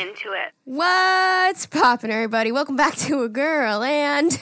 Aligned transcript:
into 0.00 0.32
it. 0.32 0.52
What's 0.64 1.66
poppin', 1.66 2.10
everybody? 2.10 2.52
Welcome 2.52 2.74
back 2.74 2.96
to 2.96 3.22
a 3.22 3.28
girl 3.28 3.82
and 3.82 4.32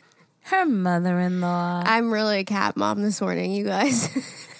her 0.44 0.64
mother-in-law. 0.64 1.82
I'm 1.84 2.10
really 2.10 2.38
a 2.38 2.44
cat 2.44 2.78
mom 2.78 3.02
this 3.02 3.20
morning, 3.20 3.52
you 3.52 3.64
guys. 3.64 4.08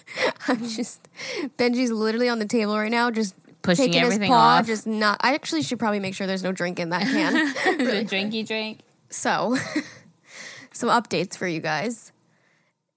I'm 0.48 0.68
just 0.68 1.08
Benji's 1.56 1.90
literally 1.90 2.28
on 2.28 2.38
the 2.38 2.44
table 2.44 2.76
right 2.76 2.90
now, 2.90 3.10
just 3.10 3.34
Pushing 3.62 3.86
taking 3.86 4.00
his 4.02 4.12
everything 4.12 4.30
paw, 4.30 4.58
off. 4.58 4.66
just 4.66 4.86
not. 4.86 5.16
I 5.22 5.34
actually 5.34 5.62
should 5.62 5.78
probably 5.78 6.00
make 6.00 6.14
sure 6.14 6.26
there's 6.26 6.42
no 6.42 6.52
drink 6.52 6.78
in 6.78 6.90
that 6.90 7.02
can. 7.02 7.32
the 7.78 8.04
drinky 8.04 8.46
drink. 8.46 8.80
so, 9.08 9.56
some 10.72 10.90
updates 10.90 11.34
for 11.34 11.46
you 11.46 11.60
guys. 11.60 12.12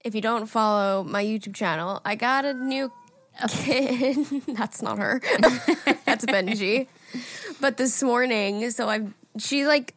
If 0.04 0.14
you 0.14 0.20
don't 0.20 0.44
follow 0.46 1.04
my 1.04 1.24
YouTube 1.24 1.54
channel, 1.54 2.02
I 2.04 2.16
got 2.16 2.44
a 2.44 2.52
new 2.52 2.92
oh. 3.42 3.46
kid. 3.48 4.26
That's 4.48 4.82
not 4.82 4.98
her. 4.98 5.22
That's 6.04 6.26
Benji. 6.26 6.88
But 7.60 7.76
this 7.76 8.02
morning, 8.02 8.70
so 8.70 8.88
I'm 8.88 9.14
she 9.38 9.66
like 9.66 9.94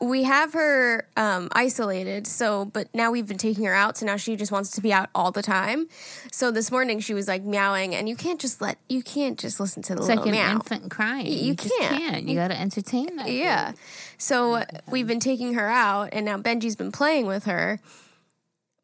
we 0.00 0.22
have 0.22 0.52
her 0.52 1.08
um, 1.16 1.48
isolated. 1.52 2.26
So, 2.26 2.66
but 2.66 2.88
now 2.94 3.10
we've 3.10 3.26
been 3.26 3.38
taking 3.38 3.64
her 3.64 3.74
out. 3.74 3.96
So 3.96 4.06
now 4.06 4.16
she 4.16 4.36
just 4.36 4.52
wants 4.52 4.70
to 4.72 4.80
be 4.80 4.92
out 4.92 5.08
all 5.14 5.32
the 5.32 5.42
time. 5.42 5.88
So 6.30 6.50
this 6.52 6.70
morning 6.70 7.00
she 7.00 7.14
was 7.14 7.26
like 7.26 7.42
meowing, 7.42 7.94
and 7.94 8.08
you 8.08 8.14
can't 8.14 8.40
just 8.40 8.60
let 8.60 8.78
you 8.88 9.02
can't 9.02 9.38
just 9.38 9.58
listen 9.58 9.82
to 9.84 9.94
the 9.94 10.00
It's 10.00 10.08
little 10.08 10.22
like 10.24 10.32
an 10.32 10.38
meow. 10.38 10.52
infant 10.52 10.90
crying. 10.90 11.26
You 11.26 11.54
just 11.54 11.74
can't. 11.80 11.96
can't. 11.98 12.28
You 12.28 12.36
got 12.36 12.48
to 12.48 12.60
entertain 12.60 13.16
that. 13.16 13.30
Yeah. 13.30 13.72
So 14.18 14.62
we've 14.88 15.06
been 15.06 15.20
taking 15.20 15.54
her 15.54 15.68
out, 15.68 16.10
and 16.12 16.24
now 16.24 16.38
Benji's 16.38 16.76
been 16.76 16.92
playing 16.92 17.26
with 17.26 17.44
her, 17.44 17.80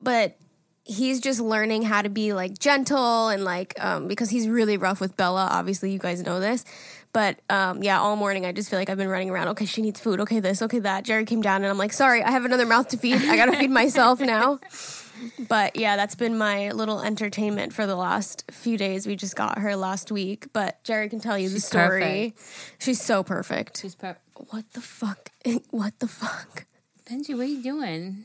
but 0.01 0.37
he's 0.85 1.21
just 1.21 1.41
learning 1.41 1.83
how 1.83 2.03
to 2.03 2.09
be 2.09 2.33
like 2.33 2.59
gentle 2.59 3.29
and 3.29 3.45
like 3.45 3.75
um, 3.83 4.09
because 4.09 4.31
he's 4.31 4.49
really 4.49 4.77
rough 4.77 5.01
with 5.01 5.17
Bella. 5.17 5.49
Obviously, 5.51 5.93
you 5.93 5.99
guys 5.99 6.23
know 6.23 6.41
this. 6.41 6.65
But 7.13 7.39
um, 7.51 7.83
yeah, 7.83 8.01
all 8.01 8.17
morning 8.17 8.47
I 8.47 8.53
just 8.53 8.71
feel 8.71 8.79
like 8.79 8.89
I've 8.89 8.97
been 8.97 9.09
running 9.09 9.29
around. 9.31 9.49
Okay, 9.49 9.67
she 9.67 9.83
needs 9.83 10.01
food. 10.01 10.19
Okay, 10.21 10.41
this. 10.41 10.63
Okay, 10.63 10.79
that. 10.79 11.05
Geri 11.05 11.27
came 11.27 11.43
down, 11.43 11.63
and 11.63 11.67
I'm 11.71 11.77
like, 11.77 11.93
sorry, 11.93 12.23
I 12.23 12.31
have 12.31 12.45
another 12.47 12.65
mouth 12.65 12.89
to 12.89 12.97
feed. 12.97 13.17
I 13.17 13.37
gotta 13.37 13.53
feed 13.59 13.71
myself 13.71 14.21
now. 14.21 14.59
But 15.49 15.77
yeah, 15.77 15.95
that's 15.95 16.17
been 16.17 16.37
my 16.37 16.71
little 16.73 17.01
entertainment 17.01 17.73
for 17.73 17.87
the 17.87 17.95
last 17.95 18.45
few 18.51 18.77
days. 18.77 19.07
We 19.07 19.15
just 19.15 19.37
got 19.37 19.59
her 19.59 19.77
last 19.77 20.11
week, 20.11 20.49
but 20.53 20.83
Geri 20.83 21.09
can 21.09 21.21
tell 21.21 21.39
you 21.39 21.49
the 21.49 21.57
She's 21.57 21.65
story. 21.67 22.35
She's 22.81 23.01
so 23.01 23.23
perfect. 23.23 23.81
She's 23.81 23.95
per- 23.95 24.17
What 24.51 24.73
the 24.73 24.81
fuck? 24.81 25.31
What 25.71 25.99
the 26.01 26.09
fuck? 26.09 26.65
Benji, 27.09 27.37
what 27.37 27.43
are 27.43 27.45
you 27.45 27.63
doing? 27.63 28.25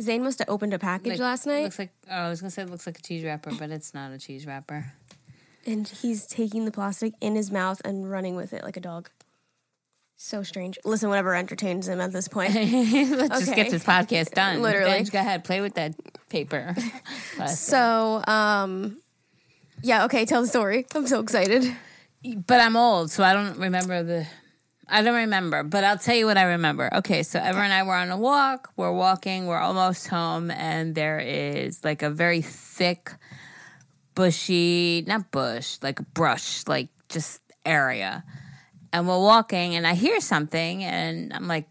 Zane 0.00 0.22
must 0.22 0.38
have 0.38 0.48
opened 0.48 0.72
a 0.74 0.78
package 0.78 1.12
Like, 1.12 1.20
last 1.20 1.46
night 1.46 1.64
Looks 1.64 1.78
like 1.78 1.90
oh, 2.10 2.14
I 2.14 2.28
was 2.30 2.40
gonna 2.40 2.50
say 2.50 2.62
it 2.62 2.70
looks 2.70 2.86
like 2.86 2.98
a 2.98 3.02
cheese 3.02 3.24
wrapper, 3.24 3.50
but 3.58 3.70
it's 3.70 3.92
not 3.94 4.12
a 4.12 4.18
cheese 4.18 4.46
wrapper. 4.46 4.92
and 5.66 5.86
he's 5.86 6.26
taking 6.26 6.64
the 6.64 6.70
plastic 6.72 7.14
in 7.20 7.34
his 7.36 7.50
mouth 7.50 7.80
and 7.84 8.10
running 8.10 8.34
with 8.36 8.52
it 8.52 8.62
like 8.64 8.76
a 8.76 8.80
dog. 8.80 9.10
So 10.16 10.42
strange. 10.44 10.78
Listen, 10.84 11.08
whatever 11.08 11.34
entertains 11.34 11.88
him 11.88 12.00
at 12.00 12.12
this 12.12 12.28
point. 12.36 12.54
Let's 12.54 13.40
just 13.40 13.54
get 13.56 13.70
this 13.70 13.82
podcast 13.84 14.30
done. 14.34 14.62
Literally. 14.62 14.88
Benj, 14.90 15.10
go 15.10 15.18
ahead, 15.18 15.42
play 15.44 15.60
with 15.60 15.74
that 15.74 15.94
paper. 16.28 16.74
So, 17.48 18.22
um, 18.28 18.98
yeah, 19.82 20.04
okay, 20.04 20.24
tell 20.24 20.42
the 20.42 20.46
story. 20.48 20.86
I'm 20.94 21.08
so 21.08 21.18
excited. 21.18 21.64
but 22.46 22.60
I'm 22.60 22.76
old, 22.76 23.10
so 23.10 23.24
I 23.24 23.32
don't 23.32 23.58
remember 23.58 24.02
the. 24.04 24.26
I 24.92 25.02
don't 25.02 25.14
remember, 25.16 25.62
but 25.62 25.84
I'll 25.84 25.96
tell 25.98 26.14
you 26.14 26.26
what 26.26 26.36
I 26.36 26.42
remember. 26.42 26.92
Okay, 26.96 27.22
so 27.22 27.38
Ever 27.40 27.60
and 27.60 27.72
I 27.72 27.82
were 27.82 27.94
on 27.94 28.10
a 28.10 28.16
walk. 28.18 28.70
We're 28.76 28.92
walking. 28.92 29.46
We're 29.46 29.58
almost 29.58 30.06
home, 30.08 30.50
and 30.50 30.94
there 30.94 31.18
is 31.18 31.82
like 31.82 32.02
a 32.02 32.10
very 32.10 32.42
thick, 32.42 33.10
bushy, 34.14 35.04
not 35.06 35.30
bush, 35.30 35.78
like 35.82 35.98
brush, 36.14 36.66
like 36.66 36.88
just 37.08 37.40
area. 37.64 38.24
And 38.92 39.08
we're 39.08 39.18
walking, 39.18 39.74
and 39.74 39.86
I 39.86 39.94
hear 39.94 40.20
something, 40.20 40.84
and 40.84 41.32
I'm 41.32 41.48
like, 41.48 41.66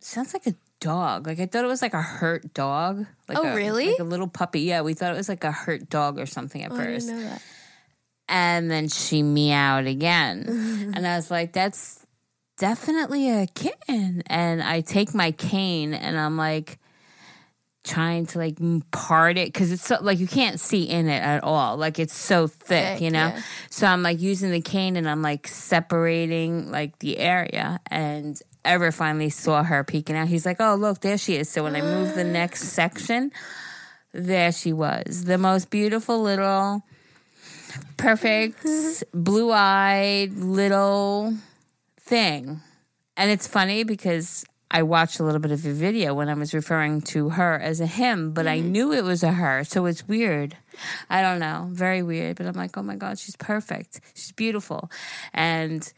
sounds 0.00 0.34
like 0.34 0.46
a 0.48 0.54
dog. 0.80 1.26
Like 1.26 1.38
I 1.38 1.46
thought 1.46 1.64
it 1.64 1.68
was 1.68 1.82
like 1.82 1.94
a 1.94 2.02
hurt 2.02 2.52
dog. 2.54 3.06
Like 3.28 3.38
Oh, 3.38 3.44
a- 3.46 3.54
really? 3.54 3.90
Like 3.90 4.00
a 4.00 4.04
little 4.04 4.26
puppy. 4.28 4.62
Yeah, 4.62 4.80
we 4.82 4.94
thought 4.94 5.12
it 5.12 5.16
was 5.16 5.28
like 5.28 5.44
a 5.44 5.52
hurt 5.52 5.88
dog 5.88 6.18
or 6.18 6.26
something 6.26 6.62
at 6.62 6.72
Oh, 6.72 6.74
I 6.74 6.84
first 6.84 7.06
didn't 7.06 7.22
know 7.22 7.28
that. 7.28 7.42
and 8.28 8.70
then 8.70 8.88
she 8.88 9.22
meowed 9.22 9.86
again 9.86 10.46
and 10.96 11.06
i 11.06 11.14
was 11.16 11.30
like 11.30 11.52
that's 11.52 12.03
definitely 12.56 13.30
a 13.30 13.46
kitten. 13.46 14.22
And 14.26 14.62
i 14.62 14.80
take 14.80 15.14
my 15.14 15.32
cane 15.32 15.94
and 15.94 16.18
i'm 16.18 16.36
like 16.36 16.78
trying 17.84 18.24
to 18.24 18.38
like 18.38 18.56
part 18.90 19.36
it 19.36 19.52
because 19.52 19.70
it's 19.70 19.86
so 19.86 19.98
like 20.00 20.18
you 20.18 20.26
can't 20.26 20.58
see 20.58 20.84
in 20.84 21.06
it 21.08 21.22
at 21.22 21.44
all. 21.44 21.76
Like 21.76 21.98
it's 21.98 22.16
so 22.16 22.46
thick, 22.46 22.94
Thick, 22.94 23.00
you 23.02 23.10
know? 23.10 23.28
yeah. 23.28 23.42
so 23.70 23.86
i'm 23.86 24.02
like 24.02 24.20
using 24.20 24.50
the 24.50 24.60
cane 24.60 24.96
and 24.96 25.08
i'm 25.08 25.22
like 25.22 25.46
separating 25.46 26.70
like 26.70 26.98
the 27.00 27.18
area. 27.18 27.80
And 27.90 28.40
ever 28.64 28.90
finally 28.90 29.28
saw 29.28 29.62
her 29.62 29.84
peeking 29.84 30.16
out 30.16 30.26
he's 30.26 30.46
like 30.46 30.56
oh 30.60 30.74
look 30.74 31.00
there 31.00 31.18
she 31.18 31.36
is. 31.36 31.48
So 31.48 31.62
when 31.62 31.76
i 31.76 31.82
move 31.82 32.14
the 32.14 32.24
next 32.40 32.68
section 32.68 33.30
there 34.12 34.52
she 34.52 34.72
was. 34.72 35.24
The 35.24 35.38
most 35.38 35.70
beautiful 35.70 36.22
little 36.22 36.82
perfect 37.96 38.64
blue 39.12 39.50
eyed 39.52 40.32
little 40.36 41.34
thing. 42.04 42.60
And 43.16 43.30
it's 43.30 43.46
funny 43.46 43.84
because 43.84 44.44
I 44.70 44.82
watched 44.82 45.20
a 45.20 45.24
little 45.24 45.40
bit 45.40 45.52
of 45.52 45.64
your 45.64 45.74
video 45.74 46.14
when 46.14 46.28
I 46.28 46.34
was 46.34 46.52
referring 46.52 47.00
to 47.02 47.30
her 47.30 47.58
as 47.58 47.80
a 47.80 47.86
him, 47.86 48.32
but 48.32 48.46
I 48.46 48.58
mm-hmm. 48.58 48.72
knew 48.72 48.92
it 48.92 49.04
was 49.04 49.22
a 49.22 49.32
her. 49.32 49.64
So 49.64 49.86
it's 49.86 50.06
weird. 50.06 50.56
I 51.08 51.22
don't 51.22 51.38
know. 51.38 51.68
Very 51.70 52.02
weird. 52.02 52.36
But 52.36 52.46
I'm 52.46 52.54
like, 52.54 52.76
oh 52.76 52.82
my 52.82 52.96
God, 52.96 53.18
she's 53.18 53.36
perfect. 53.36 54.00
She's 54.14 54.32
beautiful. 54.32 54.90
And 55.32 55.90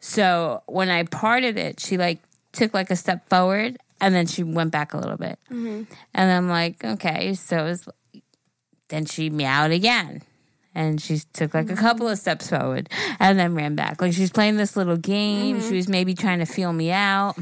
so 0.00 0.62
when 0.66 0.88
I 0.88 1.04
parted 1.04 1.58
it, 1.58 1.80
she 1.80 1.98
like 1.98 2.20
took 2.52 2.72
like 2.72 2.90
a 2.90 2.96
step 2.96 3.28
forward 3.28 3.76
and 4.00 4.14
then 4.14 4.26
she 4.26 4.42
went 4.42 4.70
back 4.70 4.94
a 4.94 4.98
little 4.98 5.18
bit. 5.18 5.38
Mm-hmm. 5.50 5.82
And 6.14 6.32
I'm 6.32 6.48
like, 6.48 6.84
okay. 6.84 7.34
So 7.34 7.58
it 7.58 7.68
was, 7.68 7.88
then 8.88 9.04
she 9.04 9.28
meowed 9.28 9.70
again 9.70 10.22
and 10.74 11.00
she 11.00 11.20
took 11.32 11.54
like 11.54 11.70
a 11.70 11.76
couple 11.76 12.08
of 12.08 12.18
steps 12.18 12.50
forward 12.50 12.88
and 13.20 13.38
then 13.38 13.54
ran 13.54 13.74
back. 13.74 14.00
Like 14.00 14.12
she's 14.12 14.30
playing 14.30 14.56
this 14.56 14.76
little 14.76 14.96
game. 14.96 15.60
She 15.60 15.76
was 15.76 15.88
maybe 15.88 16.14
trying 16.14 16.40
to 16.40 16.46
feel 16.46 16.72
me 16.72 16.90
out. 16.90 17.36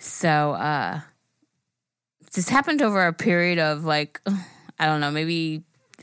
So 0.00 0.52
uh 0.52 1.00
this 2.34 2.48
happened 2.48 2.82
over 2.82 3.06
a 3.06 3.12
period 3.12 3.58
of 3.58 3.84
like 3.84 4.20
I 4.78 4.86
don't 4.86 5.00
know, 5.00 5.10
maybe 5.10 5.62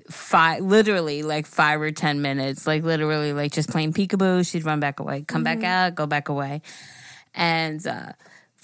five 0.09 0.63
literally 0.63 1.21
like 1.21 1.45
five 1.45 1.81
or 1.81 1.91
ten 1.91 2.21
minutes. 2.21 2.65
Like 2.65 2.83
literally 2.83 3.33
like 3.33 3.51
just 3.51 3.69
playing 3.69 3.93
peekaboo. 3.93 4.49
She'd 4.49 4.65
run 4.65 4.79
back 4.79 4.99
away, 4.99 5.23
come 5.27 5.43
back 5.43 5.63
out, 5.63 5.95
go 5.95 6.07
back 6.07 6.29
away. 6.29 6.61
And 7.35 7.85
uh 7.85 8.13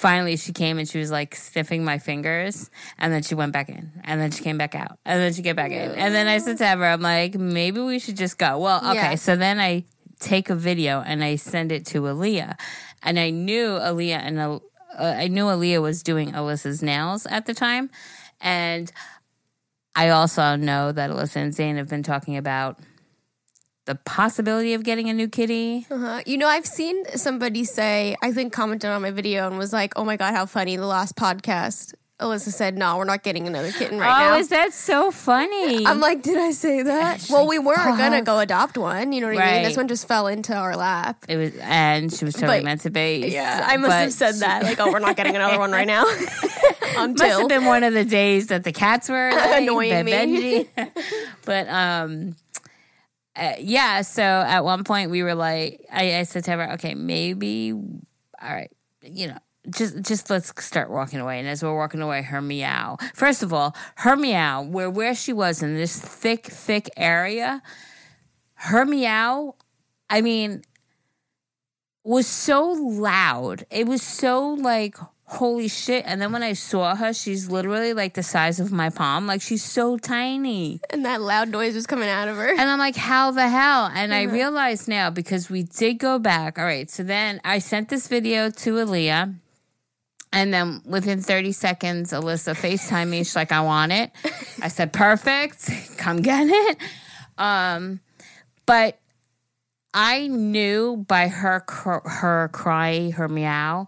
finally 0.06 0.38
she 0.38 0.54
came 0.54 0.78
and 0.78 0.88
she 0.88 1.00
was 1.00 1.10
like 1.10 1.34
sniffing 1.36 1.84
my 1.84 1.98
fingers 1.98 2.70
and 3.00 3.12
then 3.12 3.24
she 3.24 3.34
went 3.34 3.52
back 3.52 3.70
in 3.70 3.92
and 4.04 4.22
then 4.22 4.30
she 4.30 4.44
came 4.44 4.56
back 4.56 4.76
out 4.76 5.00
and 5.04 5.20
then 5.20 5.34
she 5.34 5.42
came 5.42 5.56
back 5.56 5.72
in. 5.72 5.92
And 5.92 6.14
then 6.14 6.28
i 6.28 6.38
said 6.38 6.60
to 6.60 6.68
her 6.68 6.86
i'm 6.86 7.02
like 7.02 7.34
maybe 7.34 7.82
we 7.82 7.98
should 7.98 8.16
just 8.16 8.38
go. 8.38 8.60
Well 8.60 8.78
okay 8.92 8.94
Yeah. 8.96 9.16
so 9.16 9.36
then 9.36 9.60
i 9.60 9.84
take 10.20 10.52
a 10.52 10.56
video 10.56 11.02
and 11.02 11.24
i 11.24 11.38
send 11.38 11.72
it 11.72 11.88
to 11.88 12.02
aaliyah. 12.02 12.54
And 13.02 13.18
i 13.18 13.32
knew 13.32 13.70
aaliyah 13.88 14.22
and 14.28 14.40
uh, 14.40 14.60
i 15.00 15.28
knew 15.28 15.46
aaliyah 15.46 15.82
was 15.82 16.04
doing 16.04 16.34
alyssa's 16.34 16.84
nails 16.84 17.26
at 17.26 17.48
the 17.48 17.56
time. 17.56 17.90
And 18.40 18.92
i 19.96 20.10
also 20.10 20.56
know 20.56 20.92
that 20.92 21.10
alyssa 21.10 21.38
and 21.38 21.54
zane 21.54 21.78
have 21.78 21.90
been 21.90 22.04
talking 22.04 22.38
about 22.38 22.78
the 23.86 23.96
possibility 23.96 24.74
of 24.74 24.84
getting 24.84 25.10
a 25.10 25.14
new 25.14 25.28
kitty 25.28 25.86
Uh-huh. 25.92 26.22
You 26.26 26.38
know, 26.38 26.48
I've 26.48 26.66
seen 26.66 27.06
somebody 27.16 27.64
say, 27.64 28.16
I 28.22 28.32
think 28.32 28.52
commented 28.54 28.90
on 28.90 29.02
my 29.02 29.12
video 29.12 29.48
and 29.48 29.58
was 29.58 29.72
like, 29.74 29.94
oh 29.96 30.04
my 30.04 30.18
God, 30.18 30.34
how 30.34 30.46
funny. 30.48 30.76
The 30.76 30.86
last 30.88 31.16
podcast, 31.16 31.94
Alyssa 32.20 32.50
said, 32.52 32.78
no, 32.78 32.98
we're 32.98 33.04
not 33.04 33.24
getting 33.24 33.46
another 33.46 33.72
kitten 33.72 34.00
right 34.00 34.08
oh 34.10 34.30
now. 34.32 34.38
is 34.38 34.48
that 34.50 34.72
so 34.74 35.12
funny 35.12 35.86
I'm 35.86 36.00
like, 36.00 36.22
did 36.24 36.38
I 36.38 36.52
say 36.52 36.82
that? 36.84 37.28
Well, 37.30 37.46
we 37.46 37.60
were 37.60 37.76
gonna 37.76 38.22
go 38.22 38.40
adopt 38.40 38.78
one. 38.78 39.12
You 39.12 39.22
know 39.22 39.28
what 39.28 39.38
I 39.38 39.56
mean? 39.56 39.64
This 39.64 39.76
one 39.78 39.88
just 39.90 40.08
fell 40.08 40.28
into 40.28 40.56
our 40.56 40.76
lap. 40.78 41.26
It 41.28 41.36
was, 41.38 41.52
and 41.62 42.12
she 42.14 42.24
was 42.26 42.34
totally 42.36 42.60
But- 42.60 42.64
meant 42.64 42.82
to 42.82 42.90
be. 42.90 43.28
Yeah, 43.28 43.66
I 43.68 43.78
must 43.78 43.94
have 43.94 44.14
said 44.14 44.36
that. 44.36 44.64
Like, 44.64 44.80
oh, 44.80 44.92
we're 44.92 45.00
not 45.00 45.16
getting 45.18 45.36
another 45.36 45.60
one 45.60 45.72
right 45.72 45.88
now. 45.88 46.06
Must 46.96 46.98
Until 46.98 47.40
have 47.40 47.50
been 47.50 47.66
one 47.66 47.84
of 47.84 47.94
the 47.94 48.06
days 48.06 48.48
that 48.48 48.64
the 48.64 48.72
cats 48.72 49.10
were 49.10 49.32
like, 49.36 49.64
Annoying 49.64 50.06
me. 50.06 50.12
Benji. 50.14 50.68
but 51.46 51.68
um, 51.68 52.36
uh, 53.36 53.54
yeah. 53.60 54.02
So 54.02 54.24
at 54.24 54.64
one 54.64 54.84
point 54.84 55.12
we 55.12 55.24
were 55.24 55.36
like, 55.36 55.86
I, 55.92 56.20
I 56.20 56.24
said 56.24 56.44
to 56.46 56.52
her, 56.52 56.74
okay, 56.74 56.96
maybe, 56.96 57.72
all 57.72 58.00
right, 58.42 58.72
you 59.02 59.28
know. 59.28 59.38
Just, 59.68 60.00
just 60.04 60.30
let's 60.30 60.54
start 60.64 60.92
walking 60.92 61.20
away. 61.20 61.40
And 61.40 61.48
as 61.48 61.64
we're 61.64 61.76
walking 61.76 62.00
away, 62.00 62.22
her 62.22 62.40
meow. 62.40 62.98
First 63.16 63.42
of 63.42 63.52
all, 63.52 63.76
her 63.96 64.16
meow, 64.16 64.62
where 64.62 64.92
where 64.92 65.16
she 65.16 65.34
was 65.34 65.64
in 65.64 65.74
this 65.74 66.00
thick, 66.00 66.46
thick 66.46 66.88
area, 66.96 67.64
her 68.54 68.86
meow. 68.86 69.56
I 70.08 70.22
mean, 70.22 70.62
was 72.04 72.28
so 72.28 72.62
loud. 72.64 73.66
It 73.72 73.88
was 73.88 74.04
so 74.04 74.50
like 74.50 74.98
holy 75.28 75.68
shit. 75.68 76.04
And 76.08 76.22
then 76.22 76.32
when 76.32 76.44
I 76.44 76.54
saw 76.54 76.96
her, 76.96 77.12
she's 77.14 77.50
literally 77.50 77.94
like 77.94 78.14
the 78.14 78.24
size 78.24 78.60
of 78.60 78.72
my 78.72 78.90
palm. 78.90 79.26
Like 79.28 79.42
she's 79.42 79.64
so 79.64 79.98
tiny. 79.98 80.80
And 80.92 81.04
that 81.06 81.22
loud 81.22 81.50
noise 81.50 81.74
was 81.76 81.88
coming 81.88 82.08
out 82.10 82.28
of 82.28 82.36
her. 82.38 82.50
And 82.52 82.62
I'm 82.62 82.78
like, 82.80 82.96
how 82.96 83.32
the 83.32 83.48
hell? 83.50 83.90
And 83.94 84.14
I 84.14 84.26
Uh-huh. 84.26 84.34
realize 84.36 84.88
now 84.88 85.10
because 85.10 85.50
we 85.50 85.64
did 85.64 85.96
go 85.96 86.20
back. 86.20 86.60
All 86.60 86.66
right. 86.66 86.90
So 86.92 87.02
then 87.04 87.42
I 87.44 87.60
sent 87.60 87.90
this 87.90 88.08
video 88.08 88.50
to 88.52 88.74
Aaliyah. 88.76 89.36
And 90.34 90.54
then 90.54 90.82
within 90.86 91.22
30 91.22 91.54
seconds, 91.54 92.12
Alyssa 92.12 92.54
FaceTime 92.56 93.08
me. 93.10 93.20
She's 93.20 93.36
like, 93.38 93.52
I 93.54 93.62
want 93.62 93.94
it. 93.94 94.12
I 94.62 94.68
said, 94.68 94.92
perfect. 94.92 95.70
Come 95.98 96.18
get 96.22 96.48
it. 96.50 96.78
Um, 97.38 98.02
but 98.66 99.00
I 99.94 100.28
knew 100.28 100.98
by 101.08 101.30
her 101.30 101.64
her 101.70 102.50
cry, 102.52 103.12
her 103.12 103.30
meow, 103.30 103.88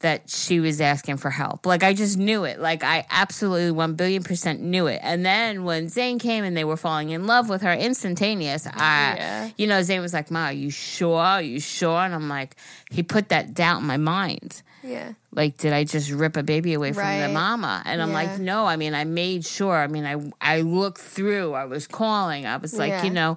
that 0.00 0.28
she 0.30 0.60
was 0.60 0.80
asking 0.80 1.18
for 1.18 1.30
help. 1.30 1.66
Like 1.66 1.82
I 1.82 1.92
just 1.94 2.16
knew 2.18 2.44
it. 2.44 2.58
Like 2.58 2.82
I 2.82 3.06
absolutely 3.10 3.70
one 3.70 3.94
billion 3.94 4.22
percent 4.22 4.60
knew 4.60 4.86
it. 4.86 4.98
And 5.02 5.24
then 5.24 5.64
when 5.64 5.88
Zane 5.88 6.18
came 6.18 6.42
and 6.44 6.56
they 6.56 6.64
were 6.64 6.76
falling 6.78 7.10
in 7.10 7.26
love 7.26 7.48
with 7.48 7.62
her 7.62 7.72
instantaneous, 7.72 8.66
I 8.66 9.14
Yeah. 9.16 9.50
you 9.58 9.66
know, 9.66 9.82
Zane 9.82 10.00
was 10.00 10.12
like, 10.14 10.30
Ma, 10.30 10.46
are 10.46 10.52
you 10.52 10.70
sure? 10.70 11.20
Are 11.20 11.42
you 11.42 11.60
sure? 11.60 11.98
And 12.00 12.14
I'm 12.14 12.28
like, 12.28 12.56
he 12.90 13.02
put 13.02 13.28
that 13.28 13.52
doubt 13.54 13.80
in 13.82 13.86
my 13.86 13.98
mind. 13.98 14.62
yeah. 14.82 15.12
Like, 15.32 15.58
did 15.58 15.72
I 15.72 15.84
just 15.84 16.10
rip 16.10 16.36
a 16.36 16.42
baby 16.42 16.72
away 16.74 16.92
from 16.92 17.04
the 17.20 17.28
mama? 17.28 17.82
And 17.84 18.02
I'm 18.02 18.08
Yeah. 18.08 18.14
like, 18.14 18.38
no. 18.40 18.66
I 18.66 18.76
mean, 18.76 18.94
I 18.94 19.04
made 19.04 19.44
sure. 19.44 19.76
I 19.76 19.86
mean, 19.86 20.04
I 20.04 20.16
I 20.40 20.62
looked 20.62 21.00
through. 21.00 21.52
I 21.54 21.66
was 21.66 21.86
calling. 21.86 22.46
I 22.46 22.56
was 22.56 22.76
like, 22.76 22.88
Yeah. 22.88 23.04
you 23.04 23.10
know, 23.10 23.36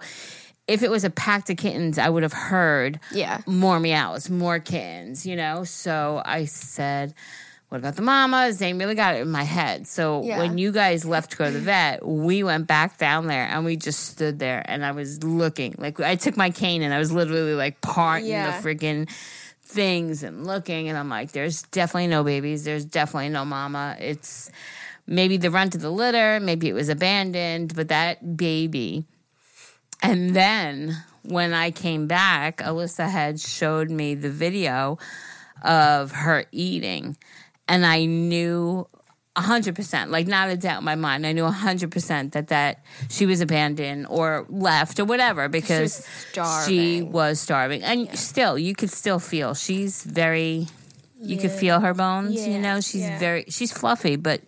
if 0.67 0.81
it 0.83 0.89
was 0.89 1.03
a 1.03 1.09
pack 1.09 1.49
of 1.49 1.57
kittens, 1.57 1.97
I 1.97 2.09
would 2.09 2.23
have 2.23 2.33
heard 2.33 2.99
Yeah. 3.11 3.41
more 3.45 3.79
meows, 3.79 4.29
more 4.29 4.59
kittens, 4.59 5.25
you 5.25 5.35
know? 5.35 5.63
So 5.65 6.21
I 6.25 6.45
said, 6.45 7.13
what 7.69 7.79
about 7.79 7.95
the 7.95 8.01
mamas? 8.03 8.59
They 8.59 8.71
really 8.73 8.95
got 8.95 9.15
it 9.15 9.21
in 9.21 9.31
my 9.31 9.43
head. 9.43 9.87
So 9.87 10.23
Yeah. 10.23 10.37
when 10.37 10.57
you 10.57 10.71
guys 10.71 11.05
left 11.05 11.31
to 11.31 11.37
go 11.37 11.45
to 11.45 11.51
the 11.51 11.59
vet, 11.59 12.05
we 12.05 12.43
went 12.43 12.67
back 12.67 12.97
down 12.97 13.27
there 13.27 13.45
and 13.47 13.65
we 13.65 13.75
just 13.75 14.05
stood 14.11 14.39
there 14.39 14.63
and 14.65 14.85
I 14.85 14.91
was 14.91 15.23
looking. 15.23 15.75
Like 15.77 15.99
I 15.99 16.15
took 16.15 16.37
my 16.37 16.49
cane 16.51 16.81
and 16.81 16.93
I 16.93 16.99
was 16.99 17.11
literally 17.11 17.55
like 17.55 17.81
parting 17.81 18.27
Yeah. 18.29 18.51
the 18.61 18.67
freaking 18.67 19.09
things 19.65 20.21
and 20.23 20.45
looking 20.45 20.87
and 20.87 20.97
I'm 20.97 21.09
like, 21.09 21.31
there's 21.31 21.63
definitely 21.63 22.07
no 22.07 22.23
babies. 22.23 22.63
There's 22.63 22.85
definitely 22.85 23.29
no 23.29 23.43
mama. 23.43 23.97
It's 23.99 24.51
maybe 25.07 25.37
the 25.37 25.49
runt 25.51 25.73
of 25.75 25.81
the 25.81 25.89
litter, 25.91 26.39
maybe 26.39 26.69
it 26.69 26.73
was 26.73 26.89
abandoned, 26.89 27.75
but 27.75 27.87
that 27.89 28.37
baby 28.37 29.03
and 30.03 30.35
then 30.35 31.03
when 31.23 31.53
I 31.53 31.71
came 31.71 32.07
back, 32.07 32.57
Alyssa 32.57 33.09
had 33.09 33.39
showed 33.39 33.89
me 33.89 34.15
the 34.15 34.29
video 34.29 34.99
of 35.63 36.11
her 36.11 36.45
eating. 36.51 37.17
And 37.67 37.85
I 37.85 38.05
knew 38.05 38.87
100%, 39.37 40.09
like 40.09 40.27
not 40.27 40.49
a 40.49 40.57
doubt 40.57 40.79
in 40.79 40.83
my 40.83 40.95
mind, 40.95 41.25
I 41.25 41.31
knew 41.31 41.45
100% 41.45 42.33
that, 42.33 42.49
that 42.49 42.83
she 43.09 43.25
was 43.25 43.41
abandoned 43.41 44.05
or 44.09 44.45
left 44.49 44.99
or 44.99 45.05
whatever 45.05 45.47
because 45.47 46.07
was 46.35 46.67
she 46.67 47.01
was 47.01 47.39
starving. 47.39 47.81
And 47.81 48.15
still, 48.17 48.59
you 48.59 48.75
could 48.75 48.91
still 48.91 49.19
feel 49.19 49.53
she's 49.53 50.03
very, 50.03 50.67
you 51.19 51.37
could 51.37 51.51
feel 51.51 51.79
her 51.79 51.93
bones, 51.93 52.45
you 52.45 52.59
know, 52.59 52.81
she's 52.81 53.01
yeah. 53.01 53.17
very, 53.17 53.45
she's 53.47 53.71
fluffy, 53.71 54.17
but 54.17 54.41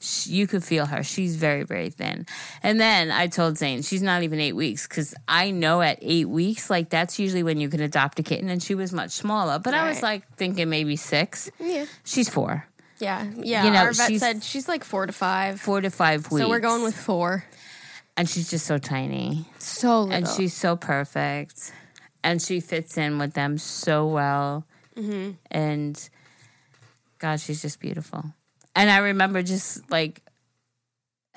sh- 0.00 0.26
you 0.28 0.46
could 0.46 0.62
feel 0.64 0.86
her. 0.86 1.02
She's 1.02 1.36
very, 1.36 1.64
very 1.64 1.90
thin. 1.90 2.26
And 2.62 2.80
then 2.80 3.10
I 3.10 3.26
told 3.26 3.58
Zane, 3.58 3.82
she's 3.82 4.02
not 4.02 4.22
even 4.22 4.40
eight 4.40 4.54
weeks 4.54 4.86
because 4.86 5.14
I 5.26 5.50
know 5.50 5.80
at 5.82 5.98
eight 6.02 6.28
weeks, 6.28 6.70
like 6.70 6.88
that's 6.90 7.18
usually 7.18 7.42
when 7.42 7.58
you 7.60 7.68
can 7.68 7.80
adopt 7.80 8.18
a 8.18 8.22
kitten, 8.22 8.48
and 8.48 8.62
she 8.62 8.74
was 8.74 8.92
much 8.92 9.10
smaller. 9.12 9.58
But 9.58 9.74
I 9.74 9.88
was 9.88 10.02
like 10.02 10.22
thinking 10.36 10.68
maybe 10.68 10.96
six. 10.96 11.50
Yeah. 11.60 11.86
She's 12.04 12.28
four, 12.28 12.66
Yeah. 13.00 13.24
Yeah. 13.36 13.64
You 13.64 13.70
know, 13.70 13.78
Our 13.78 13.92
vet 13.92 14.08
she's- 14.08 14.20
said 14.20 14.42
she's 14.42 14.68
like 14.68 14.84
four 14.84 15.06
to 15.06 15.12
five. 15.12 15.60
four 15.60 15.80
to 15.80 15.90
five 15.90 16.30
weeks. 16.30 16.42
So 16.44 16.48
we're 16.48 16.60
going 16.60 16.82
with 16.82 16.96
four. 16.96 17.44
and 18.16 18.28
she's 18.28 18.50
just 18.50 18.66
so 18.66 18.78
tiny, 18.78 19.46
So 19.58 20.00
little. 20.02 20.12
and 20.14 20.28
she's 20.28 20.52
so 20.52 20.74
perfect, 20.76 21.72
and 22.24 22.42
she 22.42 22.58
fits 22.60 22.98
in 22.98 23.18
with 23.18 23.32
them 23.34 23.58
so 23.58 24.06
well, 24.08 24.64
Mm-hmm. 24.96 25.30
and 25.52 26.08
God, 27.20 27.38
she's 27.38 27.62
just 27.62 27.78
beautiful. 27.78 28.24
And 28.78 28.88
I 28.92 28.98
remember 28.98 29.42
just 29.42 29.90
like 29.90 30.22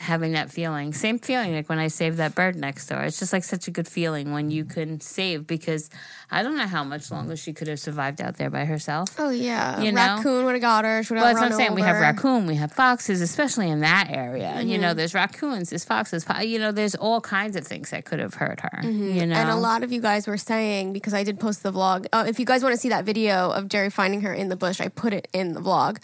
having 0.02 0.32
that 0.34 0.50
feeling. 0.52 0.94
Same 0.94 1.20
feeling 1.20 1.54
like 1.54 1.70
when 1.70 1.78
I 1.80 1.88
saved 1.88 2.18
that 2.18 2.34
bird 2.36 2.56
next 2.56 2.88
door. 2.88 3.02
It's 3.04 3.20
just 3.20 3.32
like 3.34 3.44
such 3.44 3.68
a 3.68 3.72
good 3.72 3.88
feeling 3.88 4.32
when 4.34 4.50
you 4.52 4.66
can 4.66 5.00
save 5.00 5.46
because 5.48 5.90
I 6.32 6.42
don't 6.44 6.58
know 6.58 6.66
how 6.68 6.84
much 6.84 7.12
longer 7.12 7.36
she 7.36 7.54
could 7.54 7.68
have 7.68 7.80
survived 7.80 8.20
out 8.20 8.38
there 8.38 8.50
by 8.50 8.66
herself. 8.66 9.10
Oh 9.20 9.30
yeah, 9.30 9.80
You 9.80 9.92
know? 9.92 9.98
raccoon 10.18 10.46
would 10.46 10.54
have 10.56 10.62
got 10.62 10.86
her. 10.86 11.04
She 11.04 11.14
would 11.14 11.20
Well, 11.20 11.28
that's 11.28 11.40
what 11.40 11.52
I'm 11.52 11.58
saying. 11.58 11.76
We 11.76 11.82
have 11.84 11.98
raccoon, 12.02 12.48
we 12.48 12.56
have 12.56 12.72
foxes, 12.72 13.22
especially 13.22 13.70
in 13.70 13.82
that 13.82 14.08
area. 14.10 14.60
You 14.62 14.74
Mm-hmm. 14.74 14.82
know, 14.82 14.94
there's 14.94 15.14
raccoons, 15.14 15.70
there's 15.70 15.86
foxes. 15.86 16.26
You 16.42 16.58
know, 16.60 16.72
there's 16.72 16.96
all 16.96 17.22
kinds 17.22 17.56
of 17.56 17.66
things 17.68 17.92
that 17.92 18.06
could 18.06 18.20
have 18.20 18.34
hurt 18.34 18.60
her. 18.62 18.80
You 18.84 18.90
know, 18.92 19.22
Mm-hmm. 19.22 19.32
And 19.34 19.50
a 19.50 19.56
lot 19.56 19.84
of 19.84 19.92
you 19.92 20.02
guys 20.02 20.26
were 20.28 20.38
saying 20.38 20.94
because 20.94 21.14
I 21.14 21.24
did 21.24 21.40
post 21.40 21.64
the 21.64 21.72
vlog. 21.72 22.08
Uh, 22.12 22.26
if 22.28 22.40
you 22.40 22.46
guys 22.46 22.64
want 22.64 22.74
to 22.74 22.80
see 22.82 22.90
that 22.90 23.06
video 23.06 23.52
of 23.52 23.68
Geri 23.70 23.90
finding 23.90 24.22
her 24.22 24.34
in 24.34 24.50
the 24.50 24.56
bush, 24.56 24.82
I 24.82 24.88
put 24.88 25.14
it 25.14 25.28
in 25.34 25.54
the 25.54 25.62
vlog, 25.62 26.00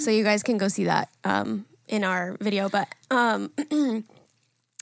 so 0.00 0.10
you 0.10 0.22
guys 0.24 0.42
can 0.42 0.56
go 0.58 0.68
see 0.68 0.84
that 0.84 1.08
um, 1.24 1.64
in 1.90 2.04
our 2.04 2.36
video. 2.40 2.68
But 2.68 2.88
um, 3.10 3.52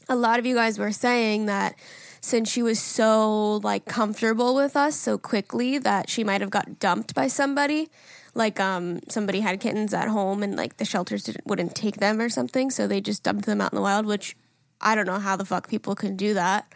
a 0.09 0.15
lot 0.15 0.39
of 0.39 0.47
you 0.47 0.55
guys 0.55 0.79
were 0.79 0.93
saying 0.93 1.47
that 1.47 1.75
since 2.21 2.51
she 2.51 2.63
was 2.63 2.81
so 2.81 3.57
like 3.57 3.87
comfortable 3.87 4.55
with 4.55 4.77
us 4.77 4.97
so 4.97 5.19
quickly 5.19 5.79
that 5.79 6.09
she 6.09 6.23
might 6.23 6.41
have 6.41 6.51
got 6.51 6.79
dumped 6.79 7.15
by 7.15 7.27
somebody 7.27 7.91
like 8.35 8.59
um 8.61 9.01
somebody 9.09 9.41
had 9.41 9.61
kittens 9.61 9.95
at 9.95 10.09
home 10.09 10.43
and 10.43 10.57
like 10.57 10.77
the 10.77 10.85
shelters 10.85 11.23
didn't, 11.25 11.47
wouldn't 11.47 11.75
take 11.75 11.99
them 11.99 12.21
or 12.21 12.29
something 12.29 12.71
so 12.71 12.87
they 12.87 13.01
just 13.01 13.23
dumped 13.23 13.47
them 13.47 13.61
out 13.61 13.73
in 13.73 13.77
the 13.77 13.83
wild 13.83 14.05
which 14.05 14.37
i 14.81 14.95
don't 14.95 15.07
know 15.07 15.19
how 15.19 15.37
the 15.37 15.45
fuck 15.45 15.69
people 15.69 15.95
can 15.95 16.17
do 16.17 16.35
that 16.35 16.71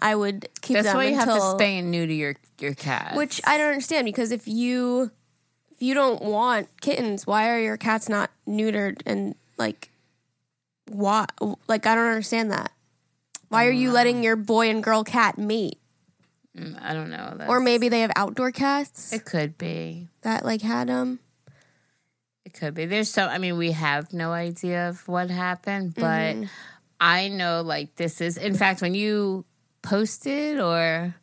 i 0.00 0.14
would 0.14 0.48
keep 0.60 0.74
that's 0.74 0.94
why 0.94 1.04
you 1.04 1.14
have 1.14 1.28
to 1.28 1.34
spay 1.34 1.78
and 1.78 1.90
neuter 1.90 2.12
your 2.12 2.34
your 2.58 2.74
cat. 2.74 3.14
which 3.16 3.40
i 3.46 3.56
don't 3.56 3.68
understand 3.68 4.04
because 4.04 4.32
if 4.32 4.48
you 4.48 5.10
if 5.70 5.80
you 5.80 5.94
don't 5.94 6.22
want 6.22 6.68
kittens 6.80 7.24
why 7.24 7.48
are 7.48 7.60
your 7.60 7.76
cats 7.76 8.08
not 8.08 8.30
neutered 8.48 9.00
and 9.06 9.36
like 9.58 9.90
why 10.90 11.26
like 11.66 11.84
i 11.86 11.94
don't 11.94 12.06
understand 12.06 12.50
that 12.50 12.72
why 13.48 13.66
are 13.66 13.70
you 13.70 13.90
letting 13.92 14.22
your 14.22 14.36
boy 14.36 14.70
and 14.70 14.82
girl 14.82 15.04
cat 15.04 15.36
mate 15.38 15.78
I 16.82 16.92
don't 16.92 17.10
know. 17.10 17.34
That's, 17.36 17.48
or 17.48 17.60
maybe 17.60 17.88
they 17.88 18.00
have 18.00 18.10
outdoor 18.16 18.50
cats 18.50 19.12
it 19.12 19.24
could 19.24 19.56
be. 19.58 20.08
that 20.22 20.44
like 20.44 20.60
had 20.62 20.88
them 20.88 21.20
It 22.44 22.52
could 22.54 22.74
be. 22.74 22.86
There's 22.86 23.10
so. 23.10 23.26
I 23.26 23.38
mean, 23.38 23.58
we 23.58 23.72
have 23.72 24.12
no 24.12 24.32
idea 24.32 24.88
of 24.88 25.06
what 25.06 25.30
happened, 25.30 25.94
but 25.94 26.34
Mm-hmm. 26.34 26.44
I 26.98 27.28
know 27.28 27.60
like 27.62 27.94
this 27.96 28.20
is. 28.20 28.36
In 28.38 28.54
fact, 28.54 28.80
when 28.80 28.94
you 28.94 29.44
posted, 29.82 30.58
or 30.58 31.14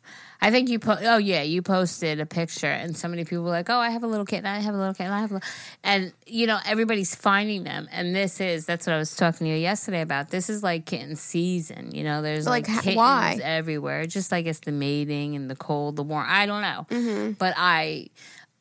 I 0.46 0.50
think 0.52 0.68
you 0.68 0.78
po- 0.78 0.98
Oh 1.02 1.16
yeah, 1.16 1.42
you 1.42 1.60
posted 1.60 2.20
a 2.20 2.26
picture, 2.26 2.68
and 2.68 2.96
so 2.96 3.08
many 3.08 3.24
people 3.24 3.42
were 3.42 3.50
like, 3.50 3.68
"Oh, 3.68 3.78
I 3.78 3.90
have 3.90 4.04
a 4.04 4.06
little 4.06 4.24
kitten. 4.24 4.46
I 4.46 4.60
have 4.60 4.74
a 4.74 4.78
little 4.78 4.94
kitten. 4.94 5.12
I 5.12 5.20
have 5.20 5.30
a," 5.32 5.34
little... 5.34 5.48
and 5.82 6.12
you 6.24 6.46
know 6.46 6.58
everybody's 6.64 7.14
finding 7.16 7.64
them, 7.64 7.88
and 7.90 8.14
this 8.14 8.40
is 8.40 8.64
that's 8.64 8.86
what 8.86 8.94
I 8.94 8.98
was 8.98 9.16
talking 9.16 9.46
to 9.46 9.52
you 9.52 9.58
yesterday 9.58 10.02
about. 10.02 10.30
This 10.30 10.48
is 10.48 10.62
like 10.62 10.86
kitten 10.86 11.16
season. 11.16 11.90
You 11.92 12.04
know, 12.04 12.22
there's 12.22 12.46
like, 12.46 12.68
Like, 12.68 12.76
kittens 12.78 12.96
why? 12.96 13.40
everywhere. 13.42 14.06
Just 14.06 14.30
like 14.30 14.46
it's 14.46 14.60
the 14.60 14.70
mating 14.72 15.34
and 15.34 15.50
the 15.50 15.56
cold, 15.56 15.96
the 15.96 16.04
warm. 16.04 16.26
I 16.28 16.46
don't 16.46 16.62
know, 16.62 16.86
Mm-hmm. 16.90 17.32
but 17.32 17.54
I. 17.56 18.08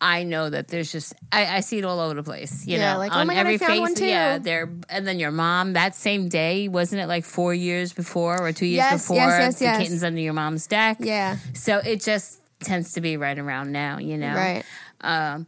I 0.08 0.22
know 0.22 0.52
that 0.52 0.68
there's 0.68 0.92
just 0.92 1.16
I, 1.32 1.58
I 1.58 1.60
see 1.62 1.80
it 1.80 1.84
all 1.84 2.00
over 2.00 2.14
the 2.14 2.22
place. 2.22 2.68
You 2.68 2.78
Yeah, 2.78 2.94
know, 2.94 3.00
like, 3.00 3.12
oh 3.12 3.16
on 3.16 3.26
my 3.28 3.34
God, 3.34 3.40
every 3.40 3.58
face. 3.58 4.00
Yeah, 4.00 4.38
there. 4.38 4.70
And 4.88 5.08
then 5.08 5.18
your 5.18 5.32
mom 5.32 5.74
that 5.74 5.96
same 5.96 6.30
day 6.30 6.68
wasn't 6.68 7.02
it 7.02 7.08
like 7.08 7.26
four 7.26 7.56
years 7.56 7.92
before 7.92 8.40
or 8.40 8.52
two 8.54 8.68
years 8.68 8.86
Yes, 8.86 9.02
before 9.02 9.16
yes, 9.18 9.40
yes, 9.40 9.60
the 9.60 9.66
yes. 9.66 9.78
kittens 9.82 10.04
under 10.04 10.20
your 10.22 10.34
mom's 10.34 10.68
deck. 10.68 10.98
yeah 11.00 11.38
So 11.54 11.78
it 11.80 12.02
just 12.02 12.40
tends 12.62 12.94
to 12.94 13.02
be 13.02 13.18
right 13.18 13.38
around 13.40 13.72
now. 13.72 13.98
You 13.98 14.18
know, 14.20 14.36
right 14.36 14.64
um, 15.02 15.48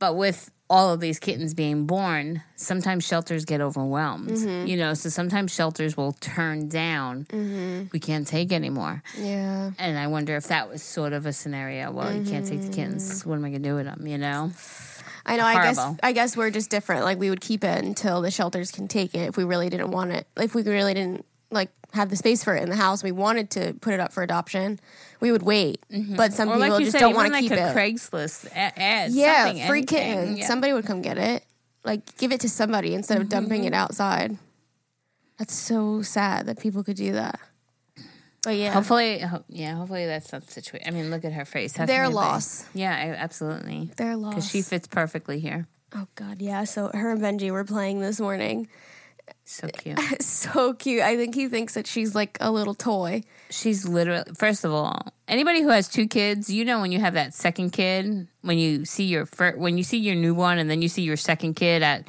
but 0.00 0.16
with 0.16 0.50
all 0.68 0.92
of 0.92 1.00
these 1.00 1.18
kittens 1.18 1.54
being 1.54 1.86
born, 1.86 2.42
sometimes 2.56 3.04
shelters 3.04 3.44
get 3.44 3.60
overwhelmed. 3.60 4.30
Mm-hmm. 4.30 4.66
You 4.66 4.76
know, 4.76 4.94
so 4.94 5.08
sometimes 5.08 5.54
shelters 5.54 5.96
will 5.96 6.12
turn 6.14 6.68
down. 6.68 7.24
Mm-hmm. 7.26 7.84
We 7.92 8.00
can't 8.00 8.26
take 8.26 8.52
anymore. 8.52 9.02
yeah 9.16 9.70
And 9.78 9.98
I 9.98 10.08
wonder 10.08 10.36
if 10.36 10.48
that 10.48 10.68
was 10.68 10.82
sort 10.82 11.12
of 11.12 11.26
a 11.26 11.32
scenario. 11.32 11.92
Well, 11.92 12.12
you 12.12 12.28
can't 12.28 12.46
take 12.46 12.62
the 12.62 12.68
kittens. 12.68 13.20
Mm-hmm. 13.20 13.30
What 13.30 13.36
am 13.36 13.44
I 13.44 13.50
going 13.50 13.62
to 13.62 13.68
do 13.68 13.74
with 13.76 13.86
them? 13.86 14.06
You 14.06 14.18
know? 14.18 14.50
I 15.24 15.36
know. 15.36 15.44
I 15.44 15.54
guess 15.54 15.78
I 16.02 16.12
guess 16.12 16.36
we're 16.36 16.50
just 16.50 16.70
different. 16.70 17.04
Like 17.04 17.18
we 17.18 17.30
would 17.30 17.40
keep 17.40 17.64
it 17.64 17.84
until 17.84 18.22
the 18.22 18.30
shelters 18.30 18.70
can 18.70 18.86
take 18.86 19.14
it. 19.14 19.28
If 19.28 19.36
we 19.36 19.44
really 19.44 19.68
didn't 19.68 19.90
want 19.90 20.12
it, 20.12 20.26
if 20.36 20.54
we 20.54 20.62
really 20.62 20.94
didn't 20.94 21.26
like 21.50 21.70
have 21.92 22.10
the 22.10 22.16
space 22.16 22.44
for 22.44 22.54
it 22.54 22.62
in 22.62 22.70
the 22.70 22.76
house, 22.76 23.02
we 23.02 23.12
wanted 23.12 23.50
to 23.50 23.74
put 23.80 23.92
it 23.92 24.00
up 24.00 24.12
for 24.12 24.22
adoption. 24.22 24.78
We 25.20 25.32
would 25.32 25.42
wait. 25.42 25.84
But 26.16 26.32
some 26.32 26.48
Or 26.48 26.54
people 26.56 26.68
like 26.70 26.80
just 26.80 26.92
said, 26.92 27.00
don't 27.00 27.14
want 27.14 27.28
to 27.28 27.32
like 27.32 27.42
keep 27.42 27.52
a 27.52 27.70
it. 27.70 27.74
Craigslist 27.76 28.46
a- 28.52 28.78
ad. 28.80 29.12
yeah, 29.12 29.66
free 29.66 29.82
kitten. 29.84 30.36
Yeah. 30.36 30.46
Somebody 30.46 30.72
would 30.72 30.84
come 30.86 31.02
get 31.02 31.18
it. 31.18 31.44
Like 31.84 32.16
give 32.18 32.32
it 32.32 32.40
to 32.40 32.48
somebody 32.48 32.94
instead 32.94 33.20
of 33.20 33.28
dumping 33.28 33.60
Mm-hmm. 33.62 33.68
it 33.68 33.74
outside. 33.74 34.36
That's 35.38 35.54
so 35.54 36.02
sad 36.02 36.46
that 36.46 36.58
people 36.58 36.82
could 36.82 36.96
do 36.96 37.12
that. 37.12 37.38
But 38.42 38.56
yeah, 38.56 38.72
Hopefully, 38.72 39.18
ho- 39.18 39.44
yeah. 39.48 39.74
Hopefully 39.74 40.06
that's 40.06 40.32
not 40.32 40.46
the 40.46 40.52
situation. 40.52 40.86
I 40.86 40.90
mean, 40.92 41.10
look 41.10 41.24
at 41.24 41.32
her 41.32 41.44
face. 41.44 41.76
How 41.76 41.84
Their 41.86 42.08
loss. 42.08 42.64
Yeah, 42.74 42.90
absolutely. 43.18 43.90
their 43.96 44.16
loss. 44.16 44.34
Because 44.34 44.50
she 44.50 44.62
fits 44.62 44.86
perfectly 44.86 45.40
here. 45.40 45.66
Oh 45.94 46.06
God, 46.14 46.40
yeah. 46.40 46.64
So 46.64 46.90
her 46.94 47.10
and 47.12 47.20
Benji 47.20 47.50
were 47.50 47.64
playing 47.64 48.00
this 48.00 48.20
morning. 48.20 48.68
So 49.44 49.68
cute. 49.72 50.22
So 50.22 50.74
cute. 50.74 51.02
I 51.02 51.16
think 51.16 51.34
he 51.34 51.48
thinks 51.48 51.74
that 51.74 51.86
she's 51.86 52.14
like 52.14 52.36
a 52.40 52.50
little 52.50 52.74
toy. 52.74 53.22
She's 53.50 53.86
literally, 53.86 54.24
first 54.36 54.64
of 54.64 54.72
all, 54.72 55.12
anybody 55.28 55.62
who 55.62 55.68
has 55.68 55.88
two 55.88 56.08
kids, 56.08 56.50
you 56.50 56.64
know, 56.64 56.80
when 56.80 56.92
you 56.92 57.00
have 57.00 57.14
that 57.14 57.34
second 57.34 57.70
kid, 57.70 58.26
when 58.42 58.58
you 58.58 58.84
see 58.84 59.04
your 59.04 59.26
first, 59.26 59.58
when 59.58 59.78
you 59.78 59.84
see 59.84 59.98
your 59.98 60.16
newborn 60.16 60.58
and 60.58 60.68
then 60.68 60.82
you 60.82 60.88
see 60.88 61.02
your 61.02 61.16
second 61.16 61.54
kid 61.54 61.82
at, 61.82 62.08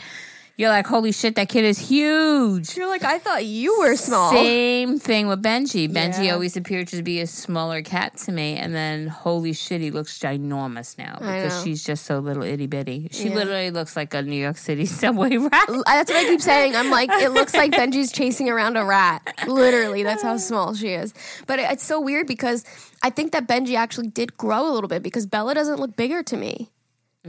you're 0.58 0.70
like, 0.70 0.88
holy 0.88 1.12
shit, 1.12 1.36
that 1.36 1.50
kid 1.50 1.64
is 1.64 1.78
huge. 1.78 2.76
You're 2.76 2.88
like, 2.88 3.04
I 3.04 3.20
thought 3.20 3.46
you 3.46 3.78
were 3.80 3.96
small. 3.96 4.32
Same 4.32 4.98
thing 4.98 5.28
with 5.28 5.44
Benji. 5.44 5.88
Benji 5.88 6.26
Yeah. 6.26 6.34
always 6.34 6.58
appeared 6.58 6.88
to 6.90 7.04
be 7.04 7.22
a 7.22 7.28
smaller 7.28 7.82
cat 7.84 8.18
to 8.26 8.32
me, 8.32 8.56
and 8.58 8.74
then 8.74 9.08
holy 9.08 9.54
shit, 9.54 9.82
he 9.82 9.92
looks 9.92 10.18
ginormous 10.18 10.98
now 10.98 11.18
because 11.20 11.62
she's 11.64 11.84
just 11.84 12.06
so 12.06 12.20
little 12.20 12.44
itty 12.44 12.66
bitty. 12.68 13.10
She 13.12 13.30
Yeah. 13.30 13.36
literally 13.36 13.70
looks 13.72 13.96
like 13.96 14.14
a 14.16 14.22
New 14.24 14.42
York 14.42 14.58
City 14.58 14.86
subway 15.04 15.38
rat. 15.38 15.52
That's 15.68 16.12
what 16.12 16.18
I 16.18 16.24
keep 16.26 16.42
saying. 16.42 16.76
I'm 16.76 16.90
like, 16.90 17.10
it 17.12 17.30
looks 17.30 17.54
like 17.54 17.72
Benji's 17.72 18.12
chasing 18.12 18.50
around 18.50 18.78
a 18.78 18.84
rat. 18.84 19.22
Literally, 19.48 20.02
that's 20.04 20.24
how 20.24 20.38
small 20.50 20.74
she 20.74 20.90
is. 20.90 21.14
But 21.46 21.60
it's 21.60 21.84
so 21.86 22.02
weird 22.02 22.26
because 22.26 22.64
I 23.04 23.12
think 23.12 23.32
that 23.34 23.48
Benji 23.48 23.76
actually 23.76 24.08
did 24.08 24.36
grow 24.38 24.68
a 24.68 24.72
little 24.74 24.88
bit 24.88 25.04
because 25.04 25.28
Bella 25.28 25.54
doesn't 25.54 25.80
look 25.80 25.96
bigger 25.96 26.24
to 26.24 26.36
me. 26.36 26.72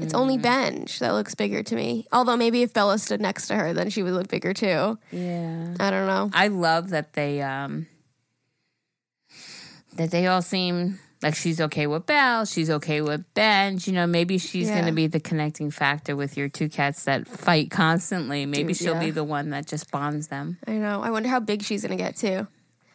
It's 0.00 0.14
only 0.14 0.38
Benj 0.38 0.99
that 1.00 1.12
looks 1.12 1.35
bigger 1.35 1.62
to 1.62 1.75
me. 1.75 2.07
Although 2.12 2.37
maybe 2.37 2.62
if 2.62 2.73
Bella 2.73 2.99
stood 2.99 3.21
next 3.21 3.49
to 3.49 3.55
her, 3.57 3.73
then 3.73 3.90
she 3.90 4.02
would 4.02 4.12
look 4.12 4.28
bigger 4.28 4.55
too. 4.55 4.99
Yeah. 5.11 5.75
I 5.81 5.90
don't 5.90 6.07
know. 6.07 6.31
I 6.33 6.49
love 6.49 6.90
that 6.90 7.12
they 7.14 7.43
um 7.43 7.87
that 9.97 10.11
they 10.11 10.26
all 10.26 10.43
seem 10.43 10.99
like 11.23 11.35
she's 11.35 11.61
okay 11.61 11.88
with 11.88 12.07
Belle, 12.07 12.45
she's 12.45 12.71
okay 12.71 13.00
with 13.00 13.25
Benj. 13.35 13.88
You 13.88 13.95
know, 13.95 14.07
maybe 14.07 14.38
she's 14.38 14.69
Yeah. 14.69 14.75
going 14.75 14.87
to 14.87 14.93
be 14.93 15.09
the 15.09 15.19
connecting 15.19 15.73
factor 15.73 16.14
with 16.14 16.37
your 16.37 16.49
two 16.49 16.69
cats 16.69 17.05
that 17.05 17.26
fight 17.26 17.73
constantly. 17.73 18.47
Maybe 18.47 18.69
Dude, 18.69 18.76
she'll 18.76 18.95
yeah. 18.95 19.00
be 19.00 19.11
the 19.11 19.25
one 19.25 19.50
that 19.50 19.67
just 19.67 19.90
bonds 19.90 20.28
them. 20.28 20.59
I 20.67 20.75
know. 20.75 21.02
I 21.02 21.11
wonder 21.11 21.28
how 21.28 21.40
big 21.40 21.62
she's 21.62 21.83
gonna 21.83 21.97
get 21.97 22.14
too. 22.17 22.47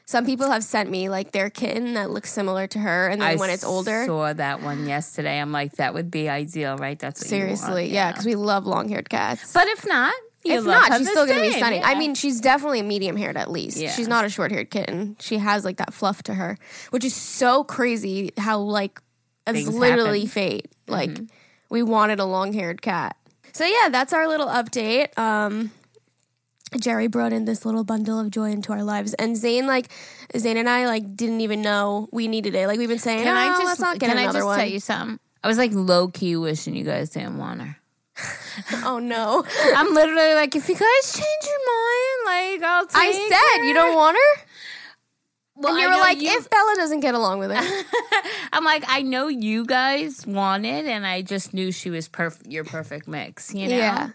Some 0.06 0.26
people 0.26 0.52
have 0.52 0.64
sent 0.64 0.90
me 0.90 1.08
like 1.08 1.32
their 1.32 1.50
kitten 1.50 1.94
that 1.94 2.10
looks 2.12 2.32
similar 2.32 2.68
to 2.68 2.80
her, 2.80 3.08
and 3.08 3.22
then 3.22 3.30
I 3.30 3.36
when 3.36 3.50
it's 3.50 3.64
older, 3.64 4.02
I 4.02 4.06
saw 4.06 4.34
that 4.34 4.62
one 4.62 4.86
yesterday. 4.86 5.40
I'm 5.40 5.52
like, 5.52 5.74
that 5.78 5.94
would 5.94 6.12
be 6.12 6.28
ideal, 6.28 6.78
right? 6.78 7.00
That's 7.00 7.22
what 7.22 7.32
you 7.32 7.46
want, 7.48 7.58
seriously, 7.60 7.94
yeah, 7.94 8.12
because 8.12 8.26
we 8.26 8.36
love 8.36 8.66
long-haired 8.66 9.10
cats. 9.10 9.54
But 9.54 9.68
if 9.68 9.88
not, 9.88 10.14
you 10.44 10.56
if 10.56 10.66
not, 10.66 10.94
she's 10.98 11.10
still 11.10 11.26
gonna 11.26 11.42
be 11.42 11.52
same, 11.52 11.60
stunning. 11.60 11.84
I 11.86 11.96
mean, 11.96 12.16
she's 12.16 12.42
definitely 12.42 12.82
a 12.82 12.84
medium 12.84 13.16
haired 13.16 13.38
at 13.38 13.50
least. 13.50 13.78
Yeah. 13.78 13.92
She's 13.92 14.10
not 14.10 14.26
a 14.26 14.30
short 14.30 14.52
haired 14.52 14.70
kitten. 14.70 15.16
She 15.22 15.38
has 15.38 15.64
like 15.64 15.78
that 15.78 15.94
fluff 15.94 16.22
to 16.24 16.34
her, 16.34 16.58
which 16.90 17.06
is 17.06 17.16
so 17.16 17.64
crazy. 17.64 18.34
How 18.38 18.60
like 18.60 19.02
it's 19.48 19.58
Things 19.60 19.70
literally 19.74 20.20
happen. 20.26 20.30
fate. 20.32 20.72
Like 20.88 21.18
we 21.70 21.82
wanted 21.82 22.20
a 22.20 22.26
long 22.26 22.52
haired 22.52 22.82
cat. 22.82 23.16
So 23.54 23.66
yeah, 23.66 23.88
that's 23.90 24.12
our 24.12 24.28
little 24.28 24.48
update. 24.48 25.18
Um, 25.18 25.72
Geri 26.80 27.08
brought 27.08 27.34
in 27.34 27.46
this 27.46 27.66
little 27.66 27.84
bundle 27.84 28.20
of 28.20 28.30
joy 28.30 28.52
into 28.52 28.72
our 28.74 28.84
lives, 28.84 29.14
and 29.16 29.36
Zane 29.38 29.68
like 29.68 29.90
Zane 30.38 30.58
and 30.58 30.70
I 30.70 30.86
like 30.88 31.16
didn't 31.16 31.42
even 31.42 31.62
know 31.62 32.08
we 32.12 32.28
needed 32.28 32.56
it. 32.56 32.68
Like 32.68 32.80
we've 32.80 32.90
been 32.90 33.00
saying, 33.00 33.24
Can 33.24 33.36
oh, 33.36 33.40
I 33.40 33.48
just 33.50 33.66
let's 33.66 33.80
not 33.80 34.00
get 34.00 34.10
can 34.10 34.18
I 34.18 34.32
just 34.32 34.46
one. 34.46 34.58
tell 34.60 34.68
you 34.68 34.80
something? 34.80 35.20
I 35.44 35.48
was 35.48 35.58
like 35.58 35.72
low 35.74 36.08
key 36.08 36.36
wishing 36.36 36.76
you 36.76 36.84
guys 36.84 37.10
didn't 37.10 37.38
want 37.38 37.62
her. 37.62 37.78
oh 38.86 39.00
no, 39.00 39.44
I'm 39.76 39.94
literally 39.94 40.34
like, 40.36 40.56
if 40.56 40.70
you 40.70 40.76
guys 40.76 41.14
change 41.14 41.44
your 41.44 41.60
mind, 41.66 42.60
like 42.62 42.70
I'll 42.70 42.86
take 42.86 42.96
I 42.96 43.12
said 43.58 43.68
you 43.68 43.74
don't 43.74 43.96
want 43.96 44.18
her. 44.18 44.44
Well, 45.56 45.74
and 45.74 45.82
you 45.82 45.88
I 45.88 45.96
were 45.96 46.02
like, 46.02 46.22
you- 46.22 46.30
if 46.38 46.50
Bella 46.50 46.74
doesn't 46.78 47.02
get 47.02 47.14
along 47.14 47.40
with 47.40 47.52
it, 47.52 47.86
I'm 48.54 48.64
like, 48.64 48.84
I 48.88 49.02
know 49.04 49.28
you 49.28 49.66
guys 49.66 50.26
wanted, 50.26 50.86
and 50.88 51.06
I 51.06 51.22
just 51.22 51.54
knew 51.54 51.72
she 51.72 51.90
was 51.92 52.10
perf- 52.10 52.42
your 52.52 52.64
perfect 52.64 53.08
mix, 53.08 53.54
you 53.54 53.68
know. 53.68 53.76
Yeah. 53.78 54.10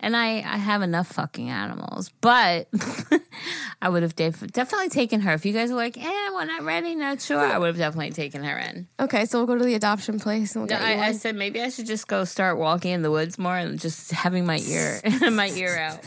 And 0.00 0.16
I, 0.16 0.36
I 0.36 0.56
have 0.58 0.82
enough 0.82 1.08
fucking 1.08 1.50
animals, 1.50 2.10
but 2.20 2.68
I 3.82 3.88
would 3.88 4.04
have 4.04 4.14
def- 4.14 4.46
definitely 4.52 4.90
taken 4.90 5.20
her. 5.22 5.32
If 5.32 5.44
you 5.44 5.52
guys 5.52 5.70
were 5.70 5.76
like, 5.76 5.98
eh, 5.98 6.30
we're 6.32 6.44
not 6.44 6.62
ready, 6.62 6.94
not 6.94 7.20
sure, 7.20 7.40
I 7.40 7.58
would 7.58 7.66
have 7.66 7.76
definitely 7.78 8.12
taken 8.12 8.44
her 8.44 8.56
in. 8.58 8.86
okay, 9.00 9.24
so 9.24 9.38
we'll 9.38 9.46
go 9.48 9.58
to 9.58 9.64
the 9.64 9.74
adoption 9.74 10.20
place 10.20 10.54
and 10.54 10.62
we'll 10.62 10.68
No, 10.78 10.78
get 10.84 10.98
I, 11.00 11.08
I 11.08 11.12
said 11.12 11.34
maybe 11.34 11.60
I 11.60 11.68
should 11.68 11.86
just 11.86 12.06
go 12.06 12.22
start 12.22 12.58
walking 12.58 12.92
in 12.92 13.02
the 13.02 13.10
woods 13.10 13.38
more 13.40 13.56
and 13.56 13.78
just 13.80 14.12
having 14.12 14.46
my 14.46 14.58
ear, 14.68 15.00
my 15.32 15.48
ear 15.50 15.76
out. 15.76 15.98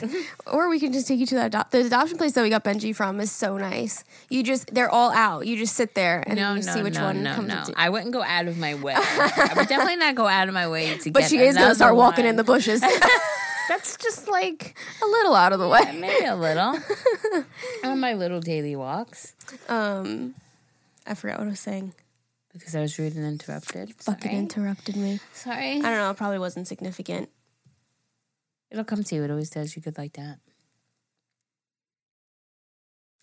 Or 0.47 0.69
we 0.69 0.79
can 0.79 0.93
just 0.93 1.07
take 1.09 1.19
you 1.19 1.25
to 1.25 1.35
the 1.35 1.49
adop- 1.49 1.71
the 1.71 1.85
adoption 1.85 2.17
place 2.17 2.31
that 2.33 2.43
we 2.43 2.49
got 2.49 2.63
Benji 2.63 2.95
from 2.95 3.19
is 3.19 3.29
so 3.31 3.57
nice. 3.57 4.05
You 4.29 4.41
just 4.41 4.73
they're 4.73 4.89
all 4.89 5.11
out. 5.11 5.45
You 5.47 5.57
just 5.57 5.75
sit 5.75 5.95
there 5.95 6.23
and 6.25 6.37
No, 6.37 6.53
you 6.55 6.63
no, 6.63 6.73
see 6.73 6.81
which 6.81 6.95
no, 6.95 7.03
one 7.05 7.23
no, 7.23 7.35
comes. 7.35 7.47
no. 7.49 7.59
into- 7.59 7.73
I 7.75 7.89
wouldn't 7.89 8.13
go 8.13 8.23
out 8.23 8.47
of 8.47 8.57
my 8.57 8.73
way. 8.75 8.93
I 8.95 9.53
would 9.57 9.67
definitely 9.67 9.97
not 9.97 10.15
go 10.15 10.27
out 10.27 10.47
of 10.47 10.53
my 10.53 10.69
way 10.69 10.97
to 10.97 11.11
but 11.11 11.19
get 11.23 11.29
she 11.29 11.39
is 11.39 11.57
gonna 11.57 11.75
start 11.75 11.95
walking 11.97 12.23
one. 12.23 12.29
in 12.31 12.35
the 12.37 12.43
bushes, 12.45 12.81
That's 13.71 13.95
just 13.97 14.27
like 14.27 14.75
a 15.01 15.05
little 15.05 15.33
out 15.33 15.53
of 15.53 15.59
the 15.59 15.67
way. 15.67 15.97
maybe 15.97 16.25
a 16.25 16.35
little 16.35 16.77
on 17.85 17.99
my 18.01 18.13
little 18.13 18.41
daily 18.41 18.75
walks 18.75 19.33
Um, 19.69 20.35
I 21.07 21.13
forgot 21.15 21.39
what 21.39 21.47
I 21.47 21.51
was 21.51 21.59
saying. 21.61 21.93
because 22.53 22.75
I 22.75 22.81
was 22.81 22.99
rude 22.99 23.15
and 23.15 23.25
interrupted. 23.25 23.93
Fucking 24.03 24.21
Sorry. 24.31 24.35
interrupted 24.37 24.95
me. 24.97 25.19
Sorry. 25.33 25.77
I 25.77 25.81
don't 25.81 25.97
know. 25.97 26.09
It 26.11 26.17
probably 26.17 26.39
wasn't 26.39 26.67
significant. 26.67 27.29
It'll 28.69 28.83
come 28.83 29.03
to 29.03 29.15
you. 29.15 29.23
It 29.23 29.31
always 29.31 29.49
does. 29.49 29.75
You 29.75 29.81
could 29.81 29.97
like 29.97 30.13
that. 30.13 30.37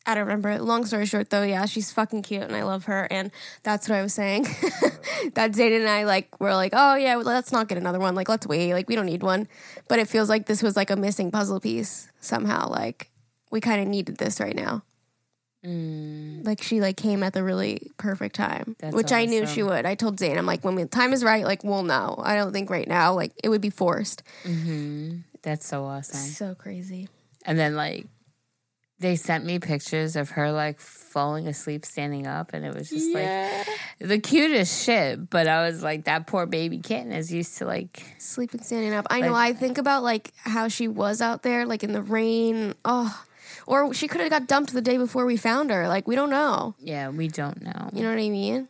I 0.09 0.15
don't 0.15 0.25
remember. 0.25 0.59
Long 0.59 0.87
story 0.87 1.05
short, 1.05 1.29
though, 1.29 1.43
yeah, 1.43 1.67
she's 1.67 1.93
fucking 1.93 2.23
cute 2.23 2.43
and 2.43 2.57
I 2.57 2.63
love 2.63 2.87
her. 2.87 3.07
And 3.11 3.31
that's 3.63 3.91
what 3.91 3.97
I 3.97 4.03
was 4.03 4.15
saying. 4.15 4.45
that 5.35 5.53
Zayden 5.53 5.81
and 5.81 5.89
I 5.89 6.05
like 6.05 6.41
were 6.41 6.55
like, 6.55 6.73
oh 6.75 6.95
yeah, 6.95 7.17
well, 7.17 7.27
let's 7.27 7.53
not 7.53 7.69
get 7.69 7.77
another 7.77 7.99
one. 8.01 8.15
Like 8.15 8.29
let's 8.31 8.47
wait. 8.47 8.73
Like 8.73 8.89
we 8.89 8.97
don't 8.97 9.05
need 9.05 9.23
one. 9.23 9.47
But 9.87 9.99
it 9.99 10.09
feels 10.09 10.31
like 10.31 10.47
this 10.47 10.63
was 10.63 10.77
like 10.77 10.89
a 10.89 10.97
missing 10.97 11.31
puzzle 11.31 11.61
piece 11.61 12.09
somehow. 12.21 12.71
Like 12.71 13.11
we 13.51 13.61
kind 13.61 13.83
of 13.83 13.87
needed 13.87 14.17
this 14.17 14.41
right 14.41 14.57
now. 14.57 14.83
Mm, 15.63 16.47
Like 16.47 16.63
she 16.63 16.81
like 16.81 16.97
came 16.97 17.23
at 17.23 17.35
the 17.35 17.45
really 17.45 17.91
perfect 17.99 18.37
time, 18.37 18.77
That's 18.79 18.95
which 18.95 19.13
I 19.13 19.25
knew 19.27 19.45
she 19.47 19.63
would. 19.63 19.85
I 19.85 19.95
told 19.95 20.19
Zane, 20.19 20.39
I'm 20.39 20.47
like, 20.47 20.65
when 20.65 20.77
the 20.77 20.87
time 20.87 21.13
is 21.13 21.23
right, 21.25 21.45
like 21.45 21.65
we'll 21.65 21.83
know. 21.83 22.17
I 22.23 22.37
don't 22.37 22.53
think 22.53 22.71
right 22.71 22.87
now, 22.89 23.13
like 23.15 23.33
it 23.43 23.49
would 23.49 23.61
be 23.61 23.71
forced. 23.71 24.23
hmm 24.45 25.19
That's 25.43 25.67
so 25.67 25.85
awesome. 25.85 26.21
So 26.21 26.55
crazy. 26.55 27.09
And 27.45 27.59
then 27.59 27.75
like 27.77 28.07
they 29.01 29.17
sent 29.17 29.45
me 29.45 29.59
pictures 29.59 30.17
of 30.17 30.31
her 30.31 30.51
like 30.53 30.81
falling 30.81 31.47
asleep 31.49 31.85
standing 31.87 32.27
up 32.27 32.53
and 32.53 32.65
it 32.65 32.75
was 32.75 32.91
just 32.91 33.13
like 33.15 33.67
the 34.01 34.19
cutest 34.19 34.85
shit. 34.85 35.31
But 35.31 35.47
I 35.49 35.67
was 35.67 35.83
like, 35.83 36.05
that 36.05 36.27
poor 36.27 36.47
baby 36.47 36.79
kitten 36.79 37.13
is 37.13 37.33
used 37.33 37.59
to 37.59 37.65
like 37.65 38.03
sleeping 38.19 38.61
standing 38.63 38.93
up. 38.93 39.07
I 39.11 39.21
know. 39.21 39.35
I 39.35 39.53
think 39.53 39.79
about 39.79 40.03
like 40.03 40.33
how 40.39 40.69
she 40.69 40.89
was 40.89 41.21
out 41.23 41.43
there, 41.43 41.65
like 41.67 41.83
in 41.85 41.93
the 41.93 42.03
rain. 42.03 42.75
Oh, 42.85 43.25
or 43.67 43.93
she 43.95 44.09
could 44.09 44.21
have 44.21 44.31
got 44.31 44.47
dumped 44.47 44.73
the 44.73 44.81
day 44.81 44.97
before 44.97 45.27
we 45.27 45.37
found 45.37 45.71
her. 45.71 45.87
Like 45.89 46.07
we 46.09 46.15
don't 46.17 46.31
know. 46.31 46.75
yeah, 46.81 47.09
we 47.09 47.29
don't 47.29 47.63
know. 47.63 47.91
You 47.93 48.03
know 48.03 48.11
what 48.11 48.19
I 48.19 48.29
mean? 48.31 48.69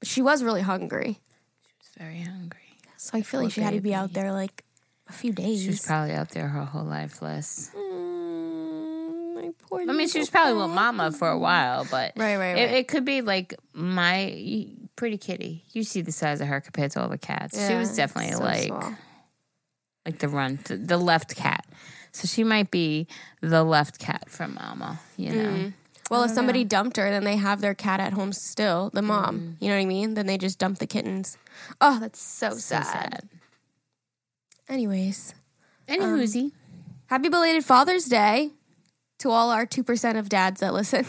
But 0.00 0.08
she 0.08 0.22
was 0.22 0.42
really 0.42 0.62
hungry, 0.62 1.18
she 1.66 1.74
was 1.80 1.88
very 1.98 2.20
hungry. 2.20 2.78
so 2.96 3.16
I 3.18 3.22
feel 3.22 3.42
like 3.42 3.52
she 3.52 3.60
had 3.60 3.74
to 3.74 3.80
be 3.80 3.94
out 3.94 4.12
there 4.12 4.32
like 4.32 4.62
a 5.08 5.12
few 5.12 5.32
days. 5.32 5.62
She 5.62 5.68
was 5.68 5.84
probably 5.84 6.14
out 6.14 6.30
there 6.30 6.48
her 6.48 6.64
whole 6.64 6.84
life, 6.84 7.20
less 7.22 7.70
Mm, 7.76 8.03
my 9.46 9.52
poor 9.68 9.80
I 9.82 9.84
mean, 9.92 10.08
she 10.08 10.18
was 10.18 10.30
probably 10.30 10.54
with 10.60 10.70
mama 10.74 11.12
for 11.12 11.28
a 11.28 11.38
while, 11.38 11.86
but 11.90 12.12
Right, 12.16 12.36
right, 12.36 12.56
It, 12.58 12.64
right. 12.66 12.74
it 12.74 12.88
could 12.88 13.04
be 13.04 13.20
like 13.22 13.54
my 13.72 14.66
pretty 14.96 15.18
kitty. 15.18 15.64
You 15.72 15.82
see 15.84 16.00
the 16.00 16.12
size 16.12 16.40
of 16.40 16.48
her 16.48 16.60
compared 16.60 16.90
to 16.92 17.02
all 17.02 17.08
the 17.08 17.18
cats. 17.18 17.66
she 17.66 17.74
was 17.74 17.94
definitely 17.96 18.32
so 18.32 18.42
like 18.42 18.66
small. 18.66 18.94
like 20.06 20.18
the 20.18 20.28
run, 20.28 20.58
the 20.66 20.96
left 20.98 21.34
cat. 21.36 21.64
So 22.12 22.28
she 22.28 22.44
might 22.44 22.70
be 22.70 23.08
the 23.40 23.64
left 23.64 23.98
cat 23.98 24.30
from 24.30 24.54
mama. 24.54 25.00
You 25.16 25.30
know, 25.32 25.48
Mm. 25.50 25.72
Well, 26.10 26.22
if 26.24 26.32
somebody 26.32 26.64
dumped 26.64 26.98
her, 26.98 27.10
then 27.10 27.24
they 27.24 27.36
have 27.36 27.62
their 27.62 27.74
cat 27.74 27.98
at 27.98 28.12
home 28.12 28.32
still, 28.34 28.90
the 28.92 29.00
mom. 29.00 29.56
You 29.58 29.68
know 29.68 29.74
what 29.76 29.80
I 29.80 29.86
mean? 29.86 30.12
Then 30.14 30.26
they 30.26 30.36
just 30.36 30.58
dump 30.58 30.78
the 30.78 30.86
kittens. 30.86 31.38
Oh, 31.80 31.98
that's 31.98 32.20
so, 32.20 32.50
so 32.50 32.56
sad. 32.58 32.84
sad. 32.84 33.28
Anyways, 34.68 35.34
Any 35.88 36.04
Um, 36.04 36.18
whoozy. 36.18 36.52
happy 37.06 37.28
belated 37.28 37.64
Father's 37.64 38.04
Day 38.04 38.50
to 39.24 39.30
all 39.30 39.48
our 39.50 39.64
2% 39.64 40.18
of 40.18 40.28
dads 40.28 40.60
that 40.60 40.74
listen. 40.74 41.06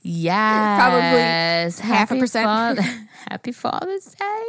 Yes, 0.00 1.80
Probably 1.80 1.88
half 1.88 2.12
a 2.12 2.16
percent. 2.16 2.44
Father- 2.46 2.82
Happy 3.28 3.50
Father's 3.50 4.14
Day. 4.14 4.44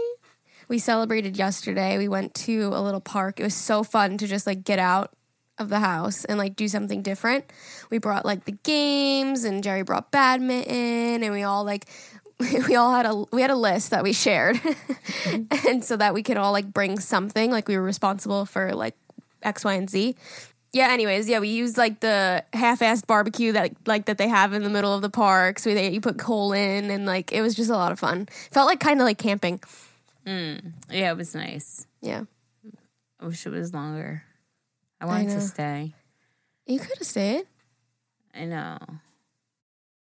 we 0.68 0.78
celebrated 0.78 1.36
yesterday. 1.36 1.98
We 1.98 2.08
went 2.08 2.36
to 2.36 2.68
a 2.68 2.82
little 2.82 3.02
park. 3.02 3.40
It 3.40 3.44
was 3.44 3.56
so 3.56 3.82
fun 3.82 4.20
to 4.20 4.28
just 4.28 4.46
like 4.46 4.64
get 4.64 4.78
out 4.78 5.12
of 5.58 5.70
the 5.70 5.80
house 5.80 6.24
and 6.24 6.38
like 6.38 6.56
do 6.56 6.68
something 6.68 7.02
different. 7.02 7.46
We 7.90 7.98
brought 7.98 8.26
like 8.26 8.46
the 8.46 8.52
games 8.52 9.44
and 9.44 9.64
Geri 9.64 9.82
brought 9.82 10.12
badminton 10.12 11.24
and 11.24 11.34
we 11.34 11.42
all 11.42 11.64
like 11.64 11.90
we 12.40 12.76
all 12.76 12.94
had 12.94 13.08
a 13.08 13.26
we 13.34 13.42
had 13.42 13.50
a 13.50 13.56
list 13.56 13.90
that 13.90 14.04
we 14.04 14.14
shared. 14.14 14.62
and 15.68 15.84
so 15.84 15.98
that 15.98 16.14
we 16.14 16.22
could 16.22 16.38
all 16.38 16.52
like 16.52 16.72
bring 16.72 17.00
something 17.00 17.50
like 17.50 17.68
we 17.68 17.76
were 17.76 17.84
responsible 17.84 18.46
for 18.46 18.76
like 18.76 18.96
X, 19.42 19.66
Y, 19.66 19.74
and 19.74 19.90
Z. 19.90 20.16
Yeah, 20.72 20.92
anyways, 20.92 21.28
yeah, 21.28 21.40
we 21.40 21.50
used 21.50 21.78
like 21.78 22.00
the 22.00 22.44
half-assed 22.54 23.08
barbecue 23.08 23.54
that 23.54 23.72
like 23.88 24.06
that 24.06 24.20
they 24.20 24.28
have 24.28 24.54
in 24.54 24.64
the 24.64 24.70
middle 24.70 24.94
of 24.94 25.02
the 25.02 25.10
park. 25.10 25.58
So 25.58 25.74
they 25.74 25.90
you 25.90 26.02
put 26.02 26.20
coal 26.20 26.54
in 26.54 26.92
and 26.92 27.06
like 27.06 27.32
it 27.32 27.42
was 27.42 27.56
just 27.56 27.70
a 27.70 27.76
lot 27.76 27.92
of 27.92 28.00
fun. 28.00 28.28
Felt 28.52 28.68
like 28.68 28.80
kind 28.80 29.00
of 29.02 29.06
like 29.06 29.18
camping. 29.18 29.60
Hmm. 30.28 30.56
Yeah, 30.92 31.12
it 31.12 31.18
was 31.18 31.34
nice. 31.34 31.88
Yeah. 32.02 32.24
I 33.20 33.26
wish 33.26 33.46
it 33.46 33.50
was 33.50 33.74
longer. 33.74 34.24
I 35.02 35.06
wanted 35.06 35.30
know. 35.30 35.36
to 35.36 35.42
stay. 35.42 35.94
You 36.68 36.80
could 36.80 36.98
have 37.00 37.08
stayed. 37.08 37.46
I 38.36 38.46
know. 38.46 38.78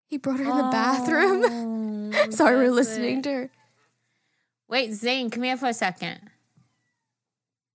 He 0.06 0.18
brought 0.18 0.38
her 0.40 0.44
in 0.44 0.50
the 0.50 0.68
oh. 0.68 0.72
bathroom. 0.72 2.12
Oh, 2.14 2.30
Sorry, 2.30 2.56
we're 2.56 2.72
listening 2.72 3.20
it. 3.20 3.24
to 3.24 3.32
her. 3.32 3.50
Wait, 4.68 4.94
Zane, 4.94 5.30
come 5.30 5.44
here 5.44 5.58
for 5.58 5.68
a 5.68 5.74
second. 5.74 6.20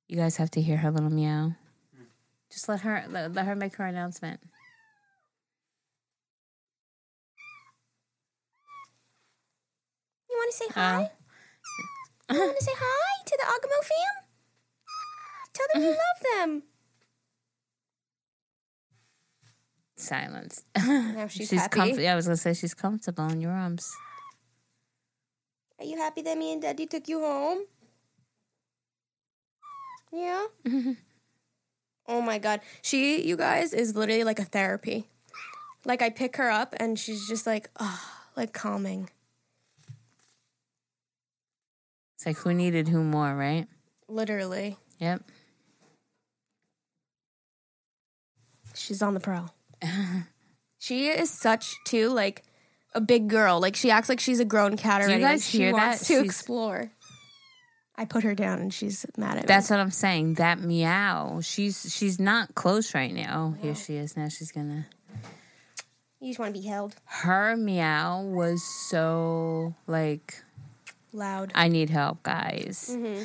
You 0.09 0.17
guys 0.17 0.37
have 0.37 0.51
to 0.53 0.61
hear 0.61 0.77
her 0.77 0.91
little 0.91 1.11
meow. 1.11 1.55
Just 2.55 2.69
let 2.69 2.83
her 2.83 3.05
let, 3.11 3.33
let 3.33 3.47
her 3.47 3.57
make 3.57 3.75
her 3.75 3.85
announcement. 3.85 4.39
You 10.31 10.37
want 10.37 10.53
to 10.53 10.57
say 10.57 10.67
hi? 10.73 11.11
Oh. 12.31 12.35
You 12.35 12.41
want 12.41 12.57
to 12.57 12.65
say 12.65 12.73
hi 12.77 13.23
to 13.27 13.39
the 13.41 13.45
Agamo 13.45 13.81
fam? 13.83 14.15
Tell 15.53 15.67
them 15.75 15.83
you 15.83 15.89
mm-hmm. 15.89 16.39
love 16.39 16.49
them. 16.49 16.63
Silence. 19.97 20.63
Now 20.77 21.27
she's, 21.27 21.51
happy. 21.51 21.69
comfy. 21.71 22.03
Yeah, 22.05 22.13
I 22.13 22.17
was 22.17 22.27
gonna 22.27 22.37
say 22.37 22.55
she's 22.55 22.75
comfortable 22.75 23.27
in 23.31 23.41
your 23.41 23.51
arms. 23.51 23.93
Are 25.81 25.85
you 25.85 25.97
happy 25.97 26.23
that 26.23 26.39
me 26.39 26.53
and 26.53 26.63
Daddy 26.63 26.87
took 26.87 27.09
you 27.09 27.19
home? 27.19 27.65
Yeah. 30.13 30.47
oh 32.07 32.21
my 32.21 32.39
god, 32.39 32.61
she, 32.83 33.27
you 33.27 33.37
guys, 33.37 33.73
is 33.73 33.97
literally 33.97 34.25
like 34.25 34.39
a 34.39 34.45
therapy. 34.45 35.09
Like 35.85 36.01
I 36.03 36.11
pick 36.11 36.37
her 36.37 36.51
up 36.51 36.75
and 36.79 36.99
she's 36.99 37.29
just 37.29 37.47
like, 37.47 37.69
ah, 37.79 38.25
like 38.37 38.53
calming. 38.53 39.11
It's 42.17 42.27
like 42.27 42.37
who 42.39 42.55
needed 42.55 42.89
who 42.89 43.03
more, 43.05 43.35
right? 43.35 43.67
Literally, 44.09 44.77
Yep. 44.99 45.23
she's 48.75 49.03
on 49.03 49.15
the 49.15 49.21
prowl. 49.21 49.55
she 50.79 51.09
is 51.09 51.31
such 51.31 51.75
too 51.87 52.09
like 52.11 52.43
a 52.95 53.01
big 53.01 53.29
girl. 53.29 53.61
Like 53.61 53.77
she 53.77 53.91
acts 53.91 54.09
like 54.09 54.21
she's 54.21 54.41
a 54.41 54.45
grown 54.45 54.77
cat 54.77 55.01
Do 55.01 55.07
you 55.09 55.11
already. 55.11 55.23
guys 55.23 55.41
like, 55.41 55.51
she 55.51 55.59
hear 55.59 55.73
wants 55.73 56.01
that? 56.01 56.07
to 56.07 56.13
She's- 56.15 56.25
explore. 56.25 56.91
I 57.97 58.05
put 58.05 58.25
her 58.25 58.35
down 58.35 58.61
and 58.61 58.75
she's 58.75 59.07
mad 59.17 59.37
at 59.37 59.45
me. 59.45 59.47
That's 59.47 59.71
me. 59.71 59.77
what 59.77 59.83
I'm 59.83 59.91
saying. 59.91 60.35
That 60.35 60.61
meow. 60.61 61.41
She's 61.43 61.95
she's 61.95 62.19
not 62.19 62.55
close 62.55 62.95
right 62.95 63.13
now. 63.13 63.55
Oh, 63.55 63.63
here 63.63 63.75
she 63.75 63.95
is. 63.95 64.17
Now 64.17 64.29
she's 64.29 64.51
gonna. 64.51 64.87
You 66.21 66.31
just 66.31 66.41
want 66.41 66.55
to 66.55 66.61
be 66.61 66.67
held 66.67 66.97
Her 67.05 67.57
meow 67.57 68.23
was 68.23 68.65
so 68.65 69.75
like 69.87 70.43
loud. 71.13 71.53
I 71.55 71.69
need 71.69 71.91
help, 71.91 72.23
guys. 72.23 72.91
Mm-hmm. 72.93 73.25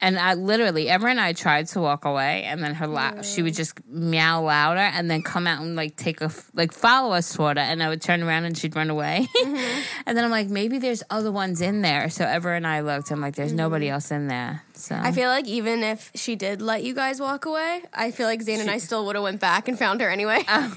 And 0.00 0.16
I 0.16 0.34
literally, 0.34 0.88
Ever 0.88 1.08
and 1.08 1.20
I 1.20 1.32
tried 1.32 1.66
to 1.68 1.80
walk 1.80 2.04
away, 2.04 2.44
and 2.44 2.62
then 2.62 2.74
her 2.76 2.86
la- 2.86 3.22
she 3.22 3.42
would 3.42 3.54
just 3.54 3.84
meow 3.88 4.42
louder, 4.42 4.78
and 4.78 5.10
then 5.10 5.22
come 5.22 5.48
out 5.48 5.60
and 5.60 5.74
like 5.74 5.96
take 5.96 6.20
a 6.20 6.26
f- 6.26 6.48
like 6.54 6.72
follow 6.72 7.12
us 7.14 7.26
sorta, 7.26 7.62
and 7.62 7.82
I 7.82 7.88
would 7.88 8.00
turn 8.00 8.22
around 8.22 8.44
and 8.44 8.56
she'd 8.56 8.76
run 8.76 8.90
away, 8.90 9.26
Mm-hmm. 9.36 9.80
and 10.06 10.16
then 10.16 10.24
I'm 10.24 10.30
like, 10.30 10.48
maybe 10.48 10.78
there's 10.78 11.02
other 11.10 11.32
ones 11.32 11.60
in 11.60 11.82
there. 11.82 12.10
So 12.10 12.24
Ever 12.24 12.54
and 12.54 12.64
I 12.64 12.80
looked, 12.82 13.10
I'm 13.10 13.20
like, 13.20 13.34
there's 13.34 13.52
nobody 13.52 13.88
else 13.88 14.12
in 14.12 14.28
there. 14.28 14.62
So 14.74 14.94
Mm-hmm. 14.94 15.06
I 15.06 15.10
feel 15.12 15.28
like 15.30 15.48
even 15.48 15.82
if 15.82 16.12
she 16.14 16.36
did 16.36 16.62
let 16.62 16.84
you 16.84 16.94
guys 16.94 17.20
walk 17.20 17.44
away, 17.46 17.82
I 17.92 18.12
feel 18.12 18.26
like 18.28 18.40
Zane 18.42 18.60
and 18.60 18.70
I 18.70 18.78
still 18.78 19.04
would 19.06 19.16
have 19.16 19.24
went 19.24 19.40
back 19.40 19.66
and 19.66 19.76
found 19.76 20.00
her 20.00 20.08
anyway. 20.08 20.44
I 20.48 20.68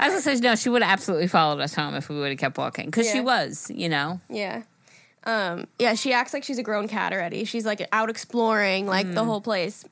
was 0.00 0.08
gonna 0.08 0.20
say 0.22 0.34
no, 0.36 0.54
she 0.56 0.70
would 0.70 0.82
have 0.82 0.90
absolutely 0.92 1.28
followed 1.28 1.60
us 1.60 1.74
home 1.74 1.94
if 1.94 2.08
we 2.08 2.16
would 2.18 2.30
have 2.30 2.38
kept 2.38 2.56
walking 2.58 2.86
because 2.86 3.10
she 3.10 3.20
was, 3.20 3.70
you 3.74 3.88
know. 3.90 4.20
yeah. 4.30 4.62
Um, 5.24 5.66
yeah, 5.78 5.94
she 5.94 6.12
acts 6.12 6.32
like 6.32 6.44
she's 6.44 6.58
a 6.58 6.62
grown 6.62 6.88
cat 6.88 7.12
already. 7.12 7.44
She's 7.44 7.66
like 7.66 7.86
out 7.92 8.08
exploring 8.10 8.86
like 8.86 9.06
Mm. 9.06 9.14
the 9.14 9.24
whole 9.24 9.40
place, 9.40 9.84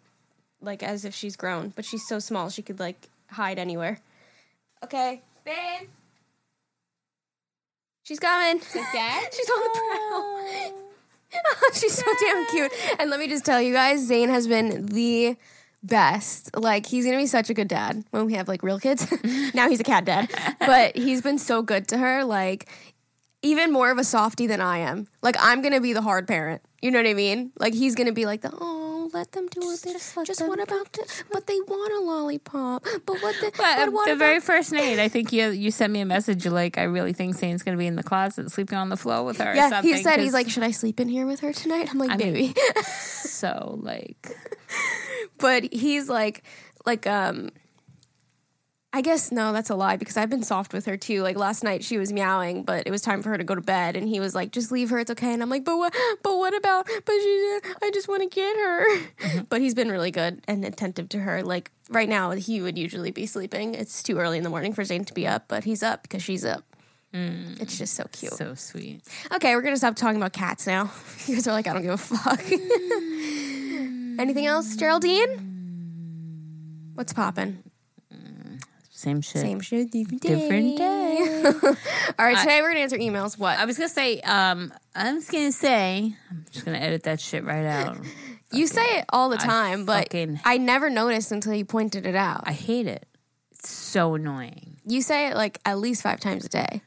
like 0.61 0.83
as 0.83 1.05
if 1.05 1.15
she's 1.15 1.37
grown. 1.37 1.73
But 1.77 1.85
she's 1.85 2.07
so 2.07 2.19
small, 2.19 2.49
she 2.51 2.63
could 2.63 2.81
like 2.81 3.09
hide 3.31 3.59
anywhere. 3.59 3.99
Okay, 4.85 5.21
babe. 5.45 5.89
She's 8.05 8.19
coming. 8.19 8.61
She's 8.61 8.77
on 8.77 9.63
the 9.63 9.71
prowl. 9.75 10.75
she's 11.75 11.93
so 11.95 12.05
damn 12.21 12.47
cute. 12.47 12.73
And 12.99 13.11
let 13.11 13.21
me 13.21 13.29
just 13.29 13.45
tell 13.45 13.61
you 13.61 13.75
guys, 13.75 14.07
Zane 14.07 14.31
has 14.31 14.47
been 14.47 14.87
the 14.87 15.37
best. 15.83 16.57
Like 16.57 16.87
he's 16.87 17.05
gonna 17.05 17.19
be 17.19 17.27
such 17.27 17.51
a 17.51 17.55
good 17.55 17.69
dad 17.69 18.03
when 18.11 18.25
we 18.25 18.33
have 18.35 18.49
like 18.49 18.63
real 18.63 18.81
kids. 18.81 19.07
now 19.55 19.69
he's 19.69 19.81
a 19.81 19.85
cat 19.85 20.07
dad, 20.07 20.31
but 20.59 20.97
he's 20.97 21.21
been 21.21 21.39
so 21.39 21.61
good 21.61 21.87
to 21.89 21.99
her. 21.99 22.25
Like 22.25 22.67
even 23.43 23.73
more 23.73 23.91
of 23.91 23.99
a 23.99 24.05
softie 24.05 24.47
than 24.47 24.61
I 24.61 24.79
am. 24.79 25.07
Like 25.23 25.37
I'm 25.39 25.63
gonna 25.63 25.81
be 25.81 25.93
the 25.93 26.03
hard 26.03 26.27
parent. 26.27 26.63
You 26.83 26.91
know 26.91 26.99
what 26.99 27.09
I 27.09 27.15
mean? 27.15 27.53
Like 27.59 27.75
he's 27.75 27.95
gonna 27.95 28.13
be 28.13 28.27
like 28.27 28.41
the 28.41 28.53
oh, 28.59 29.11
let 29.13 29.33
them 29.33 29.47
do 29.49 29.61
what 29.61 29.81
they 29.83 29.93
just, 29.93 30.15
what 30.47 30.61
about 30.61 30.93
the, 30.93 31.23
but 31.33 31.47
they 31.47 31.59
want 31.67 31.93
a 31.93 32.01
lollipop. 32.05 32.85
But 33.07 33.23
what 33.23 33.35
the 33.41 33.53
But, 33.57 33.77
but 33.77 33.93
what 33.93 34.07
the 34.07 34.13
about 34.13 34.19
very 34.19 34.41
first 34.41 34.73
night, 34.73 34.99
I 34.99 35.09
think 35.09 35.33
you 35.33 35.49
you 35.51 35.71
sent 35.71 35.93
me 35.93 36.01
a 36.01 36.07
message. 36.07 36.45
You're 36.45 36.55
like, 36.55 36.79
I 36.79 36.83
really 36.85 37.13
think 37.13 37.35
Zane's 37.35 37.63
going 37.63 37.77
to 37.77 37.79
be 37.79 37.87
in 37.87 37.97
the 37.97 38.03
closet, 38.03 38.51
sleeping 38.51 38.79
on 38.79 38.89
the 38.89 38.97
floor 38.97 39.25
with 39.25 39.39
her. 39.39 39.53
or 39.53 39.55
yeah, 39.55 39.83
he 39.83 39.97
said 40.03 40.21
he's 40.21 40.33
like, 40.35 40.49
should 40.49 40.63
I 40.63 40.71
sleep 40.71 41.01
in 41.01 41.09
here 41.09 41.27
with 41.27 41.41
her 41.41 41.53
tonight? 41.53 41.89
I'm 41.91 41.99
like, 41.99 42.11
I 42.11 42.17
mean- 42.17 42.55
so 42.85 43.79
like, 43.83 44.37
but 45.39 45.73
he's 45.73 46.09
like 46.09 46.43
like 46.85 47.07
um 47.07 47.51
I 48.91 49.03
guess 49.03 49.31
no, 49.31 49.53
that's 49.53 49.69
a 49.69 49.75
lie 49.75 49.97
because 49.97 50.17
I've 50.17 50.31
been 50.31 50.43
soft 50.43 50.73
with 50.73 50.87
her 50.87 50.97
too. 50.97 51.23
Like 51.23 51.37
last 51.37 51.63
night 51.63 51.85
she 51.85 51.99
was 51.99 52.11
meowing, 52.11 52.63
but 52.63 52.87
it 52.87 52.91
was 52.91 53.03
time 53.03 53.23
for 53.23 53.29
her 53.29 53.39
to 53.39 53.45
go 53.45 53.55
to 53.55 53.61
bed 53.61 53.97
and 53.97 54.09
he 54.09 54.19
was 54.19 54.35
like, 54.35 54.51
"Just 54.51 54.73
leave 54.73 54.89
her, 54.89 54.99
it's 54.99 55.11
okay." 55.11 55.33
And 55.33 55.43
I'm 55.43 55.51
like, 55.51 55.65
"But 55.65 55.77
what 55.77 55.95
but 56.23 56.39
what 56.39 56.57
about 56.57 56.87
but 56.87 57.13
she 57.13 57.59
I 57.83 57.91
just 57.93 58.09
want 58.09 58.23
to 58.23 58.29
get 58.35 58.57
her." 58.57 58.99
Mm-hmm. 58.99 59.41
But 59.51 59.61
he's 59.61 59.75
been 59.75 59.91
really 59.91 60.11
good 60.11 60.43
and 60.49 60.65
attentive 60.65 61.11
to 61.11 61.19
her. 61.19 61.43
Like 61.43 61.71
right 61.91 62.09
now 62.09 62.31
he 62.31 62.63
would 62.63 62.79
usually 62.79 63.11
be 63.11 63.27
sleeping. 63.27 63.75
It's 63.75 64.03
too 64.03 64.17
early 64.19 64.39
in 64.39 64.45
the 64.45 64.51
morning 64.51 64.73
for 64.73 64.85
Zane 64.85 65.05
to 65.05 65.13
be 65.13 65.27
up, 65.27 65.49
but 65.49 65.65
he's 65.65 65.83
up 65.83 66.03
because 66.03 66.23
she's 66.23 66.47
up. 66.47 66.65
Mm. 67.13 67.61
It's 67.61 67.77
just 67.77 67.95
so 67.95 68.05
cute. 68.11 68.33
so 68.33 68.55
sweet. 68.55 69.03
Okay, 69.33 69.55
we're 69.55 69.63
gonna 69.63 69.77
stop 69.77 69.97
talking 69.97 70.17
about 70.17 70.33
cats 70.33 70.67
now. 70.67 70.91
You 71.27 71.35
guys 71.35 71.47
are 71.47 71.53
like, 71.53 71.67
I 71.67 71.75
don't 71.75 71.83
give 71.83 71.93
a 71.93 71.99
fuck. 71.99 72.41
Anything 74.19 74.47
else, 74.47 74.77
Geraldine? 74.77 75.45
What's 76.95 77.13
poppin'? 77.13 77.63
Same 78.99 79.21
shit. 79.21 79.43
Same 79.43 79.61
shit, 79.61 79.93
different 79.93 80.23
day. 80.23 80.29
Different 80.41 80.77
day. 80.77 81.45
All 82.19 82.27
right, 82.27 82.37
today 82.37 82.61
we're 82.61 82.71
gonna 82.71 82.81
answer 82.81 82.99
emails. 82.99 83.39
What? 83.39 83.57
I 83.57 83.65
was 83.65 83.77
gonna 83.79 83.89
say, 83.89 84.21
um, 84.23 84.73
I 84.93 85.13
was 85.13 85.31
gonna 85.31 85.53
say, 85.53 86.17
I'm 86.29 86.45
just 86.51 86.65
gonna 86.65 86.79
edit 86.79 87.05
that 87.05 87.21
shit 87.21 87.45
right 87.45 87.65
out. 87.65 87.99
you 88.53 88.67
say 88.67 88.83
it 88.99 89.05
all 89.11 89.29
the 89.29 89.37
time, 89.37 89.85
but 89.85 90.07
fucking- 90.09 90.41
I 90.45 90.59
never 90.59 90.91
noticed 90.91 91.31
until 91.31 91.55
you 91.55 91.65
pointed 91.65 92.07
it 92.07 92.17
out. 92.17 92.43
I 92.45 92.51
hate 92.51 92.89
it. 92.89 93.07
It's 93.53 93.71
so 93.71 94.17
annoying. 94.17 94.79
you 94.85 95.01
say 95.01 95.29
it 95.29 95.37
like 95.37 95.61
at 95.65 95.79
least 95.79 96.03
five 96.03 96.19
times 96.19 96.45
a 96.45 96.49
day, 96.49 96.83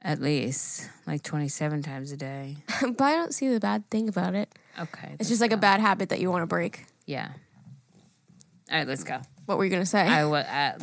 At 0.00 0.22
least 0.22 0.88
like 1.06 1.22
27 1.24 1.82
times 1.82 2.10
a 2.10 2.16
day. 2.16 2.56
but 2.80 3.02
I 3.04 3.16
don't 3.16 3.34
see 3.34 3.48
the 3.50 3.60
bad 3.60 3.90
thing 3.90 4.08
about 4.08 4.34
it. 4.34 4.48
Okay. 4.80 5.14
It's 5.20 5.28
just 5.28 5.42
like 5.42 5.52
a 5.52 5.58
bad 5.58 5.80
habit 5.80 6.08
that 6.08 6.20
you 6.20 6.30
want 6.30 6.40
to 6.40 6.46
break. 6.46 6.86
yeah. 7.04 7.32
All 8.70 8.78
right, 8.78 8.88
let's 8.88 9.04
go. 9.04 9.20
What 9.44 9.56
were 9.58 9.64
you 9.64 9.70
gonna 9.70 9.84
say? 9.86 10.00
I 10.06 10.24
was 10.26 10.44
uh, 10.44 10.78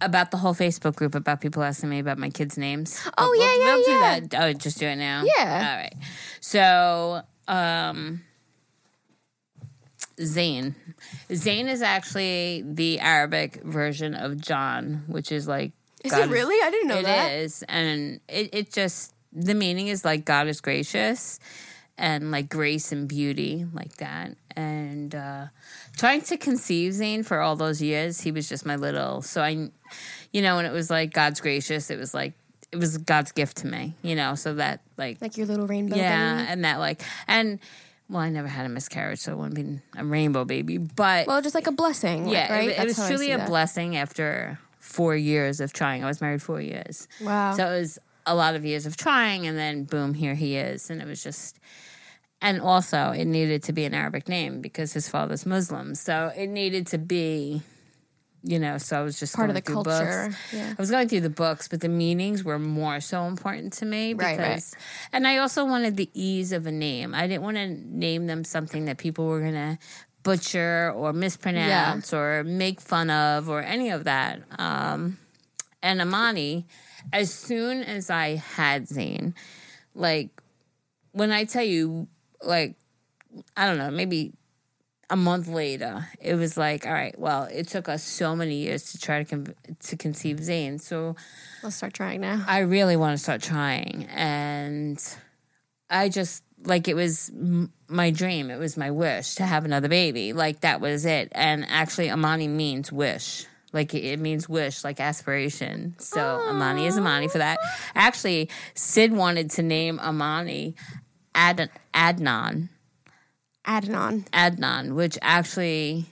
about 0.00 0.30
the 0.30 0.36
whole 0.36 0.54
Facebook 0.54 0.96
group 0.96 1.14
about 1.14 1.40
people 1.40 1.62
asking 1.62 1.88
me 1.90 1.98
about 2.00 2.18
my 2.18 2.30
kids' 2.30 2.58
names. 2.58 3.00
Oh, 3.16 3.28
We'll- 3.30 3.40
yeah, 3.40 3.46
we'll, 3.46 3.60
yeah, 3.60 3.74
we'll 3.74 4.00
yeah. 4.12 4.20
do 4.20 4.26
that. 4.28 4.42
Oh, 4.44 4.52
just 4.52 4.78
do 4.78 4.86
it 4.86 4.96
now. 4.96 5.22
Yeah. 5.24 5.68
All 5.70 5.76
right. 5.82 5.94
So, 6.40 7.22
um, 7.48 8.22
Zayn. 10.18 10.74
Zayn 11.30 11.68
is 11.68 11.82
actually 11.82 12.62
the 12.66 13.00
Arabic 13.00 13.62
version 13.62 14.14
of 14.14 14.40
John, 14.40 15.04
which 15.08 15.30
is 15.30 15.46
like. 15.46 15.72
Is 16.04 16.12
God 16.12 16.28
it 16.28 16.32
really? 16.32 16.54
I 16.64 16.70
didn't 16.70 16.88
know 16.88 16.98
It 16.98 17.04
that. 17.04 17.32
is, 17.32 17.62
and 17.68 18.20
it 18.28 18.50
it 18.52 18.72
just 18.72 19.12
the 19.32 19.54
meaning 19.54 19.88
is 19.88 20.04
like 20.04 20.24
God 20.24 20.46
is 20.46 20.60
gracious, 20.60 21.38
and 21.98 22.30
like 22.30 22.48
grace 22.48 22.92
and 22.92 23.08
beauty, 23.08 23.66
like 23.72 23.96
that. 23.96 24.36
And 24.56 25.14
uh 25.14 25.46
trying 25.96 26.22
to 26.22 26.36
conceive 26.38 26.94
Zane 26.94 27.22
for 27.22 27.40
all 27.40 27.56
those 27.56 27.82
years, 27.82 28.20
he 28.22 28.32
was 28.32 28.48
just 28.48 28.64
my 28.64 28.76
little. 28.76 29.20
So 29.22 29.42
I, 29.42 29.70
you 30.32 30.42
know, 30.42 30.56
when 30.56 30.64
it 30.64 30.72
was 30.72 30.90
like 30.90 31.12
God's 31.12 31.40
gracious, 31.40 31.90
it 31.90 31.98
was 31.98 32.14
like 32.14 32.32
it 32.72 32.78
was 32.78 32.96
God's 32.98 33.32
gift 33.32 33.58
to 33.58 33.66
me, 33.66 33.94
you 34.02 34.16
know. 34.16 34.34
So 34.34 34.54
that 34.54 34.80
like 34.96 35.20
Like 35.20 35.36
your 35.36 35.46
little 35.46 35.66
rainbow. 35.66 35.96
yeah, 35.96 36.36
baby. 36.38 36.48
and 36.52 36.64
that 36.64 36.78
like 36.78 37.02
and. 37.28 37.58
Well, 38.08 38.22
I 38.22 38.28
never 38.30 38.46
had 38.46 38.64
a 38.66 38.68
miscarriage, 38.68 39.18
so 39.18 39.32
it 39.32 39.36
wouldn't 39.36 39.56
be 39.56 39.80
a 40.00 40.04
rainbow 40.04 40.44
baby. 40.44 40.78
But 40.78 41.26
Well, 41.26 41.42
just 41.42 41.56
like 41.56 41.66
a 41.66 41.72
blessing. 41.72 42.28
yeah, 42.28 42.52
right. 42.52 42.68
it, 42.68 42.78
it 42.78 42.84
was 42.86 43.04
truly 43.04 43.32
a 43.32 43.38
that. 43.38 43.48
blessing 43.48 43.96
after 43.96 44.60
four 44.78 45.16
years 45.16 45.60
of 45.60 45.72
trying. 45.72 46.04
I 46.04 46.06
was 46.06 46.20
married 46.20 46.40
four 46.40 46.60
years. 46.60 47.08
Wow. 47.20 47.54
So 47.56 47.66
it 47.66 47.80
was 47.80 47.98
a 48.24 48.36
lot 48.36 48.54
of 48.54 48.64
years 48.64 48.86
of 48.86 48.96
trying, 48.96 49.44
and 49.48 49.58
then 49.58 49.82
boom, 49.82 50.14
here 50.14 50.36
he 50.36 50.54
is. 50.54 50.88
And 50.88 51.02
it 51.02 51.08
was 51.08 51.20
just, 51.20 51.58
and 52.40 52.60
also 52.60 53.10
it 53.10 53.24
needed 53.24 53.62
to 53.64 53.72
be 53.72 53.84
an 53.84 53.94
Arabic 53.94 54.28
name 54.28 54.60
because 54.60 54.92
his 54.92 55.08
father's 55.08 55.46
Muslim. 55.46 55.94
So 55.94 56.32
it 56.36 56.48
needed 56.48 56.86
to 56.88 56.98
be, 56.98 57.62
you 58.42 58.58
know, 58.58 58.78
so 58.78 59.00
I 59.00 59.02
was 59.02 59.18
just 59.18 59.34
Part 59.34 59.48
of 59.48 59.54
the 59.54 59.62
culture. 59.62 60.28
Books. 60.28 60.52
Yeah. 60.52 60.74
I 60.76 60.80
was 60.80 60.90
going 60.90 61.08
through 61.08 61.22
the 61.22 61.30
books, 61.30 61.68
but 61.68 61.80
the 61.80 61.88
meanings 61.88 62.44
were 62.44 62.58
more 62.58 63.00
so 63.00 63.24
important 63.24 63.72
to 63.74 63.86
me 63.86 64.14
because, 64.14 64.38
right. 64.38 64.74
and 65.12 65.26
I 65.26 65.38
also 65.38 65.64
wanted 65.64 65.96
the 65.96 66.10
ease 66.14 66.52
of 66.52 66.66
a 66.66 66.72
name. 66.72 67.14
I 67.14 67.26
didn't 67.26 67.42
want 67.42 67.56
to 67.56 67.68
name 67.68 68.26
them 68.26 68.44
something 68.44 68.84
that 68.84 68.98
people 68.98 69.26
were 69.26 69.40
going 69.40 69.54
to 69.54 69.78
butcher 70.22 70.92
or 70.94 71.12
mispronounce 71.12 72.12
or 72.12 72.42
make 72.44 72.80
fun 72.80 73.10
of 73.10 73.48
or 73.48 73.62
any 73.62 73.90
of 73.90 74.04
that. 74.04 74.42
Um, 74.58 75.18
and 75.82 76.00
Amani, 76.00 76.66
as 77.12 77.32
soon 77.32 77.82
as 77.82 78.10
I 78.10 78.34
had 78.34 78.88
Zane, 78.88 79.34
like 79.94 80.42
when 81.12 81.30
I 81.30 81.44
tell 81.44 81.62
you, 81.62 82.08
like, 82.42 82.76
I 83.56 83.66
don't 83.66 83.78
know, 83.78 83.90
maybe 83.90 84.32
a 85.08 85.16
month 85.16 85.46
later, 85.46 86.06
it 86.20 86.34
was 86.34 86.56
like, 86.56 86.86
all 86.86 86.92
right, 86.92 87.16
well, 87.18 87.44
it 87.44 87.68
took 87.68 87.88
us 87.88 88.02
so 88.02 88.34
many 88.34 88.56
years 88.56 88.92
to 88.92 88.98
try 88.98 89.22
to 89.22 89.24
con- 89.24 89.54
to 89.80 89.96
conceive 89.96 90.40
Zane. 90.42 90.78
So 90.78 91.14
Let's 91.62 91.76
start 91.76 91.94
trying 91.94 92.20
now. 92.20 92.44
I 92.46 92.60
really 92.60 92.96
want 92.96 93.16
to 93.16 93.22
start 93.22 93.40
trying. 93.42 94.06
And 94.10 95.00
I 95.88 96.08
just, 96.08 96.42
like, 96.64 96.88
it 96.88 96.94
was 96.94 97.30
m- 97.30 97.72
my 97.88 98.10
dream. 98.10 98.50
It 98.50 98.58
was 98.58 98.76
my 98.76 98.90
wish 98.90 99.36
to 99.36 99.44
have 99.46 99.64
another 99.64 99.88
baby. 99.88 100.32
Like, 100.32 100.60
that 100.62 100.80
was 100.80 101.04
it. 101.04 101.28
And 101.32 101.64
actually, 101.68 102.10
Amani 102.10 102.48
means 102.48 102.90
wish. 102.90 103.46
Like, 103.72 103.94
it- 103.94 104.04
it 104.04 104.18
means 104.18 104.48
wish, 104.48 104.82
like 104.82 104.98
aspiration. 105.00 105.94
So, 106.00 106.20
Amani 106.48 106.86
is 106.86 106.96
Amani 106.98 107.28
for 107.28 107.38
that. 107.38 107.58
Actually, 107.94 108.48
Sid 108.74 109.12
wanted 109.12 109.50
to 109.52 109.62
name 109.62 110.00
Amani 110.00 110.74
Ad- 111.36 111.70
Adnan. 111.94 112.70
Adnan. 113.64 114.24
Adnan, 114.30 114.94
which 114.94 115.18
actually 115.22 116.06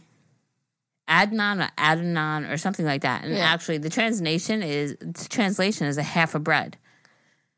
Adnan 1.09 1.65
or 1.67 1.71
Adnan 1.79 2.51
or 2.51 2.57
something 2.57 2.85
like 2.87 3.03
that. 3.03 3.25
And 3.25 3.35
Yeah. 3.35 3.45
actually, 3.53 3.79
the 3.79 3.91
translation 3.91 4.63
is 4.63 4.97
the 5.01 5.27
translation 5.29 5.87
is 5.87 5.99
a 5.99 6.03
half 6.03 6.35
a 6.35 6.39
bread. 6.39 6.77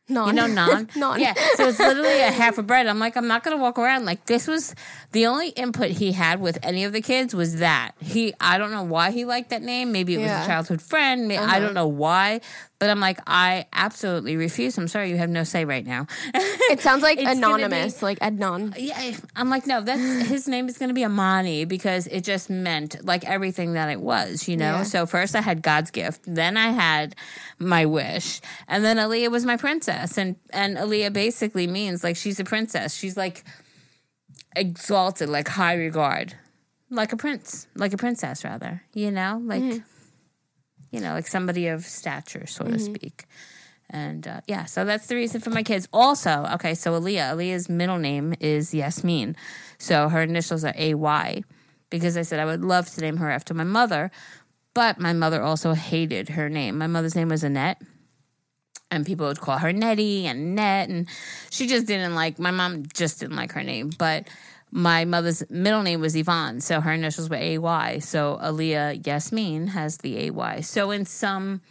Non. 0.09 0.29
You 0.29 0.35
know, 0.35 0.47
non. 0.67 0.89
non. 0.95 1.21
Yeah, 1.21 1.35
so 1.57 1.67
it's 1.69 1.81
literally 1.81 2.21
a 2.21 2.31
half 2.31 2.59
a 2.59 2.63
bread. 2.63 2.87
I'm 2.87 3.01
like, 3.01 3.17
I'm 3.17 3.27
not 3.27 3.43
gonna 3.43 3.57
walk 3.57 3.77
around 3.79 4.05
like 4.05 4.27
this. 4.27 4.47
Was 4.47 4.75
the 5.13 5.27
only 5.27 5.49
input 5.49 5.91
he 5.91 6.13
had 6.13 6.41
with 6.41 6.59
any 6.63 6.85
of 6.85 6.93
the 6.93 7.01
kids 7.01 7.35
was 7.35 7.57
that 7.57 7.93
he. 8.01 8.33
I 8.41 8.59
don't 8.59 8.71
know 8.71 8.85
why 8.85 9.11
he 9.11 9.25
liked 9.25 9.51
that 9.51 9.63
name. 9.63 9.91
Maybe 9.93 10.15
it 10.15 10.19
was 10.19 10.31
a 10.31 10.47
childhood 10.47 10.81
friend. 10.81 11.27
May- 11.27 11.39
I 11.39 11.43
uh-huh. 11.43 11.59
don't 11.59 11.75
know 11.75 11.89
why, 11.89 12.41
but 12.79 12.91
I'm 12.91 13.01
like, 13.01 13.19
I 13.27 13.67
absolutely 13.73 14.37
refuse. 14.37 14.77
I'm 14.77 14.89
sorry, 14.89 15.11
you 15.11 15.17
have 15.17 15.31
no 15.31 15.45
say 15.45 15.65
right 15.65 15.87
now. 15.87 16.07
It 16.69 16.81
sounds 16.81 17.03
like 17.03 17.19
It's 17.21 17.31
be- 17.31 17.37
anonymous, 17.37 18.03
like 18.03 18.19
Adnan. 18.19 18.75
Yeah, 18.77 19.17
I'm 19.37 19.49
like, 19.49 19.69
no, 19.69 19.83
that's 19.83 20.01
his 20.29 20.49
name 20.49 20.69
is 20.69 20.79
going 20.79 20.89
to 20.89 20.95
be 20.95 21.05
Amani 21.05 21.65
because 21.65 22.09
it 22.09 22.23
just 22.23 22.51
meant 22.51 23.05
like 23.05 23.25
everything 23.25 23.75
that 23.75 23.89
it 23.89 24.01
was, 24.01 24.49
you 24.49 24.57
know? 24.57 24.79
Yeah. 24.79 24.83
So 24.83 25.07
first 25.07 25.37
I 25.37 25.43
had 25.43 25.63
God's 25.63 25.93
gift, 25.93 26.23
then 26.27 26.57
I 26.57 26.71
had 26.71 27.15
my 27.61 27.87
wish, 27.87 28.41
and 28.67 28.85
then 28.85 28.97
Aaliyah 28.97 29.31
was 29.31 29.47
my 29.47 29.57
princess. 29.57 30.19
And, 30.19 30.35
and 30.51 30.77
Aaliyah 30.77 31.13
basically 31.13 31.69
means 31.69 32.03
like 32.03 32.17
she's 32.17 32.41
a 32.41 32.45
princess. 32.45 32.95
She's 32.95 33.17
like 33.17 33.45
exalted, 34.57 35.29
like 35.29 35.47
high 35.47 35.75
regard, 35.75 36.35
like 36.91 37.13
a 37.13 37.17
prince, 37.17 37.69
like 37.77 37.93
a 37.93 37.97
princess, 37.97 38.43
rather, 38.45 38.83
you 38.93 39.13
know? 39.13 39.41
Like, 39.45 39.63
mm-hmm. 39.63 39.79
You 40.97 41.03
know, 41.03 41.13
like 41.13 41.27
somebody 41.27 41.67
of 41.67 41.85
stature, 41.85 42.47
so 42.47 42.65
to 42.65 42.79
speak. 42.79 43.27
And 43.91 44.27
uh, 44.27 44.41
yeah, 44.47 44.65
so 44.65 44.87
that's 44.87 45.09
the 45.09 45.15
reason 45.15 45.43
for 45.43 45.51
my 45.51 45.63
kids. 45.63 45.87
Also, 45.93 46.47
okay, 46.55 46.75
so 46.75 46.99
Aaliyah, 46.99 47.35
Aaliyah's 47.35 47.69
middle 47.69 47.99
name 47.99 48.35
is 48.41 48.73
Yasmin. 48.73 49.37
So 49.77 50.09
her 50.09 50.23
initials 50.23 50.65
are 50.65 50.73
AY 50.75 51.45
because 51.91 52.17
I 52.17 52.23
said 52.23 52.41
I 52.41 52.47
would 52.47 52.65
love 52.65 52.89
to 52.95 53.01
name 53.03 53.19
her 53.19 53.31
after 53.31 53.53
my 53.53 53.63
mother, 53.63 54.11
but 54.73 54.99
my 54.99 55.13
mother 55.13 55.43
also 55.43 55.75
hated 55.75 56.31
her 56.31 56.49
name. 56.49 56.79
My 56.79 56.87
mother's 56.87 57.15
name 57.15 57.29
was 57.29 57.45
Annette. 57.45 57.81
And 58.91 59.05
people 59.05 59.27
would 59.27 59.41
call 59.41 59.59
her 59.59 59.73
Nettie 59.73 60.27
and 60.27 60.55
Net, 60.55 60.89
and 60.89 61.09
she 61.51 61.67
just 61.67 61.87
didn't 61.87 62.15
like. 62.15 62.39
My 62.39 62.53
mom 62.53 62.85
just 62.95 63.19
didn't 63.19 63.35
like 63.35 63.53
her 63.53 63.65
name, 63.65 63.91
but 63.99 64.29
my 64.77 65.07
mother's 65.07 65.43
middle 65.49 65.83
name 65.83 66.01
was 66.03 66.15
Yvonne, 66.15 66.61
so 66.61 66.83
her 66.83 66.93
initials 66.93 67.31
were 67.31 67.37
AY. 67.37 67.99
So 68.01 68.39
Aaliyah 68.43 69.07
Yasmin 69.07 69.69
has 69.69 69.97
the 69.99 70.29
AY. 70.29 70.61
So 70.61 70.91
in 70.91 71.07
some 71.07 71.63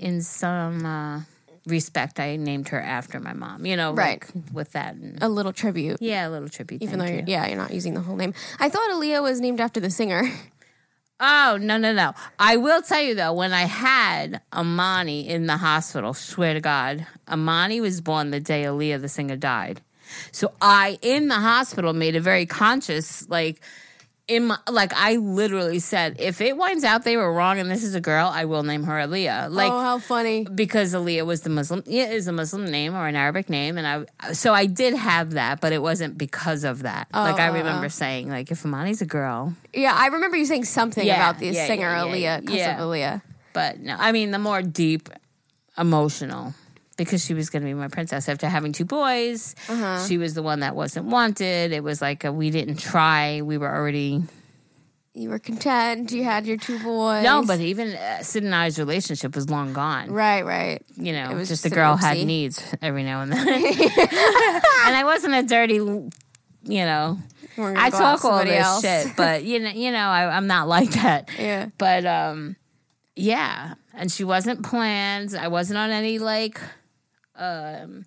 in 0.00 0.20
some 0.20 0.84
uh, 0.84 1.20
respect, 1.66 2.18
I 2.18 2.34
named 2.36 2.68
her 2.68 2.80
after 2.80 3.20
my 3.20 3.32
mom. 3.34 3.64
You 3.64 3.76
know, 3.76 3.92
Right. 3.92 4.20
like 4.34 4.52
with 4.52 4.72
that. 4.72 4.94
And, 4.96 5.18
A 5.22 5.28
little 5.28 5.52
tribute. 5.52 5.98
yeah, 6.00 6.26
a 6.26 6.30
little 6.30 6.48
tribute. 6.48 6.82
Even 6.82 6.98
though, 6.98 7.06
you. 7.06 7.14
you're, 7.14 7.24
yeah, 7.28 7.46
you're 7.46 7.56
not 7.56 7.72
using 7.72 7.94
the 7.94 8.00
whole 8.00 8.16
name. 8.16 8.34
I 8.58 8.68
thought 8.68 8.90
Aaliyah 8.90 9.22
was 9.22 9.40
named 9.40 9.60
after 9.60 9.78
the 9.80 9.90
singer. 9.90 10.22
Oh 11.18 11.56
no 11.58 11.78
no 11.78 11.94
no! 11.94 12.12
I 12.38 12.58
will 12.58 12.82
tell 12.82 13.00
you 13.00 13.14
though, 13.14 13.32
when 13.32 13.54
I 13.54 13.62
had 13.62 14.42
Amani 14.52 15.26
in 15.26 15.46
the 15.46 15.56
hospital, 15.56 16.12
swear 16.12 16.52
to 16.52 16.60
God, 16.60 17.06
Amani 17.26 17.80
was 17.80 18.02
born 18.02 18.32
the 18.32 18.38
day 18.40 18.64
Aaliyah 18.64 19.00
the 19.00 19.08
singer 19.08 19.36
died. 19.36 19.80
So 20.32 20.52
I 20.60 20.98
in 21.02 21.28
the 21.28 21.34
hospital 21.34 21.92
made 21.92 22.16
a 22.16 22.20
very 22.20 22.46
conscious 22.46 23.28
like 23.28 23.60
in 24.28 24.46
my, 24.46 24.58
like 24.68 24.92
I 24.92 25.16
literally 25.16 25.78
said, 25.78 26.16
if 26.18 26.40
it 26.40 26.56
winds 26.56 26.82
out 26.82 27.04
they 27.04 27.16
were 27.16 27.32
wrong 27.32 27.60
and 27.60 27.70
this 27.70 27.84
is 27.84 27.94
a 27.94 28.00
girl, 28.00 28.28
I 28.32 28.44
will 28.46 28.64
name 28.64 28.82
her 28.84 28.94
Aaliyah. 28.94 29.50
Like 29.50 29.70
oh, 29.70 29.80
how 29.80 29.98
funny. 30.00 30.44
because 30.44 30.94
Aaliyah 30.94 31.24
was 31.24 31.42
the 31.42 31.50
Muslim, 31.50 31.84
yeah, 31.86 32.10
is 32.10 32.26
a 32.26 32.32
Muslim 32.32 32.64
name 32.64 32.94
or 32.94 33.06
an 33.06 33.14
Arabic 33.14 33.48
name, 33.48 33.78
and 33.78 33.86
I 33.86 34.32
so 34.32 34.52
I 34.52 34.66
did 34.66 34.94
have 34.94 35.32
that, 35.32 35.60
but 35.60 35.72
it 35.72 35.80
wasn't 35.80 36.18
because 36.18 36.64
of 36.64 36.82
that. 36.82 37.08
like 37.12 37.38
I 37.38 37.48
oh, 37.48 37.54
remember 37.54 37.88
saying, 37.88 38.28
like 38.28 38.50
if 38.50 38.64
Amani's 38.64 39.00
a 39.00 39.06
girl, 39.06 39.54
Yeah, 39.72 39.94
I 39.94 40.08
remember 40.08 40.36
you 40.36 40.46
saying 40.46 40.64
something 40.64 41.06
Yeah, 41.06 41.16
about 41.16 41.38
the 41.38 41.50
yeah, 41.50 41.66
singer 41.66 41.90
yeah, 41.90 42.02
Aaliyah 42.02 42.40
because 42.40 42.56
yeah. 42.56 42.82
of 42.82 42.88
Aaliyah. 42.88 43.22
but 43.52 43.78
no, 43.78 43.94
I 43.96 44.10
mean 44.10 44.32
the 44.32 44.40
more 44.40 44.60
deep, 44.60 45.08
emotional. 45.78 46.54
Because 46.96 47.22
she 47.24 47.34
was 47.34 47.50
going 47.50 47.62
to 47.62 47.66
be 47.66 47.74
my 47.74 47.88
princess 47.88 48.26
after 48.28 48.48
having 48.48 48.72
two 48.72 48.86
boys, 48.86 49.54
Uh-huh. 49.68 50.06
she 50.06 50.16
was 50.16 50.32
the 50.34 50.42
one 50.42 50.60
that 50.60 50.74
wasn't 50.74 51.06
wanted. 51.06 51.72
It 51.72 51.84
was 51.84 52.00
like 52.00 52.24
a, 52.24 52.32
we 52.32 52.48
didn't 52.50 52.76
try. 52.78 53.42
We 53.42 53.58
were 53.58 53.70
already 53.74 54.22
You 55.12 55.28
were 55.28 55.38
content. 55.38 56.10
You 56.12 56.24
had 56.24 56.46
your 56.46 56.56
two 56.56 56.78
boys. 56.78 57.22
no, 57.22 57.44
but 57.46 57.60
even 57.60 57.92
uh, 57.94 58.22
Sid 58.22 58.44
and 58.44 58.54
I's 58.54 58.78
relationship 58.78 59.34
was 59.34 59.50
long 59.50 59.74
gone. 59.74 60.10
right, 60.10 60.42
right. 60.44 60.82
you 60.96 61.12
know, 61.12 61.30
It 61.30 61.34
was 61.34 61.48
just 61.48 61.64
the 61.64 61.70
girl 61.70 61.96
had 61.96 62.16
needs 62.18 62.62
every 62.80 63.02
now 63.02 63.20
and 63.20 63.32
then. 63.32 63.46
and 63.46 64.96
I 64.96 65.02
wasn't 65.04 65.34
a 65.34 65.42
dirty, 65.42 65.74
you 65.74 66.10
know. 66.84 67.18
I 67.58 67.90
talk 67.90 68.24
all 68.24 68.42
this 68.44 68.64
else. 68.64 68.82
shit, 68.82 69.16
but 69.16 69.44
you 69.44 69.60
know, 69.60 69.70
you 69.70 69.90
know, 69.90 69.98
I, 70.08 70.34
I'm 70.36 70.46
not 70.46 70.66
like 70.68 70.90
that. 70.92 71.28
Yeah. 71.38 71.68
But 71.78 72.04
um, 72.04 72.56
yeah, 73.14 73.74
and 73.94 74.12
she 74.12 74.24
wasn't 74.24 74.62
planned. 74.64 75.34
I 75.34 75.48
wasn't 75.48 75.78
on 75.78 75.90
any 75.90 76.18
like 76.18 76.60
um, 77.36 78.04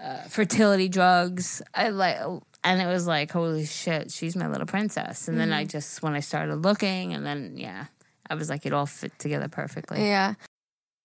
uh, 0.00 0.22
fertility 0.22 0.88
drugs. 0.88 1.62
I 1.74 1.90
like, 1.90 2.18
and 2.64 2.80
it 2.80 2.86
was 2.86 3.06
like, 3.06 3.30
holy 3.30 3.66
shit, 3.66 4.10
she's 4.10 4.36
my 4.36 4.48
little 4.48 4.66
princess. 4.66 5.28
And 5.28 5.38
then 5.38 5.52
I 5.52 5.64
just 5.64 6.02
when 6.02 6.14
I 6.14 6.20
started 6.20 6.56
looking, 6.56 7.12
and 7.12 7.24
then 7.24 7.54
yeah, 7.56 7.86
I 8.28 8.34
was 8.34 8.48
like, 8.48 8.66
it 8.66 8.72
all 8.72 8.86
fit 8.86 9.18
together 9.18 9.48
perfectly. 9.48 10.04
Yeah. 10.04 10.34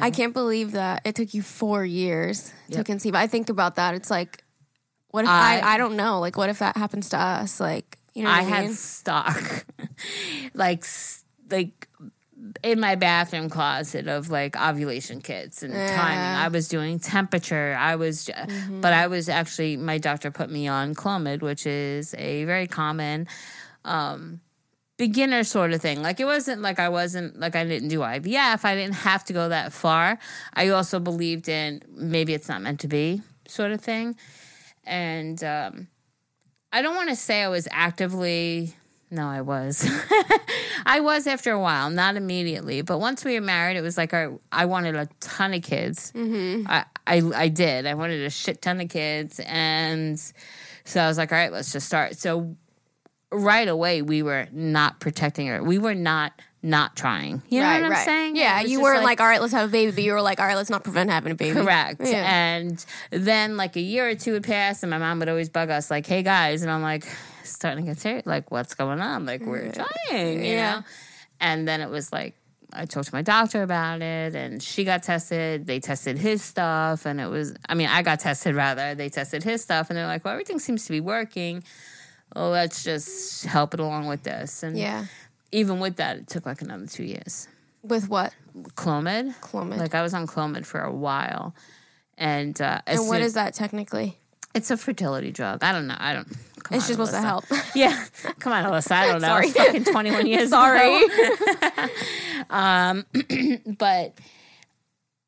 I 0.00 0.10
can't 0.10 0.32
believe 0.32 0.72
that 0.72 1.02
it 1.04 1.14
took 1.14 1.34
you 1.34 1.42
four 1.42 1.84
years 1.84 2.52
to 2.70 2.82
conceive. 2.84 3.14
I 3.14 3.26
think 3.26 3.48
about 3.50 3.76
that. 3.76 3.94
It's 3.94 4.10
like, 4.10 4.42
what 5.10 5.24
if 5.24 5.30
I- 5.30 5.60
I, 5.60 5.74
I, 5.74 5.78
don't 5.78 5.96
know. 5.96 6.20
Like, 6.20 6.36
what 6.36 6.48
if 6.50 6.58
that 6.60 6.76
happens 6.76 7.10
to 7.10 7.18
us? 7.18 7.60
Like, 7.60 7.98
you 8.14 8.22
know 8.24 8.30
what 8.30 8.36
I 8.36 8.40
I, 8.40 8.42
had 8.42 8.70
stock, 8.72 9.66
like 10.54 10.84
like 11.50 11.88
in 12.62 12.78
my 12.80 12.94
bathroom 12.94 13.48
closet 13.48 14.06
of 14.08 14.30
like 14.30 14.56
ovulation 14.60 15.20
kits 15.20 15.62
and 15.62 15.72
timing. 15.72 16.18
I 16.18 16.48
was 16.48 16.68
doing 16.68 16.98
temperature. 16.98 17.76
I 17.78 17.96
was, 17.96 18.26
Mm-hmm. 18.26 18.80
but 18.80 18.92
I 18.92 19.06
was 19.08 19.28
actually 19.28 19.76
my 19.76 19.98
doctor 19.98 20.30
put 20.30 20.50
me 20.50 20.66
on 20.68 20.94
Clomid, 20.94 21.42
which 21.42 21.66
is 21.66 22.14
a 22.18 22.44
very 22.44 22.66
common. 22.66 23.26
Um, 23.84 24.40
beginner 24.96 25.42
sort 25.42 25.72
of 25.72 25.82
thing 25.82 26.02
like 26.02 26.20
it 26.20 26.24
wasn't 26.24 26.62
like 26.62 26.78
i 26.78 26.88
wasn't 26.88 27.38
like 27.40 27.56
i 27.56 27.64
didn't 27.64 27.88
do 27.88 27.98
ivf 27.98 28.64
i 28.64 28.74
didn't 28.74 28.94
have 28.94 29.24
to 29.24 29.32
go 29.32 29.48
that 29.48 29.72
far 29.72 30.18
i 30.54 30.68
also 30.68 31.00
believed 31.00 31.48
in 31.48 31.82
maybe 31.90 32.32
it's 32.32 32.48
not 32.48 32.62
meant 32.62 32.78
to 32.78 32.86
be 32.86 33.20
sort 33.48 33.72
of 33.72 33.80
thing 33.80 34.16
and 34.84 35.42
um 35.42 35.88
I 36.74 36.82
don't 36.82 36.96
want 36.96 37.08
to 37.10 37.16
say 37.16 37.40
I 37.40 37.48
was 37.48 37.68
actively. 37.70 38.74
No, 39.08 39.28
I 39.28 39.42
was. 39.42 39.88
I 40.86 40.98
was 40.98 41.28
after 41.28 41.52
a 41.52 41.60
while, 41.60 41.88
not 41.88 42.16
immediately. 42.16 42.82
But 42.82 42.98
once 42.98 43.24
we 43.24 43.34
were 43.34 43.46
married, 43.46 43.76
it 43.76 43.80
was 43.80 43.96
like 43.96 44.12
I, 44.12 44.30
I 44.50 44.64
wanted 44.64 44.96
a 44.96 45.08
ton 45.20 45.54
of 45.54 45.62
kids. 45.62 46.10
Mm-hmm. 46.16 46.66
I, 46.68 46.84
I, 47.06 47.22
I 47.32 47.48
did. 47.48 47.86
I 47.86 47.94
wanted 47.94 48.26
a 48.26 48.30
shit 48.30 48.60
ton 48.60 48.80
of 48.80 48.88
kids. 48.88 49.40
And 49.46 50.18
so 50.84 51.00
I 51.00 51.06
was 51.06 51.16
like, 51.16 51.30
all 51.30 51.38
right, 51.38 51.52
let's 51.52 51.72
just 51.72 51.86
start. 51.86 52.16
So 52.16 52.56
right 53.34 53.68
away 53.68 54.02
we 54.02 54.22
were 54.22 54.46
not 54.52 55.00
protecting 55.00 55.46
her. 55.48 55.62
We 55.62 55.78
were 55.78 55.94
not 55.94 56.32
not 56.62 56.96
trying. 56.96 57.42
You 57.50 57.60
know 57.60 57.66
right, 57.66 57.76
what 57.82 57.84
I'm 57.84 57.90
right. 57.92 58.04
saying? 58.06 58.36
Yeah, 58.36 58.62
you 58.62 58.80
weren't 58.80 59.04
like, 59.04 59.20
all 59.20 59.26
right, 59.26 59.40
let's 59.40 59.52
have 59.52 59.68
a 59.68 59.72
baby, 59.72 59.92
but 59.92 60.02
you 60.02 60.12
were 60.12 60.22
like, 60.22 60.40
all 60.40 60.46
right, 60.46 60.56
let's 60.56 60.70
not 60.70 60.82
prevent 60.82 61.10
having 61.10 61.32
a 61.32 61.34
baby. 61.34 61.60
Correct. 61.60 62.00
Yeah. 62.02 62.24
And 62.24 62.84
then 63.10 63.58
like 63.58 63.76
a 63.76 63.80
year 63.80 64.08
or 64.08 64.14
two 64.14 64.32
would 64.32 64.44
pass, 64.44 64.82
and 64.82 64.88
my 64.88 64.96
mom 64.96 65.18
would 65.18 65.28
always 65.28 65.50
bug 65.50 65.68
us, 65.68 65.90
like, 65.90 66.06
"Hey 66.06 66.22
guys," 66.22 66.62
and 66.62 66.70
I'm 66.70 66.80
like, 66.82 67.06
starting 67.42 67.84
to 67.84 67.90
get 67.90 68.00
serious. 68.00 68.24
Like, 68.24 68.50
what's 68.50 68.74
going 68.74 69.00
on? 69.00 69.26
Like, 69.26 69.42
we're 69.42 69.64
mm. 69.64 69.74
trying, 69.74 70.44
you 70.44 70.52
Yeah. 70.52 70.76
know. 70.76 70.84
And 71.40 71.68
then 71.68 71.82
it 71.82 71.90
was 71.90 72.12
like 72.12 72.34
I 72.72 72.86
talked 72.86 73.08
to 73.08 73.14
my 73.14 73.22
doctor 73.22 73.62
about 73.62 74.02
it, 74.02 74.34
and 74.34 74.62
she 74.62 74.84
got 74.84 75.02
tested. 75.02 75.66
They 75.66 75.80
tested 75.80 76.18
his 76.18 76.42
stuff, 76.42 77.06
and 77.06 77.20
it 77.20 77.28
was. 77.28 77.54
I 77.68 77.74
mean, 77.74 77.88
I 77.88 78.02
got 78.02 78.20
tested 78.20 78.54
rather. 78.54 78.94
They 78.94 79.08
tested 79.08 79.44
his 79.44 79.62
stuff, 79.62 79.90
and 79.90 79.96
they're 79.96 80.06
like, 80.06 80.24
"Well, 80.24 80.32
everything 80.32 80.58
seems 80.58 80.84
to 80.86 80.92
be 80.92 81.00
working. 81.00 81.62
Well, 82.34 82.50
let's 82.50 82.82
just 82.84 83.44
help 83.44 83.74
it 83.74 83.80
along 83.80 84.06
with 84.06 84.22
this." 84.22 84.62
And 84.62 84.76
Yeah. 84.78 85.06
even 85.52 85.78
with 85.80 85.96
that, 85.96 86.16
it 86.18 86.26
took 86.28 86.46
like 86.46 86.62
another 86.62 86.86
two 86.86 87.04
years. 87.04 87.48
With 87.82 88.08
what? 88.08 88.32
Clomid, 88.76 89.34
Clomid. 89.40 89.76
like 89.78 89.94
I 89.94 90.02
was 90.02 90.14
on 90.14 90.26
Clomid 90.26 90.64
for 90.64 90.80
a 90.80 90.92
while, 90.92 91.54
and 92.18 92.60
uh, 92.60 92.80
and 92.86 93.00
what 93.08 93.16
soon- 93.16 93.22
is 93.22 93.34
that 93.34 93.54
technically? 93.54 94.18
It's 94.54 94.70
a 94.70 94.76
fertility 94.76 95.32
drug. 95.32 95.64
I 95.64 95.72
don't 95.72 95.86
know. 95.88 95.96
I 95.98 96.12
don't. 96.12 96.28
Come 96.62 96.76
It's 96.78 96.84
on, 96.84 96.88
just 96.88 96.90
supposed 96.92 97.12
to 97.12 97.20
help. 97.20 97.44
Yeah, 97.74 98.04
come 98.38 98.52
on, 98.52 98.64
Alyssa. 98.64 98.92
I 98.92 99.06
don't 99.08 99.20
know. 99.20 99.26
Sorry. 99.28 99.46
It's 99.48 99.56
fucking 99.58 99.84
twenty 99.84 100.10
one 100.12 100.26
years. 100.26 100.48
Sorry. 100.58 101.04
ago. 101.04 103.02
but 103.78 104.14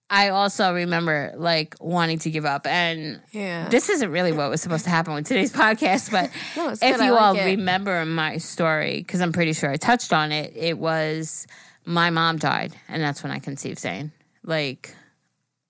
I 0.08 0.28
also 0.28 0.72
remember 0.72 1.32
like 1.36 1.74
wanting 1.80 2.20
to 2.20 2.30
give 2.30 2.44
up, 2.44 2.66
and 2.66 3.20
Yeah. 3.32 3.68
this 3.68 3.88
isn't 3.88 4.10
really 4.10 4.32
what 4.32 4.50
was 4.50 4.60
supposed 4.62 4.84
to 4.84 4.90
happen 4.90 5.14
with 5.14 5.26
today's 5.26 5.52
podcast. 5.64 6.10
But 6.12 6.30
No, 6.56 6.70
if 6.70 6.80
good. 6.80 7.00
You 7.04 7.12
like 7.12 7.20
all 7.20 7.36
it. 7.36 7.44
remember 7.44 8.04
my 8.04 8.38
story, 8.38 8.98
because 8.98 9.20
I'm 9.20 9.32
pretty 9.32 9.52
sure 9.52 9.70
I 9.70 9.76
touched 9.76 10.12
on 10.12 10.30
it, 10.32 10.52
it 10.56 10.78
was 10.78 11.46
my 11.84 12.10
mom 12.10 12.36
died, 12.38 12.72
and 12.88 13.02
that's 13.02 13.22
when 13.22 13.32
I 13.32 13.38
conceived 13.40 13.80
Zane. 13.80 14.12
Like, 14.44 14.94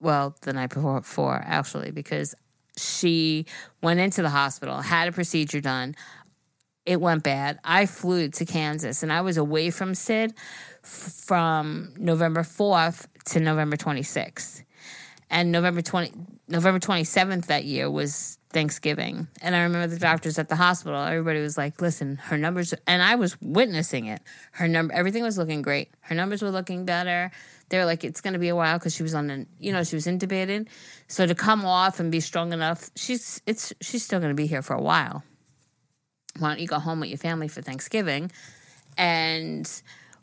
well, 0.01 0.37
the 0.43 0.53
night 0.53 0.69
before, 0.71 1.01
before 1.01 1.43
actually, 1.47 1.91
because 1.91 2.35
she 2.77 3.47
went 3.83 4.01
into 4.01 4.21
the 4.21 4.29
hospital, 4.31 4.83
had 4.83 5.09
a 5.09 5.13
procedure 5.13 5.63
done. 5.63 5.97
It 6.85 7.01
went 7.01 7.23
bad. 7.23 7.59
I 7.65 7.87
flew 7.87 8.29
to 8.29 8.45
Kansas 8.45 9.03
and 9.03 9.11
I 9.13 9.23
was 9.23 9.39
away 9.39 9.71
from 9.71 9.95
Sid 9.95 10.35
f- 10.85 10.89
from 11.27 11.95
November 11.97 12.43
4th 12.43 13.07
to 13.27 13.41
November 13.41 13.77
26th. 13.77 14.63
And 15.29 15.51
November 15.51 15.83
20 15.83 16.13
November 16.49 16.79
27th 16.79 17.47
that 17.47 17.65
year 17.65 17.91
was 17.91 18.39
Thanksgiving. 18.51 19.27
And 19.43 19.57
I 19.57 19.65
remember 19.65 19.89
the 19.89 19.99
doctors 19.99 20.39
at 20.39 20.49
the 20.49 20.55
hospital, 20.55 21.01
everybody 21.01 21.41
was 21.41 21.59
like, 21.59 21.81
"Listen, 21.81 22.17
her 22.17 22.39
numbers 22.39 22.73
and 22.87 23.03
I 23.03 23.17
was 23.17 23.37
witnessing 23.41 24.07
it. 24.07 24.23
Her 24.53 24.69
number 24.69 24.95
everything 24.95 25.25
was 25.25 25.37
looking 25.37 25.63
great. 25.63 25.91
Her 26.01 26.15
numbers 26.15 26.43
were 26.43 26.53
looking 26.53 26.85
better. 26.85 27.33
They 27.69 27.79
were 27.79 27.85
like 27.85 28.05
it's 28.05 28.21
going 28.21 28.35
to 28.35 28.39
be 28.39 28.49
a 28.49 28.55
while 28.55 28.79
cuz 28.79 28.95
she 28.95 29.03
was 29.03 29.15
on 29.15 29.27
the, 29.27 29.47
you 29.59 29.73
know, 29.73 29.83
she 29.83 29.97
was 29.97 30.07
intubated. 30.07 30.69
So 31.09 31.27
to 31.27 31.35
come 31.35 31.65
off 31.67 31.99
and 31.99 32.13
be 32.13 32.21
strong 32.21 32.53
enough, 32.53 32.91
she's 32.95 33.43
it's 33.47 33.73
she's 33.81 34.05
still 34.05 34.21
going 34.21 34.31
to 34.31 34.41
be 34.41 34.47
here 34.47 34.63
for 34.63 34.75
a 34.75 34.83
while. 34.83 35.25
Why 36.39 36.51
don't 36.51 36.61
you 36.61 36.69
go 36.69 36.79
home 36.79 37.01
with 37.01 37.09
your 37.09 37.19
family 37.19 37.49
for 37.49 37.63
Thanksgiving 37.63 38.31
and 38.97 39.69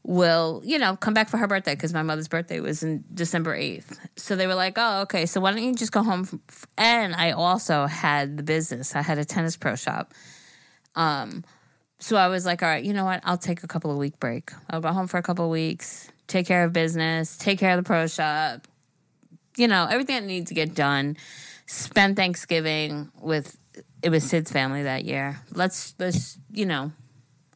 will, 0.04 0.62
you 0.66 0.78
know, 0.78 0.96
come 0.98 1.14
back 1.14 1.30
for 1.30 1.38
her 1.38 1.48
birthday 1.48 1.76
because 1.76 1.94
my 1.94 2.04
mother's 2.04 2.28
birthday 2.28 2.60
was 2.60 2.84
in 2.84 3.04
December 3.14 3.58
8th. 3.58 3.98
So 4.18 4.36
they 4.36 4.48
were 4.48 4.56
like, 4.56 4.74
oh, 4.78 5.02
okay, 5.02 5.26
so 5.26 5.40
why 5.40 5.52
don't 5.52 5.64
you 5.64 5.74
just 5.74 5.92
go 5.92 6.04
home? 6.04 6.42
And 6.78 7.16
I 7.16 7.32
also 7.32 7.86
had 7.86 8.38
the 8.38 8.44
business, 8.44 8.96
I 8.96 9.02
had 9.02 9.18
a 9.18 9.26
tennis 9.26 9.56
pro 9.56 9.76
shop. 9.76 10.14
Um, 10.96 11.44
so 12.00 12.18
I 12.18 12.28
was 12.28 12.46
like, 12.46 12.62
all 12.62 12.70
right, 12.70 12.84
you 12.84 12.94
know 12.94 13.06
what? 13.06 13.22
I'll 13.24 13.38
take 13.38 13.64
a 13.64 13.68
couple 13.68 13.90
of 13.90 13.98
week 13.98 14.20
break. 14.20 14.52
I'll 14.70 14.82
go 14.82 14.92
home 14.92 15.08
for 15.08 15.18
a 15.18 15.24
couple 15.24 15.46
of 15.46 15.52
weeks, 15.52 16.10
take 16.28 16.46
care 16.46 16.66
of 16.66 16.74
business, 16.74 17.38
take 17.38 17.60
care 17.60 17.72
of 17.72 17.78
the 17.78 17.88
pro 17.88 18.08
shop, 18.08 18.68
you 19.56 19.70
know, 19.70 19.88
everything 19.90 20.16
that 20.16 20.26
needs 20.26 20.50
to 20.50 20.54
get 20.54 20.76
done. 20.76 21.16
Spend 21.66 22.18
Thanksgiving 22.18 23.10
with 23.22 23.58
it 24.02 24.10
was 24.10 24.26
Sid's 24.26 24.52
family 24.52 24.84
that 24.84 25.06
year. 25.06 25.40
Let's 25.52 25.96
let's 25.98 26.38
you 26.52 26.66
know, 26.66 26.92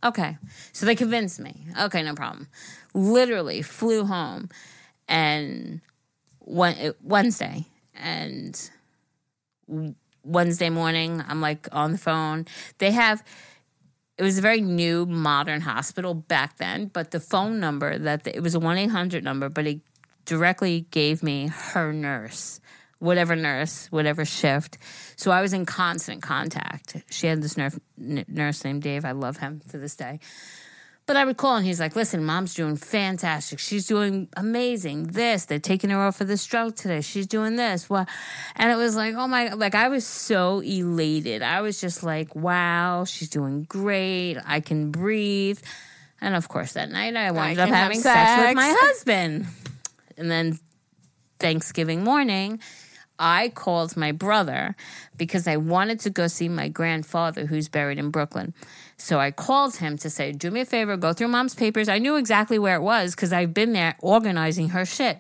okay. 0.04 0.38
So 0.74 0.86
they 0.86 0.96
convinced 0.96 1.40
me. 1.40 1.68
Okay, 1.80 2.04
no 2.04 2.14
problem. 2.14 2.48
Literally 2.94 3.62
flew 3.62 4.06
home 4.06 4.50
and 5.08 5.82
Wednesday 6.46 7.66
and 7.96 8.70
Wednesday 10.24 10.70
morning 10.70 11.24
I'm 11.28 11.42
like 11.42 11.68
on 11.72 11.92
the 11.92 11.98
phone. 11.98 12.46
They 12.78 12.92
have 12.92 13.24
it 14.18 14.24
was 14.24 14.38
a 14.40 14.42
very 14.42 14.62
new 14.62 15.06
modern 15.06 15.62
hospital 15.62 16.16
back 16.16 16.58
then, 16.58 16.88
but 16.88 17.12
the 17.12 17.20
phone 17.20 17.60
number 17.60 18.00
that 18.00 18.24
the, 18.24 18.36
it 18.36 18.42
was 18.42 18.56
a 18.56 18.60
1-800 18.60 19.22
number, 19.22 19.48
but 19.48 19.68
it 19.68 19.80
directly 20.26 20.88
gave 20.92 21.22
me 21.22 21.48
her 21.48 21.94
nurse, 21.94 22.60
whatever 23.00 23.36
nurse, 23.36 23.88
whatever 23.88 24.26
shift. 24.26 24.78
So 25.16 25.32
I 25.32 25.42
was 25.42 25.54
in 25.54 25.66
constant 25.66 26.22
contact. 26.22 26.98
She 27.10 27.28
had 27.28 27.42
this 27.42 27.58
nurse, 27.58 27.78
n- 28.00 28.26
nurse 28.28 28.64
named 28.64 28.84
Dave. 28.84 29.06
I 29.06 29.12
love 29.12 29.38
him 29.38 29.62
to 29.70 29.78
this 29.78 29.96
day. 29.96 30.20
But 31.06 31.16
I 31.16 31.24
would 31.24 31.38
call 31.38 31.56
and 31.56 31.66
he's 31.66 31.80
like, 31.80 31.96
listen, 31.96 32.26
mom's 32.26 32.54
doing 32.54 32.76
fantastic. 32.76 33.60
She's 33.60 33.88
doing 33.88 34.28
amazing. 34.36 35.04
This, 35.04 35.46
they're 35.46 35.58
taking 35.58 35.90
her 35.90 36.00
off 36.00 36.18
for 36.18 36.26
this 36.26 36.42
stroke 36.42 36.76
today. 36.76 37.00
She's 37.00 37.28
doing 37.28 37.56
this. 37.56 37.90
What? 37.90 38.10
And 38.58 38.70
it 38.70 38.76
was 38.76 38.98
like, 38.98 39.16
oh 39.16 39.26
my, 39.26 39.54
like 39.54 39.74
I 39.74 39.88
was 39.88 40.06
so 40.06 40.60
elated. 40.60 41.44
I 41.44 41.62
was 41.62 41.80
just 41.80 42.04
like, 42.04 42.36
wow, 42.36 43.06
she's 43.06 43.30
doing 43.30 43.64
great. 43.64 44.38
I 44.46 44.60
can 44.60 44.92
breathe. 44.92 45.60
And 46.20 46.36
of 46.36 46.50
course, 46.50 46.74
that 46.74 46.90
night 46.90 47.16
I 47.16 47.32
wound 47.32 47.58
up 47.58 47.70
having 47.70 48.02
sex. 48.02 48.42
with 48.42 48.56
my 48.56 48.76
husband. 48.78 49.46
And 50.18 50.30
then 50.30 50.60
Thanksgiving 51.40 52.04
morning, 52.04 52.60
I 53.20 53.50
called 53.50 53.98
my 53.98 54.12
brother 54.12 54.76
because 55.18 55.48
I 55.48 55.58
wanted 55.58 56.00
to 56.02 56.10
go 56.10 56.28
see 56.28 56.50
my 56.50 56.68
grandfather 56.68 57.46
who's 57.46 57.68
buried 57.68 57.98
in 57.98 58.12
Brooklyn. 58.12 58.54
So 58.98 59.20
I 59.20 59.32
called 59.32 59.78
him 59.78 59.98
to 60.00 60.10
say, 60.10 60.32
Do 60.32 60.52
me 60.52 60.62
a 60.62 60.66
favor, 60.66 60.98
go 60.98 61.14
through 61.14 61.30
mom's 61.30 61.56
papers. 61.56 61.90
I 61.90 62.00
knew 62.00 62.16
exactly 62.16 62.60
where 62.60 62.76
it 62.76 62.82
was 62.82 63.16
because 63.16 63.34
I've 63.34 63.54
been 63.54 63.74
there 63.74 63.96
organizing 64.00 64.70
her 64.70 64.86
shit. 64.86 65.20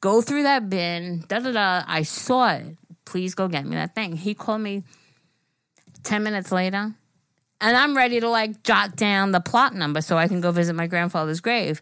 Go 0.00 0.20
through 0.20 0.42
that 0.42 0.68
bin, 0.68 1.24
da 1.28 1.38
da 1.38 1.52
da. 1.52 1.84
I 1.86 2.02
saw 2.02 2.54
it. 2.54 2.76
Please 3.04 3.34
go 3.34 3.48
get 3.48 3.66
me 3.66 3.76
that 3.76 3.94
thing. 3.94 4.16
He 4.16 4.34
called 4.34 4.60
me 4.60 4.84
10 6.02 6.22
minutes 6.22 6.52
later, 6.52 6.94
and 7.60 7.76
I'm 7.76 7.96
ready 7.96 8.20
to 8.20 8.28
like 8.28 8.62
jot 8.62 8.96
down 8.96 9.32
the 9.32 9.40
plot 9.40 9.74
number 9.74 10.00
so 10.00 10.16
I 10.18 10.28
can 10.28 10.40
go 10.40 10.50
visit 10.52 10.74
my 10.74 10.86
grandfather's 10.86 11.40
grave. 11.40 11.80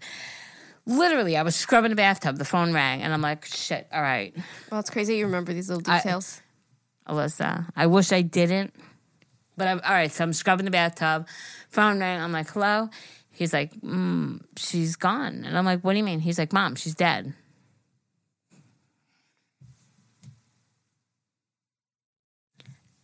Literally, 0.85 1.37
I 1.37 1.43
was 1.43 1.55
scrubbing 1.55 1.91
the 1.91 1.97
bathtub, 1.97 2.39
the 2.39 2.45
phone 2.45 2.73
rang, 2.73 3.03
and 3.03 3.13
I'm 3.13 3.23
like, 3.23 3.45
shit, 3.45 3.87
all 3.93 4.03
right. 4.03 4.35
Well, 4.71 4.81
it's 4.81 4.91
crazy 4.91 5.17
you 5.17 5.27
remember 5.27 5.53
these 5.53 5.69
little 5.69 5.83
details. 5.83 6.41
Alyssa. 7.09 7.69
I 7.77 7.87
wish 7.87 8.13
I 8.13 8.23
didn't. 8.23 8.75
But 9.57 9.69
I'm 9.69 9.81
all 9.85 9.93
right. 9.93 10.11
So 10.11 10.25
I'm 10.25 10.33
scrubbing 10.33 10.65
the 10.65 10.71
bathtub. 10.71 11.29
Phone 11.69 12.01
rang. 12.01 12.21
I'm 12.21 12.33
like, 12.33 12.51
hello. 12.51 12.89
He's 13.31 13.53
like, 13.53 13.73
mm, 13.81 14.43
she's 14.57 14.97
gone. 14.97 15.45
And 15.45 15.57
I'm 15.57 15.65
like, 15.65 15.81
what 15.83 15.93
do 15.93 15.99
you 15.99 16.05
mean? 16.05 16.21
He's 16.21 16.39
like, 16.39 16.53
mom, 16.53 16.75
she's 16.75 16.95
dead. 16.95 17.35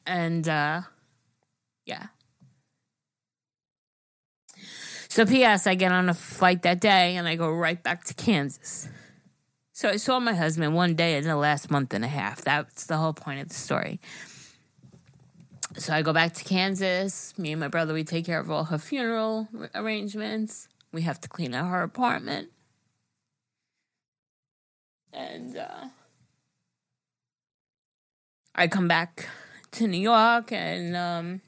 And 0.07 0.49
uh, 0.49 0.83
yeah. 1.85 2.07
So 5.19 5.27
P.S. 5.27 5.67
I 5.67 5.75
get 5.75 5.91
on 5.91 6.09
a 6.09 6.15
flight 6.15 6.63
that 6.63 6.79
day 6.79 7.17
and 7.17 7.27
I 7.27 7.35
go 7.35 7.51
right 7.51 7.83
back 7.83 8.05
to 8.05 8.15
Kansas. 8.15 8.89
So 9.73 9.89
I 9.89 9.97
saw 9.97 10.21
my 10.21 10.33
husband 10.33 10.77
one 10.77 10.95
day 10.95 11.17
in 11.17 11.25
the 11.25 11.35
last 11.35 11.73
month 11.73 11.93
and 11.93 12.05
a 12.05 12.07
half. 12.07 12.43
That's 12.43 12.87
the 12.87 12.99
whole 12.99 13.15
point 13.15 13.41
of 13.41 13.49
the 13.49 13.55
story. 13.57 13.99
So 15.77 15.93
I 15.93 16.03
go 16.03 16.13
back 16.13 16.35
to 16.35 16.45
Kansas. 16.45 17.37
Me 17.37 17.51
and 17.51 17.59
my 17.59 17.67
brother, 17.67 17.95
we 17.95 18.05
take 18.05 18.27
care 18.27 18.39
of 18.39 18.49
all 18.49 18.63
her 18.67 18.79
funeral 18.79 19.49
arrangements. 19.75 20.69
We 20.93 21.03
have 21.03 21.21
to 21.23 21.29
clean 21.29 21.53
out 21.53 21.67
her 21.67 21.83
apartment. 21.83 22.51
And 25.13 25.57
uh, 25.57 25.87
I 28.55 28.69
come 28.69 28.87
back 28.87 29.29
to 29.73 29.89
New 29.89 29.99
York 29.99 30.53
and 30.53 30.95
um, 30.95 31.41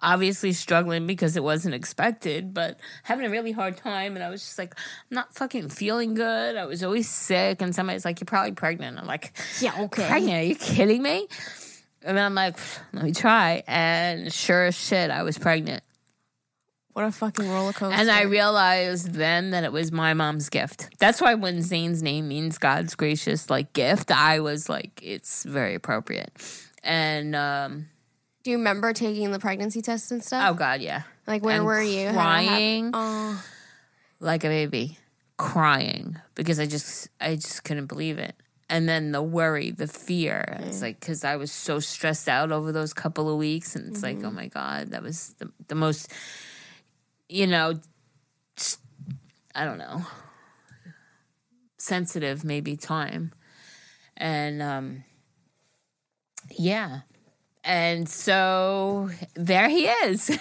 obviously 0.00 0.52
struggling 0.52 1.06
because 1.06 1.36
it 1.36 1.42
wasn't 1.42 1.74
expected, 1.74 2.54
but 2.54 2.78
having 3.02 3.26
a 3.26 3.30
really 3.30 3.52
hard 3.52 3.76
time. 3.76 4.14
And 4.14 4.24
I 4.24 4.30
was 4.30 4.42
just 4.42 4.58
like, 4.58 4.74
I'm 4.76 5.14
not 5.14 5.34
fucking 5.34 5.68
feeling 5.70 6.14
good. 6.14 6.56
I 6.56 6.66
was 6.66 6.82
always 6.82 7.08
sick. 7.08 7.60
And 7.60 7.74
somebody's 7.74 8.04
like, 8.04 8.20
You're 8.20 8.26
probably 8.26 8.52
pregnant. 8.52 8.98
I'm 8.98 9.06
like, 9.06 9.32
Yeah, 9.60 9.82
okay. 9.82 10.06
Pregnant? 10.06 10.34
Are 10.34 10.42
you 10.42 10.54
kidding 10.54 11.02
me? 11.02 11.28
And 12.02 12.16
then 12.16 12.24
I'm 12.24 12.34
like, 12.34 12.58
Let 12.92 13.04
me 13.04 13.12
try. 13.12 13.62
And 13.66 14.32
sure 14.32 14.66
as 14.66 14.76
shit, 14.76 15.10
I 15.10 15.22
was 15.22 15.38
pregnant. 15.38 15.82
What 16.92 17.04
a 17.04 17.12
fucking 17.12 17.48
roller 17.48 17.72
coaster. 17.72 17.96
And 17.96 18.10
I 18.10 18.22
realized 18.22 19.12
then 19.12 19.50
that 19.50 19.62
it 19.62 19.72
was 19.72 19.92
my 19.92 20.14
mom's 20.14 20.48
gift. 20.48 20.88
That's 20.98 21.20
why 21.20 21.34
when 21.34 21.62
Zane's 21.62 22.02
name 22.02 22.26
means 22.26 22.58
God's 22.58 22.96
gracious 22.96 23.48
like 23.48 23.72
gift, 23.72 24.10
I 24.10 24.40
was 24.40 24.68
like, 24.68 25.00
it's 25.00 25.44
very 25.44 25.76
appropriate. 25.76 26.32
And 26.82 27.36
um 27.36 27.86
Do 28.42 28.50
you 28.50 28.56
remember 28.58 28.92
taking 28.92 29.30
the 29.32 29.38
pregnancy 29.38 29.82
test 29.82 30.10
and 30.12 30.22
stuff? 30.22 30.44
Oh 30.48 30.54
God, 30.54 30.80
yeah. 30.80 31.02
like 31.26 31.42
where 31.44 31.56
and 31.56 31.64
were 31.64 31.82
you? 31.82 32.08
How 32.08 32.38
did 32.38 32.44
it 32.44 32.48
happen? 32.48 32.48
Crying 32.48 32.90
Oh, 32.94 33.44
like 34.20 34.44
a 34.44 34.48
baby, 34.48 34.98
crying 35.36 36.16
because 36.34 36.58
I 36.60 36.66
just 36.66 37.08
I 37.20 37.34
just 37.34 37.64
couldn't 37.64 37.86
believe 37.86 38.18
it. 38.18 38.34
And 38.70 38.86
then 38.88 39.12
the 39.12 39.22
worry, 39.22 39.70
the 39.70 39.86
fear. 39.86 40.58
It's 40.60 40.82
like 40.82 41.00
because 41.00 41.24
I 41.24 41.36
was 41.36 41.50
so 41.50 41.78
stressed 41.78 42.28
out 42.28 42.52
over 42.52 42.70
those 42.70 42.92
couple 42.92 43.30
of 43.30 43.38
weeks, 43.38 43.74
and 43.74 43.88
it's 43.88 44.02
like, 44.02 44.22
oh 44.22 44.30
my 44.30 44.48
God, 44.48 44.88
that 44.88 45.02
was 45.02 45.34
the 45.38 45.50
the 45.68 45.74
most, 45.74 46.12
you 47.28 47.46
know, 47.46 47.80
I 49.54 49.64
don't 49.64 49.78
know, 49.78 50.02
sensitive 51.78 52.44
maybe 52.44 52.76
time, 52.76 53.32
and 54.16 54.60
um, 54.60 55.04
yeah, 56.50 57.00
and 57.68 58.08
so 58.08 59.10
there 59.34 59.68
he 59.68 59.86
is. 59.86 60.36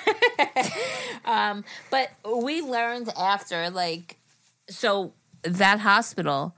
um, 1.26 1.66
but 1.92 2.10
we 2.42 2.62
learned 2.62 3.10
after, 3.20 3.70
like, 3.70 4.18
so 4.70 5.14
that 5.44 5.82
hospital. 5.82 6.56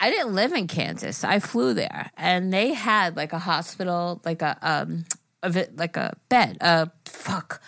I 0.00 0.10
didn't 0.10 0.34
live 0.34 0.52
in 0.52 0.66
Kansas. 0.66 1.22
I 1.24 1.38
flew 1.38 1.74
there, 1.74 2.10
and 2.16 2.52
they 2.52 2.72
had 2.72 3.16
like 3.16 3.32
a 3.32 3.38
hospital, 3.38 4.20
like 4.24 4.42
a 4.42 4.56
um, 4.62 5.04
a 5.42 5.66
like 5.76 5.96
a 5.96 6.16
bed, 6.28 6.56
a 6.60 6.90
fuck, 7.04 7.62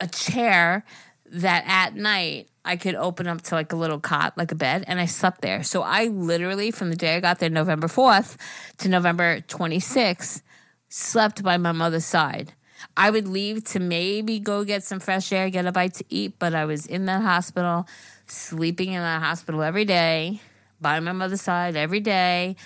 a 0.00 0.08
chair 0.08 0.84
that 1.26 1.64
at 1.66 1.94
night 1.94 2.48
I 2.64 2.76
could 2.76 2.96
open 2.96 3.28
up 3.28 3.42
to 3.42 3.54
like 3.54 3.72
a 3.72 3.76
little 3.76 4.00
cot, 4.00 4.36
like 4.36 4.50
a 4.50 4.56
bed, 4.56 4.84
and 4.88 5.00
I 5.00 5.06
slept 5.06 5.40
there. 5.40 5.62
So 5.62 5.82
I 5.82 6.06
literally, 6.06 6.72
from 6.72 6.90
the 6.90 6.96
day 6.96 7.14
I 7.14 7.20
got 7.20 7.38
there, 7.38 7.48
November 7.48 7.86
fourth 7.86 8.36
to 8.78 8.88
November 8.88 9.40
twenty 9.40 9.78
sixth, 9.78 10.42
slept 10.88 11.42
by 11.42 11.56
my 11.56 11.72
mother's 11.72 12.04
side. 12.04 12.52
I 12.96 13.10
would 13.10 13.26
leave 13.26 13.64
to 13.64 13.80
maybe 13.80 14.38
go 14.38 14.64
get 14.64 14.82
some 14.82 15.00
fresh 15.00 15.32
air, 15.32 15.50
get 15.50 15.66
a 15.66 15.72
bite 15.72 15.94
to 15.94 16.04
eat, 16.08 16.38
but 16.38 16.54
I 16.54 16.64
was 16.64 16.86
in 16.86 17.06
that 17.06 17.22
hospital, 17.22 17.86
sleeping 18.26 18.92
in 18.92 19.00
that 19.00 19.22
hospital 19.22 19.62
every 19.62 19.84
day, 19.84 20.40
by 20.80 21.00
my 21.00 21.12
mother's 21.12 21.42
side 21.42 21.76
every 21.76 22.00
day. 22.00 22.56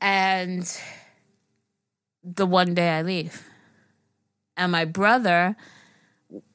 And 0.00 0.64
the 2.22 2.46
one 2.46 2.74
day 2.74 2.90
I 2.90 3.02
leave. 3.02 3.44
And 4.56 4.72
my 4.72 4.84
brother 4.84 5.56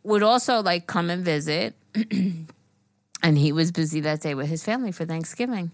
would 0.03 0.23
also 0.23 0.61
like 0.61 0.87
come 0.87 1.09
and 1.09 1.25
visit. 1.25 1.75
and 3.23 3.37
he 3.37 3.51
was 3.51 3.71
busy 3.71 3.99
that 4.01 4.21
day 4.21 4.33
with 4.33 4.47
his 4.47 4.63
family 4.63 4.91
for 4.91 5.05
Thanksgiving. 5.05 5.71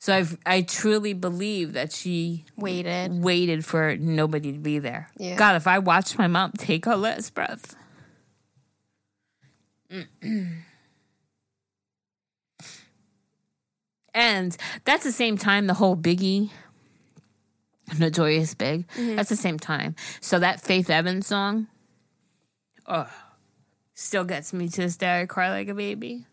So 0.00 0.14
I 0.14 0.26
I 0.46 0.62
truly 0.62 1.12
believe 1.12 1.74
that 1.74 1.92
she 1.92 2.46
waited. 2.56 3.22
waited 3.22 3.66
for 3.66 3.96
nobody 3.96 4.50
to 4.52 4.58
be 4.58 4.78
there. 4.78 5.10
Yeah. 5.18 5.36
God, 5.36 5.56
if 5.56 5.66
I 5.66 5.78
watched 5.78 6.18
my 6.18 6.26
mom 6.26 6.52
take 6.52 6.86
her 6.86 6.96
last 6.96 7.34
breath. 7.34 7.76
and 14.14 14.56
that's 14.84 15.04
the 15.04 15.12
same 15.12 15.36
time 15.36 15.66
the 15.66 15.74
whole 15.74 15.96
Biggie, 15.96 16.48
Notorious 17.98 18.54
B.I.G., 18.54 18.86
mm-hmm. 18.96 19.16
that's 19.16 19.28
the 19.28 19.36
same 19.36 19.58
time. 19.58 19.96
So 20.20 20.38
that 20.38 20.62
Faith 20.62 20.88
Evans 20.88 21.26
song, 21.26 21.66
oh, 22.86 23.10
still 23.92 24.24
gets 24.24 24.54
me 24.54 24.68
to 24.68 24.80
this 24.80 24.96
day. 24.96 25.20
I 25.22 25.26
cry 25.26 25.50
like 25.50 25.68
a 25.68 25.74
baby. 25.74 26.24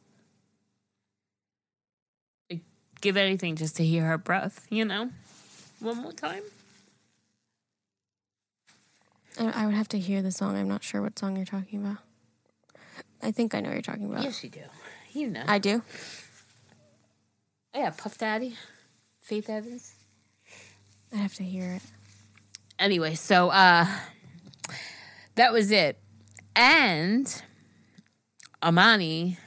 I'd 2.51 2.61
give 3.01 3.17
anything 3.17 3.55
just 3.55 3.75
to 3.77 3.85
hear 3.85 4.03
her 4.05 4.17
breath, 4.17 4.65
you 4.69 4.85
know? 4.85 5.11
One 5.79 5.97
more 5.97 6.11
time. 6.11 6.43
I, 9.39 9.63
I 9.63 9.65
would 9.65 9.75
have 9.75 9.87
to 9.89 9.99
hear 9.99 10.21
the 10.21 10.31
song. 10.31 10.57
I'm 10.57 10.67
not 10.67 10.83
sure 10.83 11.01
what 11.01 11.17
song 11.17 11.35
you're 11.35 11.45
talking 11.45 11.79
about. 11.83 11.97
I 13.21 13.31
think 13.31 13.53
I 13.53 13.59
know 13.59 13.69
what 13.69 13.75
you're 13.75 13.81
talking 13.81 14.05
about. 14.05 14.23
Yes, 14.23 14.43
you 14.43 14.49
do. 14.49 14.61
You 15.13 15.29
know. 15.29 15.43
I 15.47 15.59
do. 15.59 15.81
Oh, 17.73 17.79
yeah, 17.79 17.91
Puff 17.91 18.17
Daddy, 18.17 18.55
Faith 19.21 19.49
Evans. 19.49 19.93
I'd 21.13 21.19
have 21.19 21.35
to 21.35 21.43
hear 21.43 21.73
it. 21.73 21.81
Anyway, 22.79 23.15
so 23.15 23.49
uh 23.49 23.85
that 25.35 25.53
was 25.53 25.71
it. 25.71 25.99
And 26.55 27.41
Amani 28.61 29.37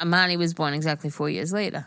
Amani 0.00 0.36
was 0.36 0.54
born 0.54 0.74
exactly 0.74 1.10
four 1.10 1.30
years 1.30 1.52
later. 1.52 1.86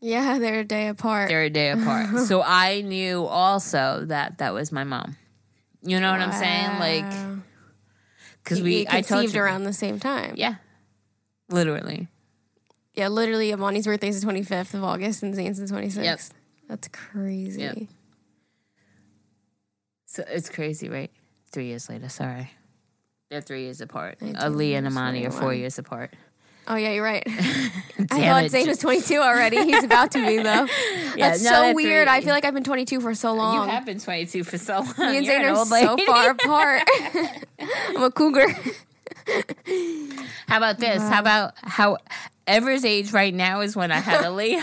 Yeah, 0.00 0.38
they're 0.38 0.60
a 0.60 0.64
day 0.64 0.88
apart. 0.88 1.28
They're 1.28 1.44
a 1.44 1.50
day 1.50 1.70
apart. 1.70 2.18
so 2.26 2.42
I 2.42 2.80
knew 2.80 3.24
also 3.24 4.04
that 4.06 4.38
that 4.38 4.54
was 4.54 4.72
my 4.72 4.84
mom. 4.84 5.16
You 5.82 6.00
know 6.00 6.10
what 6.10 6.20
I'm 6.20 6.32
saying? 6.32 6.78
Like, 6.78 7.42
because 8.42 8.62
we, 8.62 8.86
I 8.86 9.02
conceived 9.02 9.34
you, 9.34 9.42
around 9.42 9.64
the 9.64 9.72
same 9.72 9.98
time. 9.98 10.34
yeah, 10.36 10.56
literally. 11.48 12.08
Yeah, 12.94 13.08
literally, 13.08 13.50
Amani's 13.52 13.86
birthday 13.86 14.08
is 14.08 14.20
the 14.20 14.26
25th 14.26 14.74
of 14.74 14.84
August 14.84 15.22
and 15.22 15.34
Zane's 15.34 15.58
the 15.58 15.66
26th. 15.66 16.04
Yep. 16.04 16.20
That's 16.68 16.88
crazy. 16.88 17.62
Yep. 17.62 17.78
So 20.06 20.24
it's 20.28 20.50
crazy, 20.50 20.88
right? 20.88 21.10
Three 21.52 21.66
years 21.66 21.88
later. 21.88 22.08
Sorry, 22.08 22.50
they're 23.30 23.40
three 23.40 23.64
years 23.64 23.80
apart. 23.80 24.18
Ali 24.38 24.74
and 24.74 24.86
Amani 24.86 25.26
are 25.26 25.30
four 25.30 25.54
years 25.54 25.78
apart. 25.78 26.14
Oh, 26.68 26.76
yeah, 26.76 26.92
you're 26.92 27.04
right. 27.04 27.24
I 27.26 27.70
thought. 28.06 28.50
Zane 28.50 28.68
was 28.68 28.78
22 28.78 29.16
already. 29.16 29.64
He's 29.64 29.82
about 29.82 30.12
to 30.12 30.24
be, 30.24 30.42
though. 30.42 30.66
Yeah, 31.16 31.30
That's 31.30 31.42
no, 31.42 31.50
so 31.50 31.74
weird. 31.74 32.06
I 32.06 32.20
feel 32.20 32.30
like 32.30 32.44
I've 32.44 32.54
been 32.54 32.62
22 32.62 33.00
for 33.00 33.16
so 33.16 33.34
long. 33.34 33.66
You 33.66 33.72
have 33.72 33.84
been 33.84 33.98
22 33.98 34.44
for 34.44 34.56
so 34.58 34.74
long. 34.74 34.94
Me 35.10 35.16
and 35.18 35.26
Zane 35.26 35.42
an 35.42 35.56
are 35.56 35.66
so 35.66 35.96
far 36.06 36.30
apart. 36.30 36.82
I'm 37.58 38.02
a 38.04 38.10
cougar. 38.12 38.48
How 40.46 40.56
about 40.56 40.78
this? 40.78 41.02
How 41.02 41.18
about 41.18 41.54
how 41.56 41.96
Ever's 42.46 42.84
age 42.84 43.12
right 43.12 43.34
now 43.34 43.60
is 43.60 43.74
when 43.74 43.90
I 43.90 43.98
had 43.98 44.24
Ali? 44.24 44.56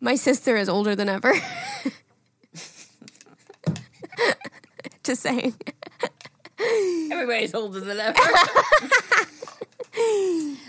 My 0.00 0.14
sister 0.14 0.56
is 0.56 0.70
older 0.70 0.96
than 0.96 1.10
Ever. 1.10 1.34
Just 5.04 5.22
saying. 5.22 5.54
Everybody's 7.12 7.54
older 7.54 7.80
than 7.80 7.98
ever. 7.98 8.18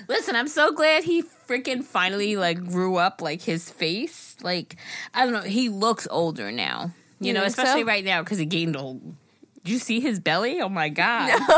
Listen, 0.07 0.35
I'm 0.35 0.47
so 0.47 0.71
glad 0.71 1.03
he 1.03 1.23
freaking 1.23 1.83
finally 1.83 2.35
like 2.35 2.63
grew 2.65 2.97
up 2.97 3.21
like 3.21 3.41
his 3.41 3.69
face. 3.69 4.35
Like 4.41 4.75
I 5.13 5.23
don't 5.25 5.33
know, 5.33 5.41
he 5.41 5.69
looks 5.69 6.07
older 6.09 6.51
now. 6.51 6.91
You, 7.19 7.27
You 7.27 7.33
know, 7.33 7.41
think 7.41 7.55
so? 7.55 7.61
especially 7.63 7.83
right 7.83 8.03
now 8.03 8.23
because 8.23 8.37
he 8.39 8.45
gained 8.45 8.75
old. 8.75 9.01
Did 9.63 9.71
you 9.73 9.79
see 9.79 9.99
his 9.99 10.19
belly? 10.19 10.59
Oh 10.61 10.69
my 10.69 10.89
god. 10.89 11.39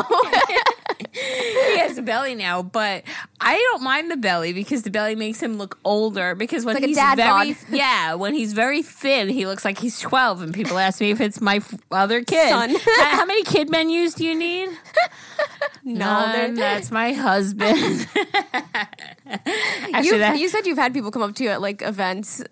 he 1.13 1.77
has 1.79 1.97
a 1.97 2.01
belly 2.01 2.35
now, 2.35 2.61
but 2.61 3.03
I 3.39 3.57
don't 3.71 3.83
mind 3.83 4.09
the 4.11 4.17
belly 4.17 4.53
because 4.53 4.83
the 4.83 4.89
belly 4.91 5.15
makes 5.15 5.41
him 5.41 5.57
look 5.57 5.77
older. 5.85 6.35
Because 6.35 6.65
when 6.65 6.75
Like 6.75 6.85
he's 6.85 6.97
very, 6.97 7.15
bod. 7.15 7.55
yeah, 7.71 8.13
when 8.15 8.33
he's 8.33 8.53
very 8.53 8.81
thin, 8.81 9.29
he 9.29 9.45
looks 9.45 9.63
like 9.65 9.77
he's 9.77 9.99
twelve, 9.99 10.41
and 10.41 10.53
people 10.53 10.77
ask 10.77 10.99
me 11.01 11.11
if 11.11 11.19
it's 11.21 11.41
my 11.41 11.57
f- 11.57 11.73
other 11.91 12.23
kid. 12.23 12.49
How, 12.51 12.67
how 13.17 13.25
many 13.25 13.43
kid 13.43 13.69
menus 13.69 14.13
do 14.15 14.25
you 14.25 14.35
need? 14.35 14.69
None. 15.83 16.55
they're- 16.55 16.55
That's 16.55 16.91
my 16.91 17.13
husband. 17.13 18.07
Actually, 19.25 20.05
You, 20.07 20.17
that- 20.19 20.37
you 20.39 20.49
said 20.49 20.65
you've 20.65 20.77
had 20.77 20.93
people 20.93 21.11
come 21.11 21.21
up 21.21 21.35
to 21.35 21.43
you 21.43 21.49
at 21.49 21.61
like 21.61 21.81
events 21.81 22.43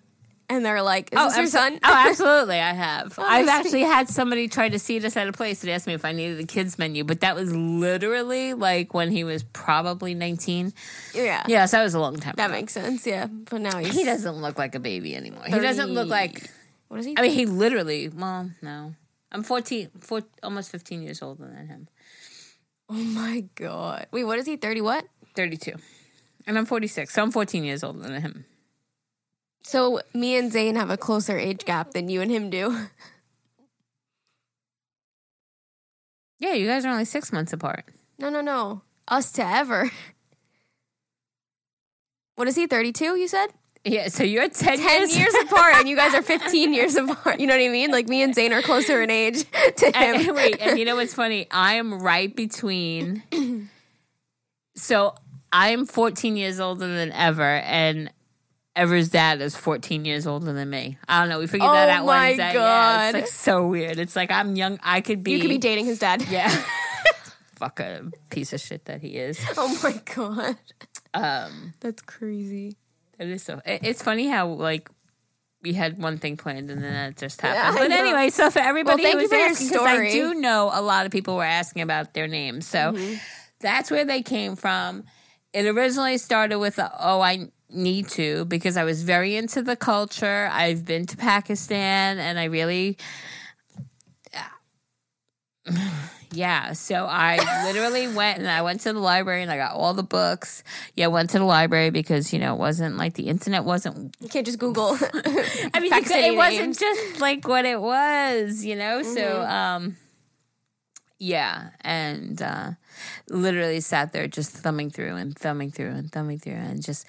and 0.52 0.64
they're 0.64 0.82
like, 0.82 1.12
Is 1.12 1.18
oh, 1.18 1.28
this 1.28 1.36
your 1.38 1.46
son? 1.46 1.78
Oh, 1.82 1.94
absolutely, 2.08 2.60
I 2.60 2.72
have. 2.74 3.18
Oh, 3.18 3.22
I've 3.22 3.48
I 3.48 3.58
actually 3.58 3.82
had 3.82 4.08
somebody 4.08 4.48
try 4.48 4.68
to 4.68 4.78
seat 4.78 5.02
us 5.04 5.16
at 5.16 5.26
a 5.26 5.32
place 5.32 5.62
and 5.62 5.70
ask 5.70 5.86
me 5.86 5.94
if 5.94 6.04
I 6.04 6.12
needed 6.12 6.38
the 6.38 6.46
kids 6.46 6.78
menu, 6.78 7.04
but 7.04 7.20
that 7.20 7.34
was 7.34 7.54
literally 7.54 8.52
like 8.52 8.92
when 8.92 9.10
he 9.10 9.24
was 9.24 9.42
probably 9.42 10.14
nineteen. 10.14 10.74
yeah. 11.14 11.44
yeah, 11.48 11.64
so 11.64 11.78
that 11.78 11.84
was 11.84 11.94
a 11.94 12.00
long 12.00 12.16
time. 12.16 12.34
Ago. 12.34 12.42
That 12.42 12.50
ago. 12.50 12.60
makes 12.60 12.74
sense. 12.74 13.06
Yeah. 13.06 13.26
But 13.26 13.62
now 13.62 13.78
he's. 13.78 13.94
He 13.94 14.04
doesn't 14.04 14.36
look 14.36 14.58
like 14.58 14.74
a 14.74 14.80
baby 14.80 15.16
anymore. 15.16 15.44
He 15.46 15.58
doesn't 15.58 15.90
look 15.90 16.08
30 16.08 16.10
like. 16.10 16.50
What 16.88 17.00
is 17.00 17.06
he? 17.06 17.14
I 17.16 17.22
mean, 17.22 17.30
he 17.30 17.46
literally. 17.46 18.10
Well, 18.10 18.50
no, 18.60 18.94
I'm 19.32 19.42
14, 19.42 19.90
four, 20.00 20.20
almost 20.42 20.70
fifteen 20.70 21.02
years 21.02 21.22
older 21.22 21.46
than 21.46 21.66
him. 21.66 21.88
oh 22.90 22.94
my 22.94 23.44
God. 23.54 24.06
Wait, 24.10 24.24
what 24.24 24.38
is 24.38 24.46
he? 24.46 24.56
30 24.56 24.82
what? 24.82 25.06
Thirty-two, 25.34 25.76
and 26.46 26.58
I'm 26.58 26.66
forty-six, 26.66 27.14
so 27.14 27.22
I'm 27.22 27.30
fourteen 27.30 27.64
years 27.64 27.82
older 27.82 28.00
than 28.00 28.20
him. 28.20 28.44
So 29.62 30.00
me 30.12 30.36
and 30.36 30.52
Zane 30.52 30.76
have 30.76 30.90
a 30.90 30.96
closer 30.96 31.38
age 31.38 31.64
gap 31.64 31.92
than 31.92 32.08
you 32.08 32.20
and 32.20 32.30
him 32.30 32.50
do. 32.50 32.88
Yeah, 36.38 36.54
you 36.54 36.66
guys 36.66 36.84
are 36.84 36.90
only 36.90 37.04
six 37.04 37.32
months 37.32 37.52
apart. 37.52 37.84
No, 38.18 38.28
no, 38.28 38.40
no. 38.40 38.82
Us 39.06 39.30
to 39.32 39.46
Ever. 39.46 39.90
What 42.34 42.48
is 42.48 42.56
he? 42.56 42.66
32, 42.66 43.16
you 43.16 43.28
said? 43.28 43.48
Yeah, 43.84 44.08
so 44.08 44.22
you're 44.22 44.48
10, 44.48 44.78
10 44.78 45.00
years, 45.00 45.18
years 45.18 45.34
apart, 45.42 45.74
and 45.76 45.88
you 45.88 45.96
guys 45.96 46.14
are 46.14 46.22
15 46.22 46.72
years 46.72 46.96
apart. 46.96 47.40
You 47.40 47.46
know 47.46 47.56
what 47.56 47.64
I 47.64 47.68
mean? 47.68 47.90
Like 47.90 48.08
me 48.08 48.22
and 48.22 48.34
Zane 48.34 48.52
are 48.52 48.62
closer 48.62 49.02
in 49.02 49.10
age 49.10 49.44
to 49.76 49.86
him. 49.86 49.92
And, 49.94 50.36
wait, 50.36 50.60
and 50.60 50.78
you 50.78 50.84
know 50.84 50.96
what's 50.96 51.14
funny? 51.14 51.46
I 51.50 51.74
am 51.74 52.00
right 52.00 52.34
between. 52.34 53.22
So 54.74 55.14
I'm 55.52 55.84
14 55.84 56.34
years 56.34 56.58
older 56.58 56.88
than 56.88 57.12
Ever, 57.12 57.42
and 57.42 58.10
Ever's 58.74 59.10
dad 59.10 59.42
is 59.42 59.54
14 59.54 60.04
years 60.06 60.26
older 60.26 60.52
than 60.52 60.70
me. 60.70 60.96
I 61.06 61.20
don't 61.20 61.28
know. 61.28 61.38
We 61.40 61.46
figured 61.46 61.68
Oh 61.68 61.72
that 61.74 61.90
out 61.90 62.06
my 62.06 62.28
one 62.30 62.36
day. 62.38 62.42
Yeah, 62.44 62.52
God. 62.54 63.04
it's 63.06 63.14
like 63.14 63.26
so 63.26 63.66
weird. 63.66 63.98
It's 63.98 64.16
like 64.16 64.30
I'm 64.30 64.56
young. 64.56 64.78
I 64.82 65.02
could 65.02 65.22
be. 65.22 65.32
You 65.32 65.40
could 65.40 65.48
be 65.50 65.58
dating 65.58 65.84
his 65.84 65.98
dad. 65.98 66.24
Yeah. 66.30 66.48
Fuck 67.56 67.80
a 67.80 68.10
piece 68.30 68.52
of 68.52 68.60
shit 68.60 68.86
that 68.86 69.00
he 69.02 69.16
is. 69.16 69.38
Oh 69.56 69.78
my 69.84 70.00
god. 70.14 70.56
Um, 71.14 71.74
That's 71.80 72.02
crazy. 72.02 72.76
That 73.18 73.28
is 73.28 73.42
so. 73.42 73.60
it- 73.66 73.80
It's 73.84 74.02
funny 74.02 74.26
how 74.26 74.48
like 74.48 74.88
we 75.62 75.74
had 75.74 75.98
one 76.02 76.18
thing 76.18 76.36
planned 76.36 76.70
and 76.70 76.82
then 76.82 76.92
that 76.92 77.16
just 77.18 77.40
happened. 77.42 77.78
I 77.78 77.88
but 77.88 77.92
anyway, 77.92 78.30
so 78.30 78.50
for 78.50 78.58
everybody 78.58 79.02
Well, 79.04 79.12
thank 79.12 79.30
who 79.30 79.36
you 79.36 79.42
was 79.44 79.52
asking, 79.52 79.68
because 79.68 79.86
I 79.86 80.10
do 80.10 80.34
know 80.34 80.70
a 80.72 80.80
lot 80.82 81.06
of 81.06 81.12
people 81.12 81.36
were 81.36 81.44
asking 81.44 81.82
about 81.82 82.14
their 82.14 82.26
names, 82.26 82.66
so 82.66 82.92
Mm-hmm. 82.92 83.14
that's 83.60 83.90
where 83.90 84.04
they 84.04 84.22
came 84.22 84.56
from. 84.56 85.04
It 85.52 85.66
originally 85.66 86.16
started 86.18 86.58
with 86.58 86.78
a, 86.78 86.90
oh 86.98 87.20
I 87.20 87.48
need 87.74 88.08
to 88.10 88.44
because 88.46 88.76
I 88.76 88.84
was 88.84 89.02
very 89.02 89.36
into 89.36 89.62
the 89.62 89.76
culture. 89.76 90.48
I've 90.52 90.84
been 90.84 91.06
to 91.06 91.16
Pakistan 91.16 92.18
and 92.18 92.38
I 92.38 92.44
really 92.44 92.98
Yeah, 96.34 96.72
so 96.72 97.04
I 97.04 97.36
literally 97.66 98.08
went 98.08 98.38
and 98.38 98.48
I 98.48 98.62
went 98.62 98.80
to 98.82 98.92
the 98.92 98.98
library 98.98 99.42
and 99.42 99.50
I 99.50 99.58
got 99.58 99.72
all 99.74 99.92
the 99.92 100.02
books. 100.02 100.64
Yeah, 100.96 101.08
went 101.08 101.30
to 101.30 101.38
the 101.38 101.44
library 101.44 101.90
because 101.90 102.32
you 102.32 102.38
know 102.38 102.54
it 102.54 102.58
wasn't 102.58 102.96
like 102.96 103.14
the 103.14 103.28
internet 103.28 103.64
wasn't. 103.64 104.16
You 104.18 104.28
can't 104.28 104.46
just 104.46 104.58
Google. 104.58 104.96
I 105.74 105.80
mean, 105.80 105.92
it, 105.92 106.36
wasn't 106.36 106.78
just 106.78 107.20
like 107.20 107.46
what 107.46 107.64
it 107.66 107.80
was, 107.80 108.64
you 108.64 108.76
know. 108.76 109.02
So, 109.02 109.42
um, 109.42 109.96
yeah, 111.18 111.70
and 111.82 112.40
uh, 112.40 112.70
literally 113.28 113.80
sat 113.80 114.12
there 114.12 114.26
just 114.26 114.52
thumbing 114.52 114.90
through 114.90 115.16
and 115.16 115.36
thumbing 115.36 115.70
through 115.70 115.90
and 115.90 116.10
thumbing 116.10 116.38
through 116.38 116.54
and 116.54 116.82
just 116.82 117.06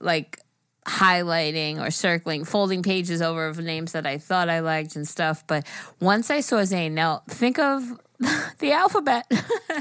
like 0.00 0.38
highlighting 0.86 1.80
or 1.80 1.90
circling, 1.90 2.44
folding 2.44 2.82
pages 2.82 3.20
over 3.20 3.48
of 3.48 3.58
names 3.58 3.92
that 3.92 4.06
I 4.06 4.18
thought 4.18 4.48
I 4.48 4.60
liked 4.60 4.96
and 4.96 5.06
stuff. 5.06 5.46
But 5.46 5.66
once 6.00 6.30
I 6.30 6.40
saw 6.40 6.64
Zane, 6.64 6.94
now 6.94 7.22
think 7.28 7.58
of 7.58 7.82
the 8.58 8.72
alphabet. 8.72 9.30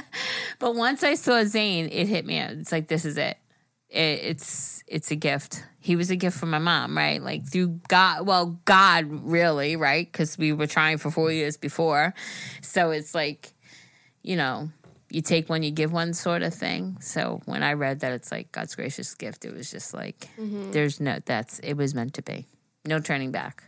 but 0.59 0.75
once 0.75 1.03
I 1.03 1.15
saw 1.15 1.43
Zane, 1.43 1.89
it 1.91 2.07
hit 2.07 2.25
me. 2.25 2.39
It's 2.39 2.71
like 2.71 2.87
this 2.87 3.05
is 3.05 3.17
it. 3.17 3.37
it. 3.89 4.19
It's 4.23 4.83
it's 4.87 5.11
a 5.11 5.15
gift. 5.15 5.63
He 5.79 5.95
was 5.95 6.09
a 6.09 6.15
gift 6.15 6.39
from 6.39 6.49
my 6.49 6.59
mom, 6.59 6.97
right? 6.97 7.21
Like 7.21 7.47
through 7.47 7.79
God. 7.87 8.25
Well, 8.25 8.59
God, 8.65 9.05
really, 9.07 9.75
right? 9.75 10.11
Because 10.11 10.37
we 10.37 10.53
were 10.53 10.67
trying 10.67 10.97
for 10.97 11.11
four 11.11 11.31
years 11.31 11.57
before, 11.57 12.15
so 12.61 12.89
it's 12.89 13.13
like, 13.13 13.53
you 14.23 14.35
know, 14.35 14.71
you 15.15 15.21
take 15.21 15.47
one, 15.47 15.63
you 15.63 15.71
give 15.71 15.93
one 15.93 16.13
sort 16.13 16.41
of 16.41 16.53
thing. 16.53 16.97
So 16.99 17.39
when 17.45 17.63
I 17.63 17.71
read 17.71 18.01
that 18.01 18.11
it's 18.11 18.33
like 18.33 18.51
God's 18.51 18.75
gracious 18.75 19.13
gift, 19.13 19.45
it 19.45 19.53
was 19.53 19.71
just 19.71 19.93
like 19.93 20.27
mm-hmm. 20.37 20.71
there's 20.71 20.99
no 20.99 21.19
that's 21.23 21.59
it 21.59 21.75
was 21.75 21.95
meant 21.95 22.15
to 22.15 22.21
be. 22.21 22.47
No 22.85 22.99
turning 22.99 23.31
back. 23.31 23.63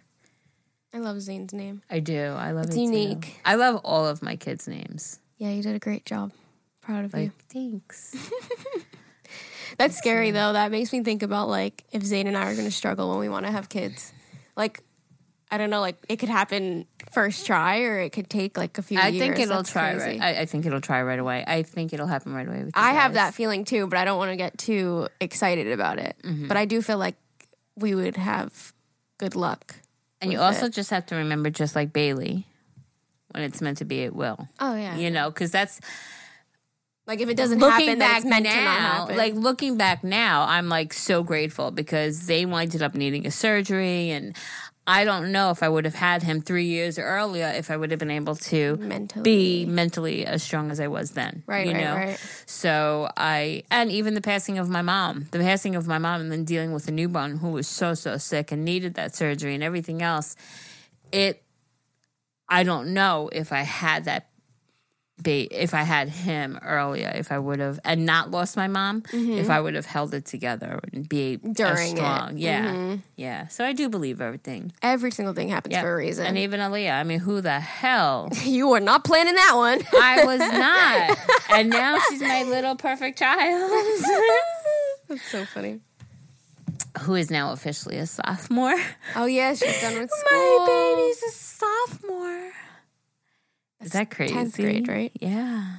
I 0.93 0.97
love 0.97 1.21
Zane's 1.21 1.53
name. 1.53 1.83
I 1.89 1.99
do. 2.01 2.21
I 2.21 2.51
love 2.51 2.65
It's 2.65 2.75
it. 2.75 2.79
too. 2.79 2.81
unique. 2.81 3.39
I 3.45 3.55
love 3.55 3.79
all 3.85 4.05
of 4.05 4.21
my 4.21 4.35
kids' 4.35 4.67
names. 4.67 5.19
Yeah, 5.37 5.51
you 5.51 5.63
did 5.63 5.73
a 5.73 5.79
great 5.79 6.05
job. 6.05 6.33
Proud 6.81 7.05
of 7.05 7.15
you. 7.15 7.31
Thanks. 7.47 8.13
That's 9.77 9.97
scary 9.97 10.31
though. 10.31 10.51
That 10.51 10.69
makes 10.69 10.91
me 10.91 11.01
think 11.01 11.23
about 11.23 11.47
like 11.47 11.85
if 11.93 12.03
Zane 12.03 12.27
and 12.27 12.35
I 12.35 12.51
are 12.51 12.55
going 12.55 12.67
to 12.67 12.71
struggle 12.71 13.07
when 13.09 13.19
we 13.19 13.29
want 13.29 13.45
to 13.45 13.53
have 13.53 13.69
kids. 13.69 14.11
Like, 14.57 14.83
I 15.49 15.57
don't 15.57 15.69
know. 15.69 15.79
Like 15.79 15.97
it 16.09 16.17
could 16.17 16.29
happen 16.29 16.85
first 17.11 17.45
try, 17.45 17.81
or 17.83 17.99
it 17.99 18.11
could 18.11 18.29
take 18.29 18.57
like 18.57 18.77
a 18.77 18.81
few. 18.81 18.99
I 18.99 19.07
years. 19.07 19.21
think 19.21 19.39
it'll 19.39 19.57
That's 19.57 19.71
try 19.71 19.93
crazy. 19.95 20.19
right. 20.19 20.37
I, 20.37 20.41
I 20.41 20.45
think 20.45 20.65
it'll 20.65 20.81
try 20.81 21.01
right 21.03 21.19
away. 21.19 21.43
I 21.47 21.63
think 21.63 21.93
it'll 21.93 22.07
happen 22.07 22.33
right 22.33 22.47
away. 22.47 22.65
I 22.73 22.93
have 22.93 23.13
that 23.13 23.33
feeling 23.33 23.63
too, 23.63 23.87
but 23.87 23.97
I 23.97 24.03
don't 24.05 24.17
want 24.17 24.31
to 24.31 24.35
get 24.35 24.57
too 24.57 25.07
excited 25.21 25.71
about 25.71 25.99
it. 25.99 26.17
Mm-hmm. 26.23 26.47
But 26.47 26.57
I 26.57 26.65
do 26.65 26.81
feel 26.81 26.97
like 26.97 27.15
we 27.77 27.95
would 27.95 28.17
have 28.17 28.73
good 29.17 29.35
luck. 29.35 29.75
And 30.19 30.31
you 30.31 30.39
also 30.39 30.65
it. 30.65 30.73
just 30.73 30.89
have 30.89 31.05
to 31.07 31.15
remember, 31.15 31.49
just 31.49 31.75
like 31.75 31.93
Bailey, 31.93 32.45
when 33.31 33.43
it's 33.43 33.61
meant 33.61 33.77
to 33.77 33.85
be, 33.85 34.01
it 34.01 34.13
will. 34.15 34.49
Oh 34.59 34.75
yeah. 34.75 34.97
You 34.97 35.11
know, 35.11 35.29
because 35.29 35.51
that's 35.51 35.79
Like 37.05 37.21
if 37.21 37.29
it 37.29 37.37
doesn't 37.37 37.59
looking 37.59 37.85
happen, 37.87 37.99
back 37.99 38.17
it's 38.17 38.25
meant 38.25 38.45
to 38.47 38.51
not 38.53 38.63
now. 38.63 38.71
happen. 38.73 39.17
Like 39.17 39.33
looking 39.35 39.77
back 39.77 40.03
now, 40.03 40.43
I'm 40.43 40.67
like 40.67 40.91
so 40.91 41.23
grateful 41.23 41.71
because 41.71 42.27
they 42.27 42.43
ended 42.43 42.81
up 42.83 42.95
needing 42.95 43.25
a 43.25 43.31
surgery, 43.31 44.09
and 44.09 44.35
I 44.89 45.03
don't 45.03 45.33
know 45.33 45.51
if 45.51 45.61
I 45.61 45.67
would 45.67 45.83
have 45.83 45.95
had 45.95 46.23
him 46.23 46.41
three 46.41 46.65
years 46.65 46.97
earlier 46.97 47.47
if 47.47 47.69
I 47.69 47.75
would 47.75 47.91
have 47.91 47.99
been 47.99 48.09
able 48.09 48.35
to 48.35 48.77
mentally. 48.77 49.21
be 49.21 49.65
mentally 49.65 50.25
as 50.25 50.41
strong 50.41 50.71
as 50.71 50.79
I 50.79 50.87
was 50.87 51.11
then. 51.11 51.43
Right, 51.45 51.67
you 51.67 51.73
right, 51.73 51.83
know? 51.83 51.93
right. 51.95 52.43
So 52.45 53.09
I, 53.17 53.63
and 53.69 53.91
even 53.91 54.13
the 54.13 54.21
passing 54.21 54.57
of 54.57 54.69
my 54.69 54.81
mom, 54.81 55.27
the 55.31 55.39
passing 55.39 55.75
of 55.75 55.87
my 55.87 55.97
mom, 55.97 56.21
and 56.21 56.31
then 56.31 56.45
dealing 56.45 56.71
with 56.71 56.87
a 56.87 56.91
newborn 56.91 57.37
who 57.39 57.49
was 57.49 57.67
so 57.67 57.93
so 57.95 58.17
sick 58.17 58.53
and 58.53 58.63
needed 58.63 58.93
that 58.93 59.13
surgery 59.13 59.53
and 59.53 59.61
everything 59.61 60.01
else. 60.01 60.37
It, 61.11 61.43
I 62.47 62.63
don't 62.63 62.93
know 62.93 63.29
if 63.33 63.51
I 63.51 63.63
had 63.63 64.05
that. 64.05 64.29
Be, 65.19 65.47
if 65.49 65.73
I 65.73 65.81
had 65.81 66.09
him 66.09 66.59
earlier, 66.61 67.11
if 67.15 67.31
I 67.31 67.39
would 67.39 67.59
have 67.59 67.79
and 67.83 68.05
not 68.05 68.29
lost 68.29 68.55
my 68.55 68.67
mom, 68.67 69.01
if 69.11 69.49
I 69.49 69.59
would 69.59 69.73
have 69.73 69.87
held 69.87 70.13
it 70.13 70.25
together 70.25 70.79
and 70.93 71.09
be 71.09 71.33
as 71.33 71.39
Mm-hmm. 71.41 71.61
It. 71.83 71.87
strong, 71.97 72.37
yeah, 72.37 72.65
Mm-hmm. 72.67 72.95
yeah. 73.15 73.47
So 73.47 73.65
I 73.65 73.73
do 73.73 73.89
believe 73.89 74.21
everything. 74.21 74.73
Every 74.83 75.09
single 75.09 75.33
thing 75.33 75.49
happens 75.49 75.73
Yeah. 75.73 75.81
for 75.81 75.93
a 75.93 75.97
reason. 75.97 76.27
And 76.27 76.37
even 76.37 76.59
Aaliyah, 76.59 76.93
I 76.99 77.03
mean, 77.03 77.17
who 77.19 77.41
the 77.41 77.59
hell? 77.59 78.29
you 78.43 78.67
were 78.67 78.79
not 78.79 79.03
planning 79.05 79.33
that 79.33 79.53
one. 79.55 79.81
I 79.99 80.23
was 80.23 80.39
not. 80.39 81.17
and 81.57 81.69
now 81.71 81.97
she's 82.09 82.21
my 82.21 82.43
little 82.43 82.75
perfect 82.75 83.17
child. 83.17 83.71
That's 85.07 85.23
so 85.31 85.45
funny. 85.45 85.79
who 87.01 87.15
is 87.15 87.31
now 87.31 87.53
officially 87.53 87.97
a 87.97 88.05
sophomore. 88.05 88.75
Oh 89.15 89.25
yeah, 89.25 89.55
she's 89.55 89.81
done 89.81 89.97
with 89.99 90.11
school. 90.11 90.59
My 90.59 90.95
baby's 90.95 91.23
a 91.23 91.31
sophomore. 91.31 92.51
Is 93.81 93.91
that 93.91 94.09
crazy? 94.09 94.33
10th 94.33 94.55
grade, 94.55 94.87
right? 94.87 95.11
Yeah. 95.19 95.77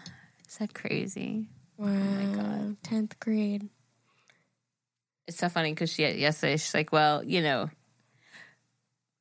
Is 0.49 0.57
that 0.59 0.73
crazy? 0.75 1.49
Oh 1.81 1.85
wow. 1.85 1.91
my 1.91 2.35
god, 2.35 2.77
tenth 2.83 3.21
grade. 3.21 3.69
It's 5.27 5.39
so 5.39 5.49
funny 5.49 5.73
because 5.73 5.93
she 5.93 6.03
yesterday 6.07 6.57
she's 6.57 6.75
like, 6.75 6.91
well, 6.93 7.23
you 7.23 7.43
know. 7.43 7.71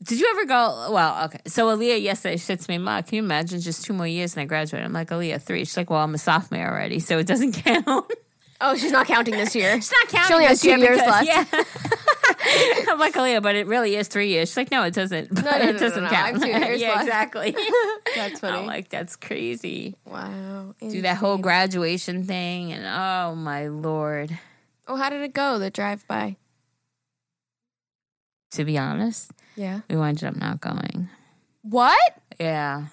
Did 0.03 0.19
you 0.19 0.29
ever 0.31 0.45
go? 0.45 0.91
Well, 0.91 1.25
okay. 1.25 1.39
So 1.47 1.75
Aaliyah 1.75 2.01
yesterday 2.01 2.37
she 2.37 2.43
said 2.43 2.59
to 2.59 2.71
me, 2.71 2.77
"Ma, 2.77 3.01
can 3.01 3.15
you 3.15 3.23
imagine 3.23 3.59
just 3.59 3.83
two 3.83 3.93
more 3.93 4.07
years 4.07 4.35
and 4.35 4.41
I 4.41 4.45
graduate?" 4.45 4.83
I'm 4.83 4.93
like, 4.93 5.09
"Aaliyah, 5.09 5.41
three. 5.41 5.65
She's 5.65 5.75
like, 5.75 5.89
"Well, 5.89 6.01
I'm 6.01 6.13
a 6.13 6.19
sophomore 6.19 6.67
already, 6.67 6.99
so 6.99 7.17
it 7.17 7.25
doesn't 7.25 7.51
count." 7.65 8.11
Oh, 8.59 8.75
she's 8.75 8.91
not 8.91 9.05
counting 9.07 9.35
this 9.35 9.55
year. 9.55 9.73
she's 9.75 9.91
not 9.91 10.07
counting. 10.09 10.27
She 10.27 10.33
only 10.33 10.45
has 10.45 10.61
this 10.61 10.65
year 10.65 10.77
two 10.77 10.83
years 10.83 10.99
because- 10.99 11.25
left. 11.27 11.53
Yeah. 11.53 11.63
I'm 12.89 12.99
like, 12.99 13.15
oh, 13.17 13.21
Aaliyah, 13.21 13.41
but 13.41 13.55
it 13.55 13.67
really 13.67 13.95
is 13.95 14.07
three 14.07 14.29
years. 14.29 14.49
She's 14.49 14.57
like, 14.57 14.71
no, 14.71 14.83
it 14.83 14.93
doesn't. 14.93 15.33
But 15.33 15.43
no, 15.43 15.51
no, 15.57 15.57
it 15.57 15.73
no, 15.73 15.79
doesn't 15.79 16.03
no, 16.03 16.09
no. 16.09 16.15
Count. 16.15 16.41
two 16.41 16.47
years 16.49 16.79
yeah, 16.81 16.89
left. 16.89 17.01
exactly. 17.03 17.55
That's 18.15 18.39
funny. 18.39 18.57
I'm 18.59 18.65
like, 18.65 18.89
that's 18.89 19.15
crazy. 19.15 19.95
wow. 20.05 20.73
Do 20.79 21.01
that 21.01 21.17
whole 21.17 21.37
graduation 21.37 22.23
thing, 22.23 22.71
and 22.71 22.85
oh 22.85 23.35
my 23.35 23.67
lord. 23.67 24.37
Oh, 24.87 24.95
how 24.95 25.09
did 25.09 25.21
it 25.23 25.33
go? 25.33 25.59
The 25.59 25.69
drive 25.69 26.07
by. 26.07 26.37
To 28.51 28.63
be 28.65 28.77
honest, 28.77 29.31
Yeah. 29.55 29.81
we 29.89 29.95
ended 29.97 30.23
up 30.23 30.35
not 30.37 30.61
going. 30.61 31.09
What? 31.63 31.99
Yeah. 32.39 32.87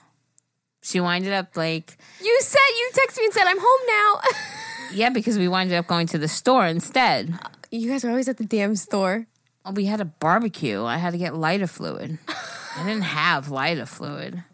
She 0.83 1.01
winded 1.01 1.33
up 1.33 1.57
like, 1.57 1.97
You 2.21 2.39
said 2.43 2.59
you 2.79 2.91
texted 2.93 3.19
me 3.19 3.25
and 3.27 3.35
said 3.35 3.45
I'm 3.47 3.59
home 3.61 3.81
now. 3.87 4.21
Yeah, 4.95 5.11
because 5.11 5.39
we 5.39 5.49
winded 5.49 5.77
up 5.77 5.87
going 5.87 6.07
to 6.09 6.19
the 6.19 6.29
store 6.29 6.67
instead. 6.67 7.39
you 7.71 7.91
guys 7.91 8.05
are 8.05 8.11
always 8.11 8.29
at 8.29 8.37
the 8.37 8.45
damn 8.45 8.77
store. 8.77 9.27
Well, 9.65 9.75
we 9.75 9.87
had 9.87 10.01
a 10.01 10.05
barbecue. 10.05 10.85
I 10.85 10.99
had 10.99 11.13
to 11.13 11.19
get 11.19 11.35
lighter 11.35 11.67
fluid. 11.67 12.19
I 12.77 12.87
didn't 12.87 13.03
have 13.03 13.51
lighter 13.51 13.87
fluid. 13.87 14.45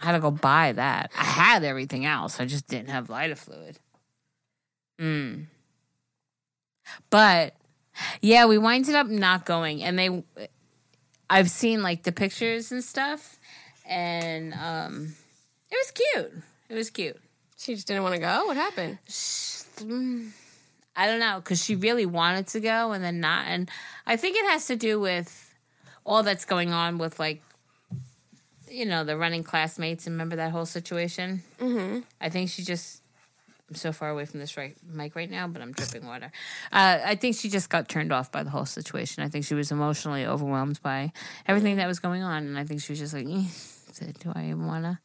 I 0.00 0.06
had 0.06 0.12
to 0.12 0.20
go 0.20 0.30
buy 0.30 0.72
that. 0.72 1.10
I 1.16 1.24
had 1.24 1.64
everything 1.64 2.06
else. 2.06 2.40
I 2.40 2.46
just 2.46 2.66
didn't 2.66 2.88
have 2.88 3.10
lighter 3.10 3.36
fluid. 3.36 3.78
Mm. 4.98 5.46
But 7.10 7.54
yeah, 8.20 8.46
we 8.46 8.58
winded 8.58 8.94
up 8.94 9.06
not 9.06 9.44
going, 9.44 9.82
and 9.82 9.98
they. 9.98 10.24
I've 11.28 11.50
seen 11.50 11.82
like 11.82 12.02
the 12.02 12.12
pictures 12.12 12.72
and 12.72 12.82
stuff, 12.82 13.38
and 13.86 14.52
um, 14.54 15.14
it 15.70 15.76
was 15.76 15.90
cute. 15.92 16.42
It 16.68 16.74
was 16.74 16.90
cute. 16.90 17.20
She 17.56 17.74
just 17.74 17.86
didn't 17.86 18.02
want 18.02 18.14
to 18.14 18.20
go. 18.20 18.46
What 18.46 18.56
happened? 18.56 18.98
I 20.96 21.06
don't 21.06 21.20
know 21.20 21.36
because 21.36 21.64
she 21.64 21.76
really 21.76 22.06
wanted 22.06 22.48
to 22.48 22.60
go 22.60 22.92
and 22.92 23.02
then 23.02 23.20
not, 23.20 23.46
and 23.46 23.70
I 24.06 24.16
think 24.16 24.36
it 24.36 24.44
has 24.50 24.66
to 24.66 24.76
do 24.76 25.00
with 25.00 25.54
all 26.04 26.22
that's 26.22 26.44
going 26.44 26.72
on 26.72 26.98
with 26.98 27.18
like, 27.18 27.42
you 28.68 28.84
know, 28.84 29.04
the 29.04 29.16
running 29.16 29.44
classmates. 29.44 30.06
And 30.06 30.14
remember 30.14 30.36
that 30.36 30.50
whole 30.50 30.66
situation? 30.66 31.42
Mm-hmm. 31.60 32.00
I 32.20 32.28
think 32.28 32.50
she 32.50 32.62
just. 32.62 33.02
I'm 33.68 33.76
so 33.76 33.92
far 33.92 34.10
away 34.10 34.24
from 34.24 34.40
this 34.40 34.56
right 34.56 34.74
mic 34.84 35.14
right 35.14 35.30
now, 35.30 35.46
but 35.46 35.62
I'm 35.62 35.70
dripping 35.72 36.04
water. 36.04 36.32
Uh, 36.72 36.98
I 37.04 37.14
think 37.14 37.36
she 37.36 37.48
just 37.48 37.70
got 37.70 37.88
turned 37.88 38.12
off 38.12 38.32
by 38.32 38.42
the 38.42 38.50
whole 38.50 38.66
situation. 38.66 39.22
I 39.22 39.28
think 39.28 39.44
she 39.44 39.54
was 39.54 39.70
emotionally 39.70 40.26
overwhelmed 40.26 40.82
by 40.82 41.12
everything 41.46 41.76
that 41.76 41.86
was 41.86 42.00
going 42.00 42.24
on, 42.24 42.46
and 42.46 42.58
I 42.58 42.64
think 42.64 42.82
she 42.82 42.90
was 42.90 42.98
just 42.98 43.14
like, 43.14 43.28
"Eh, 43.28 43.44
"Do 44.18 44.32
I 44.34 44.46
even 44.46 44.66
wanna?" 44.66 45.00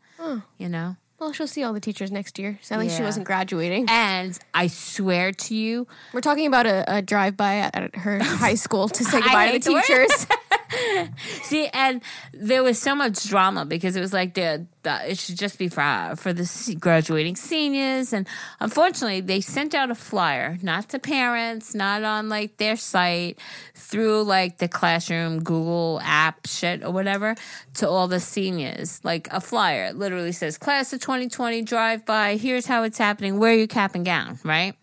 You 0.58 0.70
know. 0.70 0.96
Well, 1.20 1.32
she'll 1.32 1.48
see 1.48 1.64
all 1.64 1.72
the 1.74 1.80
teachers 1.80 2.12
next 2.12 2.38
year. 2.38 2.60
So 2.62 2.76
at 2.76 2.82
least 2.82 2.96
she 2.96 3.02
Yeah. 3.02 3.08
wasn't 3.08 3.26
graduating. 3.26 3.86
And 3.90 4.38
I 4.54 4.68
swear 4.68 5.32
to 5.32 5.56
you, 5.56 5.88
We're 6.14 6.22
talking 6.22 6.46
about 6.46 6.66
a, 6.66 6.98
a 6.98 7.02
drive 7.02 7.38
by 7.38 7.56
at, 7.58 7.76
at 7.76 7.96
her 7.96 8.20
high 8.24 8.56
school 8.56 8.90
to 8.90 9.04
say 9.06 9.22
goodbye 9.22 9.46
to 9.48 9.52
hate 9.54 9.64
the 9.64 9.70
the 9.70 9.74
word. 9.76 9.84
teachers. 9.84 10.28
See, 11.44 11.68
and 11.68 12.02
there 12.34 12.64
was 12.64 12.82
so 12.82 12.96
much 12.96 13.30
drama 13.30 13.66
because 13.66 13.96
it 13.96 14.02
was 14.02 14.12
like 14.12 14.34
the, 14.34 14.66
the 14.84 15.12
it 15.12 15.18
should 15.18 15.38
just 15.38 15.58
be 15.60 15.70
for 15.70 16.16
for 16.18 16.34
the 16.34 16.76
graduating 16.80 17.36
seniors, 17.36 18.12
and 18.14 18.28
unfortunately, 18.60 19.22
they 19.22 19.42
sent 19.42 19.74
out 19.76 19.92
a 19.92 19.96
flyer, 19.96 20.58
not 20.64 20.90
to 20.90 21.00
parents, 21.00 21.76
not 21.76 22.04
on 22.04 22.30
like 22.30 22.58
their 22.58 22.76
site, 22.76 23.38
through 23.76 24.24
like 24.24 24.58
the 24.58 24.68
classroom 24.68 25.44
Google 25.44 26.02
app 26.04 26.46
shit 26.48 26.84
or 26.84 26.92
whatever, 26.92 27.36
to 27.76 27.88
all 27.88 28.08
the 28.08 28.20
seniors, 28.20 29.00
like 29.06 29.28
a 29.32 29.40
flyer. 29.40 29.86
It 29.86 29.98
literally 29.98 30.32
says 30.32 30.58
"Class 30.58 30.92
of 30.94 31.00
2020 31.06 31.62
drive 31.62 32.04
by. 32.04 32.36
Here's 32.36 32.66
how 32.66 32.82
it's 32.82 32.98
happening. 32.98 33.38
Wear 33.38 33.54
your 33.54 33.68
cap 33.68 33.94
and 33.94 34.04
gown." 34.04 34.40
Right. 34.44 34.74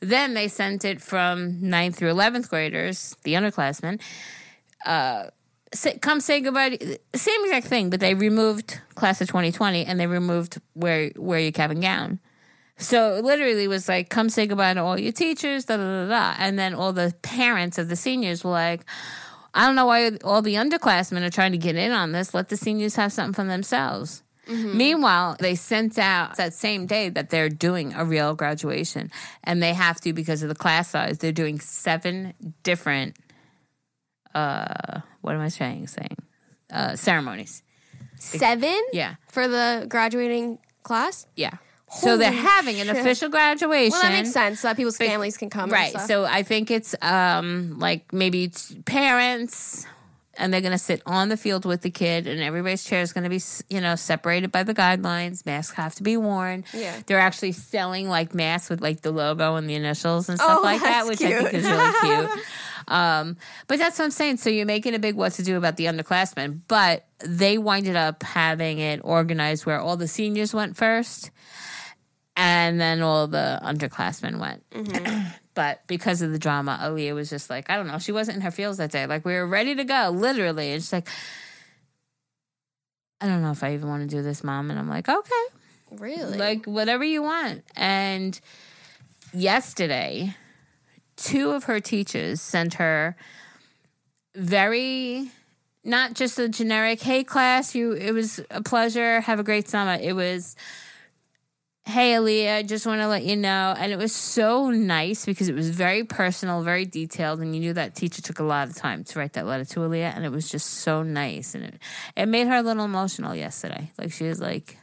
Then 0.00 0.34
they 0.34 0.48
sent 0.48 0.84
it 0.84 1.00
from 1.00 1.62
9th 1.62 1.94
through 1.94 2.12
11th 2.12 2.50
graders, 2.50 3.16
the 3.22 3.32
underclassmen, 3.32 4.02
uh, 4.84 5.30
say, 5.72 5.98
come 5.98 6.20
say 6.20 6.40
goodbye. 6.40 6.78
Same 7.14 7.44
exact 7.44 7.66
thing, 7.66 7.88
but 7.88 8.00
they 8.00 8.14
removed 8.14 8.80
class 8.94 9.22
of 9.22 9.28
2020 9.28 9.86
and 9.86 9.98
they 9.98 10.06
removed 10.06 10.60
wear 10.74 11.10
wear 11.16 11.40
your 11.40 11.52
cap 11.52 11.70
and 11.70 11.80
gown. 11.80 12.20
So 12.76 13.14
it 13.14 13.24
literally 13.24 13.68
was 13.68 13.88
like, 13.88 14.10
come 14.10 14.28
say 14.28 14.46
goodbye 14.46 14.74
to 14.74 14.82
all 14.82 14.98
your 14.98 15.12
teachers, 15.12 15.64
da 15.64 15.76
da 15.76 16.06
da 16.06 16.08
da. 16.08 16.34
And 16.38 16.58
then 16.58 16.74
all 16.74 16.92
the 16.92 17.14
parents 17.22 17.78
of 17.78 17.88
the 17.88 17.96
seniors 17.96 18.44
were 18.44 18.50
like, 18.50 18.84
I 19.54 19.66
don't 19.66 19.76
know 19.76 19.86
why 19.86 20.10
all 20.24 20.42
the 20.42 20.54
underclassmen 20.56 21.22
are 21.22 21.30
trying 21.30 21.52
to 21.52 21.58
get 21.58 21.76
in 21.76 21.92
on 21.92 22.12
this. 22.12 22.34
Let 22.34 22.48
the 22.48 22.56
seniors 22.56 22.96
have 22.96 23.12
something 23.12 23.34
for 23.34 23.48
themselves. 23.48 24.22
Meanwhile, 24.48 25.36
they 25.40 25.54
sent 25.54 25.98
out 25.98 26.36
that 26.36 26.52
same 26.54 26.86
day 26.86 27.08
that 27.08 27.30
they're 27.30 27.48
doing 27.48 27.94
a 27.94 28.04
real 28.04 28.34
graduation, 28.34 29.10
and 29.42 29.62
they 29.62 29.72
have 29.72 30.00
to 30.02 30.12
because 30.12 30.42
of 30.42 30.48
the 30.48 30.54
class 30.54 30.90
size. 30.90 31.18
They're 31.18 31.32
doing 31.32 31.60
seven 31.60 32.34
different 32.62 33.16
uh 34.34 35.00
what 35.20 35.34
am 35.34 35.40
I 35.40 35.48
saying 35.48 35.86
saying? 35.86 36.16
Uh 36.72 36.96
ceremonies. 36.96 37.62
Seven? 38.18 38.80
Yeah. 38.92 39.14
For 39.30 39.48
the 39.48 39.86
graduating 39.88 40.58
class? 40.82 41.26
Yeah. 41.36 41.54
so 41.90 42.16
they're 42.16 42.32
having 42.32 42.80
an 42.80 42.86
shit. 42.88 42.96
official 42.96 43.28
graduation. 43.28 43.90
Well, 43.92 44.02
that 44.02 44.12
makes 44.12 44.32
sense. 44.32 44.60
So 44.60 44.68
that 44.68 44.76
people's 44.76 44.96
families 44.96 45.36
can 45.36 45.50
come. 45.50 45.64
and 45.64 45.72
Right. 45.72 46.00
So 46.00 46.24
I 46.24 46.42
think 46.42 46.70
it's 46.70 46.94
um 47.02 47.78
like 47.78 48.12
maybe 48.12 48.44
it's 48.44 48.74
parents 48.84 49.86
and 50.38 50.52
they're 50.52 50.60
going 50.60 50.72
to 50.72 50.78
sit 50.78 51.02
on 51.06 51.28
the 51.28 51.36
field 51.36 51.64
with 51.64 51.82
the 51.82 51.90
kid 51.90 52.26
and 52.26 52.40
everybody's 52.42 52.84
chair 52.84 53.00
is 53.02 53.12
going 53.12 53.24
to 53.24 53.30
be 53.30 53.40
you 53.68 53.80
know 53.80 53.94
separated 53.96 54.50
by 54.52 54.62
the 54.62 54.74
guidelines. 54.74 55.44
Masks 55.46 55.74
have 55.76 55.94
to 55.96 56.02
be 56.02 56.16
worn. 56.16 56.64
Yeah. 56.72 56.94
they're 57.06 57.18
actually 57.20 57.52
selling 57.52 58.08
like 58.08 58.34
masks 58.34 58.70
with 58.70 58.80
like 58.80 59.02
the 59.02 59.10
logo 59.10 59.56
and 59.56 59.68
the 59.68 59.74
initials 59.74 60.28
and 60.28 60.38
stuff 60.38 60.58
Oh, 60.60 60.62
like 60.62 60.80
that 60.80 61.06
which 61.06 61.22
i 61.22 61.32
think 61.42 61.54
is 61.54 61.64
really 61.64 61.92
cute. 62.00 62.44
um, 62.88 63.36
but 63.66 63.78
that's 63.78 63.98
what 63.98 64.04
i'm 64.06 64.10
saying. 64.10 64.36
So 64.38 64.50
you're 64.50 64.66
making 64.66 64.94
a 64.94 64.98
big 64.98 65.14
what 65.16 65.32
to 65.34 65.42
do 65.42 65.56
about 65.56 65.76
the 65.76 65.84
underclassmen 65.86 66.60
but 66.68 67.06
they 67.24 67.56
winded 67.58 67.96
up 67.96 68.22
having 68.22 68.78
it 68.78 69.00
organized 69.02 69.64
where 69.66 69.80
all 69.80 69.96
the 69.96 70.08
seniors 70.08 70.52
went 70.52 70.76
first 70.76 71.30
and 72.36 72.80
then 72.80 73.02
all 73.02 73.26
the 73.26 73.60
underclassmen 73.62 74.38
went. 74.38 74.68
Mm-hmm. 74.70 75.28
but 75.54 75.86
because 75.86 76.22
of 76.22 76.32
the 76.32 76.38
drama, 76.38 76.78
Aaliyah 76.82 77.14
was 77.14 77.30
just 77.30 77.50
like, 77.50 77.70
I 77.70 77.76
don't 77.76 77.86
know, 77.86 77.98
she 77.98 78.12
wasn't 78.12 78.36
in 78.36 78.42
her 78.42 78.50
feels 78.50 78.78
that 78.78 78.90
day. 78.90 79.06
Like 79.06 79.24
we 79.24 79.34
were 79.34 79.46
ready 79.46 79.74
to 79.74 79.84
go, 79.84 80.10
literally. 80.14 80.72
And 80.72 80.82
she's 80.82 80.92
like, 80.92 81.08
I 83.20 83.26
don't 83.26 83.42
know 83.42 83.52
if 83.52 83.62
I 83.62 83.74
even 83.74 83.88
want 83.88 84.08
to 84.08 84.16
do 84.16 84.22
this, 84.22 84.42
mom. 84.44 84.70
And 84.70 84.78
I'm 84.78 84.88
like, 84.88 85.08
okay, 85.08 85.44
really? 85.92 86.36
like 86.36 86.66
whatever 86.66 87.04
you 87.04 87.22
want. 87.22 87.64
And 87.76 88.38
yesterday, 89.32 90.34
two 91.16 91.50
of 91.50 91.64
her 91.64 91.80
teachers 91.80 92.40
sent 92.40 92.74
her 92.74 93.16
very 94.34 95.30
not 95.84 96.14
just 96.14 96.38
a 96.38 96.48
generic 96.48 97.00
hey 97.00 97.22
class 97.22 97.74
you 97.74 97.92
it 97.92 98.10
was 98.10 98.40
a 98.50 98.60
pleasure 98.60 99.20
have 99.20 99.38
a 99.38 99.44
great 99.44 99.68
summer 99.68 99.96
it 100.00 100.14
was 100.14 100.56
hey 101.86 102.12
Aaliyah, 102.12 102.66
just 102.66 102.86
want 102.86 103.00
to 103.00 103.08
let 103.08 103.24
you 103.24 103.36
know. 103.36 103.74
And 103.76 103.92
it 103.92 103.98
was 103.98 104.14
so 104.14 104.70
nice 104.70 105.26
because 105.26 105.48
it 105.48 105.54
was 105.54 105.70
very 105.70 106.04
personal, 106.04 106.62
very 106.62 106.86
detailed, 106.86 107.40
and 107.40 107.54
you 107.54 107.60
knew 107.60 107.72
that 107.74 107.94
teacher 107.94 108.22
took 108.22 108.38
a 108.38 108.44
lot 108.44 108.68
of 108.68 108.74
time 108.74 109.04
to 109.04 109.18
write 109.18 109.34
that 109.34 109.46
letter 109.46 109.64
to 109.64 109.80
Aaliyah, 109.80 110.14
and 110.14 110.24
it 110.24 110.30
was 110.30 110.48
just 110.48 110.68
so 110.68 111.02
nice. 111.02 111.54
And 111.54 111.64
it, 111.64 111.74
it 112.16 112.26
made 112.26 112.46
her 112.46 112.56
a 112.56 112.62
little 112.62 112.84
emotional 112.84 113.34
yesterday. 113.34 113.90
Like 113.98 114.12
she 114.12 114.24
was 114.24 114.40
like, 114.40 114.78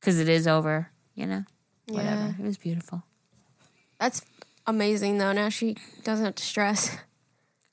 because 0.00 0.18
it 0.18 0.28
is 0.28 0.46
over, 0.46 0.90
you 1.14 1.26
know? 1.26 1.44
Whatever. 1.88 2.16
Yeah. 2.16 2.32
It 2.38 2.44
was 2.44 2.58
beautiful. 2.58 3.02
That's 4.00 4.22
amazing, 4.66 5.18
though. 5.18 5.32
Now 5.32 5.48
she 5.48 5.76
doesn't 6.04 6.24
have 6.24 6.34
to 6.36 6.42
stress. 6.42 6.96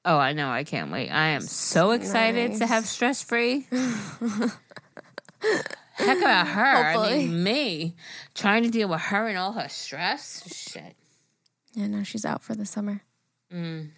Oh, 0.06 0.18
I 0.18 0.34
know. 0.34 0.50
I 0.50 0.66
can't 0.66 0.92
wait. 0.92 1.10
I 1.10 1.30
am 1.30 1.42
so 1.42 1.92
excited 1.92 2.58
to 2.58 2.68
have 2.68 2.86
stress 2.86 3.24
free. 3.24 3.68
Heck 6.06 6.18
about 6.20 6.48
her. 6.60 6.62
I 6.62 7.18
mean, 7.18 7.44
me 7.44 7.96
trying 8.34 8.64
to 8.64 8.70
deal 8.70 8.88
with 8.90 9.02
her 9.02 9.28
and 9.28 9.38
all 9.38 9.54
her 9.54 9.70
stress. 9.70 10.44
Shit. 10.54 10.96
Yeah, 11.74 11.88
now 11.88 12.04
she's 12.04 12.26
out 12.26 12.44
for 12.44 12.56
the 12.56 12.66
summer. 12.66 13.02
Mm. 13.52 13.90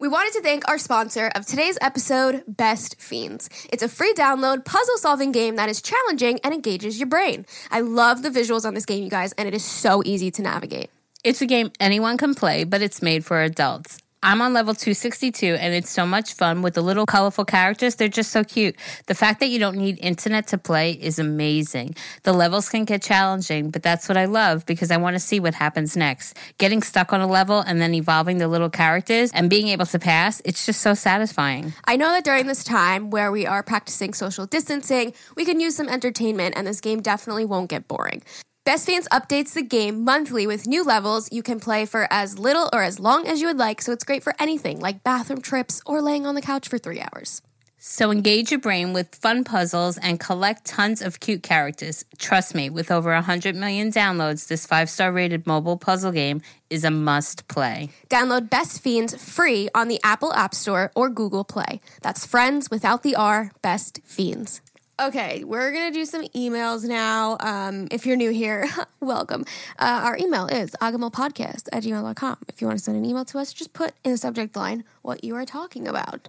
We 0.00 0.06
wanted 0.06 0.32
to 0.34 0.42
thank 0.42 0.68
our 0.68 0.78
sponsor 0.78 1.26
of 1.34 1.44
today's 1.44 1.76
episode, 1.80 2.44
Best 2.46 3.00
Fiends. 3.00 3.50
It's 3.72 3.82
a 3.82 3.88
free 3.88 4.14
download 4.14 4.64
puzzle 4.64 4.96
solving 4.98 5.32
game 5.32 5.56
that 5.56 5.68
is 5.68 5.82
challenging 5.82 6.38
and 6.44 6.54
engages 6.54 7.00
your 7.00 7.08
brain. 7.08 7.46
I 7.72 7.80
love 7.80 8.22
the 8.22 8.30
visuals 8.30 8.64
on 8.64 8.74
this 8.74 8.86
game, 8.86 9.02
you 9.02 9.10
guys, 9.10 9.32
and 9.32 9.48
it 9.48 9.54
is 9.54 9.64
so 9.64 10.02
easy 10.04 10.30
to 10.30 10.42
navigate. 10.42 10.90
It's 11.24 11.42
a 11.42 11.46
game 11.46 11.72
anyone 11.80 12.16
can 12.16 12.36
play, 12.36 12.62
but 12.62 12.80
it's 12.80 13.02
made 13.02 13.24
for 13.24 13.42
adults. 13.42 13.98
I'm 14.20 14.42
on 14.42 14.52
level 14.52 14.74
262 14.74 15.46
and 15.46 15.72
it's 15.72 15.90
so 15.90 16.04
much 16.04 16.34
fun 16.34 16.60
with 16.60 16.74
the 16.74 16.82
little 16.82 17.06
colorful 17.06 17.44
characters. 17.44 17.94
They're 17.94 18.08
just 18.08 18.32
so 18.32 18.42
cute. 18.42 18.74
The 19.06 19.14
fact 19.14 19.38
that 19.38 19.46
you 19.46 19.60
don't 19.60 19.76
need 19.76 19.96
internet 20.00 20.48
to 20.48 20.58
play 20.58 20.92
is 20.92 21.20
amazing. 21.20 21.94
The 22.24 22.32
levels 22.32 22.68
can 22.68 22.84
get 22.84 23.00
challenging, 23.00 23.70
but 23.70 23.84
that's 23.84 24.08
what 24.08 24.16
I 24.16 24.24
love 24.24 24.66
because 24.66 24.90
I 24.90 24.96
want 24.96 25.14
to 25.14 25.20
see 25.20 25.38
what 25.38 25.54
happens 25.54 25.96
next. 25.96 26.36
Getting 26.58 26.82
stuck 26.82 27.12
on 27.12 27.20
a 27.20 27.28
level 27.28 27.60
and 27.60 27.80
then 27.80 27.94
evolving 27.94 28.38
the 28.38 28.48
little 28.48 28.70
characters 28.70 29.30
and 29.32 29.48
being 29.48 29.68
able 29.68 29.86
to 29.86 30.00
pass, 30.00 30.42
it's 30.44 30.66
just 30.66 30.80
so 30.80 30.94
satisfying. 30.94 31.72
I 31.84 31.96
know 31.96 32.08
that 32.08 32.24
during 32.24 32.48
this 32.48 32.64
time 32.64 33.10
where 33.10 33.30
we 33.30 33.46
are 33.46 33.62
practicing 33.62 34.14
social 34.14 34.46
distancing, 34.46 35.14
we 35.36 35.44
can 35.44 35.60
use 35.60 35.76
some 35.76 35.88
entertainment, 35.88 36.54
and 36.56 36.66
this 36.66 36.80
game 36.80 37.02
definitely 37.02 37.44
won't 37.44 37.70
get 37.70 37.86
boring. 37.86 38.22
Best 38.68 38.84
Fiends 38.84 39.08
updates 39.10 39.54
the 39.54 39.62
game 39.62 40.04
monthly 40.04 40.46
with 40.46 40.66
new 40.66 40.84
levels 40.84 41.32
you 41.32 41.42
can 41.42 41.58
play 41.58 41.86
for 41.86 42.06
as 42.10 42.38
little 42.38 42.68
or 42.70 42.82
as 42.82 43.00
long 43.00 43.26
as 43.26 43.40
you 43.40 43.46
would 43.46 43.56
like, 43.56 43.80
so 43.80 43.92
it's 43.92 44.04
great 44.04 44.22
for 44.22 44.34
anything 44.38 44.78
like 44.78 45.02
bathroom 45.02 45.40
trips 45.40 45.80
or 45.86 46.02
laying 46.02 46.26
on 46.26 46.34
the 46.34 46.42
couch 46.42 46.68
for 46.68 46.76
three 46.76 47.00
hours. 47.00 47.40
So 47.78 48.10
engage 48.10 48.50
your 48.50 48.60
brain 48.60 48.92
with 48.92 49.14
fun 49.14 49.44
puzzles 49.44 49.96
and 49.96 50.20
collect 50.20 50.66
tons 50.66 51.00
of 51.00 51.18
cute 51.18 51.42
characters. 51.42 52.04
Trust 52.18 52.54
me, 52.54 52.68
with 52.68 52.90
over 52.90 53.10
100 53.10 53.56
million 53.56 53.90
downloads, 53.90 54.48
this 54.48 54.66
five 54.66 54.90
star 54.90 55.12
rated 55.12 55.46
mobile 55.46 55.78
puzzle 55.78 56.12
game 56.12 56.42
is 56.68 56.84
a 56.84 56.90
must 56.90 57.48
play. 57.48 57.88
Download 58.10 58.50
Best 58.50 58.82
Fiends 58.82 59.14
free 59.16 59.70
on 59.74 59.88
the 59.88 59.98
Apple 60.04 60.34
App 60.34 60.54
Store 60.54 60.92
or 60.94 61.08
Google 61.08 61.44
Play. 61.44 61.80
That's 62.02 62.26
friends 62.26 62.70
without 62.70 63.02
the 63.02 63.16
R, 63.16 63.50
Best 63.62 64.00
Fiends. 64.04 64.60
Okay, 65.00 65.44
we're 65.44 65.70
gonna 65.70 65.92
do 65.92 66.04
some 66.04 66.24
emails 66.34 66.82
now. 66.82 67.36
Um, 67.38 67.86
if 67.92 68.04
you're 68.04 68.16
new 68.16 68.30
here, 68.30 68.68
welcome. 69.00 69.44
Uh, 69.78 70.00
our 70.02 70.16
email 70.18 70.46
is 70.48 70.72
agahmilpodcast 70.80 71.68
at 71.70 71.84
gmail.com. 71.84 72.38
If 72.48 72.60
you 72.60 72.66
want 72.66 72.80
to 72.80 72.84
send 72.84 72.96
an 72.96 73.04
email 73.04 73.24
to 73.26 73.38
us, 73.38 73.52
just 73.52 73.72
put 73.72 73.92
in 74.02 74.10
the 74.10 74.18
subject 74.18 74.56
line 74.56 74.82
what 75.02 75.22
you 75.22 75.36
are 75.36 75.44
talking 75.44 75.86
about. 75.86 76.26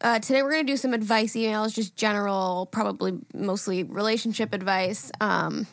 Uh, 0.00 0.18
today 0.18 0.42
we're 0.42 0.50
gonna 0.50 0.64
do 0.64 0.76
some 0.76 0.92
advice 0.92 1.34
emails, 1.34 1.72
just 1.72 1.94
general, 1.94 2.66
probably 2.72 3.16
mostly 3.32 3.84
relationship 3.84 4.52
advice. 4.52 5.12
Um, 5.20 5.68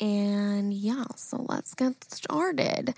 and 0.00 0.72
yeah, 0.72 1.04
so 1.14 1.46
let's 1.48 1.72
get 1.74 2.02
started. 2.12 2.94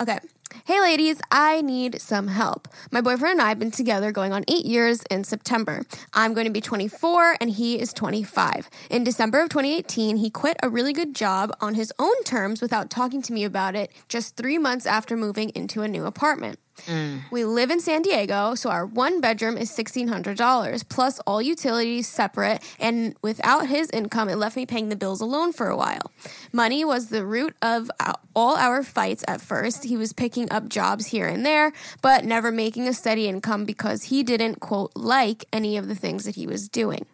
Okay. 0.00 0.18
Hey 0.64 0.80
ladies, 0.80 1.20
I 1.30 1.62
need 1.62 2.00
some 2.00 2.28
help. 2.28 2.68
My 2.90 3.00
boyfriend 3.00 3.32
and 3.32 3.42
I 3.42 3.48
have 3.48 3.58
been 3.58 3.70
together 3.70 4.12
going 4.12 4.32
on 4.32 4.44
eight 4.48 4.66
years 4.66 5.02
in 5.10 5.24
September. 5.24 5.82
I'm 6.12 6.34
going 6.34 6.46
to 6.46 6.52
be 6.52 6.60
24 6.60 7.36
and 7.40 7.50
he 7.50 7.80
is 7.80 7.92
25. 7.92 8.68
In 8.90 9.02
December 9.02 9.40
of 9.40 9.48
2018, 9.48 10.18
he 10.18 10.30
quit 10.30 10.56
a 10.62 10.68
really 10.68 10.92
good 10.92 11.14
job 11.14 11.52
on 11.60 11.74
his 11.74 11.92
own 11.98 12.22
terms 12.24 12.60
without 12.60 12.90
talking 12.90 13.22
to 13.22 13.32
me 13.32 13.44
about 13.44 13.74
it 13.74 13.90
just 14.08 14.36
three 14.36 14.58
months 14.58 14.86
after 14.86 15.16
moving 15.16 15.48
into 15.50 15.82
a 15.82 15.88
new 15.88 16.04
apartment. 16.04 16.58
Mm. 16.86 17.22
We 17.30 17.44
live 17.44 17.70
in 17.70 17.80
San 17.80 18.02
Diego, 18.02 18.54
so 18.54 18.70
our 18.70 18.86
one 18.86 19.20
bedroom 19.20 19.56
is 19.56 19.70
$1,600 19.70 20.88
plus 20.88 21.18
all 21.20 21.40
utilities 21.40 22.08
separate. 22.08 22.62
And 22.78 23.14
without 23.22 23.68
his 23.68 23.90
income, 23.90 24.28
it 24.28 24.36
left 24.36 24.56
me 24.56 24.66
paying 24.66 24.88
the 24.88 24.96
bills 24.96 25.20
alone 25.20 25.52
for 25.52 25.68
a 25.68 25.76
while. 25.76 26.10
Money 26.52 26.84
was 26.84 27.08
the 27.08 27.24
root 27.24 27.54
of 27.62 27.90
all 28.34 28.56
our 28.56 28.82
fights 28.82 29.24
at 29.28 29.40
first. 29.40 29.84
He 29.84 29.96
was 29.96 30.12
picking 30.12 30.50
up 30.50 30.68
jobs 30.68 31.06
here 31.06 31.28
and 31.28 31.44
there, 31.46 31.72
but 32.00 32.24
never 32.24 32.50
making 32.50 32.88
a 32.88 32.92
steady 32.92 33.28
income 33.28 33.64
because 33.64 34.04
he 34.04 34.22
didn't, 34.22 34.60
quote, 34.60 34.92
like 34.96 35.44
any 35.52 35.76
of 35.76 35.88
the 35.88 35.94
things 35.94 36.24
that 36.24 36.34
he 36.34 36.46
was 36.46 36.68
doing. 36.68 37.06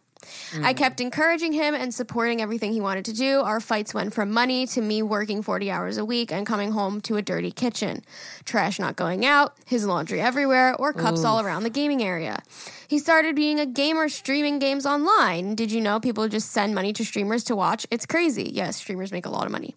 I 0.62 0.73
mm. 0.73 0.77
kept 0.77 1.01
encouraging 1.01 1.53
him 1.53 1.75
and 1.75 1.95
supporting 1.95 2.41
everything 2.41 2.73
he 2.73 2.81
wanted 2.81 3.05
to 3.07 3.12
do. 3.12 3.41
Our 3.41 3.61
fights 3.61 3.95
went 3.95 4.14
from 4.14 4.31
money 4.31 4.66
to 4.69 4.81
me 4.81 5.03
working 5.03 5.43
40 5.43 5.71
hours 5.71 5.97
a 5.97 6.05
week 6.05 6.33
and 6.33 6.47
coming 6.47 6.73
home 6.73 7.01
to 7.03 7.16
a 7.16 7.23
dirty 7.23 7.51
kitchen. 7.51 8.05
Trash 8.45 8.79
not 8.79 8.97
going 8.97 9.25
out, 9.25 9.55
his 9.66 9.87
laundry 9.87 10.21
everywhere, 10.21 10.75
or 10.77 10.93
cups 10.93 11.25
all 11.25 11.41
around 11.41 11.62
the 11.62 11.71
gaming 11.71 12.03
area. 12.03 12.43
He 12.89 12.99
started 12.99 13.37
being 13.37 13.61
a 13.61 13.66
gamer 13.66 14.09
streaming 14.09 14.59
games 14.59 14.87
online. 14.87 15.55
Did 15.55 15.71
you 15.71 15.81
know 15.81 16.01
people 16.01 16.27
just 16.29 16.51
send 16.53 16.75
money 16.75 16.93
to 16.95 17.05
streamers 17.05 17.45
to 17.45 17.55
watch? 17.55 17.87
It's 17.91 18.07
crazy. 18.07 18.51
Yes, 18.53 18.77
streamers 18.77 19.12
make 19.12 19.27
a 19.27 19.31
lot 19.31 19.45
of 19.45 19.53
money. 19.53 19.77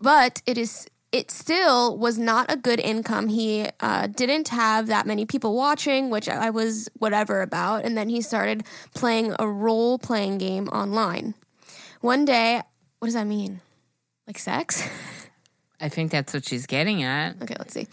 But 0.00 0.42
it 0.46 0.58
is 0.58 0.86
it 1.12 1.30
still 1.30 1.96
was 1.98 2.18
not 2.18 2.50
a 2.50 2.56
good 2.56 2.80
income. 2.80 3.28
He 3.28 3.68
uh, 3.80 4.06
didn't 4.06 4.48
have 4.48 4.86
that 4.86 5.06
many 5.06 5.26
people 5.26 5.54
watching, 5.54 6.08
which 6.08 6.28
I 6.28 6.48
was 6.48 6.88
whatever 6.98 7.42
about. 7.42 7.84
And 7.84 7.96
then 7.96 8.08
he 8.08 8.22
started 8.22 8.64
playing 8.94 9.34
a 9.38 9.46
role 9.46 9.98
playing 9.98 10.38
game 10.38 10.68
online. 10.68 11.34
One 12.00 12.24
day, 12.24 12.62
what 12.98 13.06
does 13.06 13.14
that 13.14 13.26
mean? 13.26 13.60
Like 14.26 14.38
sex? 14.38 14.88
I 15.80 15.88
think 15.88 16.10
that's 16.12 16.32
what 16.32 16.46
she's 16.46 16.66
getting 16.66 17.02
at. 17.02 17.42
Okay, 17.42 17.56
let's 17.58 17.74
see. 17.74 17.88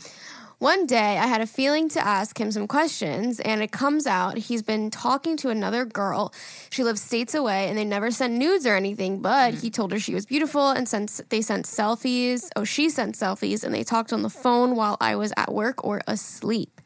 One 0.59 0.85
day, 0.85 1.17
I 1.17 1.25
had 1.25 1.39
a 1.39 1.47
feeling 1.47 1.87
to 1.89 2.05
ask 2.05 2.37
him 2.37 2.51
some 2.51 2.67
questions, 2.67 3.39
and 3.39 3.61
it 3.61 3.71
comes 3.71 4.05
out 4.05 4.37
he's 4.37 4.61
been 4.61 4.91
talking 4.91 5.37
to 5.37 5.47
another 5.47 5.85
girl. 5.85 6.33
She 6.69 6.83
lives 6.83 7.01
states 7.01 7.33
away, 7.33 7.69
and 7.69 7.77
they 7.77 7.85
never 7.85 8.11
sent 8.11 8.33
nudes 8.33 8.65
or 8.65 8.75
anything, 8.75 9.21
but 9.21 9.53
he 9.53 9.69
told 9.69 9.93
her 9.93 9.99
she 9.99 10.13
was 10.13 10.25
beautiful, 10.25 10.71
and 10.71 10.85
since 10.85 11.21
they 11.29 11.41
sent 11.41 11.65
selfies, 11.65 12.49
oh, 12.57 12.65
she 12.65 12.89
sent 12.89 13.15
selfies, 13.15 13.63
and 13.63 13.73
they 13.73 13.85
talked 13.85 14.11
on 14.11 14.21
the 14.21 14.29
phone 14.29 14.75
while 14.75 14.97
I 14.99 15.15
was 15.15 15.31
at 15.37 15.53
work 15.53 15.85
or 15.85 16.01
asleep. 16.07 16.81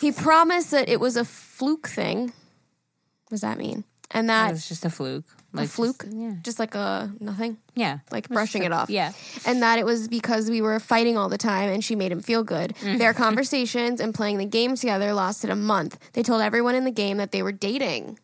He 0.00 0.10
promised 0.10 0.70
that 0.70 0.88
it 0.88 0.98
was 0.98 1.18
a 1.18 1.24
fluke 1.26 1.88
thing. 1.88 2.28
What 2.28 3.30
does 3.30 3.42
that 3.42 3.58
mean? 3.58 3.84
And 4.10 4.26
It 4.26 4.28
that 4.28 4.52
was 4.52 4.68
just 4.68 4.84
a 4.84 4.90
fluke. 4.90 5.24
a 5.52 5.56
Like 5.58 5.68
fluke, 5.68 6.04
just- 6.04 6.16
yeah. 6.16 6.32
just 6.42 6.58
like 6.58 6.74
a 6.74 7.10
nothing 7.20 7.56
Yeah. 7.74 7.98
like 8.10 8.28
brushing 8.28 8.62
just 8.62 8.70
it 8.70 8.72
a- 8.72 8.76
off. 8.76 8.90
Yeah. 8.90 9.12
And 9.44 9.62
that 9.62 9.78
it 9.78 9.84
was 9.86 10.06
because 10.08 10.48
we 10.50 10.60
were 10.60 10.78
fighting 10.78 11.16
all 11.18 11.28
the 11.28 11.38
time 11.38 11.70
and 11.70 11.82
she 11.84 11.96
made 11.96 12.12
him 12.12 12.20
feel 12.20 12.44
good. 12.44 12.74
Mm. 12.82 12.98
Their 12.98 13.14
conversations 13.26 14.00
and 14.00 14.14
playing 14.14 14.38
the 14.38 14.44
game 14.46 14.76
together 14.76 15.12
lasted 15.12 15.50
a 15.50 15.56
month. 15.56 15.98
They 16.12 16.22
told 16.22 16.42
everyone 16.42 16.74
in 16.74 16.84
the 16.84 16.90
game 16.90 17.16
that 17.16 17.32
they 17.32 17.42
were 17.42 17.52
dating. 17.52 18.18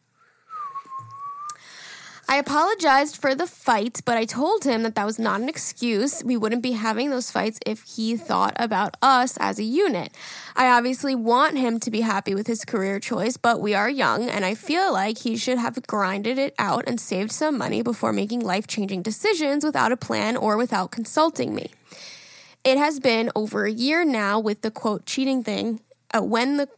I 2.32 2.36
apologized 2.36 3.18
for 3.18 3.34
the 3.34 3.46
fight, 3.46 4.00
but 4.06 4.16
I 4.16 4.24
told 4.24 4.64
him 4.64 4.84
that 4.84 4.94
that 4.94 5.04
was 5.04 5.18
not 5.18 5.42
an 5.42 5.50
excuse. 5.50 6.24
We 6.24 6.38
wouldn't 6.38 6.62
be 6.62 6.72
having 6.72 7.10
those 7.10 7.30
fights 7.30 7.60
if 7.66 7.82
he 7.82 8.16
thought 8.16 8.54
about 8.56 8.96
us 9.02 9.36
as 9.38 9.58
a 9.58 9.64
unit. 9.64 10.14
I 10.56 10.68
obviously 10.68 11.14
want 11.14 11.58
him 11.58 11.78
to 11.80 11.90
be 11.90 12.00
happy 12.00 12.34
with 12.34 12.46
his 12.46 12.64
career 12.64 12.98
choice, 13.00 13.36
but 13.36 13.60
we 13.60 13.74
are 13.74 13.90
young, 13.90 14.30
and 14.30 14.46
I 14.46 14.54
feel 14.54 14.94
like 14.94 15.18
he 15.18 15.36
should 15.36 15.58
have 15.58 15.86
grinded 15.86 16.38
it 16.38 16.54
out 16.58 16.84
and 16.86 16.98
saved 16.98 17.32
some 17.32 17.58
money 17.58 17.82
before 17.82 18.14
making 18.14 18.40
life 18.40 18.66
changing 18.66 19.02
decisions 19.02 19.62
without 19.62 19.92
a 19.92 19.96
plan 19.98 20.34
or 20.34 20.56
without 20.56 20.90
consulting 20.90 21.54
me. 21.54 21.70
It 22.64 22.78
has 22.78 22.98
been 22.98 23.30
over 23.36 23.66
a 23.66 23.70
year 23.70 24.06
now 24.06 24.40
with 24.40 24.62
the 24.62 24.70
quote 24.70 25.04
cheating 25.04 25.44
thing. 25.44 25.80
Uh, 26.14 26.22
when 26.22 26.56
the 26.56 26.70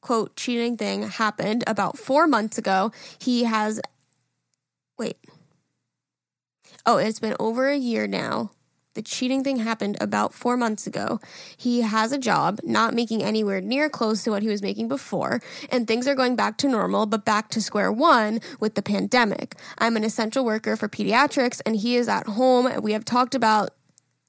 quote 0.00 0.36
cheating 0.36 0.78
thing 0.78 1.02
happened 1.02 1.64
about 1.66 1.98
four 1.98 2.26
months 2.26 2.56
ago, 2.56 2.92
he 3.18 3.44
has 3.44 3.78
wait. 4.98 5.18
Oh, 6.84 6.98
it's 6.98 7.20
been 7.20 7.36
over 7.40 7.68
a 7.68 7.76
year 7.76 8.06
now. 8.06 8.50
The 8.94 9.02
cheating 9.02 9.44
thing 9.44 9.58
happened 9.58 9.98
about 10.00 10.32
four 10.32 10.56
months 10.56 10.86
ago. 10.86 11.20
He 11.54 11.82
has 11.82 12.12
a 12.12 12.18
job, 12.18 12.60
not 12.62 12.94
making 12.94 13.22
anywhere 13.22 13.60
near 13.60 13.90
close 13.90 14.24
to 14.24 14.30
what 14.30 14.42
he 14.42 14.48
was 14.48 14.62
making 14.62 14.88
before, 14.88 15.42
and 15.70 15.86
things 15.86 16.08
are 16.08 16.14
going 16.14 16.34
back 16.34 16.56
to 16.58 16.68
normal, 16.68 17.04
but 17.04 17.26
back 17.26 17.50
to 17.50 17.60
square 17.60 17.92
one 17.92 18.40
with 18.58 18.74
the 18.74 18.80
pandemic. 18.80 19.54
I'm 19.76 19.98
an 19.98 20.04
essential 20.04 20.46
worker 20.46 20.76
for 20.76 20.88
pediatrics, 20.88 21.60
and 21.66 21.76
he 21.76 21.96
is 21.96 22.08
at 22.08 22.26
home. 22.26 22.80
We 22.80 22.92
have 22.92 23.04
talked 23.04 23.34
about 23.34 23.70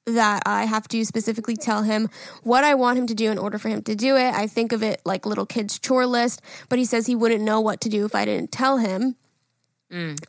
that 0.06 0.44
I 0.46 0.66
have 0.66 0.90
to 0.90 1.06
specifically 1.06 1.56
tell 1.56 1.84
him 1.84 2.10
what 2.44 2.66
I 2.66 2.76
want 2.76 2.98
him 2.98 3.08
to 3.08 3.16
do 3.16 3.32
in 3.32 3.38
order 3.38 3.58
for 3.58 3.70
him 3.70 3.84
to 3.84 3.96
do 3.96 4.18
it. 4.18 4.34
I 4.34 4.48
think 4.48 4.74
of 4.74 4.84
it 4.84 5.02
like 5.06 5.26
little 5.26 5.46
kids' 5.46 5.80
chore 5.80 6.06
list, 6.06 6.42
but 6.68 6.78
he 6.78 6.84
says 6.84 7.08
he 7.08 7.16
wouldn't 7.16 7.42
know 7.42 7.62
what 7.62 7.80
to 7.82 7.90
do 7.90 8.04
if 8.04 8.16
I 8.16 8.26
didn't 8.26 8.52
tell 8.52 8.80
him. 8.80 9.16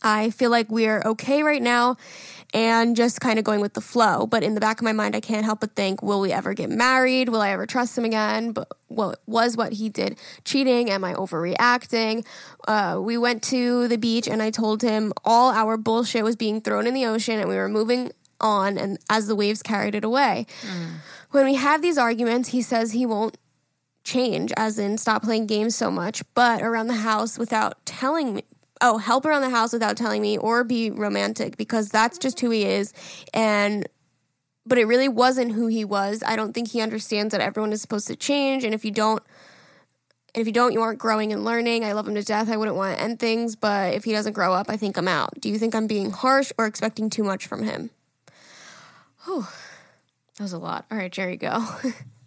I 0.03 0.31
feel 0.31 0.51
like 0.51 0.71
we're 0.71 1.03
okay 1.05 1.43
right 1.43 1.63
now 1.63 1.97
and 2.55 2.97
just 2.97 3.21
kind 3.21 3.39
of 3.39 3.45
going 3.45 3.61
with 3.61 3.75
the 3.75 3.81
flow. 3.81 4.27
But 4.27 4.43
in 4.43 4.55
the 4.55 4.61
back 4.61 4.79
of 4.79 4.85
my 4.85 4.93
mind, 4.93 5.15
I 5.17 5.21
can't 5.21 5.45
help 5.45 5.61
but 5.61 5.75
think, 5.75 6.03
will 6.03 6.21
we 6.21 6.33
ever 6.33 6.55
get 6.55 6.71
married? 6.71 7.29
Will 7.29 7.41
I 7.41 7.51
ever 7.51 7.67
trust 7.67 7.99
him 7.99 8.05
again? 8.05 8.53
But 8.53 8.69
what 8.87 9.21
was 9.27 9.57
what 9.57 9.73
he 9.75 9.89
did 9.89 10.19
cheating? 10.45 10.91
Am 10.91 11.05
I 11.05 11.15
overreacting? 11.15 12.25
Uh, 12.67 12.99
we 13.03 13.19
went 13.19 13.43
to 13.45 13.89
the 13.89 13.99
beach 13.99 14.29
and 14.29 14.43
I 14.43 14.51
told 14.51 14.83
him 14.83 15.13
all 15.25 15.51
our 15.51 15.77
bullshit 15.77 16.25
was 16.25 16.37
being 16.37 16.61
thrown 16.61 16.87
in 16.87 16.95
the 16.95 17.05
ocean 17.07 17.39
and 17.39 17.49
we 17.49 17.57
were 17.57 17.69
moving 17.69 18.13
on 18.41 18.79
and 18.79 18.99
as 19.11 19.27
the 19.27 19.35
waves 19.35 19.63
carried 19.63 19.95
it 19.95 20.05
away. 20.05 20.47
When 21.33 21.45
we 21.45 21.57
have 21.57 21.83
these 21.83 21.99
arguments, 21.99 22.51
he 22.51 22.63
says 22.63 22.93
he 22.93 23.05
won't 23.05 23.37
change, 24.05 24.53
as 24.57 24.79
in 24.79 24.97
stop 24.97 25.23
playing 25.23 25.47
games 25.47 25.75
so 25.77 25.91
much, 25.91 26.23
but 26.35 26.63
around 26.63 26.87
the 26.87 26.95
house 26.95 27.37
without 27.39 27.85
telling 27.85 28.35
me. 28.35 28.43
Oh, 28.81 28.99
help 28.99 29.25
around 29.25 29.43
the 29.43 29.51
house 29.51 29.73
without 29.73 29.97
telling 29.97 30.23
me, 30.23 30.39
or 30.39 30.65
be 30.65 30.91
romantic 30.91 31.57
because 31.57 31.89
that's 31.89 32.19
just 32.19 32.41
who 32.41 32.51
he 32.51 32.65
is. 32.65 32.93
And, 33.35 33.89
but 34.67 34.79
it 34.79 34.85
really 34.85 35.09
wasn't 35.09 35.53
who 35.53 35.67
he 35.67 35.85
was. 35.85 36.23
I 36.25 36.37
don't 36.37 36.53
think 36.53 36.71
he 36.71 36.81
understands 36.81 37.33
that 37.33 37.41
everyone 37.41 37.73
is 37.73 37.83
supposed 37.83 38.07
to 38.07 38.17
change. 38.17 38.65
And 38.65 38.75
if 38.75 38.85
you 38.85 38.91
don't, 38.91 39.23
and 40.35 40.43
if 40.43 40.47
you 40.47 40.53
don't, 40.53 40.73
you 40.73 40.83
aren't 40.83 40.99
growing 40.99 41.33
and 41.33 41.45
learning. 41.45 41.85
I 41.85 41.93
love 41.93 42.07
him 42.07 42.15
to 42.15 42.23
death. 42.23 42.49
I 42.49 42.57
wouldn't 42.57 42.77
want 42.77 42.97
to 42.97 43.03
end 43.03 43.19
things, 43.19 43.57
but 43.57 43.95
if 43.95 44.05
he 44.05 44.13
doesn't 44.13 44.35
grow 44.35 44.53
up, 44.53 44.69
I 44.69 44.77
think 44.77 44.97
I'm 44.97 45.09
out. 45.09 45.41
Do 45.41 45.49
you 45.49 45.59
think 45.59 45.75
I'm 45.75 45.87
being 45.87 46.11
harsh 46.11 46.53
or 46.59 46.67
expecting 46.67 47.11
too 47.11 47.25
much 47.25 47.47
from 47.47 47.63
him? 47.65 47.91
Whew. 49.25 49.47
That 50.37 50.45
was 50.45 50.53
a 50.53 50.59
lot. 50.59 50.87
All 50.91 50.99
right, 50.99 51.11
Geri, 51.11 51.37
go. 51.37 51.67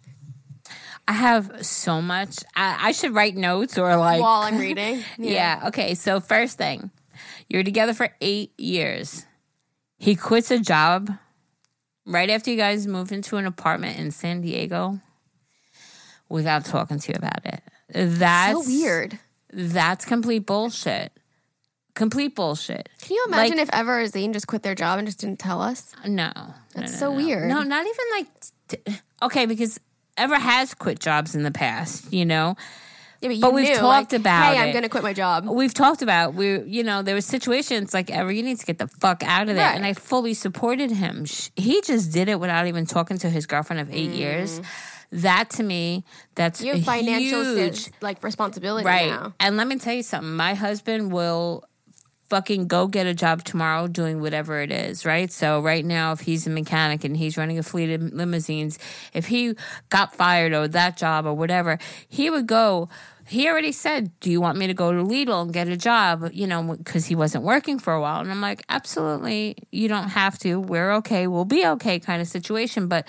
I 1.08 1.12
have 1.14 1.64
so 1.66 2.00
much. 2.00 2.38
I, 2.54 2.88
I 2.88 2.92
should 2.92 3.14
write 3.14 3.36
notes 3.36 3.76
or 3.76 3.96
like. 3.96 4.20
While 4.22 4.42
I'm 4.42 4.58
reading. 4.58 5.02
yeah. 5.18 5.64
Okay. 5.66 5.94
So, 5.94 6.20
first 6.20 6.58
thing, 6.58 6.90
you're 7.48 7.64
together 7.64 7.92
for 7.94 8.10
eight 8.20 8.52
years. 8.58 9.26
He 9.98 10.16
quits 10.16 10.50
a 10.50 10.58
job 10.58 11.10
right 12.06 12.30
after 12.30 12.50
you 12.50 12.56
guys 12.56 12.86
move 12.86 13.12
into 13.12 13.36
an 13.36 13.46
apartment 13.46 13.98
in 13.98 14.10
San 14.10 14.40
Diego 14.40 15.00
without 16.28 16.64
talking 16.64 16.98
to 16.98 17.12
you 17.12 17.16
about 17.16 17.44
it. 17.44 17.62
That's 17.88 18.64
so 18.64 18.70
weird. 18.70 19.18
That's 19.52 20.04
complete 20.04 20.46
bullshit. 20.46 21.12
Complete 21.94 22.34
bullshit. 22.34 22.88
Can 23.02 23.14
you 23.16 23.24
imagine 23.28 23.58
Like- 23.58 23.68
if 23.68 23.74
Ever 23.74 24.06
Zane 24.06 24.32
just 24.32 24.46
quit 24.46 24.62
their 24.62 24.74
job 24.74 24.98
and 24.98 25.06
just 25.06 25.18
didn't 25.20 25.38
tell 25.38 25.60
us? 25.60 25.92
No. 26.06 26.32
That's 26.74 26.92
no, 26.92 26.98
so 26.98 27.10
no, 27.12 27.18
no. 27.18 27.24
weird. 27.26 27.48
No, 27.48 27.62
not 27.62 27.86
even 27.86 28.04
like. 28.12 28.26
T- 28.68 28.96
okay, 29.22 29.44
because 29.44 29.78
Ever 30.16 30.38
has 30.38 30.74
quit 30.74 30.98
jobs 31.00 31.34
in 31.34 31.42
the 31.42 31.50
past, 31.50 32.12
you 32.12 32.24
know? 32.24 32.56
Yeah, 33.20 33.28
but, 33.28 33.40
But 33.40 33.54
we've 33.54 33.68
knew, 33.68 33.76
talked 33.76 34.12
like, 34.12 34.20
about 34.20 34.54
Hey, 34.54 34.60
I'm 34.60 34.72
going 34.72 34.82
to 34.82 34.88
quit 34.88 35.04
my 35.04 35.12
job. 35.12 35.46
we've 35.46 35.72
talked 35.72 36.02
about 36.02 36.34
we 36.34 36.60
you 36.62 36.82
know 36.82 37.02
there 37.02 37.14
were 37.14 37.20
situations 37.20 37.94
like 37.94 38.10
Ever 38.10 38.32
you 38.32 38.42
need 38.42 38.58
to 38.58 38.66
get 38.66 38.78
the 38.78 38.88
fuck 38.88 39.22
out 39.22 39.48
of 39.48 39.54
there 39.54 39.64
Right. 39.64 39.76
and 39.76 39.86
i 39.86 39.92
fully 39.92 40.34
supported 40.34 40.90
him 40.90 41.24
he 41.54 41.80
just 41.82 42.12
did 42.12 42.28
it 42.28 42.40
without 42.40 42.66
even 42.66 42.84
talking 42.84 43.18
to 43.18 43.30
his 43.30 43.46
girlfriend 43.46 43.80
of 43.80 43.90
eight 43.94 44.10
years 44.10 44.58
mm-hmm. 44.58 45.18
that 45.20 45.50
to 45.50 45.62
me 45.62 46.04
that's 46.34 46.62
your 46.64 46.78
financial 46.78 47.44
huge, 47.44 47.90
like 48.00 48.22
responsibility 48.24 48.84
right 48.84 49.10
now. 49.10 49.34
and 49.38 49.56
let 49.56 49.68
me 49.68 49.78
tell 49.78 49.94
you 49.94 50.02
something 50.02 50.34
my 50.34 50.54
husband 50.54 51.12
will 51.12 51.64
fucking 52.32 52.66
go 52.66 52.86
get 52.86 53.06
a 53.06 53.12
job 53.12 53.44
tomorrow 53.44 53.86
doing 53.86 54.22
whatever 54.22 54.62
it 54.62 54.72
is 54.72 55.04
right 55.04 55.30
so 55.30 55.60
right 55.60 55.84
now 55.84 56.12
if 56.12 56.20
he's 56.20 56.46
a 56.46 56.50
mechanic 56.50 57.04
and 57.04 57.14
he's 57.14 57.36
running 57.36 57.58
a 57.58 57.62
fleet 57.62 57.92
of 57.92 58.00
limousines 58.10 58.78
if 59.12 59.26
he 59.26 59.52
got 59.90 60.14
fired 60.14 60.54
or 60.54 60.66
that 60.66 60.96
job 60.96 61.26
or 61.26 61.34
whatever 61.34 61.78
he 62.08 62.30
would 62.30 62.46
go 62.46 62.88
he 63.28 63.48
already 63.48 63.72
said, 63.72 64.10
"Do 64.20 64.30
you 64.30 64.40
want 64.40 64.58
me 64.58 64.66
to 64.66 64.74
go 64.74 64.92
to 64.92 65.02
Lidl 65.02 65.42
and 65.42 65.52
get 65.52 65.68
a 65.68 65.76
job?" 65.76 66.30
You 66.32 66.46
know, 66.46 66.74
because 66.76 67.06
he 67.06 67.14
wasn't 67.14 67.44
working 67.44 67.78
for 67.78 67.94
a 67.94 68.00
while, 68.00 68.20
and 68.20 68.30
I'm 68.30 68.40
like, 68.40 68.62
"Absolutely, 68.68 69.56
you 69.70 69.88
don't 69.88 70.08
have 70.08 70.38
to. 70.40 70.60
We're 70.60 70.92
okay. 70.96 71.28
We'll 71.28 71.44
be 71.44 71.64
okay." 71.64 72.00
Kind 72.00 72.20
of 72.20 72.28
situation, 72.28 72.88
but 72.88 73.06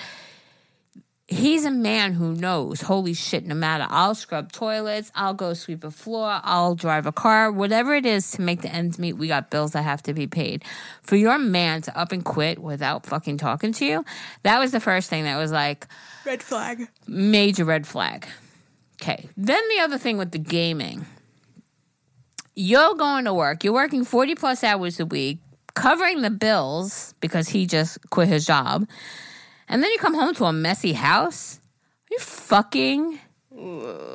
he's 1.34 1.66
a 1.66 1.72
man 1.72 2.14
who 2.14 2.34
knows. 2.34 2.82
Holy 2.82 3.14
shit! 3.14 3.46
No 3.46 3.56
matter, 3.56 3.86
I'll 3.90 4.16
scrub 4.16 4.52
toilets, 4.52 5.12
I'll 5.16 5.34
go 5.34 5.54
sweep 5.54 5.84
a 5.84 5.92
floor, 5.92 6.40
I'll 6.44 6.76
drive 6.76 7.06
a 7.06 7.12
car, 7.12 7.52
whatever 7.52 7.94
it 7.96 8.06
is 8.06 8.32
to 8.32 8.42
make 8.42 8.62
the 8.62 8.70
ends 8.74 8.98
meet. 9.00 9.14
We 9.14 9.28
got 9.28 9.50
bills 9.50 9.72
that 9.72 9.84
have 9.84 10.04
to 10.04 10.14
be 10.14 10.28
paid. 10.28 10.64
For 11.02 11.16
your 11.16 11.38
man 11.38 11.82
to 11.84 11.98
up 11.98 12.12
and 12.12 12.24
quit 12.24 12.60
without 12.60 13.06
fucking 13.06 13.38
talking 13.38 13.72
to 13.74 13.86
you, 13.86 14.06
that 14.44 14.60
was 14.60 14.72
the 14.72 14.80
first 14.80 15.10
thing 15.10 15.24
that 15.26 15.38
was 15.38 15.52
like 15.52 15.88
Red 16.26 16.42
flag. 16.44 16.88
major 17.08 17.66
red 17.66 17.86
flag. 17.86 18.28
Okay. 19.02 19.28
Then 19.36 19.62
the 19.76 19.84
other 19.84 19.98
thing 19.98 20.18
with 20.18 20.32
the 20.32 20.40
gaming. 20.40 21.06
You're 22.56 22.96
going 22.96 23.26
to 23.26 23.34
work. 23.34 23.64
You're 23.64 23.74
working 23.74 24.06
40 24.06 24.36
plus 24.36 24.64
hours 24.64 25.00
a 25.00 25.06
week, 25.06 25.40
covering 25.74 26.22
the 26.22 26.30
bills 26.30 27.16
because 27.20 27.50
he 27.50 27.66
just 27.66 27.98
quit 28.12 28.28
his 28.28 28.46
job. 28.46 28.88
And 29.70 29.82
then 29.84 29.92
you 29.92 29.98
come 29.98 30.14
home 30.14 30.34
to 30.36 30.46
a 30.46 30.54
messy 30.54 30.94
house. 30.94 31.60
Are 32.10 32.14
you 32.14 32.20
fucking 32.20 33.20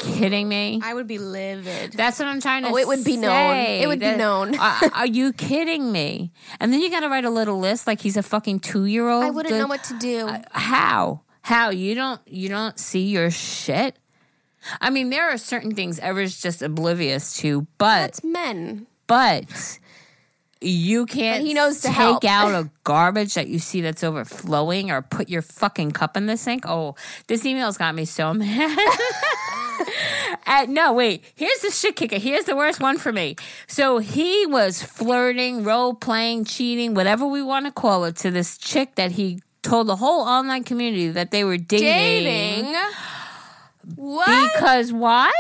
kidding 0.01 0.49
me? 0.49 0.81
I 0.83 0.95
would 0.95 1.07
be 1.07 1.19
livid. 1.19 1.93
That's 1.93 2.19
what 2.19 2.29
I'm 2.29 2.41
trying 2.41 2.63
to 2.65 2.71
Oh, 2.71 2.77
it 2.77 2.87
would 2.87 3.05
be 3.05 3.17
known. 3.17 3.31
say. 3.31 3.81
It 3.83 3.87
would 3.87 3.99
be 4.01 4.07
That- 4.07 4.19
known. 4.19 4.59
are, 4.59 4.81
are 4.95 5.07
you 5.07 5.33
kidding 5.33 5.91
me? 5.93 6.33
And 6.61 6.73
then 6.73 6.81
you 6.81 6.91
got 6.91 7.01
to 7.01 7.09
write 7.09 7.25
a 7.25 7.31
little 7.31 7.59
list 7.59 7.87
like 7.87 8.01
he's 8.01 8.17
a 8.17 8.23
fucking 8.23 8.61
two 8.61 8.85
year 8.87 9.09
old. 9.09 9.25
I 9.25 9.31
wouldn't 9.31 9.55
know 9.57 9.67
what 9.67 9.85
to 9.85 9.99
do. 9.99 10.29
How? 10.53 11.23
How 11.43 11.71
you 11.71 11.95
don't 11.95 12.21
you 12.27 12.49
don't 12.49 12.79
see 12.79 13.07
your 13.07 13.31
shit? 13.31 13.97
I 14.81 14.91
mean, 14.91 15.09
there 15.11 15.31
are 15.31 15.39
certain 15.39 15.75
things 15.75 15.99
Ever's 16.01 16.41
just 16.43 16.63
oblivious 16.63 17.37
to, 17.39 17.67
but 17.79 18.01
That's 18.03 18.25
men. 18.25 18.87
but 19.07 19.79
you 20.61 21.07
can't 21.07 21.43
But 21.43 21.47
he 21.47 21.55
knows 21.55 21.81
to 21.83 21.89
take 21.89 21.97
help. 21.97 22.25
out 22.25 22.53
a 22.55 22.71
garbage 22.85 23.35
that 23.35 23.49
you 23.49 23.59
see 23.59 23.81
that's 23.81 24.03
overflowing 24.03 24.91
or 24.91 25.03
put 25.03 25.29
your 25.29 25.43
fucking 25.43 25.93
cup 25.93 26.17
in 26.17 26.27
the 26.27 26.37
sink. 26.37 26.65
Oh, 26.67 26.95
this 27.29 27.45
email's 27.47 27.77
got 27.79 27.95
me 27.95 28.05
so 28.05 28.35
mad. 28.35 28.79
Uh, 30.47 30.67
no, 30.69 30.93
wait. 30.93 31.25
Here's 31.35 31.61
the 31.61 31.71
shit 31.71 31.95
kicker. 31.97 32.19
Here's 32.19 32.45
the 32.45 32.57
worst 32.57 32.81
one 32.81 32.99
for 32.99 33.13
me. 33.13 33.37
So 33.67 33.99
he 33.99 34.47
was 34.47 34.83
flirting, 34.83 35.63
role 35.63 35.95
playing, 35.95 36.47
cheating, 36.47 36.95
whatever 36.95 37.27
we 37.27 37.43
want 37.43 37.67
to 37.67 37.73
call 37.73 38.05
it, 38.05 38.17
to 38.17 38.31
this 38.31 38.59
chick 38.59 38.95
that 38.97 39.13
he 39.13 39.41
told 39.63 39.87
the 39.87 39.97
whole 39.97 40.23
online 40.23 40.65
community 40.65 41.09
that 41.11 41.31
they 41.31 41.45
were 41.45 41.59
Dating. 41.59 42.75
What? 43.95 44.53
because 44.55 44.93
why? 44.93 45.31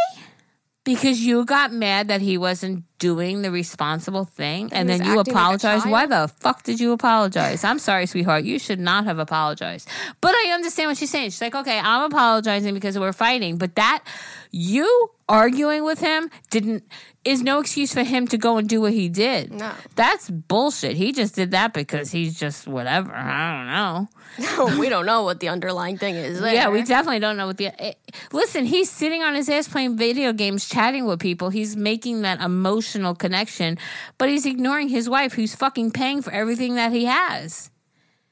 Because 0.84 1.20
you 1.20 1.44
got 1.44 1.72
mad 1.72 2.08
that 2.08 2.20
he 2.20 2.38
wasn't 2.38 2.84
doing 2.98 3.42
the 3.42 3.50
responsible 3.50 4.24
thing 4.24 4.70
and 4.72 4.90
he 4.90 4.98
then 4.98 5.06
you 5.06 5.18
apologize. 5.20 5.24
like 5.24 5.26
a 5.26 5.30
apologized. 5.30 5.82
child? 5.84 5.92
why 5.92 6.06
the 6.06 6.28
fuck 6.28 6.62
did 6.64 6.80
you 6.80 6.92
apologize? 6.92 7.64
I'm 7.64 7.78
sorry, 7.78 8.06
sweetheart. 8.06 8.44
You 8.44 8.58
should 8.58 8.80
not 8.80 9.04
have 9.04 9.18
apologized. 9.18 9.88
But 10.20 10.34
I 10.34 10.52
understand 10.52 10.90
what 10.90 10.96
she's 10.96 11.10
saying. 11.10 11.30
She's 11.30 11.40
like, 11.40 11.54
okay, 11.54 11.78
I'm 11.78 12.02
apologizing 12.10 12.74
because 12.74 12.98
we're 12.98 13.12
fighting. 13.12 13.56
But 13.58 13.74
that, 13.76 14.02
you 14.50 15.10
arguing 15.28 15.84
with 15.84 16.00
him 16.00 16.30
didn't, 16.50 16.84
is 17.24 17.42
no 17.42 17.60
excuse 17.60 17.92
for 17.92 18.02
him 18.02 18.26
to 18.28 18.38
go 18.38 18.56
and 18.56 18.68
do 18.68 18.80
what 18.80 18.92
he 18.92 19.08
did. 19.08 19.52
No. 19.52 19.70
That's 19.94 20.30
bullshit. 20.30 20.96
He 20.96 21.12
just 21.12 21.34
did 21.34 21.50
that 21.52 21.74
because 21.74 22.10
he's 22.10 22.38
just 22.38 22.66
whatever. 22.66 23.14
I 23.14 23.56
don't 23.56 23.66
know. 23.66 24.08
No, 24.56 24.78
we 24.78 24.88
don't 24.88 25.04
know 25.06 25.22
what 25.24 25.40
the 25.40 25.48
underlying 25.48 25.98
thing 25.98 26.14
is. 26.14 26.40
There. 26.40 26.54
Yeah, 26.58 26.68
we 26.68 26.82
definitely 26.82 27.18
don't 27.18 27.36
know 27.36 27.46
what 27.48 27.56
the. 27.56 27.68
eh, 27.82 27.94
listen, 28.32 28.66
he's 28.66 28.88
sitting 28.88 29.22
on 29.22 29.34
his 29.34 29.48
ass 29.48 29.66
playing 29.66 29.96
video 29.96 30.32
games, 30.32 30.68
chatting 30.68 31.06
with 31.06 31.18
people. 31.18 31.50
He's 31.50 31.76
making 31.76 32.22
that 32.22 32.40
emotional 32.40 32.87
connection, 33.14 33.78
but 34.18 34.28
he's 34.28 34.46
ignoring 34.46 34.88
his 34.88 35.08
wife, 35.08 35.32
who's 35.34 35.54
fucking 35.54 35.90
paying 35.90 36.22
for 36.22 36.32
everything 36.32 36.74
that 36.76 36.92
he 36.92 37.04
has. 37.06 37.70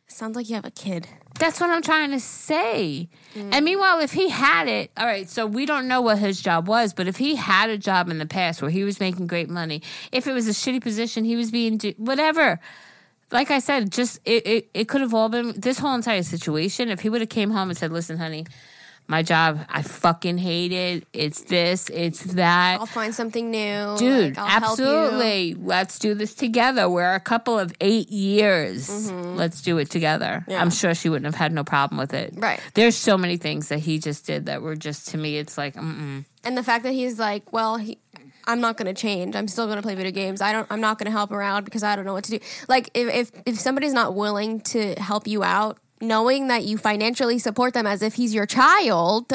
Sounds 0.06 0.36
like 0.36 0.48
you 0.48 0.54
have 0.54 0.64
a 0.64 0.70
kid. 0.70 1.08
That's 1.38 1.60
what 1.60 1.70
I'm 1.70 1.82
trying 1.82 2.12
to 2.12 2.20
say. 2.20 3.08
Mm. 3.34 3.50
And 3.52 3.64
meanwhile, 3.64 4.00
if 4.00 4.12
he 4.12 4.30
had 4.30 4.68
it, 4.68 4.90
all 4.96 5.04
right, 5.04 5.28
so 5.28 5.46
we 5.46 5.66
don't 5.66 5.88
know 5.88 6.00
what 6.00 6.18
his 6.18 6.40
job 6.40 6.68
was, 6.68 6.94
but 6.94 7.06
if 7.06 7.16
he 7.16 7.34
had 7.34 7.68
a 7.68 7.76
job 7.76 8.08
in 8.08 8.18
the 8.18 8.26
past 8.26 8.62
where 8.62 8.70
he 8.70 8.84
was 8.84 9.00
making 9.00 9.26
great 9.26 9.50
money, 9.50 9.82
if 10.12 10.26
it 10.26 10.32
was 10.32 10.48
a 10.48 10.52
shitty 10.52 10.80
position, 10.80 11.24
he 11.24 11.36
was 11.36 11.50
being, 11.50 11.76
do- 11.76 11.94
whatever. 11.98 12.58
Like 13.32 13.50
I 13.50 13.58
said, 13.58 13.92
just 13.92 14.20
it, 14.24 14.46
it, 14.46 14.70
it 14.72 14.88
could 14.88 15.00
have 15.00 15.12
all 15.12 15.28
been 15.28 15.52
this 15.60 15.78
whole 15.78 15.94
entire 15.94 16.22
situation. 16.22 16.88
If 16.88 17.00
he 17.00 17.08
would 17.08 17.20
have 17.20 17.28
came 17.28 17.50
home 17.50 17.68
and 17.68 17.76
said, 17.76 17.90
"Listen, 17.90 18.18
honey, 18.18 18.46
my 19.08 19.22
job, 19.22 19.60
I 19.68 19.82
fucking 19.82 20.38
hate 20.38 20.72
it. 20.72 21.06
It's 21.12 21.42
this, 21.42 21.88
it's 21.90 22.22
that." 22.34 22.80
I'll 22.80 22.86
find 22.86 23.14
something 23.14 23.50
new. 23.50 23.96
Dude, 23.98 24.36
Like, 24.36 24.38
I'll 24.38 24.46
help 24.60 24.78
you. 24.78 24.84
absolutely. 24.86 25.54
Let's 25.54 25.98
do 25.98 26.14
this 26.14 26.34
together. 26.34 26.88
We're 26.88 27.14
a 27.14 27.20
couple 27.20 27.58
of 27.58 27.72
eight 27.80 28.10
years. 28.10 29.10
Let's 29.12 29.62
do 29.62 29.78
it 29.78 29.90
together. 29.90 30.40
Mm-hmm. 30.42 30.50
Yeah. 30.50 30.60
I'm 30.60 30.70
sure 30.70 30.94
she 30.94 31.08
wouldn't 31.08 31.26
have 31.26 31.34
had 31.34 31.52
no 31.52 31.64
problem 31.64 31.98
with 31.98 32.14
it. 32.14 32.34
Right. 32.36 32.60
There's 32.74 32.96
so 32.96 33.16
many 33.16 33.36
things 33.36 33.68
that 33.68 33.78
he 33.80 33.98
just 33.98 34.26
did 34.26 34.46
that 34.46 34.62
were 34.62 34.76
just 34.76 35.08
to 35.08 35.18
me. 35.18 35.36
It's 35.36 35.56
like, 35.58 35.74
mm-mm. 35.74 36.24
And 36.44 36.56
the 36.56 36.62
fact 36.62 36.84
that 36.84 36.92
he's 36.92 37.18
like, 37.18 37.52
well, 37.52 37.76
he, 37.76 37.98
I'm 38.46 38.60
not 38.60 38.76
going 38.76 38.86
to 38.92 39.00
change. 39.00 39.34
I'm 39.34 39.48
still 39.48 39.66
going 39.66 39.76
to 39.76 39.82
play 39.82 39.96
video 39.96 40.12
games. 40.12 40.40
I 40.40 40.52
don't. 40.52 40.66
I'm 40.70 40.80
not 40.80 40.98
going 40.98 41.06
to 41.06 41.10
help 41.10 41.32
around 41.32 41.64
because 41.64 41.82
I 41.82 41.96
don't 41.96 42.04
know 42.04 42.12
what 42.12 42.24
to 42.24 42.38
do. 42.38 42.44
Like 42.68 42.90
if 42.94 43.12
if 43.12 43.42
if 43.44 43.58
somebody's 43.58 43.92
not 43.92 44.14
willing 44.14 44.60
to 44.72 44.94
help 44.94 45.26
you 45.26 45.42
out, 45.42 45.78
knowing 46.00 46.48
that 46.48 46.64
you 46.64 46.78
financially 46.78 47.38
support 47.38 47.74
them 47.74 47.86
as 47.86 48.02
if 48.02 48.14
he's 48.14 48.34
your 48.34 48.46
child. 48.46 49.32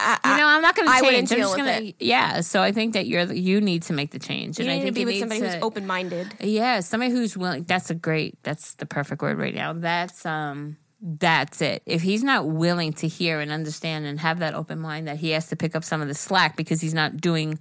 I, 0.00 0.18
you 0.24 0.36
know, 0.36 0.46
I'm 0.46 0.62
not 0.62 0.76
going 0.76 0.86
to 0.86 0.94
I 0.94 1.00
change. 1.00 1.32
I'm 1.32 1.38
deal 1.38 1.48
just 1.48 1.56
gonna, 1.56 1.92
yeah. 1.98 2.40
So 2.42 2.62
I 2.62 2.70
think 2.70 2.92
that 2.94 3.06
you're 3.06 3.24
you 3.32 3.60
need 3.60 3.82
to 3.84 3.92
make 3.92 4.12
the 4.12 4.20
change, 4.20 4.58
you 4.58 4.64
and 4.64 4.72
I 4.72 4.78
need 4.78 4.86
to 4.86 4.92
be 4.92 5.04
with 5.04 5.18
somebody 5.18 5.40
to, 5.40 5.50
who's 5.50 5.62
open 5.62 5.86
minded. 5.86 6.34
Yeah, 6.40 6.80
somebody 6.80 7.10
who's 7.10 7.36
willing. 7.36 7.64
That's 7.64 7.90
a 7.90 7.94
great. 7.94 8.38
That's 8.44 8.74
the 8.74 8.86
perfect 8.86 9.22
word 9.22 9.38
right 9.38 9.54
now. 9.54 9.72
That's 9.72 10.24
um. 10.24 10.76
That's 11.00 11.60
it. 11.62 11.82
If 11.86 12.02
he's 12.02 12.24
not 12.24 12.48
willing 12.48 12.92
to 12.94 13.06
hear 13.06 13.38
and 13.38 13.52
understand 13.52 14.04
and 14.04 14.18
have 14.18 14.40
that 14.40 14.54
open 14.54 14.80
mind 14.80 15.06
that 15.06 15.18
he 15.18 15.30
has 15.30 15.46
to 15.48 15.56
pick 15.56 15.76
up 15.76 15.84
some 15.84 16.00
of 16.00 16.08
the 16.08 16.14
slack 16.14 16.56
because 16.56 16.80
he's 16.80 16.94
not 16.94 17.16
doing 17.18 17.60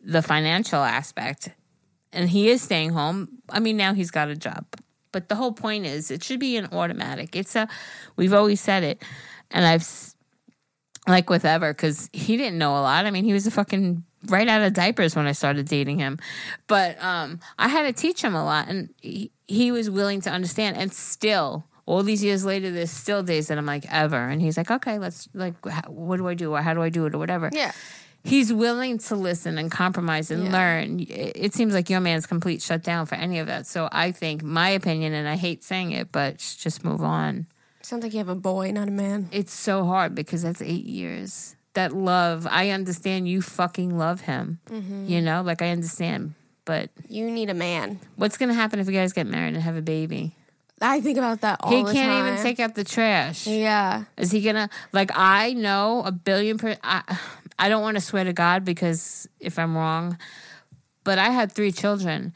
the 0.00 0.22
financial 0.22 0.82
aspect 0.82 1.50
and 2.10 2.30
he 2.30 2.48
is 2.48 2.62
staying 2.62 2.90
home, 2.90 3.28
I 3.50 3.60
mean, 3.60 3.76
now 3.76 3.92
he's 3.92 4.10
got 4.10 4.28
a 4.28 4.36
job. 4.36 4.64
But 5.14 5.28
the 5.28 5.36
whole 5.36 5.52
point 5.52 5.86
is 5.86 6.10
it 6.10 6.24
should 6.24 6.40
be 6.40 6.56
an 6.56 6.66
automatic. 6.72 7.36
It's 7.36 7.54
a, 7.54 7.68
we've 8.16 8.34
always 8.34 8.60
said 8.60 8.82
it. 8.82 9.00
And 9.52 9.64
I've, 9.64 9.88
like 11.06 11.30
with 11.30 11.44
Ever, 11.44 11.72
because 11.72 12.10
he 12.12 12.36
didn't 12.36 12.58
know 12.58 12.72
a 12.72 12.82
lot. 12.82 13.06
I 13.06 13.12
mean, 13.12 13.22
he 13.22 13.32
was 13.32 13.46
a 13.46 13.52
fucking 13.52 14.02
right 14.26 14.48
out 14.48 14.62
of 14.62 14.72
diapers 14.72 15.14
when 15.14 15.28
I 15.28 15.32
started 15.32 15.68
dating 15.68 16.00
him. 16.00 16.18
But 16.66 17.00
um, 17.00 17.38
I 17.60 17.68
had 17.68 17.82
to 17.82 17.92
teach 17.92 18.22
him 18.22 18.34
a 18.34 18.44
lot, 18.44 18.66
and 18.66 18.92
he, 19.00 19.30
he 19.46 19.70
was 19.70 19.88
willing 19.88 20.20
to 20.22 20.30
understand. 20.30 20.76
And 20.76 20.92
still, 20.92 21.64
all 21.86 22.02
these 22.02 22.24
years 22.24 22.44
later, 22.44 22.72
there's 22.72 22.90
still 22.90 23.22
days 23.22 23.46
that 23.46 23.56
I'm 23.56 23.66
like, 23.66 23.86
Ever. 23.92 24.16
And 24.16 24.42
he's 24.42 24.56
like, 24.56 24.72
okay, 24.72 24.98
let's, 24.98 25.28
like, 25.32 25.54
what 25.86 26.16
do 26.16 26.26
I 26.26 26.34
do? 26.34 26.54
Or 26.56 26.60
how 26.60 26.74
do 26.74 26.82
I 26.82 26.88
do 26.88 27.06
it? 27.06 27.14
Or 27.14 27.18
whatever. 27.18 27.50
Yeah. 27.52 27.70
He's 28.24 28.52
willing 28.52 28.96
to 28.98 29.16
listen 29.16 29.58
and 29.58 29.70
compromise 29.70 30.30
and 30.30 30.44
Yeah. 30.44 30.52
learn. 30.52 31.06
It 31.08 31.52
seems 31.54 31.74
like 31.74 31.90
your 31.90 32.00
man's 32.00 32.26
complete 32.26 32.62
shutdown 32.62 33.04
for 33.06 33.14
any 33.16 33.38
of 33.38 33.46
that. 33.48 33.66
So 33.66 33.88
I 33.92 34.12
think, 34.12 34.42
my 34.42 34.70
opinion, 34.70 35.12
and 35.12 35.28
I 35.28 35.36
hate 35.36 35.62
saying 35.62 35.92
it, 35.92 36.10
but 36.10 36.38
just 36.38 36.84
move 36.84 37.02
on 37.02 37.46
Sounds 37.82 38.02
like 38.02 38.12
you 38.14 38.18
have 38.18 38.30
a 38.30 38.34
boy, 38.34 38.70
not 38.72 38.88
a 38.88 38.90
man. 38.90 39.28
it's 39.30 39.52
so 39.52 39.84
hard 39.84 40.14
because 40.14 40.42
that's 40.42 40.62
eight 40.62 40.86
years. 40.86 41.54
That 41.74 41.92
love, 41.92 42.46
I 42.50 42.70
understand 42.70 43.28
you 43.28 43.42
fucking 43.42 43.98
love 43.98 44.22
him. 44.22 44.58
Mm-hmm. 44.70 45.06
You 45.06 45.20
know, 45.20 45.42
like 45.42 45.60
I 45.60 45.68
understand. 45.70 46.32
But 46.64 46.88
You 47.10 47.30
need 47.30 47.50
a 47.50 47.54
man. 47.54 48.00
what's 48.16 48.38
going 48.38 48.48
to 48.48 48.54
happen 48.54 48.78
if 48.80 48.86
you 48.86 48.94
guys 48.94 49.12
get 49.12 49.26
married 49.26 49.52
and 49.52 49.62
have 49.62 49.76
a 49.76 49.82
baby? 49.82 50.34
I 50.80 51.00
think 51.02 51.18
about 51.18 51.42
that 51.42 51.60
all 51.62 51.70
he 51.70 51.82
the 51.82 51.92
can't 51.92 52.26
even 52.26 52.42
take 52.42 52.58
out 52.58 52.74
the 52.74 52.84
trash. 52.84 53.46
Yeah. 53.46 54.04
Is 54.16 54.30
he 54.32 54.40
gonna 54.42 54.68
like? 54.92 55.10
I 55.14 55.52
know 55.54 56.02
a 56.04 56.10
billion 56.12 56.58
per. 56.58 56.76
I, 56.82 57.02
I 57.58 57.68
don't 57.68 57.82
want 57.82 57.96
to 57.96 58.00
swear 58.00 58.24
to 58.24 58.32
God 58.32 58.64
because 58.64 59.28
if 59.40 59.58
I'm 59.58 59.76
wrong, 59.76 60.18
but 61.04 61.18
I 61.18 61.30
had 61.30 61.52
three 61.52 61.72
children. 61.72 62.32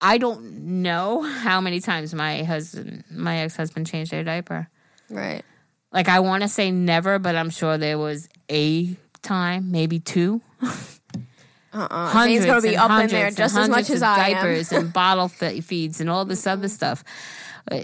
I 0.00 0.18
don't 0.18 0.82
know 0.82 1.22
how 1.22 1.60
many 1.60 1.80
times 1.80 2.14
my 2.14 2.42
husband, 2.42 3.04
my 3.10 3.38
ex 3.38 3.56
husband, 3.56 3.86
changed 3.86 4.12
their 4.12 4.22
diaper. 4.22 4.68
Right. 5.08 5.42
Like 5.92 6.08
I 6.08 6.20
want 6.20 6.42
to 6.42 6.48
say 6.48 6.70
never, 6.70 7.18
but 7.18 7.36
I'm 7.36 7.50
sure 7.50 7.78
there 7.78 7.98
was 7.98 8.28
a 8.50 8.96
time, 9.22 9.70
maybe 9.70 9.98
two. 10.00 10.42
Uh-uh. 10.62 10.68
Hundreds 11.72 12.44
gonna 12.44 12.60
be 12.60 12.76
up 12.76 12.90
in 13.02 13.08
there 13.08 13.30
just 13.30 13.56
as 13.56 13.68
much 13.68 13.90
as 13.90 14.02
of 14.02 14.08
I 14.08 14.34
diapers 14.34 14.72
and 14.72 14.92
bottle 14.92 15.28
feeds 15.28 16.00
and 16.00 16.10
all 16.10 16.24
this 16.24 16.46
other 16.46 16.68
stuff. 16.68 17.02
Uh, 17.70 17.82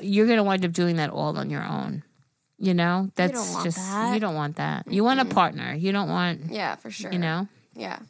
You're 0.00 0.26
gonna 0.26 0.44
wind 0.44 0.64
up 0.64 0.72
doing 0.72 0.96
that 0.96 1.10
all 1.10 1.36
on 1.36 1.50
your 1.50 1.62
own. 1.62 2.02
You 2.62 2.74
know, 2.74 3.10
that's 3.14 3.54
don't 3.54 3.64
just 3.64 3.78
that. 3.78 4.12
you 4.12 4.20
don't 4.20 4.34
want 4.34 4.56
that. 4.56 4.86
You 4.86 5.02
want 5.02 5.18
a 5.18 5.24
partner. 5.24 5.74
You 5.74 5.92
don't 5.92 6.10
want. 6.10 6.50
Yeah, 6.50 6.76
for 6.76 6.90
sure. 6.90 7.10
you 7.10 7.18
know. 7.18 7.48
Yeah. 7.74 8.00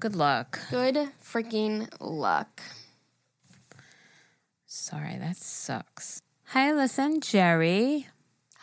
Good 0.00 0.16
luck. 0.16 0.58
Good 0.70 0.96
freaking 1.22 1.88
luck. 2.00 2.60
Sorry, 4.66 5.16
that 5.18 5.36
sucks. 5.36 6.20
Hi, 6.46 6.72
listen, 6.72 7.20
Geri. 7.20 8.08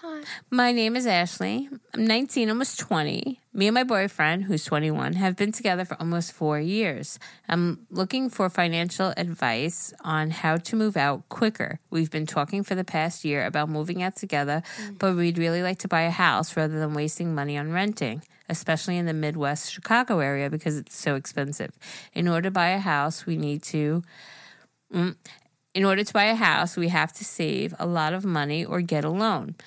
Hi. 0.01 0.23
My 0.49 0.73
name 0.73 0.97
is 0.97 1.07
Ashley. 1.07 1.69
I'm 1.93 2.05
19, 2.05 2.49
almost 2.49 2.79
20. 2.79 3.39
Me 3.59 3.67
and 3.67 3.75
my 3.75 3.83
boyfriend, 3.83 4.45
who's 4.45 4.63
21, 4.63 5.11
have 5.15 5.35
been 5.35 5.51
together 5.51 5.83
for 5.83 5.97
almost 5.99 6.31
four 6.31 6.61
years. 6.61 7.19
I'm 7.49 7.85
looking 7.91 8.29
for 8.29 8.49
financial 8.49 9.13
advice 9.17 9.93
on 10.01 10.29
how 10.29 10.55
to 10.55 10.77
move 10.77 10.95
out 10.95 11.27
quicker. 11.27 11.81
We've 11.89 12.09
been 12.09 12.25
talking 12.25 12.63
for 12.63 12.75
the 12.75 12.85
past 12.85 13.25
year 13.25 13.45
about 13.45 13.67
moving 13.67 14.01
out 14.01 14.15
together, 14.15 14.63
mm. 14.81 14.97
but 14.97 15.17
we'd 15.17 15.37
really 15.37 15.61
like 15.61 15.77
to 15.79 15.89
buy 15.89 16.03
a 16.03 16.09
house 16.09 16.55
rather 16.55 16.79
than 16.79 16.93
wasting 16.93 17.35
money 17.35 17.57
on 17.57 17.73
renting, 17.73 18.23
especially 18.47 18.95
in 18.95 19.07
the 19.07 19.13
Midwest 19.13 19.73
Chicago 19.73 20.19
area 20.19 20.49
because 20.49 20.77
it's 20.77 20.95
so 20.95 21.15
expensive. 21.15 21.71
In 22.13 22.29
order 22.29 22.43
to 22.43 22.51
buy 22.51 22.69
a 22.69 22.79
house, 22.79 23.25
we 23.25 23.35
need 23.35 23.61
to 23.63 24.03
mm, 24.95 25.17
in 25.73 25.83
order 25.83 26.05
to 26.05 26.13
buy 26.13 26.27
a 26.27 26.35
house, 26.35 26.77
we 26.77 26.87
have 26.87 27.11
to 27.11 27.25
save 27.25 27.75
a 27.77 27.85
lot 27.85 28.13
of 28.13 28.23
money 28.23 28.63
or 28.63 28.79
get 28.79 29.03
a 29.03 29.09
loan. 29.09 29.57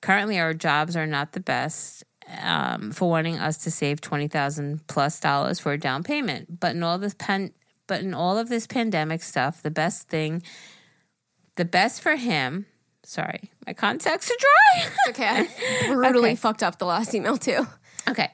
Currently, 0.00 0.38
our 0.38 0.54
jobs 0.54 0.94
are 0.94 1.06
not 1.06 1.32
the 1.32 1.40
best 1.40 2.04
um, 2.42 2.90
for 2.92 3.10
wanting 3.10 3.38
us 3.38 3.58
to 3.58 3.70
save 3.70 4.00
twenty 4.00 4.28
thousand 4.28 4.86
plus 4.86 5.20
dollars 5.20 5.58
for 5.58 5.72
a 5.72 5.78
down 5.78 6.02
payment. 6.02 6.60
But 6.60 6.74
in 6.76 6.82
all 6.82 6.98
this 6.98 7.14
pan, 7.18 7.52
but 7.86 8.00
in 8.00 8.14
all 8.14 8.38
of 8.38 8.48
this 8.48 8.66
pandemic 8.66 9.22
stuff, 9.22 9.62
the 9.62 9.70
best 9.70 10.08
thing, 10.08 10.42
the 11.56 11.64
best 11.64 12.00
for 12.02 12.16
him, 12.16 12.66
Sorry, 13.06 13.50
my 13.66 13.74
contacts 13.74 14.30
are 14.30 14.34
dry. 14.38 14.90
Okay, 15.10 15.26
I 15.28 15.86
brutally 15.92 16.30
Okay. 16.30 16.36
fucked 16.36 16.62
up 16.62 16.78
the 16.78 16.86
last 16.86 17.14
email 17.14 17.36
too. 17.36 17.66
Okay. 18.08 18.30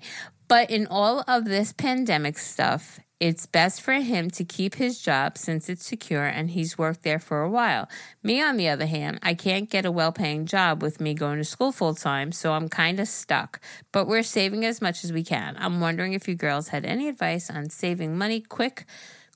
But 0.46 0.70
in 0.70 0.86
all 0.86 1.24
of 1.26 1.44
this 1.44 1.72
pandemic 1.72 2.38
stuff, 2.38 3.00
it's 3.20 3.44
best 3.44 3.82
for 3.82 3.92
him 3.92 4.30
to 4.30 4.44
keep 4.44 4.76
his 4.76 5.00
job 5.00 5.36
since 5.36 5.68
it's 5.68 5.84
secure 5.84 6.24
and 6.24 6.50
he's 6.50 6.78
worked 6.78 7.02
there 7.02 7.18
for 7.18 7.42
a 7.42 7.50
while. 7.50 7.86
Me, 8.22 8.40
on 8.40 8.56
the 8.56 8.66
other 8.66 8.86
hand, 8.86 9.18
I 9.22 9.34
can't 9.34 9.68
get 9.68 9.84
a 9.84 9.92
well 9.92 10.10
paying 10.10 10.46
job 10.46 10.82
with 10.82 11.00
me 11.00 11.12
going 11.12 11.36
to 11.36 11.44
school 11.44 11.70
full 11.70 11.94
time, 11.94 12.32
so 12.32 12.54
I'm 12.54 12.70
kind 12.70 12.98
of 12.98 13.06
stuck. 13.08 13.60
But 13.92 14.06
we're 14.06 14.22
saving 14.22 14.64
as 14.64 14.80
much 14.80 15.04
as 15.04 15.12
we 15.12 15.22
can. 15.22 15.54
I'm 15.58 15.80
wondering 15.80 16.14
if 16.14 16.26
you 16.26 16.34
girls 16.34 16.68
had 16.68 16.86
any 16.86 17.08
advice 17.08 17.50
on 17.50 17.68
saving 17.68 18.16
money 18.16 18.40
quick. 18.40 18.86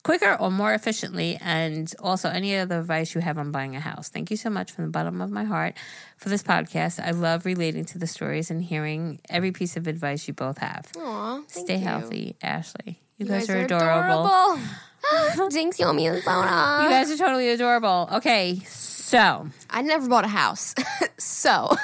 Quicker 0.03 0.35
or 0.39 0.51
more 0.51 0.71
efficiently, 0.75 1.35
and 1.41 1.91
also 1.99 2.29
any 2.29 2.55
other 2.55 2.79
advice 2.79 3.15
you 3.15 3.21
have 3.21 3.39
on 3.39 3.51
buying 3.51 3.75
a 3.75 3.79
house. 3.79 4.07
Thank 4.07 4.29
you 4.29 4.37
so 4.37 4.51
much 4.51 4.71
from 4.71 4.85
the 4.85 4.91
bottom 4.91 5.19
of 5.19 5.31
my 5.31 5.45
heart 5.45 5.73
for 6.17 6.29
this 6.29 6.43
podcast. 6.43 7.03
I 7.03 7.09
love 7.09 7.43
relating 7.43 7.85
to 7.85 7.97
the 7.97 8.05
stories 8.05 8.51
and 8.51 8.61
hearing 8.61 9.19
every 9.31 9.51
piece 9.51 9.77
of 9.77 9.87
advice 9.87 10.27
you 10.27 10.35
both 10.35 10.59
have. 10.59 10.91
Aw, 10.95 11.41
thank 11.47 11.65
Stay 11.65 11.77
you. 11.77 11.83
healthy, 11.83 12.35
Ashley. 12.43 13.01
You, 13.17 13.25
You 13.25 13.31
guys, 13.31 13.49
are 13.49 13.57
adorable. 13.57 14.25
adorable. 14.25 15.49
Jinx, 15.51 15.79
you 15.79 15.85
owe 15.85 15.93
me 15.93 16.07
a 16.07 16.21
soda. 16.21 16.79
You 16.83 16.89
guys 16.89 17.11
are 17.11 17.17
totally 17.17 17.49
adorable. 17.49 18.09
Okay, 18.13 18.59
so 18.65 19.47
I 19.69 19.81
never 19.81 20.09
bought 20.09 20.25
a 20.25 20.29
house, 20.29 20.75
so 21.17 21.75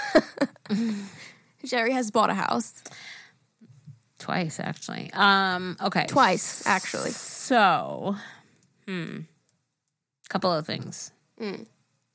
Geri 1.65 1.93
has 1.93 2.11
bought 2.11 2.29
a 2.29 2.33
house 2.33 2.83
twice 4.17 4.59
actually. 4.59 5.09
Um, 5.13 5.77
okay, 5.81 6.05
twice, 6.07 6.65
actually. 6.67 7.11
So, 7.11 8.15
hmm, 8.87 9.19
couple 10.29 10.51
of 10.51 10.65
things. 10.65 11.11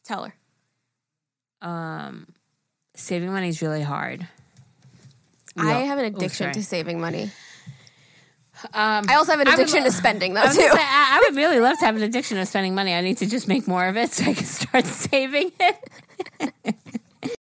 Tell 0.05 0.25
her. 0.25 0.35
Um, 1.67 2.29
saving 2.95 3.33
money 3.33 3.49
is 3.49 3.63
really 3.63 3.83
hard. 3.83 4.27
I 5.57 5.81
have 5.81 5.99
an 5.99 6.05
oh, 6.05 6.09
addiction 6.09 6.45
sorry. 6.45 6.55
to 6.55 6.63
saving 6.63 7.01
money. 7.01 7.31
Um, 8.73 9.05
I 9.09 9.15
also 9.17 9.33
have 9.33 9.41
an 9.41 9.49
I 9.49 9.53
would 9.53 9.61
addiction 9.61 9.85
to 9.85 9.93
spending 9.93 10.35
though 10.35 10.43
I, 10.43 10.47
too. 10.47 10.55
say, 10.55 10.69
I, 10.71 11.21
I 11.21 11.27
would 11.27 11.37
really 11.43 11.61
love 11.61 11.79
to 11.79 11.85
have 11.85 11.97
an 11.97 12.03
addiction 12.03 12.39
to 12.39 12.47
spending 12.47 12.75
money. 12.75 12.95
I 12.95 13.01
need 13.01 13.19
to 13.19 13.27
just 13.27 13.49
make 13.49 13.67
more 13.67 13.87
of 13.87 13.97
it 13.97 14.13
so 14.13 14.25
I 14.25 14.35
can 14.35 14.47
start 14.47 14.85
saving 14.87 15.53
it. 15.61 16.77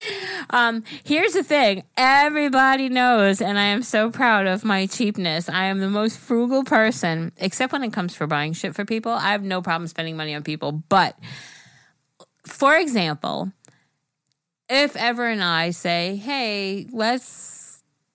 um, 0.50 0.82
here's 1.04 1.34
the 1.34 1.42
thing 1.42 1.84
everybody 1.96 2.88
knows, 2.88 3.40
and 3.40 3.58
I 3.58 3.64
am 3.64 3.82
so 3.82 4.10
proud 4.10 4.46
of 4.46 4.64
my 4.64 4.86
cheapness. 4.86 5.48
I 5.48 5.64
am 5.64 5.80
the 5.80 5.90
most 5.90 6.18
frugal 6.18 6.64
person, 6.64 7.32
except 7.36 7.72
when 7.72 7.82
it 7.82 7.92
comes 7.92 8.14
for 8.14 8.26
buying 8.26 8.52
shit 8.52 8.74
for 8.74 8.84
people. 8.84 9.12
I 9.12 9.32
have 9.32 9.42
no 9.42 9.62
problem 9.62 9.88
spending 9.88 10.16
money 10.16 10.34
on 10.34 10.42
people. 10.42 10.72
But 10.72 11.18
for 12.46 12.76
example, 12.76 13.52
if 14.68 14.96
Ever 14.96 15.26
and 15.26 15.42
I 15.42 15.70
say, 15.70 16.16
hey, 16.16 16.86
let's 16.90 17.63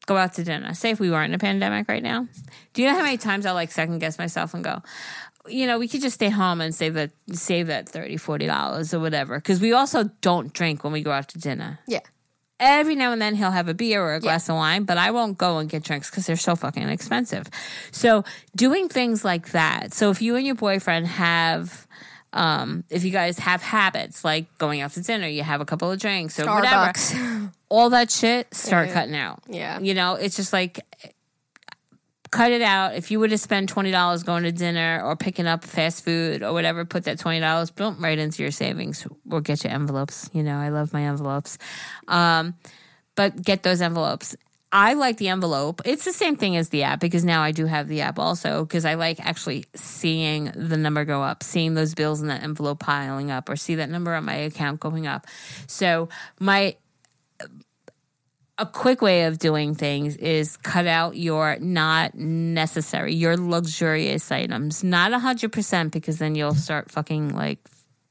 go 0.10 0.18
out 0.18 0.34
to 0.34 0.44
dinner, 0.44 0.74
say 0.74 0.90
if 0.90 1.00
we 1.00 1.10
weren't 1.10 1.30
in 1.32 1.36
a 1.36 1.40
pandemic 1.40 1.88
right 1.88 2.04
now, 2.04 2.28
do 2.74 2.82
you 2.82 2.88
know 2.90 2.96
how 2.96 3.04
many 3.04 3.18
times 3.18 3.46
I'll 3.46 3.54
like 3.54 3.72
second 3.72 4.00
guess 4.00 4.18
myself 4.18 4.54
and 4.54 4.64
go, 4.64 4.82
you 5.48 5.66
know, 5.68 5.78
we 5.80 5.88
could 5.88 6.02
just 6.02 6.16
stay 6.16 6.30
home 6.30 6.60
and 6.62 6.74
save 6.76 6.96
that 6.96 7.12
save 7.32 7.68
that 7.68 7.88
30 7.88 8.18
40 8.18 8.46
dollars 8.48 8.94
or 8.94 9.00
whatever 9.00 9.38
because 9.38 9.62
we 9.62 9.72
also 9.72 10.04
don't 10.22 10.52
drink 10.52 10.84
when 10.84 10.92
we 10.92 11.02
go 11.04 11.12
out 11.12 11.30
to 11.30 11.40
dinner. 11.40 11.80
yeah. 11.88 12.02
Every 12.62 12.96
now 12.96 13.14
and 13.14 13.22
then 13.22 13.36
he'll 13.36 13.52
have 13.52 13.70
a 13.70 13.74
beer 13.74 14.02
or 14.04 14.16
a 14.16 14.20
glass 14.20 14.50
of 14.50 14.56
wine, 14.56 14.84
but 14.84 14.98
I 14.98 15.12
won't 15.12 15.38
go 15.38 15.60
and 15.60 15.70
get 15.70 15.82
drinks 15.82 16.10
because 16.10 16.26
they're 16.26 16.36
so 16.36 16.58
fucking 16.58 16.90
expensive. 16.90 17.48
So 17.92 18.26
doing 18.54 18.90
things 18.90 19.24
like 19.24 19.52
that. 19.52 19.94
So 19.94 20.10
if 20.10 20.22
you 20.22 20.36
and 20.36 20.46
your 20.46 20.56
boyfriend 20.56 21.08
have 21.08 21.88
um, 22.34 22.84
if 22.90 23.04
you 23.04 23.12
guys 23.12 23.40
have 23.40 23.62
habits 23.62 24.24
like 24.24 24.46
going 24.58 24.82
out 24.82 24.92
to 24.92 25.02
dinner, 25.02 25.28
you 25.28 25.44
have 25.44 25.62
a 25.62 25.66
couple 25.66 25.92
of 25.92 26.00
drinks 26.00 26.40
or 26.40 26.46
whatever, 26.46 26.94
all 27.70 27.90
that 27.92 28.12
shit, 28.12 28.54
start 28.54 28.88
Yeah. 28.90 28.94
cutting 28.94 29.16
out. 29.16 29.40
Yeah. 29.48 29.80
You 29.80 29.94
know, 29.94 30.14
it's 30.16 30.36
just 30.36 30.54
like 30.54 30.80
cut 32.32 32.52
it 32.52 32.62
out. 32.62 32.94
If 32.96 33.10
you 33.10 33.20
were 33.20 33.28
to 33.28 33.38
spend 33.38 33.70
twenty 33.70 33.90
dollars 33.92 34.22
going 34.24 34.44
to 34.44 34.52
dinner 34.52 35.02
or 35.04 35.16
picking 35.16 35.48
up 35.48 35.64
fast 35.64 36.06
food 36.06 36.44
or 36.44 36.54
whatever, 36.54 36.86
put 36.86 37.06
that 37.06 37.18
twenty 37.20 37.40
dollars 37.40 37.72
boom 37.72 37.98
right 38.00 38.18
into 38.20 38.44
your 38.44 38.52
savings 38.52 39.08
or 39.30 39.42
get 39.42 39.64
your 39.64 39.74
envelopes. 39.74 40.30
You 40.34 40.44
know, 40.44 40.58
I 40.58 40.70
love 40.70 40.94
my 40.94 41.04
envelopes. 41.06 41.58
Um, 42.08 42.54
but 43.16 43.42
get 43.42 43.64
those 43.64 43.82
envelopes. 43.82 44.36
I 44.72 44.94
like 44.94 45.18
the 45.18 45.30
envelope. 45.30 45.82
It's 45.84 46.06
the 46.06 46.14
same 46.14 46.36
thing 46.36 46.56
as 46.56 46.70
the 46.70 46.84
app 46.84 47.00
because 47.00 47.26
now 47.26 47.42
I 47.42 47.52
do 47.52 47.66
have 47.66 47.88
the 47.88 48.02
app 48.02 48.20
also 48.20 48.66
because 48.66 48.86
I 48.86 48.94
like 48.94 49.20
actually 49.20 49.66
seeing 49.76 50.52
the 50.56 50.78
number 50.78 51.06
go 51.06 51.24
up, 51.24 51.42
seeing 51.42 51.74
those 51.74 51.96
bills 51.96 52.22
in 52.22 52.28
that 52.28 52.44
envelope 52.44 52.80
piling 52.80 53.32
up, 53.32 53.50
or 53.50 53.56
see 53.56 53.76
that 53.76 53.90
number 53.90 54.14
on 54.14 54.26
my 54.26 54.36
account 54.36 54.80
going 54.80 55.08
up. 55.08 55.26
So 55.66 56.10
my 56.40 56.76
a 58.60 58.66
quick 58.66 59.02
way 59.02 59.24
of 59.24 59.40
doing 59.40 59.74
things 59.74 60.18
is 60.18 60.58
cut 60.58 60.86
out 60.86 61.16
your 61.16 61.58
not 61.60 62.14
necessary, 62.14 63.16
your 63.16 63.38
luxurious 63.38 64.32
items. 64.32 64.84
Not 64.84 65.14
a 65.14 65.20
hundred 65.20 65.52
percent 65.52 65.94
because 65.94 66.20
then 66.20 66.36
you'll 66.36 66.54
start 66.54 66.92
fucking 66.92 67.34
like 67.34 67.60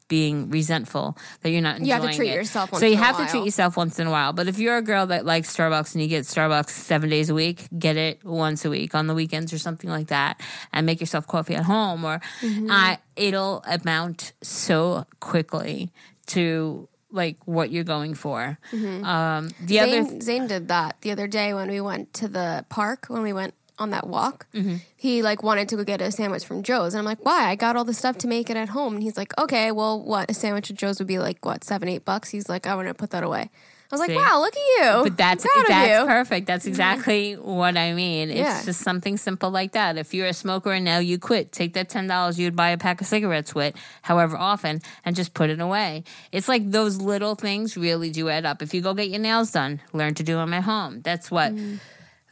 being 0.09 0.51
resentful 0.51 1.17
that 1.43 1.51
you're 1.51 1.61
not 1.61 1.77
enjoying 1.79 1.87
You 1.87 1.93
have 2.03 2.11
to 2.11 2.17
treat 2.17 2.31
it. 2.31 2.35
yourself 2.35 2.73
once 2.73 2.81
so 2.81 2.87
you 2.87 2.97
have 2.97 3.17
to 3.19 3.27
treat 3.27 3.45
yourself 3.45 3.77
once 3.77 3.99
in 3.99 4.07
a 4.07 4.11
while. 4.11 4.33
But 4.33 4.49
if 4.49 4.59
you're 4.59 4.77
a 4.79 4.83
girl 4.83 5.07
that 5.07 5.25
likes 5.27 5.55
Starbucks 5.55 5.95
and 5.95 6.03
you 6.03 6.09
get 6.09 6.25
Starbucks 6.25 6.71
seven 6.71 7.11
days 7.11 7.31
a 7.31 7.35
week, 7.35 7.69
get 7.79 7.97
it 7.97 8.25
once 8.25 8.65
a 8.65 8.71
week 8.71 8.95
on 8.95 9.07
the 9.07 9.15
weekends 9.15 9.53
or 9.53 9.59
something 9.59 9.91
like 9.91 10.09
that, 10.09 10.41
and 10.73 10.87
make 10.87 11.01
yourself 11.01 11.27
coffee 11.27 11.55
at 11.55 11.65
home. 11.65 12.05
Or 12.05 12.21
Mm-hmm. 12.41 12.71
uh, 12.71 12.97
it'll 13.17 13.63
amount 13.67 14.33
so 14.43 15.05
quickly 15.21 15.91
to 16.27 16.89
like 17.11 17.37
what 17.47 17.71
you're 17.71 17.85
going 17.85 18.15
for. 18.15 18.59
Um, 18.73 19.51
the 19.61 19.81
other 19.81 20.05
Zane, 20.05 20.21
Zane 20.21 20.47
did 20.47 20.69
that 20.69 20.97
the 21.01 21.11
other 21.11 21.27
day 21.27 21.55
when 21.55 21.71
we 21.71 21.81
went 21.81 22.13
to 22.15 22.29
the 22.29 22.65
park 22.69 23.07
when 23.09 23.23
we 23.23 23.33
went 23.33 23.55
on 23.79 23.91
that 23.91 24.07
walk. 24.07 24.47
Mm-hmm. 24.55 24.77
He 24.97 25.23
like 25.23 25.43
wanted 25.43 25.69
to 25.71 25.77
go 25.77 25.85
get 25.85 26.01
a 26.01 26.11
sandwich 26.11 26.45
from 26.45 26.63
Joe's, 26.63 26.95
and 26.95 26.99
I'm 26.99 27.05
like, 27.05 27.25
"Why? 27.25 27.49
I 27.51 27.55
got 27.55 27.77
all 27.77 27.85
the 27.85 27.95
stuff 27.95 28.19
to 28.19 28.29
make 28.29 28.51
it 28.51 28.57
at 28.57 28.69
home." 28.71 28.95
And 28.95 29.03
he's 29.03 29.17
like, 29.17 29.37
"Okay, 29.39 29.71
well, 29.73 30.03
what 30.03 30.31
a 30.31 30.35
sandwich 30.35 30.71
at 30.71 30.77
Joe's 30.77 30.99
would 30.99 31.09
be 31.09 31.19
like 31.19 31.45
what 31.45 31.65
seven, 31.65 31.89
eight 31.89 32.05
bucks?" 32.05 32.31
He's 32.31 32.49
like, 32.49 32.67
"I 32.67 32.75
want 32.75 32.89
to 32.89 32.95
put 32.95 33.11
that 33.11 33.23
away." 33.25 33.51
I 33.91 33.95
was 33.95 34.01
like, 34.01 34.11
See? 34.11 34.17
"Wow, 34.17 34.41
look 34.41 34.55
at 34.55 34.61
you!" 34.85 35.03
But 35.05 35.17
that's 35.17 35.45
I'm 35.47 35.51
proud 35.51 35.63
of 35.63 35.69
that's. 35.69 35.99
Mm-hmm. 36.01 36.09
perfect. 36.09 36.47
That's 36.47 36.67
exactly 36.67 37.35
what 37.37 37.79
I 37.79 37.95
mean. 37.95 38.29
It's 38.29 38.39
Yeah. 38.41 38.63
just 38.63 38.81
something 38.83 39.17
simple 39.17 39.51
like 39.51 39.73
that. 39.73 39.97
If 39.97 40.13
you're 40.13 40.27
a 40.27 40.35
smoker 40.35 40.73
and 40.73 40.85
now 40.85 40.99
you 40.99 41.19
quit, 41.19 41.53
take 41.53 41.73
that 41.73 41.89
ten 41.89 42.07
dollars 42.07 42.39
you'd 42.39 42.55
buy 42.55 42.69
a 42.69 42.77
pack 42.77 43.01
of 43.01 43.07
cigarettes 43.07 43.55
with, 43.55 43.75
however 44.03 44.37
often, 44.37 44.83
and 45.07 45.17
just 45.17 45.33
put 45.33 45.49
it 45.49 45.59
away. 45.59 46.05
It's 46.33 46.49
like 46.49 46.71
those 46.71 46.99
little 47.01 47.35
things 47.35 47.79
really 47.79 48.11
do 48.11 48.29
add 48.29 48.45
up. 48.45 48.61
If 48.61 48.75
you 48.75 48.83
go 48.83 48.93
get 48.93 49.09
your 49.09 49.21
nails 49.21 49.53
done, 49.53 49.81
learn 49.95 50.13
to 50.17 50.23
do 50.23 50.35
them 50.35 50.53
at 50.53 50.65
home. 50.65 51.01
That's 51.01 51.31
what. 51.31 51.55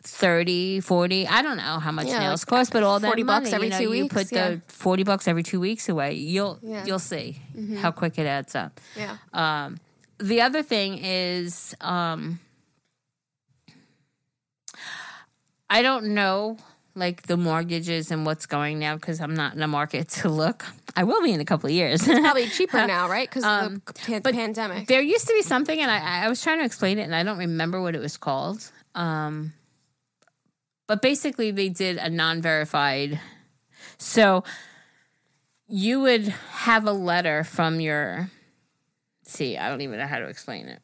30 0.09 0.81
40 0.81 1.27
i 1.29 1.43
don't 1.43 1.57
know 1.57 1.79
how 1.79 1.91
much. 1.93 2.07
Yeah, 2.07 2.21
nails 2.21 2.43
like 2.43 2.49
cost 2.49 2.73
but 2.73 2.83
all 2.83 3.01
that 3.01 3.07
40 3.09 3.23
money, 3.25 3.41
bucks 3.41 3.53
every 3.53 3.67
you 3.69 3.73
know, 3.73 3.79
two 3.79 3.85
you 3.85 4.03
weeks, 4.05 4.15
put 4.15 4.33
yeah. 4.33 4.49
the 4.51 4.63
40 4.69 5.03
bucks 5.05 5.29
every 5.29 5.43
two 5.43 5.61
weeks 5.61 5.89
away 5.89 6.15
you'll 6.15 6.59
Yeah. 6.63 6.79
Mm-hmm. 6.79 6.87
you'll 6.89 6.99
see 6.99 7.41
how 7.81 7.91
quick 7.91 8.19
it 8.19 8.27
adds 8.27 8.55
up 8.55 8.81
Yeah, 8.97 9.17
um, 9.33 9.79
the 10.19 10.41
other 10.41 10.63
thing 10.63 10.99
is, 11.03 11.75
um, 11.83 12.41
I 15.69 15.83
don't 15.83 16.15
know 16.15 16.57
like 16.95 17.23
the 17.23 17.37
mortgages 17.37 18.11
and 18.11 18.25
what's 18.25 18.47
going 18.47 18.79
now 18.79 18.95
because 18.95 19.21
I'm 19.21 19.35
not 19.35 19.53
in 19.53 19.61
the 19.61 19.67
market 19.67 20.09
to 20.23 20.29
look. 20.31 20.65
I 20.97 21.05
will 21.05 21.23
be 21.23 21.33
in 21.33 21.41
a 21.41 21.45
couple 21.45 21.67
of 21.69 21.75
years. 21.75 22.03
probably 22.03 22.47
cheaper 22.49 22.87
now, 22.87 23.09
right? 23.11 23.29
Because 23.29 23.45
of 23.45 23.51
Um, 23.51 23.83
the 23.85 23.93
pan- 23.93 24.23
but 24.23 24.33
pandemic. 24.35 24.87
there 24.89 25.03
used 25.03 25.27
to 25.27 25.35
be 25.35 25.43
something, 25.43 25.79
and 25.79 25.91
I, 25.91 26.25
I 26.25 26.29
was 26.31 26.41
trying 26.43 26.61
to 26.61 26.65
explain 26.65 26.99
it, 26.99 27.03
and 27.03 27.15
I 27.15 27.23
don't 27.23 27.37
remember 27.37 27.83
what 27.83 27.95
it 27.95 28.01
was 28.01 28.17
called. 28.17 28.71
Um, 28.95 29.53
but 30.87 31.03
basically, 31.03 31.51
they 31.51 31.69
did 31.69 31.97
a 31.99 32.09
non-verified. 32.11 33.21
So 33.99 34.45
you 35.69 36.01
would 36.01 36.29
have 36.29 36.87
a 36.87 36.93
letter 36.93 37.45
from 37.45 37.81
your. 37.81 38.31
See, 39.25 39.57
I 39.57 39.69
don't 39.69 39.81
even 39.81 39.99
know 39.99 40.07
how 40.07 40.19
to 40.19 40.27
explain 40.27 40.67
it. 40.69 40.81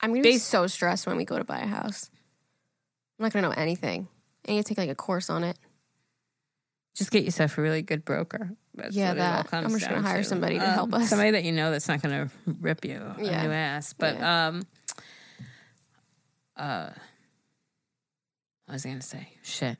I'm 0.00 0.10
gonna 0.10 0.22
be 0.22 0.32
bas- 0.32 0.42
so 0.42 0.66
stressed 0.66 1.06
when 1.06 1.16
we 1.16 1.24
go 1.24 1.38
to 1.38 1.44
buy 1.44 1.60
a 1.60 1.66
house. 1.66 2.10
I'm 3.18 3.24
not 3.24 3.32
gonna 3.32 3.48
know 3.48 3.54
anything. 3.54 4.08
I 4.48 4.52
need 4.52 4.58
to 4.64 4.68
take 4.68 4.78
like 4.78 4.90
a 4.90 4.94
course 4.94 5.28
on 5.30 5.44
it. 5.44 5.56
Just 6.94 7.10
get 7.10 7.24
yourself 7.24 7.58
a 7.58 7.62
really 7.62 7.82
good 7.82 8.04
broker. 8.04 8.50
That's 8.74 8.94
Yeah, 8.94 9.08
what 9.10 9.16
it 9.18 9.20
all 9.20 9.32
that. 9.42 9.46
comes 9.48 9.64
I'm 9.66 9.72
just 9.72 9.84
gonna 9.88 10.02
down 10.02 10.04
hire 10.10 10.22
somebody 10.24 10.58
to 10.58 10.64
help 10.70 10.92
us. 10.94 11.08
Somebody 11.08 11.32
that 11.32 11.44
you 11.44 11.52
know 11.52 11.70
that's 11.70 11.88
not 11.88 12.00
going 12.02 12.28
to 12.28 12.32
rip 12.60 12.84
you 12.84 13.00
Yeah. 13.20 13.38
on 13.38 13.44
your 13.44 13.52
ass. 13.52 13.92
But 13.92 14.20
um, 14.20 14.66
uh, 16.56 16.90
what 18.68 18.74
was 18.74 18.84
going 18.84 18.98
to 18.98 19.06
say? 19.06 19.28
Shit. 19.42 19.78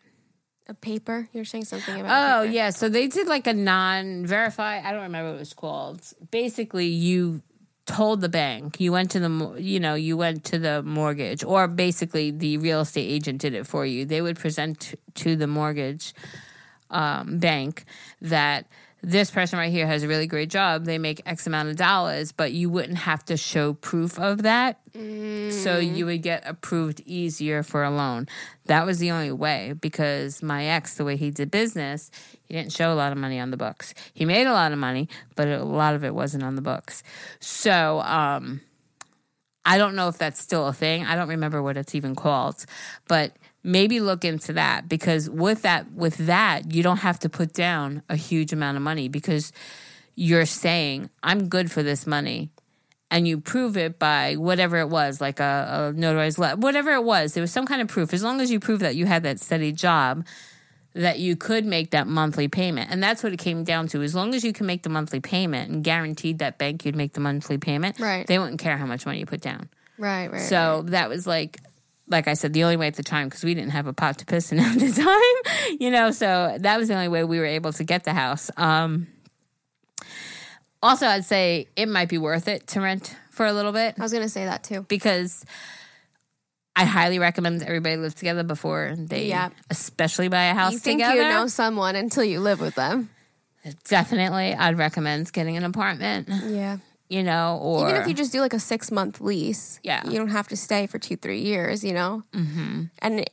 A 0.67 0.73
paper? 0.73 1.29
You're 1.35 1.45
saying 1.45 1.67
something 1.67 2.01
about? 2.01 2.41
Oh 2.41 2.43
yeah, 2.43 2.71
so 2.71 2.89
they 2.89 3.07
did 3.07 3.27
like 3.27 3.47
a 3.47 3.53
non-verify. 3.53 4.81
I 4.83 4.93
don't 4.93 5.03
remember 5.03 5.31
what 5.31 5.37
it 5.37 5.41
was 5.41 5.53
called. 5.53 6.03
Basically, 6.31 6.87
you 6.87 7.43
told 7.85 8.23
the 8.23 8.29
bank 8.31 8.81
you 8.81 8.93
went 8.93 9.11
to 9.11 9.21
the 9.21 9.57
you 9.59 9.79
know 9.79 9.95
you 9.95 10.17
went 10.17 10.45
to 10.45 10.59
the 10.59 10.83
mortgage, 10.83 11.45
or 11.45 11.69
basically 11.69 12.31
the 12.31 12.57
real 12.57 12.81
estate 12.81 13.11
agent 13.11 13.43
did 13.43 13.53
it 13.53 13.67
for 13.67 13.85
you. 13.85 14.07
They 14.07 14.23
would 14.23 14.39
present 14.39 14.95
to 15.17 15.37
the 15.37 15.47
mortgage 15.47 16.15
um, 16.91 17.39
bank 17.39 17.85
that 18.23 18.67
this 19.03 19.31
person 19.31 19.59
right 19.59 19.71
here 19.71 19.87
has 19.87 20.03
a 20.03 20.09
really 20.09 20.27
great 20.27 20.51
job. 20.51 20.85
They 20.85 20.99
make 20.99 21.23
X 21.25 21.47
amount 21.47 21.69
of 21.69 21.77
dollars, 21.77 22.33
but 22.33 22.53
you 22.53 22.69
wouldn't 22.69 22.99
have 22.99 23.25
to 23.27 23.37
show 23.37 23.75
proof 23.75 24.19
of 24.19 24.43
that. 24.43 24.81
So 25.53 25.79
you 25.79 26.07
would 26.07 26.23
get 26.23 26.43
approved 26.45 27.01
easier 27.07 27.63
for 27.63 27.85
a 27.85 27.91
loan. 27.91 28.27
That 28.67 28.85
was 28.85 28.99
the 28.99 29.13
only 29.13 29.31
way 29.31 29.75
because 29.81 30.43
my 30.43 30.65
ex, 30.65 30.95
the 30.95 31.05
way 31.05 31.17
he 31.17 31.31
did 31.31 31.51
business, 31.51 32.11
he 32.45 32.55
didn't 32.55 32.73
show 32.73 32.93
a 32.93 32.97
lot 32.97 33.13
of 33.13 33.19
money 33.19 33.39
on 33.39 33.51
the 33.51 33.57
books. 33.57 33.95
He 34.13 34.25
made 34.25 34.47
a 34.47 34.53
lot 34.53 34.73
of 34.73 34.79
money, 34.79 35.09
but 35.37 35.47
a 35.47 35.65
lot 35.65 35.95
of 35.95 36.05
it 36.05 36.15
wasn't 36.15 36.43
on 36.43 36.57
the 36.57 36.63
books. 36.63 37.03
So, 37.39 38.01
um, 38.01 38.61
I 39.65 39.77
don't 39.77 39.95
know 39.95 40.09
if 40.09 40.17
that's 40.17 40.41
still 40.41 40.67
a 40.67 40.73
thing. 40.73 41.05
I 41.05 41.15
don't 41.15 41.29
remember 41.29 41.63
what 41.63 41.77
it's 41.77 41.95
even 41.95 42.15
called, 42.15 42.65
but 43.07 43.33
maybe 43.69 44.01
look 44.01 44.25
into 44.25 44.55
that 44.55 44.89
because 44.89 45.29
with 45.29 45.63
that 45.63 45.93
with 45.93 46.17
that 46.27 46.73
you 46.75 46.83
don't 46.83 46.99
have 46.99 47.19
to 47.21 47.29
put 47.29 47.53
down 47.53 48.03
a 48.09 48.17
huge 48.17 48.53
amount 48.53 48.77
of 48.77 48.83
money 48.83 49.09
because 49.09 49.53
you're 50.15 50.47
saying 50.47 51.11
I'm 51.23 51.49
good 51.49 51.71
for 51.71 51.83
this 51.83 52.07
money. 52.07 52.51
And 53.11 53.27
you 53.27 53.41
prove 53.41 53.79
it 53.79 53.99
by 53.99 54.35
whatever 54.37 54.77
it 54.79 54.91
was 54.91 55.19
like 55.19 55.41
a, 55.41 55.93
a 55.95 55.99
notarized 55.99 56.39
letter 56.39 56.57
whatever 56.57 56.93
it 56.93 57.05
was 57.05 57.33
there 57.33 57.41
was 57.41 57.53
some 57.53 57.67
kind 57.67 57.81
of 57.81 57.89
proof. 57.89 58.13
As 58.13 58.23
long 58.23 58.41
as 58.41 58.51
you 58.51 58.61
prove 58.61 58.81
that 58.81 58.97
you 58.97 59.07
had 59.07 59.23
that 59.23 59.41
steady 59.41 59.73
job 59.73 60.27
that 60.95 61.19
you 61.19 61.37
could 61.37 61.65
make 61.65 61.91
that 61.93 62.07
monthly 62.07 62.49
payment. 62.49 62.91
And 62.91 63.03
that's 63.03 63.23
what 63.23 63.33
it 63.33 63.39
came 63.39 63.63
down 63.63 63.87
to. 63.89 64.03
As 64.03 64.15
long 64.15 64.35
as 64.35 64.43
you 64.43 64.53
can 64.53 64.67
make 64.67 64.83
the 64.83 64.89
monthly 64.89 65.21
payment 65.21 65.71
and 65.71 65.85
guaranteed 65.85 66.41
that 66.41 66.59
bank 66.59 66.85
you'd 66.85 66.97
make 66.97 67.13
the 67.13 67.21
monthly 67.21 67.57
payment 67.59 67.99
Right. 68.01 68.27
they 68.27 68.39
wouldn't 68.39 68.59
care 68.61 68.77
how 68.77 68.87
much 68.87 69.07
money 69.07 69.21
you 69.21 69.27
put 69.27 69.41
down. 69.41 69.69
Right, 69.97 70.31
right. 70.31 70.43
so 70.43 70.83
that 70.89 71.09
was 71.09 71.27
like, 71.27 71.61
like 72.09 72.27
I 72.29 72.35
said, 72.35 72.53
the 72.53 72.65
only 72.65 72.77
way 72.77 72.87
at 72.89 72.95
the 72.95 73.03
time 73.03 73.29
because 73.29 73.45
we 73.45 73.55
didn't 73.55 73.71
have 73.71 73.87
a 73.87 73.93
pot 73.93 74.19
to 74.19 74.27
piss 74.27 74.51
in 74.53 74.59
at 74.61 74.79
the 74.79 74.91
time, 74.93 75.77
you 75.81 75.91
know. 75.91 76.11
So 76.11 76.57
that 76.61 76.79
was 76.79 76.89
the 76.89 76.95
only 76.95 77.09
way 77.09 77.25
we 77.25 77.39
were 77.39 77.47
able 77.47 77.73
to 77.75 77.85
get 77.85 78.05
the 78.05 78.13
house. 78.15 78.51
Um, 78.57 79.07
also, 80.83 81.07
I'd 81.07 81.25
say 81.25 81.69
it 81.77 81.89
might 81.89 82.09
be 82.09 82.19
worth 82.19 82.49
it 82.49 82.67
to 82.69 82.81
rent 82.81 83.17
for 83.31 83.47
a 83.47 83.53
little 83.53 83.73
bit 83.73 83.95
I 83.99 84.03
was 84.03 84.13
gonna 84.13 84.29
say 84.29 84.45
that 84.47 84.65
too. 84.65 84.85
because 84.89 85.45
I 86.77 86.85
highly 86.85 87.19
recommend 87.19 87.63
everybody 87.63 87.97
live 87.97 88.15
together 88.15 88.43
before 88.45 88.95
they, 88.97 89.27
Yeah. 89.27 89.51
especially 89.71 90.29
buy 90.29 90.45
a 90.45 90.55
house 90.55 90.73
You 90.73 90.79
think 90.79 91.01
together. 91.01 91.23
you 91.23 91.29
know 91.29 91.47
someone 91.49 91.97
until 91.97 92.23
you 92.25 92.41
live 92.41 92.61
with 92.61 92.75
them. 92.77 93.11
Definitely, 93.89 94.55
I'd 94.55 94.79
recommend 94.79 95.33
getting 95.33 95.57
an 95.57 95.65
apartment. 95.65 96.29
Yeah. 96.47 96.79
You 97.09 97.23
know, 97.23 97.59
or 97.63 97.89
Even 97.89 98.03
if 98.03 98.09
you 98.09 98.15
just 98.15 98.33
do 98.33 98.41
like 98.41 98.53
a 98.53 98.61
six 98.61 98.91
month 98.91 99.21
lease, 99.21 99.81
Yeah. 99.83 100.07
you 100.07 100.19
don't 100.19 100.29
have 100.29 100.49
to 100.49 100.57
stay 100.57 100.87
for 100.87 100.99
two, 100.99 101.17
three 101.17 101.41
years, 101.41 101.83
you 101.83 101.95
know? 101.95 102.23
Mm-hmm. 102.33 102.83
And 103.01 103.25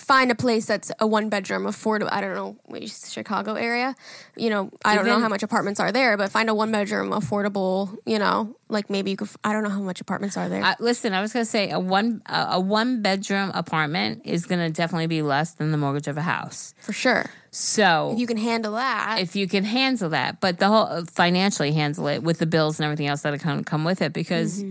find 0.00 0.30
a 0.30 0.34
place 0.34 0.66
that's 0.66 0.90
a 0.98 1.06
one 1.06 1.28
bedroom 1.28 1.64
affordable. 1.64 2.08
I 2.10 2.20
don't 2.20 2.34
know, 2.34 2.86
Chicago 2.86 3.54
area. 3.54 3.94
You 4.36 4.50
know, 4.50 4.70
I 4.84 4.94
don't 4.96 5.06
know 5.06 5.20
how 5.20 5.28
much 5.28 5.42
apartments 5.42 5.78
are 5.80 5.92
there, 5.92 6.16
but 6.16 6.30
find 6.32 6.48
a 6.48 6.54
one 6.54 6.72
bedroom 6.72 7.10
affordable, 7.10 7.96
you 8.06 8.18
know, 8.18 8.56
like 8.68 8.88
maybe 8.88 9.10
you 9.10 9.16
could, 9.16 9.28
I 9.44 9.52
don't 9.52 9.62
know 9.62 9.68
how 9.70 9.80
much 9.80 10.00
apartments 10.00 10.36
are 10.36 10.48
there. 10.48 10.62
Uh, 10.64 10.74
listen, 10.80 11.12
I 11.12 11.20
was 11.20 11.32
gonna 11.32 11.44
say 11.44 11.70
a 11.70 11.78
one 11.78 12.22
a, 12.26 12.46
a 12.52 12.60
one 12.60 13.02
bedroom 13.02 13.50
apartment 13.54 14.22
is 14.24 14.46
gonna 14.46 14.70
definitely 14.70 15.06
be 15.08 15.22
less 15.22 15.52
than 15.54 15.70
the 15.70 15.78
mortgage 15.78 16.08
of 16.08 16.16
a 16.16 16.22
house. 16.22 16.74
for 16.80 16.92
sure. 16.92 17.26
So 17.52 18.12
if 18.14 18.20
You 18.20 18.26
can 18.28 18.36
handle 18.36 18.74
that. 18.74 19.18
if 19.20 19.34
you 19.34 19.48
can 19.48 19.64
handle 19.64 20.08
that, 20.10 20.40
but 20.40 20.58
the 20.58 20.68
whole 20.68 20.86
uh, 20.86 21.04
financially 21.04 21.72
handle 21.72 22.06
it 22.06 22.22
with 22.22 22.38
the 22.38 22.46
bills 22.46 22.78
and 22.78 22.84
everything 22.84 23.08
else 23.08 23.22
that 23.22 23.38
come 23.40 23.64
come 23.64 23.84
with 23.84 24.00
it, 24.02 24.12
because 24.12 24.62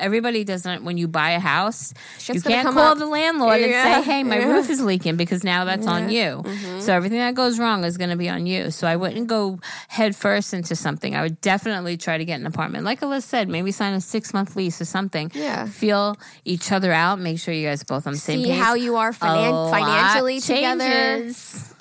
everybody 0.00 0.44
doesn't. 0.44 0.84
When 0.84 0.96
you 0.98 1.08
buy 1.08 1.30
a 1.32 1.40
house, 1.40 1.92
Mm-hmm. 1.92 2.18
Shit's 2.20 2.44
you 2.44 2.50
can't 2.50 2.68
call 2.68 2.92
up. 2.92 2.98
the 2.98 3.06
landlord 3.06 3.60
and 3.60 3.72
say, 3.72 4.02
"Hey, 4.02 4.22
my 4.22 4.36
yeah. 4.36 4.42
Mm-hmm. 4.42 4.50
roof 4.52 4.70
is 4.70 4.80
leaking," 4.82 5.16
because 5.16 5.44
now 5.44 5.64
that's 5.64 5.86
on 5.86 6.08
you. 6.10 6.42
So 6.80 6.92
everything 6.92 7.18
that 7.18 7.34
goes 7.34 7.58
wrong 7.58 7.84
is 7.84 7.96
going 7.96 8.10
to 8.10 8.16
be 8.16 8.28
on 8.28 8.46
you. 8.46 8.70
So 8.70 8.86
I 8.86 8.96
wouldn't 8.96 9.26
go 9.26 9.58
head 9.88 10.14
first 10.16 10.54
into 10.54 10.74
something. 10.76 11.14
I 11.16 11.22
would 11.22 11.40
definitely 11.40 11.96
try 11.96 12.18
to 12.18 12.24
get 12.24 12.40
an 12.40 12.46
apartment, 12.46 12.84
like 12.84 13.00
Alyssa 13.00 13.22
said, 13.22 13.48
maybe 13.48 13.72
sign 13.72 13.92
a 13.94 14.00
six 14.00 14.32
month 14.34 14.56
lease 14.56 14.80
or 14.80 14.84
something. 14.84 15.30
Yeah. 15.34 15.66
feel 15.66 16.16
each 16.44 16.70
other 16.72 16.92
out. 16.92 17.18
Make 17.20 17.38
sure 17.40 17.52
you 17.54 17.66
guys 17.66 17.82
are 17.82 17.86
both 17.86 18.06
on 18.06 18.12
the 18.14 18.18
same 18.18 18.40
See 18.42 18.50
page. 18.50 18.58
how 18.60 18.74
you 18.74 18.96
are 18.96 19.12
finan- 19.12 19.70
financially 19.70 20.40
together. 20.40 21.32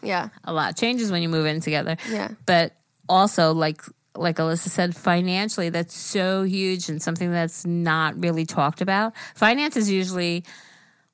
Yeah. 0.04 0.30
a 0.44 0.54
lot 0.54 0.76
changes 0.78 1.12
when 1.12 1.22
you 1.22 1.30
move 1.30 1.46
in 1.46 1.60
together. 1.62 1.98
Yeah. 2.10 2.30
But 2.46 2.74
also 3.10 3.54
like 3.54 3.82
like 4.20 4.38
Alyssa 4.38 4.70
said, 4.70 4.96
financially 4.96 5.70
that's 5.70 5.96
so 5.96 6.44
huge 6.44 6.90
and 6.90 7.02
something 7.02 7.32
that's 7.32 7.66
not 7.66 8.22
really 8.22 8.46
talked 8.46 8.82
about. 8.82 9.14
Finance 9.36 9.78
is 9.78 9.90
usually 9.90 10.44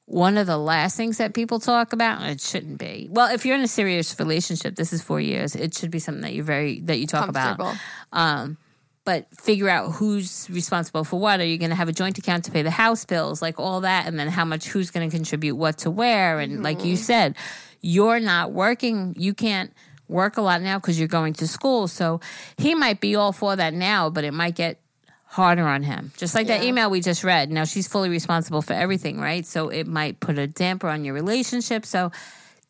one 0.05 0.37
of 0.37 0.47
the 0.47 0.57
last 0.57 0.97
things 0.97 1.17
that 1.17 1.33
people 1.33 1.59
talk 1.59 1.93
about, 1.93 2.21
and 2.21 2.31
it 2.31 2.41
shouldn't 2.41 2.77
be. 2.77 3.07
Well, 3.09 3.33
if 3.33 3.45
you're 3.45 3.55
in 3.55 3.61
a 3.61 3.67
serious 3.67 4.17
relationship, 4.19 4.75
this 4.75 4.91
is 4.91 5.01
four 5.01 5.21
years. 5.21 5.55
It 5.55 5.73
should 5.73 5.91
be 5.91 5.99
something 5.99 6.21
that 6.23 6.33
you're 6.33 6.43
very 6.43 6.81
that 6.81 6.99
you 6.99 7.07
talk 7.07 7.29
about. 7.29 7.77
Um, 8.11 8.57
but 9.05 9.27
figure 9.35 9.69
out 9.69 9.93
who's 9.93 10.47
responsible 10.49 11.03
for 11.03 11.19
what. 11.19 11.39
Are 11.39 11.45
you 11.45 11.57
going 11.57 11.71
to 11.71 11.75
have 11.75 11.89
a 11.89 11.93
joint 11.93 12.17
account 12.17 12.45
to 12.45 12.51
pay 12.51 12.61
the 12.61 12.71
house 12.71 13.05
bills, 13.05 13.41
like 13.41 13.59
all 13.59 13.81
that, 13.81 14.07
and 14.07 14.17
then 14.19 14.27
how 14.27 14.45
much 14.45 14.67
who's 14.67 14.91
going 14.91 15.09
to 15.09 15.15
contribute 15.15 15.55
what 15.55 15.79
to 15.79 15.91
where, 15.91 16.39
and 16.39 16.63
like 16.63 16.85
you 16.85 16.95
said, 16.95 17.35
you're 17.81 18.19
not 18.19 18.51
working. 18.51 19.15
You 19.17 19.33
can't 19.33 19.73
work 20.13 20.37
a 20.37 20.41
lot 20.41 20.61
now 20.61 20.77
because 20.79 20.97
you're 20.97 21.09
going 21.09 21.33
to 21.33 21.47
school. 21.47 21.89
So 21.89 22.21
he 22.57 22.75
might 22.75 23.01
be 23.01 23.15
all 23.15 23.33
for 23.33 23.55
that 23.55 23.73
now, 23.73 24.09
but 24.09 24.23
it 24.23 24.33
might 24.33 24.55
get 24.55 24.79
harder 25.25 25.65
on 25.65 25.81
him. 25.81 26.11
Just 26.15 26.35
like 26.35 26.47
that 26.47 26.63
email 26.63 26.89
we 26.91 27.01
just 27.01 27.23
read. 27.23 27.51
Now 27.51 27.65
she's 27.65 27.87
fully 27.87 28.09
responsible 28.09 28.61
for 28.61 28.73
everything, 28.73 29.19
right? 29.19 29.45
So 29.45 29.69
it 29.69 29.87
might 29.87 30.19
put 30.19 30.37
a 30.37 30.45
damper 30.45 30.87
on 30.87 31.03
your 31.03 31.15
relationship. 31.15 31.85
So 31.85 32.11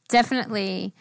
definitely 0.07 0.93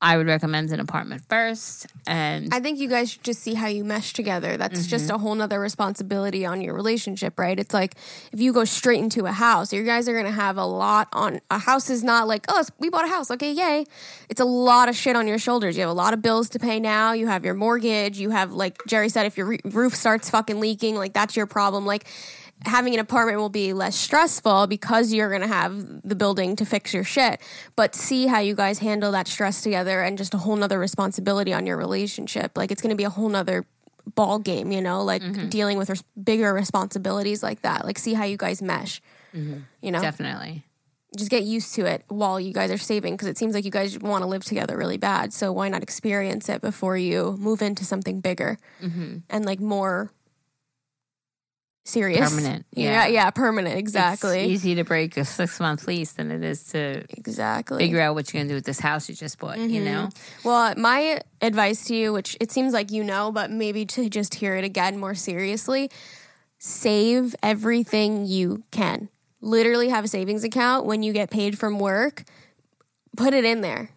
I 0.00 0.16
would 0.16 0.28
recommend 0.28 0.70
an 0.70 0.78
apartment 0.78 1.22
first 1.28 1.88
and 2.06 2.54
I 2.54 2.60
think 2.60 2.78
you 2.78 2.88
guys 2.88 3.10
should 3.10 3.24
just 3.24 3.42
see 3.42 3.54
how 3.54 3.66
you 3.66 3.84
mesh 3.84 4.12
together. 4.12 4.56
That's 4.56 4.80
mm-hmm. 4.80 4.88
just 4.88 5.10
a 5.10 5.18
whole 5.18 5.34
nother 5.34 5.58
responsibility 5.58 6.46
on 6.46 6.60
your 6.60 6.74
relationship, 6.74 7.36
right? 7.36 7.58
It's 7.58 7.74
like 7.74 7.96
if 8.32 8.40
you 8.40 8.52
go 8.52 8.64
straight 8.64 9.00
into 9.00 9.26
a 9.26 9.32
house, 9.32 9.72
you 9.72 9.82
guys 9.82 10.08
are 10.08 10.14
gonna 10.14 10.30
have 10.30 10.56
a 10.56 10.64
lot 10.64 11.08
on 11.12 11.40
a 11.50 11.58
house 11.58 11.90
is 11.90 12.04
not 12.04 12.28
like, 12.28 12.44
oh, 12.48 12.64
we 12.78 12.90
bought 12.90 13.06
a 13.06 13.08
house, 13.08 13.30
okay, 13.32 13.50
yay. 13.50 13.86
It's 14.28 14.40
a 14.40 14.44
lot 14.44 14.88
of 14.88 14.96
shit 14.96 15.16
on 15.16 15.26
your 15.26 15.38
shoulders. 15.38 15.76
You 15.76 15.82
have 15.82 15.90
a 15.90 15.94
lot 15.94 16.14
of 16.14 16.22
bills 16.22 16.48
to 16.50 16.60
pay 16.60 16.78
now. 16.78 17.12
You 17.12 17.26
have 17.26 17.44
your 17.44 17.54
mortgage. 17.54 18.18
You 18.18 18.30
have 18.30 18.52
like 18.52 18.78
Geri 18.86 19.08
said, 19.08 19.26
if 19.26 19.36
your 19.36 19.46
re- 19.46 19.60
roof 19.64 19.96
starts 19.96 20.30
fucking 20.30 20.60
leaking, 20.60 20.94
like 20.94 21.12
that's 21.12 21.36
your 21.36 21.46
problem. 21.46 21.86
Like 21.86 22.06
having 22.64 22.94
an 22.94 23.00
apartment 23.00 23.38
will 23.38 23.48
be 23.48 23.72
less 23.72 23.96
stressful 23.96 24.66
because 24.66 25.12
you're 25.12 25.28
going 25.28 25.42
to 25.42 25.48
have 25.48 26.02
the 26.02 26.14
building 26.14 26.56
to 26.56 26.64
fix 26.64 26.92
your 26.92 27.04
shit. 27.04 27.40
But 27.76 27.94
see 27.94 28.26
how 28.26 28.40
you 28.40 28.54
guys 28.54 28.80
handle 28.80 29.12
that 29.12 29.28
stress 29.28 29.62
together 29.62 30.02
and 30.02 30.18
just 30.18 30.34
a 30.34 30.38
whole 30.38 30.56
nother 30.56 30.78
responsibility 30.78 31.52
on 31.52 31.66
your 31.66 31.76
relationship. 31.76 32.56
Like 32.56 32.70
it's 32.70 32.82
going 32.82 32.90
to 32.90 32.96
be 32.96 33.04
a 33.04 33.10
whole 33.10 33.28
nother 33.28 33.64
ball 34.14 34.38
game, 34.38 34.72
you 34.72 34.80
know, 34.80 35.02
like 35.02 35.22
mm-hmm. 35.22 35.48
dealing 35.48 35.78
with 35.78 35.90
res- 35.90 36.04
bigger 36.22 36.52
responsibilities 36.52 37.42
like 37.42 37.62
that. 37.62 37.84
Like 37.84 37.98
see 37.98 38.14
how 38.14 38.24
you 38.24 38.36
guys 38.36 38.62
mesh, 38.62 39.00
mm-hmm. 39.34 39.58
you 39.82 39.92
know, 39.92 40.00
definitely. 40.00 40.64
just 41.16 41.30
get 41.30 41.44
used 41.44 41.74
to 41.74 41.84
it 41.84 42.04
while 42.08 42.40
you 42.40 42.52
guys 42.52 42.70
are 42.70 42.78
saving 42.78 43.14
because 43.14 43.28
it 43.28 43.38
seems 43.38 43.54
like 43.54 43.64
you 43.64 43.70
guys 43.70 43.98
want 43.98 44.22
to 44.22 44.26
live 44.26 44.44
together 44.44 44.76
really 44.76 44.96
bad. 44.96 45.32
So 45.32 45.52
why 45.52 45.68
not 45.68 45.82
experience 45.82 46.48
it 46.48 46.60
before 46.60 46.96
you 46.96 47.36
move 47.38 47.62
into 47.62 47.84
something 47.84 48.20
bigger 48.20 48.58
mm-hmm. 48.82 49.18
and 49.28 49.44
like 49.44 49.60
more 49.60 50.10
serious, 51.88 52.30
Permanent, 52.30 52.66
Yeah, 52.72 53.06
yeah. 53.06 53.06
yeah, 53.06 53.30
permanent. 53.30 53.78
Exactly, 53.78 54.40
It's 54.40 54.52
easy 54.52 54.74
to 54.76 54.84
break 54.84 55.16
a 55.16 55.24
six 55.24 55.58
month 55.58 55.86
lease 55.86 56.12
than 56.12 56.30
it 56.30 56.44
is 56.44 56.64
to 56.64 57.04
exactly. 57.10 57.78
figure 57.78 58.00
out 58.00 58.14
what 58.14 58.32
you're 58.32 58.40
gonna 58.40 58.48
do 58.48 58.54
with 58.54 58.64
this 58.64 58.80
house 58.80 59.08
you 59.08 59.14
just 59.14 59.38
bought, 59.38 59.58
you 59.58 59.80
mm-hmm. 59.80 59.84
know? 59.84 60.08
Well, 60.44 60.74
my 60.76 61.20
advice 61.40 61.84
to 61.86 61.94
you, 61.94 62.12
which 62.12 62.36
it 62.40 62.52
seems 62.52 62.72
like 62.72 62.90
you 62.92 63.02
know, 63.02 63.32
but 63.32 63.50
maybe 63.50 63.86
to 63.86 64.08
just 64.08 64.34
hear 64.34 64.56
it 64.56 64.64
again 64.64 64.98
more 64.98 65.14
seriously, 65.14 65.90
save 66.58 67.34
everything 67.42 68.26
you 68.26 68.64
can. 68.70 69.08
Literally 69.40 69.88
have 69.88 70.04
a 70.04 70.08
savings 70.08 70.44
account 70.44 70.84
when 70.84 71.02
you 71.02 71.12
get 71.12 71.30
paid 71.30 71.58
from 71.58 71.78
work. 71.78 72.24
Put 73.16 73.34
it 73.34 73.44
in 73.44 73.60
there. 73.60 73.90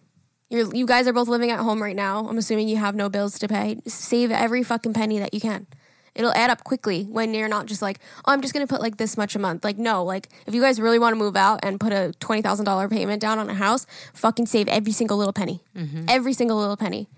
You're, 0.48 0.74
you 0.74 0.86
guys 0.86 1.08
are 1.08 1.12
both 1.12 1.28
living 1.28 1.50
at 1.50 1.58
home 1.60 1.82
right 1.82 1.96
now. 1.96 2.26
I'm 2.28 2.38
assuming 2.38 2.68
you 2.68 2.76
have 2.76 2.94
no 2.94 3.08
bills 3.08 3.38
to 3.38 3.48
pay. 3.48 3.80
Save 3.86 4.30
every 4.30 4.62
fucking 4.62 4.92
penny 4.92 5.18
that 5.18 5.32
you 5.32 5.40
can. 5.40 5.66
It'll 6.14 6.32
add 6.32 6.50
up 6.50 6.62
quickly 6.64 7.04
when 7.04 7.32
you're 7.32 7.48
not 7.48 7.66
just 7.66 7.80
like, 7.80 7.98
oh, 8.26 8.32
I'm 8.32 8.42
just 8.42 8.52
gonna 8.52 8.66
put 8.66 8.80
like 8.80 8.98
this 8.98 9.16
much 9.16 9.34
a 9.34 9.38
month. 9.38 9.64
Like, 9.64 9.78
no, 9.78 10.04
like 10.04 10.28
if 10.46 10.54
you 10.54 10.60
guys 10.60 10.80
really 10.80 10.98
want 10.98 11.12
to 11.14 11.18
move 11.18 11.36
out 11.36 11.60
and 11.62 11.80
put 11.80 11.92
a 11.92 12.12
twenty 12.20 12.42
thousand 12.42 12.66
dollar 12.66 12.88
payment 12.88 13.20
down 13.22 13.38
on 13.38 13.48
a 13.48 13.54
house, 13.54 13.86
fucking 14.12 14.46
save 14.46 14.68
every 14.68 14.92
single 14.92 15.16
little 15.16 15.32
penny, 15.32 15.62
every 16.08 16.32
single 16.34 16.58
little 16.58 16.76
penny. 16.76 17.08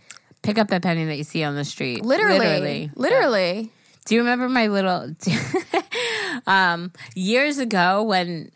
Pick 0.43 0.59
up 0.59 0.69
that 0.69 0.83
penny 0.83 1.05
that 1.07 1.17
you 1.17 1.25
see 1.25 1.43
on 1.43 1.55
the 1.57 1.65
street. 1.65 2.05
Literally, 2.05 2.39
Literally. 2.39 2.91
literally. 2.95 3.71
Do 4.05 4.15
you 4.15 4.21
remember 4.21 4.49
my 4.49 4.67
little 4.69 5.15
um 6.47 6.93
years 7.15 7.59
ago 7.59 8.03
when 8.03 8.51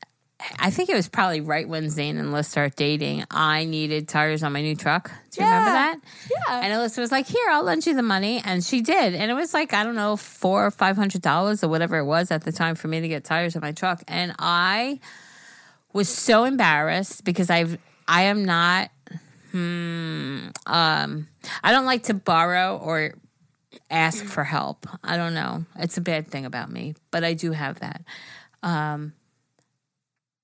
I 0.58 0.70
think 0.70 0.88
it 0.88 0.94
was 0.94 1.08
probably 1.08 1.40
right 1.40 1.68
when 1.68 1.90
Zane 1.90 2.16
and 2.16 2.32
Liss 2.32 2.48
start 2.48 2.76
dating, 2.76 3.24
I 3.30 3.64
needed 3.64 4.08
tires 4.08 4.44
on 4.44 4.52
my 4.52 4.62
new 4.62 4.76
truck. 4.76 5.10
Do 5.30 5.40
you 5.40 5.46
remember 5.46 5.72
that? 5.72 5.98
Yeah. 6.30 6.60
And 6.60 6.72
Alyssa 6.72 6.98
was 6.98 7.10
like, 7.10 7.26
Here, 7.26 7.48
I'll 7.50 7.64
lend 7.64 7.86
you 7.86 7.94
the 7.94 8.02
money. 8.02 8.40
And 8.44 8.64
she 8.64 8.80
did. 8.80 9.14
And 9.14 9.30
it 9.30 9.34
was 9.34 9.52
like, 9.52 9.74
I 9.74 9.82
don't 9.82 9.96
know, 9.96 10.16
four 10.16 10.64
or 10.64 10.70
five 10.70 10.96
hundred 10.96 11.22
dollars 11.22 11.64
or 11.64 11.68
whatever 11.68 11.98
it 11.98 12.04
was 12.04 12.30
at 12.30 12.44
the 12.44 12.52
time 12.52 12.76
for 12.76 12.86
me 12.86 13.00
to 13.00 13.08
get 13.08 13.24
tires 13.24 13.56
on 13.56 13.62
my 13.62 13.72
truck. 13.72 14.02
And 14.06 14.34
I 14.38 15.00
was 15.92 16.08
so 16.08 16.44
embarrassed 16.44 17.24
because 17.24 17.50
I've 17.50 17.78
I 18.06 18.22
am 18.22 18.44
not 18.44 18.90
Hmm. 19.52 20.48
Um, 20.66 21.28
I 21.62 21.72
don't 21.72 21.86
like 21.86 22.04
to 22.04 22.14
borrow 22.14 22.76
or 22.76 23.14
ask 23.90 24.24
for 24.24 24.44
help. 24.44 24.86
I 25.02 25.16
don't 25.16 25.34
know. 25.34 25.64
It's 25.76 25.96
a 25.96 26.02
bad 26.02 26.28
thing 26.28 26.44
about 26.44 26.70
me, 26.70 26.94
but 27.10 27.24
I 27.24 27.34
do 27.34 27.52
have 27.52 27.80
that. 27.80 28.02
Um, 28.62 29.14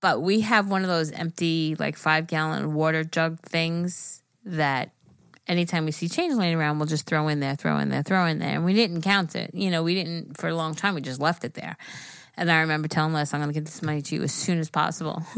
but 0.05 0.21
we 0.21 0.43
have 0.43 0.69
one 0.69 0.83
of 0.83 0.89
those 0.89 1.11
empty, 1.13 1.77
like 1.79 1.97
five 1.97 2.27
gallon 2.27 2.75
water 2.75 3.05
jug 3.05 3.41
things 3.41 4.23
that 4.45 4.91
anytime 5.47 5.87
we 5.87 5.93
see 5.93 6.11
change 6.11 6.35
laying 6.35 6.55
around, 6.55 6.79
we'll 6.79 6.87
just 6.87 7.07
throw 7.07 7.27
in 7.29 7.41
there, 7.41 7.55
throw 7.55 7.79
in 7.79 7.89
there, 7.89 8.03
throw 8.03 8.27
in 8.27 8.39
there. 8.39 8.51
And 8.51 8.67
we 8.67 8.75
didn't 8.75 9.01
count 9.01 9.35
it. 9.35 9.55
You 9.55 9.71
know, 9.71 9.83
we 9.83 9.95
didn't 9.95 10.37
for 10.37 10.49
a 10.49 10.55
long 10.55 10.75
time. 10.75 10.95
We 10.95 11.01
just 11.01 11.23
left 11.23 11.43
it 11.43 11.55
there. 11.55 11.79
And 12.37 12.53
I 12.53 12.61
remember 12.61 12.87
telling 12.87 13.15
Les, 13.15 13.33
I'm 13.33 13.41
going 13.41 13.49
to 13.49 13.55
get 13.55 13.65
this 13.65 13.81
money 13.81 14.03
to 14.03 14.15
you 14.15 14.23
as 14.25 14.35
soon 14.35 14.59
as 14.59 14.69
possible. 14.69 15.23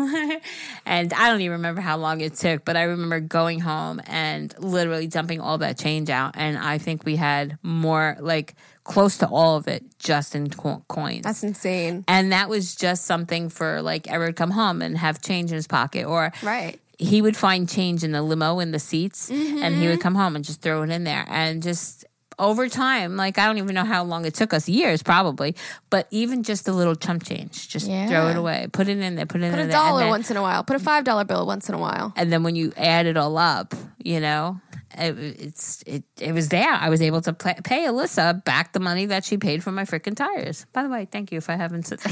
and 0.85 1.12
I 1.12 1.31
don't 1.31 1.43
even 1.43 1.59
remember 1.59 1.81
how 1.81 1.97
long 1.97 2.21
it 2.21 2.35
took, 2.35 2.64
but 2.64 2.77
I 2.77 2.85
remember 2.85 3.21
going 3.21 3.61
home 3.61 4.01
and 4.05 4.53
literally 4.59 5.07
dumping 5.07 5.41
all 5.41 5.59
that 5.59 5.79
change 5.79 6.11
out. 6.11 6.35
And 6.37 6.59
I 6.59 6.79
think 6.79 7.05
we 7.05 7.14
had 7.14 7.57
more, 7.62 8.17
like 8.19 8.57
close 8.87 9.18
to 9.18 9.26
all 9.26 9.57
of 9.57 9.66
it, 9.68 9.82
just 9.99 10.34
in 10.34 10.49
co- 10.51 10.82
coins. 10.89 11.22
That's 11.24 11.43
insane. 11.43 12.05
and 12.09 12.32
that 12.32 12.49
was 12.49 12.74
just 12.76 13.05
something 13.05 13.49
for 13.49 13.82
like 13.82 14.11
Eric 14.11 14.26
would 14.28 14.37
come 14.37 14.51
home 14.53 14.82
and 14.82 14.97
have 14.99 15.20
change 15.20 15.51
in 15.51 15.57
his 15.57 15.66
pocket 15.66 16.05
or 16.07 16.32
Right. 16.43 16.80
he 16.99 17.20
would 17.22 17.37
find 17.37 17.68
change 17.68 18.03
in 18.05 18.12
the 18.12 18.22
limo 18.22 18.59
in 18.61 18.70
the 18.72 18.78
seats 18.78 19.30
mm-hmm. 19.30 19.62
and 19.62 19.74
he 19.76 19.87
would 19.89 20.01
come 20.01 20.14
home 20.14 20.34
and 20.37 20.45
just 20.45 20.62
throw 20.62 20.82
it 20.82 20.91
in 20.91 21.05
there 21.05 21.24
and 21.28 21.62
just 21.62 22.05
over 22.39 22.68
time 22.68 23.16
like 23.16 23.39
i 23.39 23.47
don't 23.47 23.57
even 23.59 23.74
know 23.74 23.84
how 23.84 24.05
long 24.05 24.24
it 24.26 24.34
took 24.34 24.53
us 24.53 24.68
years 24.68 25.03
probably 25.03 25.55
but 25.89 26.07
even 26.11 26.43
just 26.43 26.68
a 26.68 26.72
little 26.72 26.95
chump 26.95 27.24
change 27.24 27.66
just 27.68 27.87
throw 27.87 28.28
it 28.28 28.37
away 28.37 28.66
put 28.72 28.89
it 28.89 28.99
in 28.99 29.14
there 29.14 29.24
put 29.26 29.41
it 29.43 29.51
Put 29.51 29.59
in 29.59 29.64
a 29.64 29.68
there 29.68 29.72
dollar 29.72 30.01
then, 30.01 30.11
once 30.11 30.30
in 30.30 30.37
a 30.37 30.43
while. 30.43 30.62
Put 30.62 30.76
a 30.76 30.78
five 30.78 31.05
dollar 31.05 31.24
bill 31.24 31.47
once 31.47 31.68
in 31.70 31.74
a 31.74 31.78
while. 31.78 32.12
and 32.16 32.30
then 32.32 32.43
when 32.43 32.55
you 32.57 32.72
add 32.76 33.07
it 33.07 33.16
all 33.16 33.39
up 33.39 33.74
you 34.05 34.20
know 34.20 34.61
it, 34.97 35.18
it's 35.18 35.82
it, 35.87 36.05
it 36.20 36.32
was 36.32 36.49
there 36.49 36.70
i 36.72 36.89
was 36.89 37.03
able 37.03 37.20
to 37.20 37.32
pay, 37.32 37.55
pay 37.64 37.87
alyssa 37.87 38.43
back 38.45 38.72
the 38.72 38.80
money 38.80 39.07
that 39.07 39.24
she 39.24 39.37
paid 39.37 39.62
for 39.62 39.72
my 39.72 39.84
freaking 39.84 40.14
tires 40.16 40.64
by 40.72 40.82
the 40.82 40.89
way 40.89 41.07
thank 41.11 41.32
you 41.32 41.39
if 41.39 41.51
i 41.51 41.57
haven't 41.57 41.84
said 41.87 42.01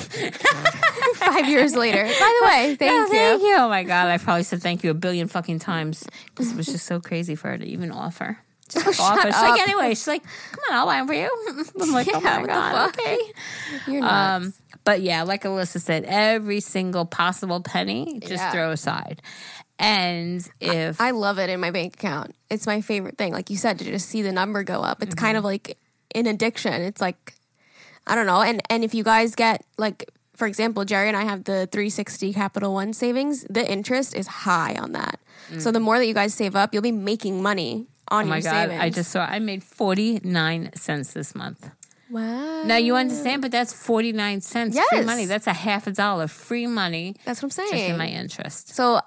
Five 1.14 1.48
years 1.48 1.74
later. 1.76 2.02
By 2.02 2.08
the 2.40 2.46
way, 2.46 2.76
thank 2.78 2.80
Yeah, 2.80 3.02
you. 3.04 3.08
thank 3.08 3.42
you 3.42 3.56
oh 3.58 3.68
my 3.68 3.84
god 3.84 4.08
i 4.08 4.18
probably 4.18 4.42
said 4.42 4.60
thank 4.62 4.82
you 4.84 4.90
a 4.90 4.94
billion 4.94 5.28
fucking 5.28 5.58
times 5.60 6.04
because 6.26 6.50
it 6.50 6.56
was 6.56 6.66
just 6.66 6.86
so 6.86 7.00
crazy 7.00 7.34
for 7.34 7.48
her 7.48 7.58
to 7.58 7.64
even 7.64 7.90
offer 7.92 8.38
just 8.68 8.98
offer. 9.00 9.20
She's 9.26 9.34
up. 9.34 9.42
like, 9.50 9.60
anyway, 9.60 9.90
she's 9.90 10.06
like, 10.06 10.22
come 10.22 10.60
on, 10.70 10.76
I'll 10.78 10.86
buy 10.86 10.96
them 10.96 11.06
for 11.06 11.12
you. 11.12 11.64
I'm 11.82 11.92
like, 11.92 12.06
Yeah, 12.06 12.14
oh 12.16 12.20
my 12.40 12.46
god, 12.46 12.72
fuck? 12.94 12.98
okay. 12.98 13.18
You're 13.86 14.00
nuts. 14.00 14.46
Um, 14.46 14.54
but 14.84 15.02
yeah, 15.02 15.22
like 15.22 15.42
Alyssa 15.44 15.80
said, 15.82 16.04
every 16.06 16.60
single 16.60 17.04
possible 17.04 17.60
penny, 17.60 18.20
just 18.20 18.32
Yeah. 18.32 18.52
throw 18.52 18.70
aside. 18.70 19.20
And 19.78 20.48
if 20.60 21.00
I 21.00 21.10
love 21.10 21.38
it 21.38 21.50
in 21.50 21.60
my 21.60 21.70
bank 21.70 21.94
account. 21.94 22.34
It's 22.50 22.66
my 22.66 22.80
favorite 22.80 23.18
thing. 23.18 23.32
Like 23.32 23.50
you 23.50 23.56
said, 23.56 23.78
to 23.80 23.84
just 23.84 24.08
see 24.08 24.22
the 24.22 24.32
number 24.32 24.62
go 24.62 24.82
up. 24.82 25.02
It's 25.02 25.14
Mm-hmm. 25.14 25.24
kind 25.24 25.36
of 25.36 25.44
like 25.44 25.76
an 26.14 26.26
addiction. 26.26 26.72
It's 26.82 27.00
like 27.00 27.34
I 28.06 28.14
don't 28.14 28.26
know. 28.26 28.42
And 28.42 28.62
and 28.70 28.84
if 28.84 28.94
you 28.94 29.02
guys 29.04 29.34
get 29.34 29.64
like 29.78 30.10
for 30.36 30.46
example, 30.46 30.84
Geri 30.84 31.08
and 31.08 31.16
I 31.16 31.22
have 31.24 31.44
the 31.44 31.68
360 31.70 32.32
Capital 32.32 32.74
One 32.74 32.92
savings, 32.92 33.44
the 33.50 33.68
interest 33.70 34.14
is 34.14 34.26
high 34.26 34.74
on 34.74 34.92
that. 34.92 35.20
So 35.58 35.70
the 35.70 35.78
more 35.80 35.98
that 35.98 36.06
you 36.06 36.14
guys 36.14 36.34
save 36.34 36.56
up, 36.56 36.72
you'll 36.72 36.82
be 36.82 36.90
making 36.92 37.42
money 37.42 37.86
on 38.08 38.24
Mm. 38.24 38.26
oh 38.26 38.30
my 38.30 38.36
your 38.36 38.42
god, 38.44 38.52
savings. 38.68 38.80
I 38.82 38.90
just 38.90 39.10
saw 39.10 39.24
I 39.24 39.38
made 39.38 39.62
forty 39.64 40.20
nine 40.22 40.70
cents 40.74 41.12
this 41.12 41.34
month. 41.34 41.68
wow. 42.10 42.62
Now 42.64 42.76
you 42.76 42.94
understand, 42.96 43.42
but 43.42 43.50
that's 43.50 43.72
forty 43.72 44.12
nine 44.12 44.40
cents 44.40 44.78
free 44.90 45.02
money. 45.04 45.26
That's 45.26 45.46
a 45.46 45.52
half 45.52 45.86
a 45.86 45.92
dollar 45.92 46.28
free 46.28 46.66
money 46.66 47.16
That's 47.24 47.42
what 47.42 47.46
I'm 47.46 47.50
saying. 47.50 47.70
just 47.72 47.82
in 47.90 47.98
my 47.98 48.06
interest. 48.08 48.74
So 48.74 49.00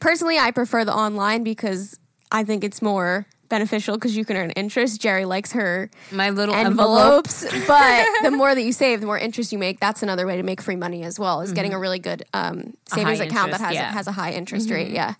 personally, 0.00 0.38
I 0.38 0.50
prefer 0.50 0.84
the 0.84 0.94
online 0.94 1.42
because 1.44 1.98
I 2.32 2.44
think 2.44 2.64
it's 2.64 2.80
more 2.82 3.26
beneficial 3.48 3.96
because 3.96 4.14
you 4.16 4.24
can 4.26 4.36
earn 4.36 4.50
interest. 4.50 5.00
Geri 5.00 5.24
likes 5.24 5.52
her 5.52 5.90
My 6.12 6.28
little 6.30 6.54
envelope. 6.54 7.26
envelopes, 7.28 7.44
but 7.66 8.06
the 8.22 8.30
more 8.30 8.54
that 8.54 8.62
you 8.62 8.72
save, 8.72 9.00
the 9.00 9.06
more 9.06 9.18
interest 9.18 9.52
you 9.52 9.58
make. 9.58 9.80
That's 9.80 10.02
another 10.02 10.26
way 10.26 10.36
to 10.36 10.42
make 10.42 10.60
free 10.60 10.76
money 10.76 11.02
as 11.02 11.18
well. 11.18 11.40
Is 11.40 11.52
getting 11.52 11.72
a 11.72 11.78
really 11.78 11.98
good 11.98 12.24
um, 12.34 12.74
savings 12.86 13.20
account 13.20 13.52
that 13.52 13.60
has 13.60 13.74
yeah. 13.74 13.90
has 13.92 14.06
a 14.06 14.12
high 14.12 14.32
interest 14.32 14.68
rate. 14.70 14.90
Yeah, 14.90 15.14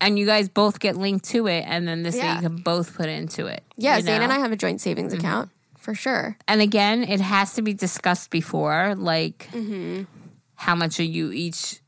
and 0.00 0.16
you 0.18 0.26
guys 0.26 0.48
both 0.48 0.78
get 0.78 0.96
linked 0.96 1.24
to 1.30 1.48
it, 1.48 1.64
and 1.66 1.88
then 1.88 2.02
this 2.04 2.14
way 2.16 2.32
you 2.34 2.40
can 2.40 2.56
both 2.58 2.94
put 2.94 3.08
into 3.08 3.46
it. 3.46 3.64
yeah. 3.76 3.96
you 3.96 4.02
Zane 4.02 4.22
and? 4.22 4.32
I 4.32 4.38
have 4.38 4.52
a 4.52 4.56
joint 4.56 4.80
savings 4.80 5.12
account 5.12 5.50
for 5.76 5.92
sure. 5.94 6.36
and 6.48 6.60
again, 6.60 7.02
it 7.02 7.20
has 7.20 7.54
to 7.54 7.62
be 7.62 7.72
discussed 7.74 8.30
before, 8.30 8.94
like 8.96 9.48
Mm-hmm. 9.52 10.02
how 10.54 10.74
much 10.76 11.00
are 11.00 11.04
you 11.04 11.32
each 11.32 11.80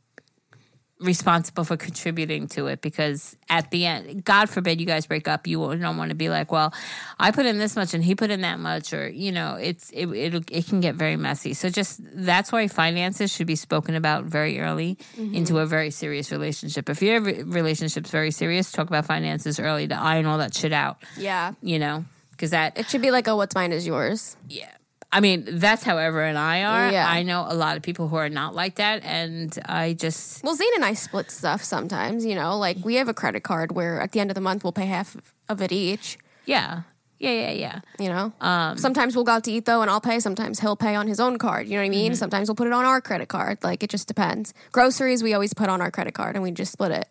responsible 1.01 1.65
for 1.65 1.77
contributing 1.77 2.49
to 2.49 2.67
it? 2.67 2.81
Because 2.81 3.37
at 3.49 3.71
the 3.71 3.87
end, 3.87 4.25
God 4.25 4.49
forbid 4.51 4.81
you 4.81 4.87
guys 4.87 5.07
break 5.07 5.29
up, 5.29 5.47
you 5.47 5.59
don't 5.77 5.97
want 5.97 6.09
to 6.11 6.15
be 6.17 6.29
like, 6.29 6.51
well, 6.51 6.73
I 7.19 7.31
put 7.31 7.47
in 7.47 7.59
this 7.59 7.77
much 7.77 7.95
and 7.95 8.03
he 8.03 8.15
put 8.15 8.31
in 8.31 8.41
that 8.43 8.59
much, 8.59 8.93
or 8.93 9.09
you 9.09 9.31
know, 9.33 9.55
it's 9.55 9.91
it 9.91 10.07
it, 10.07 10.51
it 10.51 10.67
can 10.67 10.81
get 10.81 10.95
very 10.97 11.17
messy. 11.17 11.55
So 11.55 11.69
just 11.71 12.01
that's 12.03 12.51
why 12.53 12.67
finances 12.69 13.33
should 13.33 13.47
be 13.47 13.57
spoken 13.57 13.95
about 13.95 14.25
very 14.25 14.61
early 14.61 14.97
Mm-hmm. 15.17 15.35
into 15.35 15.59
a 15.59 15.67
very 15.67 15.91
serious 15.91 16.31
relationship. 16.33 16.89
If 16.89 17.03
your 17.03 17.21
relationship's 17.21 18.11
very 18.11 18.31
serious, 18.31 18.71
talk 18.73 18.87
about 18.89 19.07
finances 19.07 19.59
early 19.61 19.89
to 19.89 19.95
iron 19.95 20.27
all 20.27 20.39
that 20.39 20.55
shit 20.55 20.73
out. 20.73 21.03
Yeah, 21.17 21.53
You 21.61 21.79
know, 21.79 22.05
because 22.31 22.51
that 22.51 22.79
it 22.79 22.89
should 22.89 23.03
be 23.03 23.11
like 23.11 23.27
a 23.27 23.35
what's 23.37 23.55
mine 23.55 23.73
is 23.73 23.87
yours. 23.87 24.37
yeah. 24.49 24.71
I 25.11 25.21
mean, 25.21 25.45
that's 25.59 25.83
how 25.83 25.97
Ever 25.97 26.23
and 26.23 26.37
I 26.37 26.65
are. 26.65 26.93
Yeah. 26.93 27.09
I 27.09 27.23
know 27.23 27.47
a 27.49 27.55
lot 27.55 27.77
of 27.79 27.83
people 27.83 28.09
who 28.09 28.17
are 28.17 28.29
not 28.29 28.55
like 28.55 28.75
that. 28.77 29.03
And 29.05 29.57
I 29.67 29.95
just, 29.95 30.45
Well, 30.45 30.55
Zane 30.55 30.69
and 30.75 30.85
I 30.85 30.93
split 30.95 31.31
stuff 31.31 31.65
sometimes. 31.65 32.27
You 32.27 32.35
know, 32.35 32.59
like 32.59 32.77
we 32.85 32.97
have 32.97 33.09
a 33.09 33.15
credit 33.15 33.43
card 33.43 33.73
where 33.73 34.01
at 34.01 34.13
the 34.13 34.21
end 34.21 34.31
of 34.31 34.35
the 34.35 34.41
month 34.43 34.65
we'll 34.65 34.73
pay 34.73 34.87
half 34.87 35.17
of 35.49 35.63
it 35.63 35.73
each. 35.73 36.19
yeah. 36.45 36.83
Yeah, 37.21 37.33
yeah, 37.33 37.51
yeah. 37.51 37.81
You 37.99 38.11
know, 38.11 38.33
Um, 38.41 38.79
sometimes 38.79 39.17
we'll 39.17 39.25
go 39.25 39.33
out 39.33 39.43
to 39.43 39.51
eat 39.51 39.65
though, 39.65 39.83
and 39.83 39.91
I'll 39.91 40.01
pay. 40.01 40.21
Sometimes 40.21 40.61
he'll 40.61 40.77
pay 40.77 40.95
on 40.95 41.09
his 41.09 41.19
own 41.19 41.37
card. 41.37 41.67
You 41.67 41.73
know 41.73 41.79
what 41.79 41.87
I 41.87 41.89
Mm-hmm. 41.89 41.99
mean? 42.11 42.15
Sometimes 42.15 42.47
we'll 42.49 42.55
put 42.55 42.69
it 42.69 42.73
on 42.73 42.85
our 42.85 43.01
credit 43.01 43.27
card. 43.27 43.59
Like 43.65 43.83
it 43.83 43.91
just 43.91 44.07
depends. 44.07 44.55
Groceries 44.71 45.21
we 45.21 45.35
always 45.35 45.53
put 45.53 45.69
on 45.69 45.81
our 45.81 45.91
credit 45.91 46.15
card, 46.15 46.37
and 46.37 46.45
we 46.45 46.53
just 46.53 46.71
split 46.71 46.93
it. 46.93 47.09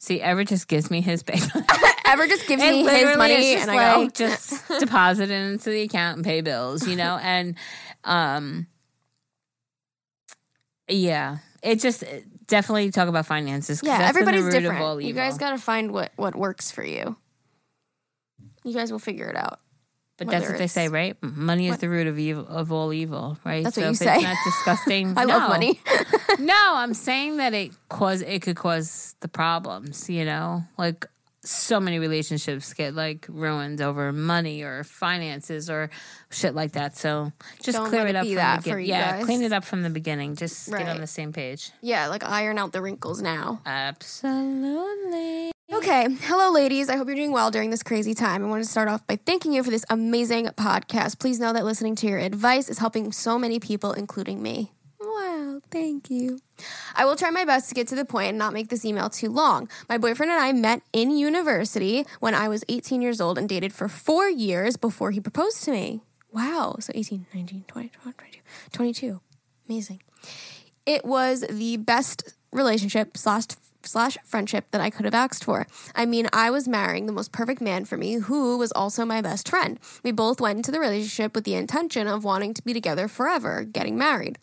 See, 0.00 0.20
Ever 0.20 0.44
just 0.44 0.66
gives 0.66 0.90
me 0.90 1.02
his 1.02 1.22
pay. 1.22 1.38
Ever 2.06 2.26
just 2.26 2.48
gives 2.48 2.62
It 2.62 2.72
me 2.72 2.88
his 2.88 3.16
money, 3.18 3.54
and 3.54 3.70
I 3.70 3.94
go, 3.94 4.00
like, 4.00 4.14
just 4.14 4.66
deposit 4.80 5.24
it 5.24 5.30
into 5.30 5.68
the 5.70 5.82
account 5.82 6.16
and 6.16 6.24
pay 6.24 6.40
bills, 6.40 6.88
you 6.88 6.96
know? 6.96 7.18
And, 7.22 7.54
um, 8.04 8.66
yeah, 10.88 11.38
it 11.62 11.80
just 11.80 12.02
definitely 12.46 12.90
talk 12.90 13.08
about 13.08 13.26
finances. 13.26 13.82
yeah, 13.84 13.98
that's 13.98 14.16
been 14.16 14.24
the 14.24 14.32
everybody's 14.32 14.62
different. 14.62 15.02
You 15.02 15.12
guys 15.12 15.38
got 15.38 15.50
to 15.50 15.58
find 15.58 15.92
what 15.92 16.12
what 16.16 16.34
works 16.34 16.70
for 16.70 16.84
you. 16.84 17.16
You 18.64 18.74
guys 18.74 18.90
will 18.90 18.98
figure 18.98 19.28
it 19.28 19.36
out. 19.36 19.60
But 20.20 20.28
that's 20.28 20.48
what 20.48 20.58
they 20.58 20.66
say, 20.66 20.88
right? 20.88 21.16
Money 21.22 21.68
is 21.68 21.78
the 21.78 21.88
root 21.88 22.06
of 22.06 22.18
evil 22.18 22.46
of 22.46 22.70
all 22.70 22.92
evil, 22.92 23.38
right? 23.44 23.64
That's 23.64 23.74
so 23.76 23.80
what 23.80 23.86
you 23.86 23.92
if 23.92 23.96
say. 23.96 24.14
it's 24.16 24.22
not 24.22 24.36
disgusting. 24.44 25.14
I 25.18 25.24
love 25.24 25.48
money. 25.48 25.80
no, 26.38 26.54
I'm 26.74 26.92
saying 26.94 27.38
that 27.38 27.54
it 27.54 27.72
cause 27.88 28.20
it 28.20 28.42
could 28.42 28.56
cause 28.56 29.16
the 29.20 29.28
problems, 29.28 30.10
you 30.10 30.26
know? 30.26 30.62
Like 30.76 31.06
so 31.42 31.80
many 31.80 31.98
relationships 31.98 32.74
get 32.74 32.94
like 32.94 33.24
ruined 33.30 33.80
over 33.80 34.12
money 34.12 34.60
or 34.62 34.84
finances 34.84 35.70
or 35.70 35.88
shit 36.28 36.54
like 36.54 36.72
that. 36.72 36.98
So 36.98 37.32
just 37.62 37.78
Don't 37.78 37.88
clear 37.88 38.06
it 38.06 38.14
up 38.14 38.26
from 38.26 38.34
that 38.34 38.62
the 38.62 38.70
for 38.72 38.76
beginning. 38.76 38.88
Yeah, 39.00 39.16
guys. 39.16 39.24
clean 39.24 39.42
it 39.42 39.52
up 39.54 39.64
from 39.64 39.80
the 39.82 39.88
beginning. 39.88 40.36
Just 40.36 40.70
get 40.70 40.86
on 40.86 41.00
the 41.00 41.06
same 41.06 41.32
page. 41.32 41.70
yeah, 41.80 42.08
like 42.08 42.22
iron 42.24 42.58
out 42.58 42.72
the 42.72 42.82
wrinkles 42.82 43.22
now. 43.22 43.62
Absolutely. 43.64 45.49
Okay. 45.72 46.08
Hello, 46.22 46.50
ladies. 46.50 46.88
I 46.88 46.96
hope 46.96 47.06
you're 47.06 47.14
doing 47.14 47.30
well 47.30 47.52
during 47.52 47.70
this 47.70 47.84
crazy 47.84 48.12
time. 48.12 48.44
I 48.44 48.48
wanted 48.48 48.64
to 48.64 48.70
start 48.70 48.88
off 48.88 49.06
by 49.06 49.14
thanking 49.14 49.52
you 49.52 49.62
for 49.62 49.70
this 49.70 49.84
amazing 49.88 50.46
podcast. 50.46 51.20
Please 51.20 51.38
know 51.38 51.52
that 51.52 51.64
listening 51.64 51.94
to 51.96 52.08
your 52.08 52.18
advice 52.18 52.68
is 52.68 52.78
helping 52.78 53.12
so 53.12 53.38
many 53.38 53.60
people, 53.60 53.92
including 53.92 54.42
me. 54.42 54.72
Wow. 54.98 55.60
Thank 55.70 56.10
you. 56.10 56.40
I 56.96 57.04
will 57.04 57.14
try 57.14 57.30
my 57.30 57.44
best 57.44 57.68
to 57.68 57.76
get 57.76 57.86
to 57.88 57.94
the 57.94 58.04
point 58.04 58.30
and 58.30 58.38
not 58.38 58.52
make 58.52 58.68
this 58.68 58.84
email 58.84 59.08
too 59.08 59.30
long. 59.30 59.68
My 59.88 59.96
boyfriend 59.96 60.32
and 60.32 60.42
I 60.42 60.52
met 60.52 60.82
in 60.92 61.12
university 61.12 62.04
when 62.18 62.34
I 62.34 62.48
was 62.48 62.64
18 62.68 63.00
years 63.00 63.20
old 63.20 63.38
and 63.38 63.48
dated 63.48 63.72
for 63.72 63.86
four 63.86 64.28
years 64.28 64.76
before 64.76 65.12
he 65.12 65.20
proposed 65.20 65.62
to 65.64 65.70
me. 65.70 66.00
Wow. 66.32 66.78
So 66.80 66.90
18, 66.96 67.26
19, 67.32 67.64
20, 67.68 67.88
21, 67.90 68.14
22, 68.14 68.40
22. 68.72 69.20
Amazing. 69.68 70.02
It 70.84 71.04
was 71.04 71.44
the 71.48 71.76
best 71.76 72.34
relationship 72.50 73.16
slash 73.16 73.44
slash 73.86 74.16
friendship 74.24 74.70
that 74.70 74.80
I 74.80 74.90
could 74.90 75.04
have 75.04 75.14
asked 75.14 75.44
for. 75.44 75.66
I 75.94 76.06
mean, 76.06 76.28
I 76.32 76.50
was 76.50 76.68
marrying 76.68 77.06
the 77.06 77.12
most 77.12 77.32
perfect 77.32 77.60
man 77.60 77.84
for 77.84 77.96
me, 77.96 78.14
who 78.14 78.56
was 78.58 78.72
also 78.72 79.04
my 79.04 79.20
best 79.20 79.48
friend. 79.48 79.78
We 80.02 80.12
both 80.12 80.40
went 80.40 80.58
into 80.58 80.70
the 80.70 80.80
relationship 80.80 81.34
with 81.34 81.44
the 81.44 81.54
intention 81.54 82.06
of 82.06 82.24
wanting 82.24 82.54
to 82.54 82.62
be 82.62 82.72
together 82.72 83.08
forever, 83.08 83.64
getting 83.64 83.96
married. 83.96 84.38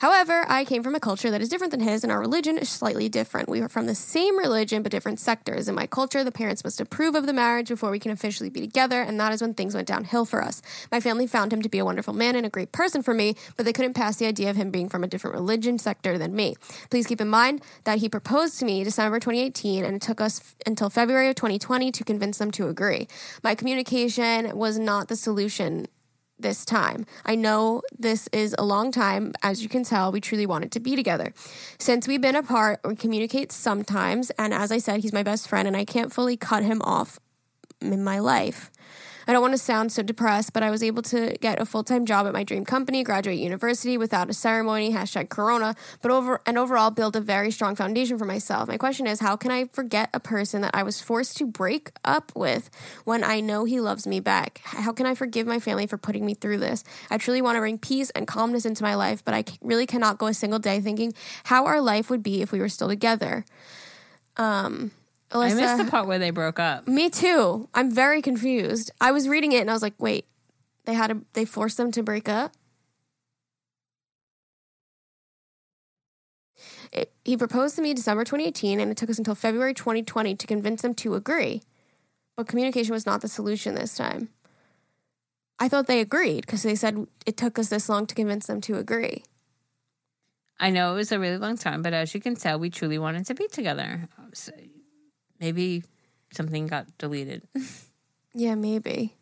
However, 0.00 0.44
I 0.48 0.64
came 0.64 0.84
from 0.84 0.94
a 0.94 1.00
culture 1.00 1.30
that 1.30 1.42
is 1.42 1.48
different 1.48 1.72
than 1.72 1.80
his, 1.80 2.04
and 2.04 2.12
our 2.12 2.20
religion 2.20 2.56
is 2.56 2.68
slightly 2.68 3.08
different. 3.08 3.48
We 3.48 3.60
were 3.60 3.68
from 3.68 3.86
the 3.86 3.96
same 3.96 4.38
religion 4.38 4.82
but 4.82 4.92
different 4.92 5.18
sectors. 5.18 5.68
In 5.68 5.74
my 5.74 5.88
culture, 5.88 6.22
the 6.22 6.30
parents 6.30 6.62
must 6.62 6.80
approve 6.80 7.16
of 7.16 7.26
the 7.26 7.32
marriage 7.32 7.68
before 7.68 7.90
we 7.90 7.98
can 7.98 8.12
officially 8.12 8.48
be 8.48 8.60
together, 8.60 9.02
and 9.02 9.18
that 9.18 9.32
is 9.32 9.42
when 9.42 9.54
things 9.54 9.74
went 9.74 9.88
downhill 9.88 10.24
for 10.24 10.42
us. 10.42 10.62
My 10.92 11.00
family 11.00 11.26
found 11.26 11.52
him 11.52 11.62
to 11.62 11.68
be 11.68 11.78
a 11.78 11.84
wonderful 11.84 12.14
man 12.14 12.36
and 12.36 12.46
a 12.46 12.50
great 12.50 12.70
person 12.70 13.02
for 13.02 13.12
me, 13.12 13.34
but 13.56 13.66
they 13.66 13.72
couldn't 13.72 13.94
pass 13.94 14.16
the 14.16 14.26
idea 14.26 14.50
of 14.50 14.56
him 14.56 14.70
being 14.70 14.88
from 14.88 15.02
a 15.02 15.08
different 15.08 15.34
religion 15.34 15.78
sector 15.78 16.16
than 16.16 16.36
me. 16.36 16.54
Please 16.90 17.08
keep 17.08 17.20
in 17.20 17.28
mind 17.28 17.60
that 17.82 17.98
he 17.98 18.08
proposed 18.08 18.58
to 18.60 18.64
me 18.64 18.77
December 18.84 19.18
2018, 19.18 19.84
and 19.84 19.96
it 19.96 20.02
took 20.02 20.20
us 20.20 20.40
f- 20.40 20.56
until 20.66 20.90
February 20.90 21.28
of 21.28 21.34
2020 21.34 21.92
to 21.92 22.04
convince 22.04 22.38
them 22.38 22.50
to 22.52 22.68
agree. 22.68 23.08
My 23.42 23.54
communication 23.54 24.56
was 24.56 24.78
not 24.78 25.08
the 25.08 25.16
solution 25.16 25.86
this 26.38 26.64
time. 26.64 27.04
I 27.24 27.34
know 27.34 27.82
this 27.98 28.28
is 28.32 28.54
a 28.58 28.64
long 28.64 28.92
time. 28.92 29.32
As 29.42 29.62
you 29.62 29.68
can 29.68 29.84
tell, 29.84 30.12
we 30.12 30.20
truly 30.20 30.46
wanted 30.46 30.72
to 30.72 30.80
be 30.80 30.94
together. 30.96 31.32
Since 31.78 32.06
we've 32.06 32.20
been 32.20 32.36
apart, 32.36 32.80
we 32.84 32.94
communicate 32.94 33.50
sometimes, 33.52 34.30
and 34.38 34.54
as 34.54 34.70
I 34.70 34.78
said, 34.78 35.00
he's 35.00 35.12
my 35.12 35.22
best 35.22 35.48
friend, 35.48 35.66
and 35.66 35.76
I 35.76 35.84
can't 35.84 36.12
fully 36.12 36.36
cut 36.36 36.62
him 36.62 36.80
off 36.82 37.18
in 37.80 38.04
my 38.04 38.18
life. 38.18 38.70
I 39.28 39.32
don't 39.32 39.42
want 39.42 39.52
to 39.52 39.58
sound 39.58 39.92
so 39.92 40.02
depressed, 40.02 40.54
but 40.54 40.62
I 40.62 40.70
was 40.70 40.82
able 40.82 41.02
to 41.02 41.36
get 41.42 41.60
a 41.60 41.66
full 41.66 41.84
time 41.84 42.06
job 42.06 42.26
at 42.26 42.32
my 42.32 42.44
dream 42.44 42.64
company, 42.64 43.04
graduate 43.04 43.36
university 43.36 43.98
without 43.98 44.30
a 44.30 44.32
ceremony, 44.32 44.90
hashtag 44.90 45.28
Corona, 45.28 45.74
but 46.00 46.10
over 46.10 46.40
and 46.46 46.56
overall 46.56 46.90
build 46.90 47.14
a 47.14 47.20
very 47.20 47.50
strong 47.50 47.76
foundation 47.76 48.16
for 48.16 48.24
myself. 48.24 48.68
My 48.68 48.78
question 48.78 49.06
is, 49.06 49.20
how 49.20 49.36
can 49.36 49.50
I 49.50 49.66
forget 49.66 50.08
a 50.14 50.18
person 50.18 50.62
that 50.62 50.74
I 50.74 50.82
was 50.82 51.02
forced 51.02 51.36
to 51.36 51.46
break 51.46 51.90
up 52.06 52.32
with 52.34 52.70
when 53.04 53.22
I 53.22 53.40
know 53.40 53.66
he 53.66 53.80
loves 53.80 54.06
me 54.06 54.18
back? 54.18 54.62
How 54.64 54.92
can 54.92 55.04
I 55.04 55.14
forgive 55.14 55.46
my 55.46 55.60
family 55.60 55.86
for 55.86 55.98
putting 55.98 56.24
me 56.24 56.32
through 56.32 56.58
this? 56.58 56.82
I 57.10 57.18
truly 57.18 57.42
want 57.42 57.56
to 57.56 57.60
bring 57.60 57.76
peace 57.76 58.08
and 58.10 58.26
calmness 58.26 58.64
into 58.64 58.82
my 58.82 58.94
life, 58.94 59.22
but 59.22 59.34
I 59.34 59.44
really 59.60 59.84
cannot 59.84 60.16
go 60.16 60.28
a 60.28 60.34
single 60.34 60.58
day 60.58 60.80
thinking 60.80 61.12
how 61.44 61.66
our 61.66 61.82
life 61.82 62.08
would 62.08 62.22
be 62.22 62.40
if 62.40 62.50
we 62.50 62.60
were 62.60 62.70
still 62.70 62.88
together. 62.88 63.44
Um, 64.38 64.92
I 65.30 65.52
missed 65.54 65.76
the 65.76 65.90
part 65.90 66.06
where 66.06 66.18
they 66.18 66.30
broke 66.30 66.58
up. 66.58 66.88
me 66.88 67.10
too. 67.10 67.68
I'm 67.74 67.90
very 67.90 68.22
confused. 68.22 68.90
I 69.00 69.12
was 69.12 69.28
reading 69.28 69.52
it 69.52 69.60
and 69.60 69.70
I 69.70 69.72
was 69.72 69.82
like, 69.82 69.94
wait, 69.98 70.26
they 70.84 70.94
had 70.94 71.08
to 71.08 71.22
they 71.34 71.44
forced 71.44 71.76
them 71.76 71.92
to 71.92 72.02
break 72.02 72.28
up? 72.28 72.52
It, 76.90 77.12
he 77.24 77.36
proposed 77.36 77.76
to 77.76 77.82
me 77.82 77.92
December 77.92 78.24
2018 78.24 78.80
and 78.80 78.90
it 78.90 78.96
took 78.96 79.10
us 79.10 79.18
until 79.18 79.34
February 79.34 79.74
2020 79.74 80.34
to 80.34 80.46
convince 80.46 80.82
them 80.82 80.94
to 80.94 81.14
agree. 81.14 81.62
But 82.36 82.48
communication 82.48 82.94
was 82.94 83.04
not 83.04 83.20
the 83.20 83.28
solution 83.28 83.74
this 83.74 83.94
time. 83.94 84.30
I 85.58 85.68
thought 85.68 85.86
they 85.86 86.00
agreed 86.00 86.46
because 86.46 86.62
they 86.62 86.76
said 86.76 87.06
it 87.26 87.36
took 87.36 87.58
us 87.58 87.68
this 87.68 87.88
long 87.88 88.06
to 88.06 88.14
convince 88.14 88.46
them 88.46 88.60
to 88.62 88.78
agree. 88.78 89.24
I 90.60 90.70
know 90.70 90.92
it 90.92 90.96
was 90.96 91.12
a 91.12 91.18
really 91.18 91.38
long 91.38 91.56
time, 91.56 91.82
but 91.82 91.92
as 91.92 92.14
you 92.14 92.20
can 92.20 92.34
tell, 92.34 92.58
we 92.58 92.70
truly 92.70 92.98
wanted 92.98 93.26
to 93.26 93.34
be 93.34 93.46
together. 93.48 94.08
So 94.32 94.52
maybe 95.40 95.84
something 96.32 96.66
got 96.66 96.86
deleted. 96.98 97.42
Yeah, 98.34 98.54
maybe. 98.54 99.14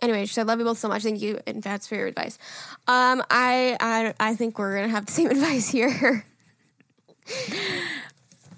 Anyway, 0.00 0.24
she 0.26 0.34
said, 0.34 0.46
"Love 0.46 0.58
you 0.60 0.64
both 0.64 0.78
so 0.78 0.86
much. 0.86 1.02
Thank 1.02 1.20
you, 1.20 1.40
and 1.46 1.62
that's 1.62 1.88
for 1.88 1.96
your 1.96 2.06
advice." 2.06 2.38
Um, 2.86 3.24
I, 3.28 3.76
I, 3.80 4.14
I 4.20 4.34
think 4.36 4.58
we're 4.58 4.76
gonna 4.76 4.88
have 4.88 5.06
the 5.06 5.12
same 5.12 5.30
advice 5.36 5.68
here. 5.68 6.24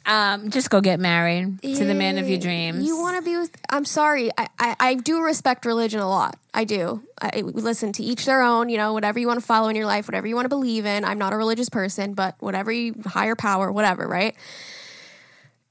Um, 0.07 0.51
just 0.51 0.69
go 0.69 0.83
get 0.83 1.01
married 1.01 1.63
to 1.63 1.85
the 1.85 1.95
man 1.95 2.19
of 2.19 2.29
your 2.29 2.39
dreams. 2.39 2.85
You 2.85 2.99
want 3.01 3.17
to 3.17 3.23
be 3.23 3.37
with? 3.39 3.51
I'm 3.71 3.87
sorry. 3.87 4.31
I, 4.37 4.49
I, 4.59 4.77
I 4.79 4.95
do 4.95 5.23
respect 5.23 5.65
religion 5.65 6.01
a 6.01 6.09
lot. 6.09 6.37
I 6.53 6.65
do. 6.65 7.03
I 7.23 7.41
listen 7.41 7.93
to 7.93 8.03
each 8.03 8.27
their 8.27 8.43
own. 8.43 8.69
You 8.69 8.77
know, 8.77 8.93
whatever 8.93 9.19
you 9.19 9.27
want 9.27 9.41
to 9.41 9.47
follow 9.47 9.69
in 9.69 9.77
your 9.77 9.87
life, 9.87 10.07
whatever 10.07 10.27
you 10.27 10.35
want 10.35 10.45
to 10.45 10.51
believe 10.51 10.85
in. 10.85 11.05
I'm 11.07 11.19
not 11.19 11.33
a 11.33 11.37
religious 11.37 11.71
person, 11.71 12.13
but 12.13 12.35
whatever 12.41 12.71
you 12.71 12.95
higher 13.07 13.35
power, 13.37 13.73
whatever, 13.73 14.07
right? 14.07 14.35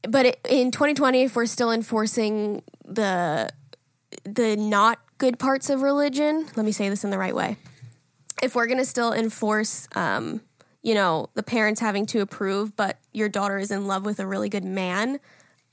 But 0.07 0.25
it, 0.25 0.39
in 0.49 0.71
2020, 0.71 1.23
if 1.23 1.35
we're 1.35 1.45
still 1.45 1.71
enforcing 1.71 2.63
the 2.85 3.49
the 4.25 4.55
not 4.55 4.99
good 5.17 5.39
parts 5.39 5.69
of 5.69 5.81
religion, 5.81 6.47
let 6.55 6.65
me 6.65 6.71
say 6.71 6.89
this 6.89 7.03
in 7.03 7.09
the 7.09 7.17
right 7.17 7.35
way. 7.35 7.57
If 8.41 8.55
we're 8.55 8.67
gonna 8.67 8.85
still 8.85 9.13
enforce, 9.13 9.87
um, 9.95 10.41
you 10.81 10.93
know, 10.93 11.29
the 11.33 11.43
parents 11.43 11.79
having 11.79 12.05
to 12.07 12.19
approve, 12.19 12.75
but 12.75 12.97
your 13.13 13.29
daughter 13.29 13.57
is 13.57 13.71
in 13.71 13.87
love 13.87 14.05
with 14.05 14.19
a 14.19 14.27
really 14.27 14.49
good 14.49 14.65
man, 14.65 15.19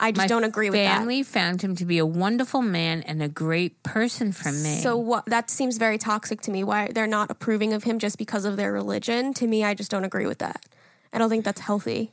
I 0.01 0.13
just 0.13 0.25
My 0.25 0.27
don't 0.27 0.45
agree 0.45 0.71
with 0.71 0.81
that. 0.81 0.99
family 0.99 1.23
found 1.23 1.61
him 1.61 1.77
to 1.77 1.85
be 1.85 1.99
a 1.99 2.07
wonderful 2.07 2.63
man 2.63 3.03
and 3.03 3.23
a 3.23 3.29
great 3.29 3.83
person 3.83 4.33
for 4.33 4.51
me. 4.51 4.81
So 4.81 4.97
what 4.97 5.27
that 5.27 5.51
seems 5.51 5.77
very 5.77 5.99
toxic 5.99 6.41
to 6.43 6.51
me. 6.51 6.65
Why 6.65 6.89
they're 6.89 7.07
not 7.07 7.31
approving 7.31 7.75
of 7.75 7.85
him 7.85 7.99
just 7.99 8.17
because 8.17 8.47
of 8.47 8.57
their 8.57 8.73
religion? 8.73 9.35
To 9.35 9.47
me, 9.47 9.63
I 9.63 9.75
just 9.75 9.91
don't 9.91 10.05
agree 10.05 10.27
with 10.27 10.39
that. 10.39 10.65
I 11.13 11.19
don't 11.19 11.29
think 11.29 11.45
that's 11.45 11.61
healthy. 11.61 12.11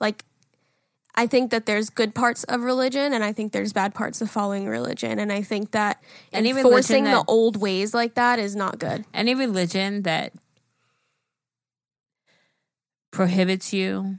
Like 0.00 0.24
I 1.18 1.26
think 1.26 1.50
that 1.50 1.64
there's 1.64 1.88
good 1.88 2.14
parts 2.14 2.44
of 2.44 2.60
religion 2.62 3.12
and 3.14 3.24
I 3.24 3.32
think 3.32 3.52
there's 3.52 3.72
bad 3.72 3.94
parts 3.94 4.20
of 4.20 4.30
following 4.30 4.66
religion 4.66 5.18
and 5.18 5.32
I 5.32 5.42
think 5.42 5.70
that 5.70 6.02
Any 6.32 6.50
enforcing 6.50 7.04
the 7.04 7.24
old 7.26 7.56
ways 7.56 7.94
like 7.94 8.14
that 8.14 8.38
is 8.38 8.54
not 8.54 8.78
good. 8.78 9.04
any 9.14 9.34
religion 9.34 10.02
that 10.02 10.32
prohibits 13.10 13.72
you 13.72 14.18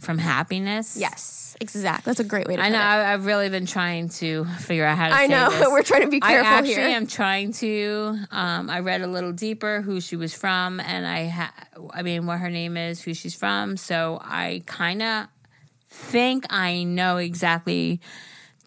from 0.00 0.18
happiness. 0.18 0.96
Yes, 0.96 1.56
exactly. 1.60 2.10
That's 2.10 2.20
a 2.20 2.24
great 2.24 2.46
way 2.48 2.56
to 2.56 2.62
I 2.62 2.68
know. 2.70 2.78
it. 2.78 2.82
I, 2.82 3.12
I've 3.12 3.26
really 3.26 3.48
been 3.48 3.66
trying 3.66 4.08
to 4.08 4.44
figure 4.58 4.84
out 4.84 4.96
how 4.98 5.08
to. 5.08 5.14
I 5.14 5.26
know. 5.26 5.50
this. 5.50 5.68
We're 5.70 5.82
trying 5.82 6.02
to 6.02 6.08
be 6.08 6.20
I 6.22 6.28
careful 6.32 6.52
actually 6.52 6.74
here. 6.74 6.88
am 6.88 7.06
trying 7.06 7.52
to. 7.52 8.18
Um, 8.30 8.68
I 8.70 8.80
read 8.80 9.02
a 9.02 9.06
little 9.06 9.32
deeper 9.32 9.82
who 9.82 10.00
she 10.00 10.16
was 10.16 10.34
from, 10.34 10.80
and 10.80 11.06
I, 11.06 11.28
ha- 11.28 11.54
I 11.92 12.02
mean, 12.02 12.26
what 12.26 12.38
her 12.40 12.50
name 12.50 12.76
is, 12.76 13.00
who 13.02 13.14
she's 13.14 13.34
from. 13.34 13.76
So 13.76 14.18
I 14.22 14.62
kind 14.66 15.02
of 15.02 15.26
think 15.88 16.46
I 16.50 16.82
know 16.84 17.18
exactly 17.18 18.00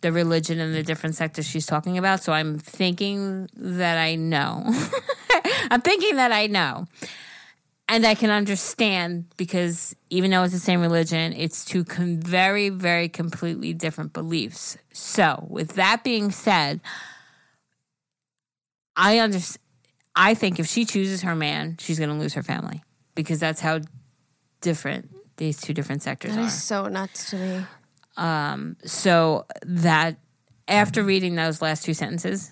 the 0.01 0.11
religion 0.11 0.60
and 0.60 0.76
the 0.76 0.84
different 0.84 1.15
sectors 1.15 1.47
she's 1.47 1.65
talking 1.65 1.97
about. 1.97 2.22
So 2.22 2.34
I'm 2.34 2.60
thinking 2.60 3.49
that 3.55 3.97
I 3.97 4.15
know. 4.15 4.64
I'm 5.72 5.81
thinking 5.81 6.18
that 6.18 6.31
I 6.31 6.47
know. 6.47 6.88
And 7.89 8.05
I 8.05 8.15
can 8.15 8.30
understand 8.30 9.26
because 9.38 9.95
even 10.10 10.31
though 10.31 10.43
it's 10.43 10.53
the 10.53 10.60
same 10.60 10.81
religion, 10.81 11.34
it's 11.34 11.65
two 11.65 11.84
com- 11.84 12.19
very, 12.22 12.69
very 12.69 13.10
completely 13.10 13.73
different 13.73 14.14
beliefs. 14.14 14.77
So, 14.93 15.45
with 15.49 15.76
that 15.76 16.03
being 16.03 16.31
said, 16.31 16.80
I 18.95 19.19
understand. 19.19 19.60
I 20.15 20.34
think 20.35 20.60
if 20.60 20.68
she 20.68 20.85
chooses 20.85 21.23
her 21.23 21.35
man, 21.35 21.77
she's 21.80 21.97
going 21.97 22.10
to 22.10 22.15
lose 22.15 22.35
her 22.35 22.43
family 22.43 22.84
because 23.15 23.39
that's 23.39 23.60
how 23.60 23.81
different 24.61 25.10
these 25.38 25.60
two 25.60 25.73
different 25.73 26.03
sectors 26.03 26.35
That 26.35 26.45
are. 26.45 26.49
so 26.49 26.88
nuts 26.88 27.31
to 27.31 27.38
me. 27.38 27.65
Um, 28.18 28.77
so 28.85 29.45
that 29.64 30.18
after 30.68 31.03
reading 31.03 31.34
those 31.35 31.61
last 31.64 31.84
two 31.84 31.95
sentences, 31.95 32.51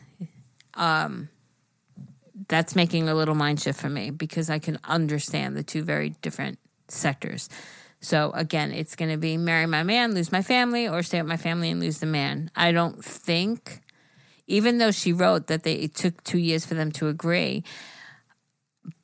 um, 0.74 1.30
that's 2.52 2.76
making 2.76 3.08
a 3.08 3.16
little 3.16 3.34
mind 3.34 3.62
shift 3.62 3.80
for 3.80 3.90
me 3.90 4.10
because 4.12 4.50
I 4.50 4.60
can 4.60 4.78
understand 4.84 5.56
the 5.56 5.64
two 5.64 5.84
very 5.84 6.10
different 6.22 6.60
sectors. 6.90 7.48
So 8.02 8.32
again, 8.36 8.74
it's 8.74 8.98
going 8.98 9.10
to 9.10 9.18
be 9.18 9.38
marry 9.38 9.66
my 9.68 9.84
man, 9.84 10.14
lose 10.14 10.34
my 10.34 10.42
family, 10.42 10.86
or 10.86 11.02
stay 11.02 11.22
with 11.22 11.30
my 11.30 11.38
family 11.38 11.72
and 11.72 11.80
lose 11.80 12.00
the 12.00 12.08
man. 12.08 12.52
I 12.54 12.74
don't 12.74 13.04
think, 13.04 13.80
even 14.48 14.80
though 14.80 14.92
she 14.92 15.14
wrote 15.14 15.48
that 15.48 15.64
they 15.64 15.76
it 15.76 15.96
took 15.96 16.22
two 16.26 16.40
years 16.40 16.66
for 16.66 16.74
them 16.74 16.92
to 16.94 17.08
agree, 17.08 17.64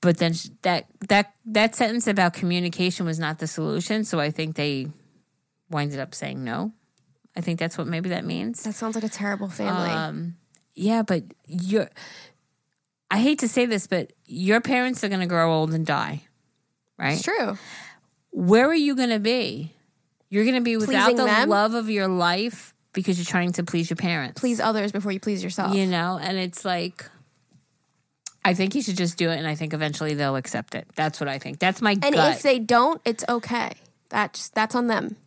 but 0.01 0.17
then 0.17 0.33
that 0.63 0.87
that 1.07 1.33
that 1.45 1.73
sentence 1.73 2.05
about 2.05 2.33
communication 2.33 3.05
was 3.05 3.17
not 3.17 3.39
the 3.39 3.47
solution. 3.47 4.03
So 4.03 4.19
I 4.19 4.29
think 4.29 4.57
they 4.57 4.87
winded 5.69 6.01
up 6.01 6.13
saying 6.13 6.43
no. 6.43 6.73
I 7.33 7.39
think 7.39 7.59
that's 7.59 7.77
what 7.77 7.87
maybe 7.87 8.09
that 8.09 8.25
means. 8.25 8.63
That 8.63 8.73
sounds 8.73 8.95
like 8.95 9.05
a 9.05 9.09
terrible 9.09 9.47
family. 9.47 9.89
Um, 9.89 10.35
yeah, 10.75 11.01
but 11.01 11.23
you're. 11.47 11.89
I 13.09 13.19
hate 13.19 13.39
to 13.39 13.47
say 13.47 13.65
this, 13.65 13.87
but 13.87 14.11
your 14.25 14.61
parents 14.61 15.03
are 15.03 15.09
going 15.09 15.21
to 15.21 15.27
grow 15.27 15.53
old 15.53 15.73
and 15.73 15.85
die, 15.85 16.23
right? 16.97 17.13
it's 17.13 17.23
true. 17.23 17.57
Where 18.31 18.67
are 18.67 18.75
you 18.75 18.95
going 18.95 19.09
to 19.09 19.19
be? 19.19 19.73
You're 20.29 20.43
going 20.43 20.55
to 20.55 20.61
be 20.61 20.75
without 20.75 21.05
Pleasing 21.05 21.15
the 21.15 21.25
them? 21.25 21.49
love 21.49 21.73
of 21.73 21.89
your 21.89 22.07
life 22.07 22.73
because 22.91 23.17
you're 23.17 23.25
trying 23.25 23.53
to 23.53 23.63
please 23.63 23.89
your 23.89 23.97
parents. 23.97 24.39
Please 24.39 24.59
others 24.59 24.91
before 24.91 25.11
you 25.11 25.19
please 25.19 25.43
yourself. 25.43 25.73
you 25.75 25.85
know, 25.85 26.19
and 26.21 26.37
it's 26.37 26.65
like. 26.65 27.05
I 28.43 28.53
think 28.53 28.75
you 28.75 28.81
should 28.81 28.95
just 28.95 29.17
do 29.17 29.29
it, 29.29 29.37
and 29.37 29.45
I 29.47 29.55
think 29.55 29.73
eventually 29.73 30.13
they'll 30.13 30.37
accept 30.37 30.73
it. 30.73 30.87
That's 30.95 31.19
what 31.19 31.27
I 31.27 31.37
think. 31.37 31.59
That's 31.59 31.81
my 31.81 31.91
and 31.91 32.13
gut. 32.13 32.35
if 32.35 32.43
they 32.43 32.59
don't, 32.59 33.01
it's 33.03 33.25
okay. 33.27 33.73
That's 34.09 34.49
that's 34.49 34.73
on 34.73 34.87
them. 34.87 35.17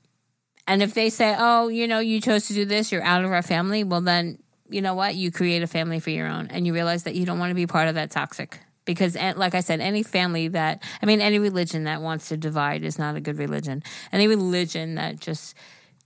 And 0.67 0.83
if 0.83 0.95
they 0.95 1.11
say, 1.11 1.37
"Oh, 1.39 1.69
you 1.69 1.87
know, 1.87 1.99
you 1.99 2.21
chose 2.21 2.47
to 2.47 2.55
do 2.55 2.65
this, 2.65 2.91
you're 2.91 3.03
out 3.03 3.23
of 3.25 3.31
our 3.31 3.43
family," 3.43 3.85
well, 3.85 4.01
then 4.01 4.39
you 4.71 4.81
know 4.81 4.95
what? 4.95 5.15
You 5.15 5.31
create 5.31 5.63
a 5.63 5.67
family 5.67 6.01
for 6.01 6.11
your 6.11 6.29
own, 6.29 6.47
and 6.51 6.67
you 6.67 6.73
realize 6.73 7.03
that 7.05 7.15
you 7.15 7.27
don't 7.27 7.39
want 7.39 7.51
to 7.51 7.55
be 7.55 7.67
part 7.67 7.89
of 7.89 7.95
that 7.97 8.11
toxic. 8.11 8.59
Because, 8.87 9.15
like 9.15 9.55
I 9.55 9.61
said, 9.61 9.81
any 9.81 10.03
family 10.03 10.49
that 10.49 10.83
I 11.03 11.07
mean, 11.07 11.21
any 11.21 11.39
religion 11.39 11.85
that 11.85 12.01
wants 12.03 12.29
to 12.31 12.37
divide 12.37 12.83
is 12.83 12.99
not 12.99 13.15
a 13.15 13.21
good 13.21 13.39
religion. 13.39 13.83
Any 14.11 14.27
religion 14.27 14.95
that 14.97 15.21
just 15.21 15.55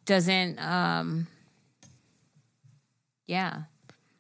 doesn't, 0.04 0.58
um 0.58 1.26
yeah, 3.26 3.62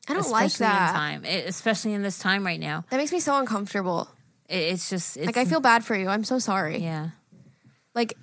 I 0.08 0.14
don't 0.14 0.30
like 0.30 0.52
that. 0.54 0.88
In 0.90 0.94
time, 0.94 1.24
especially 1.24 1.92
in 1.92 2.02
this 2.02 2.18
time 2.18 2.44
right 2.46 2.60
now, 2.60 2.84
That 2.90 2.96
makes 2.96 3.12
me 3.12 3.20
so 3.20 3.36
uncomfortable. 3.38 4.08
It's 4.48 4.88
just 4.88 5.16
it's, 5.16 5.26
Like 5.26 5.36
I 5.36 5.44
feel 5.44 5.60
bad 5.60 5.84
for 5.84 5.96
you. 5.96 6.08
I'm 6.08 6.24
so 6.24 6.38
sorry. 6.38 6.78
yeah. 6.78 7.10
Like 7.94 8.16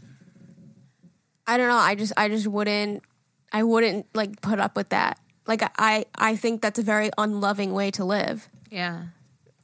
I 1.46 1.58
don't 1.58 1.68
know. 1.68 1.78
I 1.78 1.96
just 1.96 2.14
I 2.18 2.30
just 2.30 2.48
wouldn't 2.48 3.04
I 3.52 3.64
wouldn't 3.64 4.08
like 4.16 4.42
put 4.42 4.60
up 4.60 4.76
with 4.76 4.90
that. 4.90 5.20
Like 5.48 5.64
I 5.80 6.06
I 6.16 6.36
think 6.36 6.62
that's 6.62 6.80
a 6.80 6.84
very 6.84 7.10
unloving 7.18 7.74
way 7.74 7.92
to 7.92 8.06
live. 8.06 8.48
Yeah. 8.70 9.04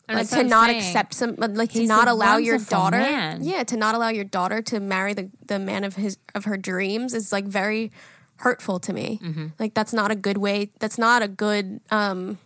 And 0.10 0.18
like 0.20 0.30
to 0.30 0.44
not 0.44 0.68
saying. 0.70 0.78
accept 0.80 1.14
some 1.14 1.36
like 1.38 1.72
to 1.74 1.86
not 1.86 2.08
allow 2.08 2.38
your 2.38 2.58
daughter 2.60 2.98
man. 2.98 3.44
yeah 3.44 3.64
to 3.66 3.76
not 3.76 3.94
allow 3.94 4.08
your 4.08 4.24
daughter 4.24 4.62
to 4.62 4.80
marry 4.80 5.14
the 5.14 5.30
the 5.46 5.60
man 5.60 5.84
of 5.84 5.96
his 5.98 6.18
of 6.34 6.46
her 6.46 6.56
dreams 6.56 7.14
is 7.14 7.34
like 7.34 7.44
very 7.44 7.92
hurtful 8.38 8.80
to 8.80 8.94
me 8.94 9.20
Mm-hmm. 9.22 9.48
like 9.60 9.74
that's 9.74 9.92
not 9.92 10.10
a 10.10 10.16
good 10.16 10.38
way 10.38 10.70
that's 10.80 10.98
not 10.98 11.24
a 11.24 11.28
good 11.28 11.82
um 11.92 12.38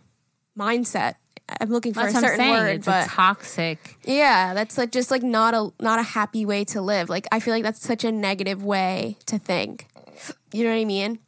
mindset 0.58 1.14
i'm 1.60 1.70
looking 1.70 1.94
for 1.94 2.00
That's 2.02 2.16
a 2.16 2.20
certain 2.20 2.48
word 2.50 2.76
it's 2.76 2.86
but 2.86 3.06
toxic. 3.06 3.96
yeah 4.04 4.54
that's 4.54 4.76
like 4.76 4.90
just 4.90 5.12
like 5.12 5.22
not 5.22 5.54
a 5.54 5.70
not 5.80 6.00
a 6.00 6.02
happy 6.02 6.44
way 6.44 6.64
to 6.64 6.80
live 6.80 7.08
like 7.08 7.28
i 7.30 7.38
feel 7.38 7.54
like 7.54 7.62
that's 7.62 7.80
such 7.80 8.02
a 8.04 8.10
negative 8.10 8.64
way 8.64 9.18
to 9.26 9.38
think 9.38 9.86
you 10.52 10.64
know 10.64 10.70
what 10.70 10.80
i 10.80 10.84
mean 10.84 11.20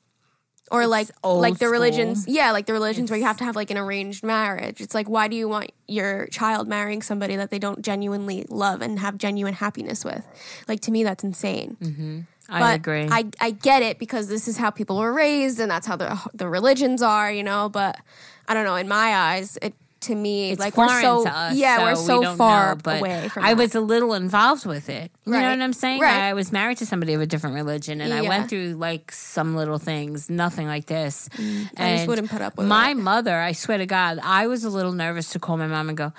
or 0.70 0.86
like 0.86 1.08
like 1.22 1.54
the 1.54 1.58
school. 1.58 1.70
religions 1.70 2.26
yeah 2.26 2.50
like 2.50 2.66
the 2.66 2.72
religions 2.72 3.10
where 3.10 3.18
you 3.18 3.24
have 3.24 3.36
to 3.36 3.44
have 3.44 3.54
like 3.54 3.70
an 3.70 3.76
arranged 3.76 4.24
marriage 4.24 4.80
it's 4.80 4.94
like 4.94 5.08
why 5.08 5.28
do 5.28 5.36
you 5.36 5.48
want 5.48 5.70
your 5.86 6.26
child 6.28 6.66
marrying 6.66 7.02
somebody 7.02 7.36
that 7.36 7.50
they 7.50 7.58
don't 7.58 7.82
genuinely 7.82 8.46
love 8.48 8.80
and 8.80 8.98
have 8.98 9.18
genuine 9.18 9.54
happiness 9.54 10.04
with 10.04 10.26
like 10.66 10.80
to 10.80 10.90
me 10.90 11.04
that's 11.04 11.22
insane 11.22 11.76
mm-hmm. 11.80 12.20
I 12.48 12.60
but 12.60 12.74
agree. 12.76 13.08
I, 13.10 13.24
I 13.40 13.50
get 13.52 13.82
it 13.82 13.98
because 13.98 14.28
this 14.28 14.48
is 14.48 14.56
how 14.56 14.70
people 14.70 14.98
were 14.98 15.12
raised 15.12 15.60
and 15.60 15.70
that's 15.70 15.86
how 15.86 15.96
the 15.96 16.20
the 16.34 16.48
religions 16.48 17.00
are, 17.00 17.32
you 17.32 17.42
know. 17.42 17.68
But 17.68 17.98
I 18.46 18.54
don't 18.54 18.64
know. 18.64 18.76
In 18.76 18.88
my 18.88 19.14
eyes, 19.14 19.58
it 19.62 19.74
to 20.04 20.14
me 20.14 20.50
it's 20.50 20.60
like 20.60 20.74
foreign 20.74 20.90
we're 20.90 21.00
so 21.02 21.24
to 21.24 21.30
us, 21.30 21.54
yeah 21.56 21.76
so 21.78 21.82
we're 21.84 21.94
so 21.96 22.22
don't 22.22 22.36
far 22.36 22.74
know, 22.74 22.80
but 22.82 23.00
away 23.00 23.28
from. 23.28 23.44
I 23.44 23.54
that. 23.54 23.62
was 23.62 23.74
a 23.74 23.80
little 23.80 24.14
involved 24.14 24.64
with 24.66 24.88
it. 24.88 25.10
You 25.26 25.32
know 25.32 25.40
what 25.50 25.60
I'm 25.60 25.72
saying? 25.72 26.00
Right. 26.00 26.22
I 26.30 26.34
was 26.34 26.52
married 26.52 26.78
to 26.78 26.86
somebody 26.86 27.14
of 27.14 27.20
a 27.20 27.26
different 27.26 27.56
religion, 27.56 28.00
and 28.00 28.12
I 28.12 28.22
went 28.22 28.48
through 28.50 28.74
like 28.74 29.10
some 29.12 29.54
little 29.56 29.78
things, 29.78 30.28
nothing 30.30 30.66
like 30.66 30.86
this. 30.86 31.28
I 31.76 31.96
just 31.96 32.08
wouldn't 32.08 32.30
put 32.30 32.40
up 32.42 32.56
with 32.56 32.66
my 32.66 32.90
it. 32.90 32.96
mother. 32.96 33.38
I 33.38 33.52
swear 33.52 33.78
to 33.78 33.86
God, 33.86 34.18
I 34.22 34.46
was 34.46 34.64
a 34.64 34.70
little 34.70 34.92
nervous 34.92 35.30
to 35.30 35.38
call 35.38 35.56
my 35.56 35.66
mom 35.66 35.88
and 35.88 35.98
go. 35.98 36.12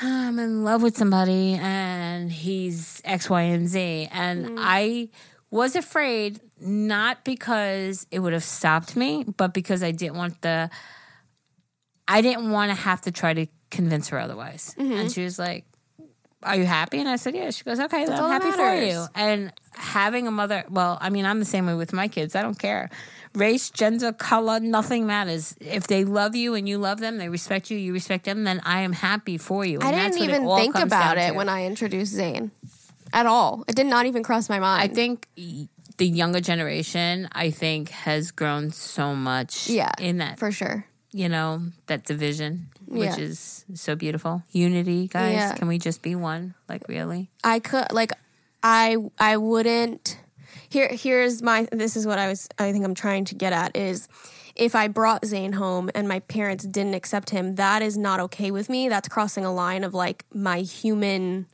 I'm 0.00 0.38
in 0.38 0.62
love 0.64 0.82
with 0.82 0.96
somebody 0.96 1.54
and 1.60 2.30
he's 2.30 3.02
X, 3.04 3.28
Y, 3.28 3.42
and 3.42 3.66
Z. 3.66 4.08
And 4.12 4.46
Mm. 4.50 4.56
I 4.60 5.08
was 5.50 5.74
afraid, 5.74 6.40
not 6.60 7.24
because 7.24 8.06
it 8.12 8.20
would 8.20 8.32
have 8.32 8.44
stopped 8.44 8.94
me, 8.94 9.24
but 9.36 9.52
because 9.52 9.82
I 9.82 9.90
didn't 9.90 10.16
want 10.16 10.40
the 10.42 10.70
I 12.08 12.22
didn't 12.22 12.50
want 12.50 12.70
to 12.70 12.74
have 12.74 13.02
to 13.02 13.12
try 13.12 13.34
to 13.34 13.46
convince 13.70 14.08
her 14.08 14.18
otherwise. 14.18 14.74
Mm-hmm. 14.78 14.92
And 14.92 15.12
she 15.12 15.22
was 15.22 15.38
like, 15.38 15.66
Are 16.42 16.56
you 16.56 16.64
happy? 16.64 16.98
And 16.98 17.08
I 17.08 17.16
said, 17.16 17.34
Yeah. 17.36 17.50
She 17.50 17.64
goes, 17.64 17.78
Okay, 17.78 18.04
I'm 18.04 18.30
happy 18.30 18.50
for 18.50 18.74
you. 18.74 19.06
And 19.14 19.52
having 19.74 20.26
a 20.26 20.30
mother, 20.30 20.64
well, 20.70 20.98
I 21.00 21.10
mean, 21.10 21.26
I'm 21.26 21.38
the 21.38 21.44
same 21.44 21.66
way 21.66 21.74
with 21.74 21.92
my 21.92 22.08
kids. 22.08 22.34
I 22.34 22.42
don't 22.42 22.58
care. 22.58 22.90
Race, 23.34 23.68
gender, 23.70 24.12
color, 24.12 24.58
nothing 24.58 25.06
matters. 25.06 25.54
If 25.60 25.86
they 25.86 26.04
love 26.04 26.34
you 26.34 26.54
and 26.54 26.66
you 26.66 26.78
love 26.78 26.98
them, 26.98 27.18
they 27.18 27.28
respect 27.28 27.70
you, 27.70 27.76
you 27.76 27.92
respect 27.92 28.24
them, 28.24 28.44
then 28.44 28.60
I 28.64 28.80
am 28.80 28.92
happy 28.92 29.36
for 29.36 29.66
you. 29.66 29.80
I 29.82 29.88
And 29.88 29.94
that's 29.94 30.16
didn't 30.16 30.34
even 30.34 30.56
think 30.56 30.76
about 30.76 31.18
it 31.18 31.28
to. 31.28 31.34
when 31.34 31.48
I 31.48 31.66
introduced 31.66 32.14
Zane 32.14 32.50
at 33.12 33.26
all. 33.26 33.64
It 33.68 33.76
did 33.76 33.86
not 33.86 34.06
even 34.06 34.22
cross 34.22 34.48
my 34.48 34.58
mind. 34.58 34.82
I 34.82 34.88
think 34.88 35.28
the 35.36 36.06
younger 36.06 36.40
generation, 36.40 37.28
I 37.32 37.50
think, 37.50 37.90
has 37.90 38.30
grown 38.30 38.70
so 38.70 39.14
much 39.14 39.68
yeah, 39.68 39.92
in 39.98 40.18
that 40.18 40.38
for 40.38 40.50
sure. 40.50 40.86
You 41.12 41.28
know, 41.28 41.62
that 41.86 42.04
division, 42.04 42.68
which 42.86 43.18
is 43.18 43.64
so 43.74 43.96
beautiful. 43.96 44.42
Unity, 44.50 45.08
guys. 45.08 45.34
Yeah. 45.34 45.54
Can 45.54 45.68
we 45.68 45.78
just 45.78 46.02
be 46.02 46.14
one? 46.14 46.54
Like, 46.68 46.86
really? 46.88 47.30
I 47.42 47.60
could 47.60 47.92
like 47.92 48.12
I 48.62 48.96
I 49.18 49.36
wouldn't 49.36 50.18
here 50.68 50.88
here's 50.88 51.42
my 51.42 51.68
this 51.72 51.96
is 51.96 52.06
what 52.06 52.18
I 52.18 52.28
was 52.28 52.48
I 52.58 52.72
think 52.72 52.84
I'm 52.84 52.94
trying 52.94 53.24
to 53.26 53.34
get 53.34 53.52
at 53.52 53.76
is 53.76 54.08
if 54.54 54.74
I 54.74 54.88
brought 54.88 55.24
Zane 55.24 55.52
home 55.52 55.88
and 55.94 56.08
my 56.08 56.18
parents 56.20 56.64
didn't 56.64 56.94
accept 56.94 57.30
him, 57.30 57.54
that 57.54 57.80
is 57.80 57.96
not 57.96 58.18
okay 58.20 58.50
with 58.50 58.68
me. 58.68 58.88
That's 58.88 59.08
crossing 59.08 59.44
a 59.44 59.54
line 59.54 59.84
of 59.84 59.94
like 59.94 60.24
my 60.34 60.60
human 60.60 61.46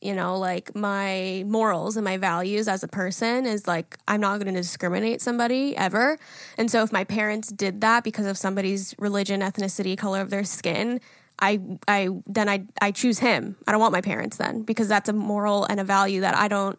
you 0.00 0.14
know, 0.14 0.38
like 0.38 0.74
my 0.76 1.44
morals 1.46 1.96
and 1.96 2.04
my 2.04 2.16
values 2.18 2.68
as 2.68 2.82
a 2.82 2.88
person 2.88 3.46
is 3.46 3.66
like 3.66 3.98
I'm 4.06 4.20
not 4.20 4.38
going 4.40 4.54
to 4.54 4.60
discriminate 4.60 5.20
somebody 5.20 5.76
ever. 5.76 6.18
And 6.56 6.70
so 6.70 6.82
if 6.82 6.92
my 6.92 7.04
parents 7.04 7.48
did 7.48 7.80
that 7.80 8.04
because 8.04 8.26
of 8.26 8.38
somebody's 8.38 8.94
religion, 8.98 9.40
ethnicity, 9.40 9.98
color 9.98 10.20
of 10.20 10.30
their 10.30 10.44
skin, 10.44 11.00
I 11.40 11.60
I 11.86 12.10
then 12.26 12.48
I 12.48 12.64
I 12.80 12.92
choose 12.92 13.18
him. 13.18 13.56
I 13.66 13.72
don't 13.72 13.80
want 13.80 13.92
my 13.92 14.00
parents 14.00 14.36
then 14.36 14.62
because 14.62 14.88
that's 14.88 15.08
a 15.08 15.12
moral 15.12 15.64
and 15.64 15.80
a 15.80 15.84
value 15.84 16.20
that 16.20 16.36
I 16.36 16.48
don't 16.48 16.78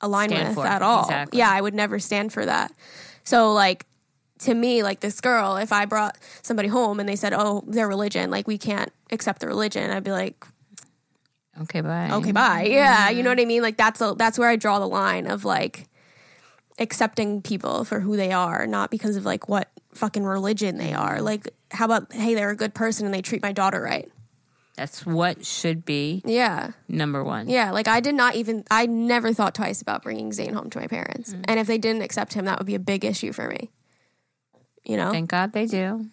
align 0.00 0.30
Stand 0.30 0.48
with 0.48 0.54
for. 0.56 0.66
at 0.66 0.82
all. 0.82 1.04
Exactly. 1.04 1.38
Yeah, 1.38 1.50
I 1.50 1.60
would 1.60 1.74
never 1.74 1.98
stand 1.98 2.32
for 2.32 2.46
that. 2.46 2.72
So 3.24 3.52
like 3.52 3.86
to 4.40 4.54
me, 4.54 4.82
like 4.82 5.00
this 5.00 5.20
girl, 5.20 5.56
if 5.56 5.72
I 5.72 5.84
brought 5.84 6.16
somebody 6.42 6.68
home 6.68 6.98
and 6.98 7.08
they 7.08 7.16
said, 7.16 7.32
"Oh, 7.34 7.62
their 7.66 7.88
religion, 7.88 8.30
like 8.30 8.46
we 8.46 8.58
can't 8.58 8.92
accept 9.10 9.40
the 9.40 9.46
religion," 9.46 9.90
I'd 9.90 10.04
be 10.04 10.12
like, 10.12 10.44
Okay, 11.62 11.80
bye. 11.80 12.10
okay, 12.12 12.32
bye. 12.32 12.64
Yeah, 12.64 13.10
you 13.10 13.22
know 13.22 13.30
mm. 13.30 13.36
what 13.36 13.42
I 13.42 13.44
mean? 13.44 13.62
Like 13.62 13.76
that's 13.76 14.00
a, 14.00 14.14
that's 14.16 14.38
where 14.38 14.48
I 14.48 14.56
draw 14.56 14.78
the 14.78 14.88
line 14.88 15.26
of 15.26 15.44
like 15.44 15.88
accepting 16.78 17.42
people 17.42 17.84
for 17.84 18.00
who 18.00 18.16
they 18.16 18.32
are, 18.32 18.66
not 18.66 18.90
because 18.90 19.16
of 19.16 19.24
like 19.24 19.48
what 19.48 19.68
fucking 19.94 20.24
religion 20.24 20.78
they 20.78 20.94
are. 20.94 21.18
Mm. 21.18 21.22
Like 21.22 21.48
how 21.70 21.84
about 21.84 22.12
hey, 22.12 22.34
they're 22.34 22.50
a 22.50 22.56
good 22.56 22.74
person 22.74 23.04
and 23.06 23.14
they 23.14 23.22
treat 23.22 23.42
my 23.42 23.52
daughter 23.52 23.80
right? 23.80 24.10
That's 24.76 25.04
what 25.04 25.44
should 25.44 25.84
be 25.84 26.22
Yeah. 26.24 26.70
number 26.88 27.22
one. 27.22 27.50
Yeah, 27.50 27.70
like 27.70 27.86
I 27.86 28.00
did 28.00 28.14
not 28.14 28.34
even 28.36 28.64
I 28.70 28.86
never 28.86 29.34
thought 29.34 29.54
twice 29.54 29.82
about 29.82 30.02
bringing 30.02 30.32
Zane 30.32 30.54
home 30.54 30.70
to 30.70 30.78
my 30.78 30.86
parents. 30.86 31.32
Mm-hmm. 31.32 31.42
And 31.48 31.60
if 31.60 31.66
they 31.66 31.76
didn't 31.76 32.02
accept 32.02 32.32
him, 32.32 32.46
that 32.46 32.58
would 32.58 32.66
be 32.66 32.74
a 32.74 32.80
big 32.80 33.04
issue 33.04 33.32
for 33.32 33.48
me. 33.48 33.70
You 34.84 34.96
know? 34.96 35.10
Thank 35.10 35.28
God 35.28 35.52
they 35.52 35.66
do. 35.66 36.06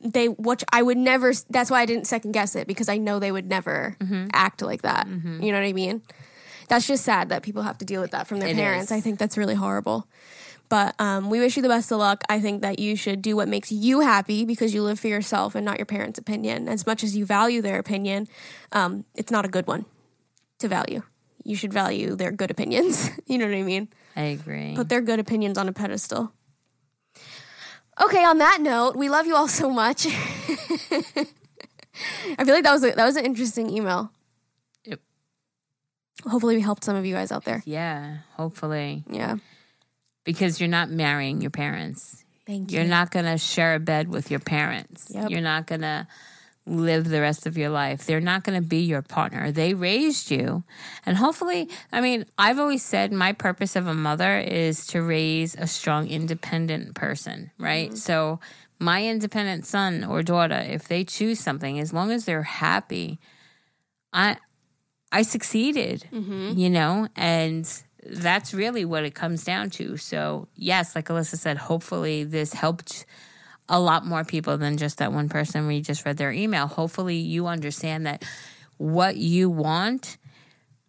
They 0.00 0.28
which 0.28 0.64
I 0.72 0.82
would 0.82 0.96
never 0.98 1.32
that's 1.50 1.70
why 1.70 1.80
I 1.82 1.86
didn't 1.86 2.06
second 2.06 2.32
guess 2.32 2.54
it 2.56 2.66
because 2.66 2.88
I 2.88 2.96
know 2.98 3.18
they 3.18 3.32
would 3.32 3.46
never 3.48 3.96
Mm-hmm. 4.00 4.28
act 4.32 4.62
like 4.62 4.82
that. 4.82 5.06
You 5.08 5.52
know 5.52 5.58
what 5.60 5.66
I 5.66 5.72
mean? 5.72 6.02
That's 6.68 6.86
just 6.86 7.04
sad 7.04 7.30
that 7.30 7.42
people 7.42 7.62
have 7.62 7.78
to 7.78 7.84
deal 7.84 8.00
with 8.02 8.10
that 8.12 8.26
from 8.26 8.40
their 8.40 8.50
It 8.50 8.56
parents. 8.56 8.86
is. 8.86 8.92
I 8.92 9.00
think 9.00 9.18
that's 9.18 9.36
really 9.38 9.54
horrible. 9.54 10.06
But 10.68 10.94
um, 11.00 11.30
we 11.30 11.40
wish 11.40 11.56
you 11.56 11.62
the 11.62 11.68
best 11.68 11.90
of 11.90 11.98
luck. 11.98 12.22
I 12.28 12.40
think 12.40 12.60
that 12.60 12.78
you 12.78 12.94
should 12.94 13.22
do 13.22 13.36
what 13.36 13.48
makes 13.48 13.72
you 13.72 14.00
happy 14.00 14.44
because 14.44 14.74
you 14.74 14.82
live 14.82 15.00
for 15.00 15.08
yourself 15.08 15.54
and 15.54 15.64
not 15.64 15.78
your 15.78 15.86
parents' 15.86 16.18
opinion. 16.18 16.68
As 16.68 16.86
much 16.86 17.02
as 17.02 17.16
you 17.16 17.24
value 17.24 17.62
their 17.62 17.78
opinion, 17.78 18.28
um, 18.72 19.06
it's 19.14 19.32
not 19.32 19.46
a 19.46 19.48
good 19.48 19.66
one 19.66 19.86
to 20.58 20.68
value. 20.68 21.00
You 21.42 21.56
should 21.56 21.72
value 21.72 22.14
their 22.16 22.30
good 22.32 22.50
opinions. 22.50 23.10
you 23.26 23.38
know 23.38 23.46
what 23.46 23.54
I 23.54 23.62
mean? 23.62 23.88
I 24.14 24.22
agree. 24.36 24.74
put 24.76 24.90
their 24.90 25.00
good 25.00 25.18
opinions 25.20 25.56
on 25.56 25.68
a 25.68 25.72
pedestal. 25.72 26.32
Okay, 28.04 28.24
on 28.24 28.38
that 28.38 28.60
note, 28.60 28.96
we 28.96 29.08
love 29.08 29.26
you 29.26 29.34
all 29.34 29.48
so 29.48 29.70
much. 29.70 30.06
I 32.38 32.44
feel 32.44 32.54
like 32.54 32.62
that 32.64 32.72
was 32.72 32.84
a, 32.84 32.92
that 32.92 33.04
was 33.06 33.16
an 33.16 33.24
interesting 33.26 33.68
email. 33.70 34.12
Yep. 34.84 35.00
Hopefully, 36.26 36.56
we 36.56 36.62
helped 36.62 36.84
some 36.84 36.96
of 36.96 37.04
you 37.04 37.14
guys 37.14 37.32
out 37.32 37.44
there. 37.44 37.62
yeah, 37.66 38.18
hopefully. 38.36 39.04
Yeah, 39.10 39.36
Because 40.24 40.60
you're 40.60 40.68
not 40.68 40.90
marrying 40.90 41.40
your 41.40 41.50
parents. 41.50 42.24
thank 42.46 42.70
you. 42.70 42.78
You're 42.78 42.88
not 42.88 43.10
going 43.10 43.24
to 43.26 43.36
share 43.38 43.74
a 43.74 43.80
bed 43.80 44.08
with 44.08 44.30
your 44.30 44.40
parents. 44.40 45.08
Yep. 45.10 45.30
You're 45.30 45.40
not 45.40 45.66
going 45.66 45.80
to 45.82 46.06
live 46.68 47.08
the 47.08 47.20
rest 47.20 47.46
of 47.46 47.56
your 47.56 47.70
life. 47.70 48.06
They're 48.06 48.20
not 48.20 48.44
going 48.44 48.60
to 48.60 48.66
be 48.66 48.78
your 48.78 49.02
partner. 49.02 49.50
They 49.50 49.74
raised 49.74 50.30
you. 50.30 50.64
And 51.06 51.16
hopefully, 51.16 51.68
I 51.92 52.00
mean, 52.00 52.26
I've 52.36 52.58
always 52.58 52.82
said 52.82 53.12
my 53.12 53.32
purpose 53.32 53.76
of 53.76 53.86
a 53.86 53.94
mother 53.94 54.38
is 54.38 54.86
to 54.88 55.02
raise 55.02 55.54
a 55.54 55.66
strong, 55.66 56.08
independent 56.08 56.94
person, 56.94 57.50
right? 57.58 57.88
Mm-hmm. 57.88 57.96
So, 57.96 58.40
my 58.80 59.04
independent 59.04 59.66
son 59.66 60.04
or 60.04 60.22
daughter, 60.22 60.54
if 60.54 60.86
they 60.86 61.02
choose 61.02 61.40
something, 61.40 61.80
as 61.80 61.92
long 61.92 62.12
as 62.12 62.26
they're 62.26 62.44
happy, 62.44 63.18
I 64.12 64.36
I 65.10 65.22
succeeded, 65.22 66.04
mm-hmm. 66.12 66.56
you 66.56 66.70
know, 66.70 67.08
and 67.16 67.68
that's 68.04 68.54
really 68.54 68.84
what 68.84 69.04
it 69.04 69.14
comes 69.14 69.44
down 69.44 69.70
to. 69.70 69.96
So, 69.96 70.48
yes, 70.54 70.94
like 70.94 71.06
Alyssa 71.06 71.36
said, 71.36 71.56
hopefully 71.56 72.24
this 72.24 72.52
helped 72.52 73.06
a 73.68 73.78
lot 73.78 74.06
more 74.06 74.24
people 74.24 74.56
than 74.58 74.76
just 74.76 74.98
that 74.98 75.12
one 75.12 75.28
person 75.28 75.66
we 75.66 75.80
just 75.80 76.04
read 76.06 76.16
their 76.16 76.32
email. 76.32 76.66
Hopefully 76.66 77.16
you 77.16 77.46
understand 77.46 78.06
that 78.06 78.24
what 78.76 79.16
you 79.16 79.50
want 79.50 80.16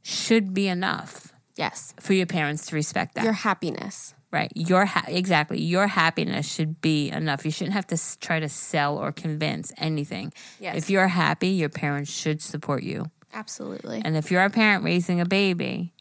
should 0.02 0.54
be 0.54 0.68
enough 0.68 1.34
yes, 1.56 1.94
for 2.00 2.14
your 2.14 2.26
parents 2.26 2.68
to 2.68 2.76
respect 2.76 3.16
that. 3.16 3.24
your 3.24 3.34
happiness. 3.34 4.14
right. 4.32 4.52
Your 4.56 4.86
ha- 4.86 5.06
exactly. 5.08 5.60
Your 5.62 5.88
happiness 5.88 6.48
should 6.52 6.80
be 6.82 7.10
enough. 7.10 7.44
You 7.46 7.52
shouldn't 7.52 7.74
have 7.74 7.88
to 7.88 7.96
s- 7.96 8.18
try 8.22 8.40
to 8.40 8.48
sell 8.48 8.98
or 8.98 9.12
convince 9.12 9.74
anything. 9.78 10.32
Yes. 10.60 10.78
If 10.78 10.90
you're 10.90 11.08
happy, 11.10 11.50
your 11.50 11.70
parents 11.70 12.12
should 12.12 12.42
support 12.42 12.84
you. 12.84 13.06
Absolutely. 13.34 14.02
And 14.06 14.16
if 14.16 14.32
you're 14.32 14.44
a 14.44 14.50
parent 14.50 14.84
raising 14.84 15.20
a 15.20 15.26
baby, 15.26 15.94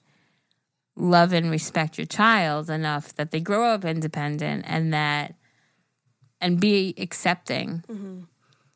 love 0.96 1.32
and 1.32 1.50
respect 1.50 1.98
your 1.98 2.06
child 2.06 2.70
enough 2.70 3.14
that 3.16 3.30
they 3.30 3.40
grow 3.40 3.70
up 3.70 3.84
independent 3.84 4.64
and 4.68 4.92
that 4.94 5.34
and 6.40 6.60
be 6.60 6.94
accepting 6.98 7.82
mm-hmm. 7.89 8.20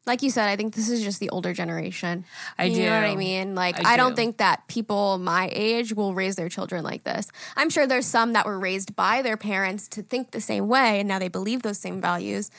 like 0.05 0.23
you 0.23 0.31
said, 0.31 0.49
I 0.49 0.57
think 0.57 0.75
this 0.75 0.89
is 0.89 1.03
just 1.03 1.21
the 1.21 1.31
older 1.31 1.53
generation. 1.53 2.25
I 2.59 2.65
you 2.65 2.75
do. 2.75 2.85
know 2.87 3.01
what 3.01 3.11
I 3.11 3.15
mean? 3.15 3.55
Like, 3.55 3.85
I 3.85 3.93
I, 3.93 3.97
don't 3.97 4.13
do. 4.13 4.17
think 4.17 4.39
that 4.39 4.67
people 4.67 5.19
my 5.19 5.49
age 5.53 5.93
will 5.93 6.13
raise 6.13 6.35
their 6.35 6.49
children 6.49 6.83
like 6.83 7.05
this. 7.05 7.31
I'm 7.57 7.71
sure 7.71 7.87
there's 7.87 8.07
some 8.07 8.33
that 8.33 8.45
were 8.45 8.59
raised 8.59 8.97
by 8.97 9.23
their 9.23 9.37
parents 9.37 9.87
to 9.89 10.03
think 10.03 10.33
the 10.33 10.41
same 10.41 10.67
way, 10.67 10.99
and 10.99 11.09
now 11.09 11.21
they 11.21 11.29
believe 11.29 11.63
those 11.63 11.79
same 11.79 12.01
values. 12.01 12.51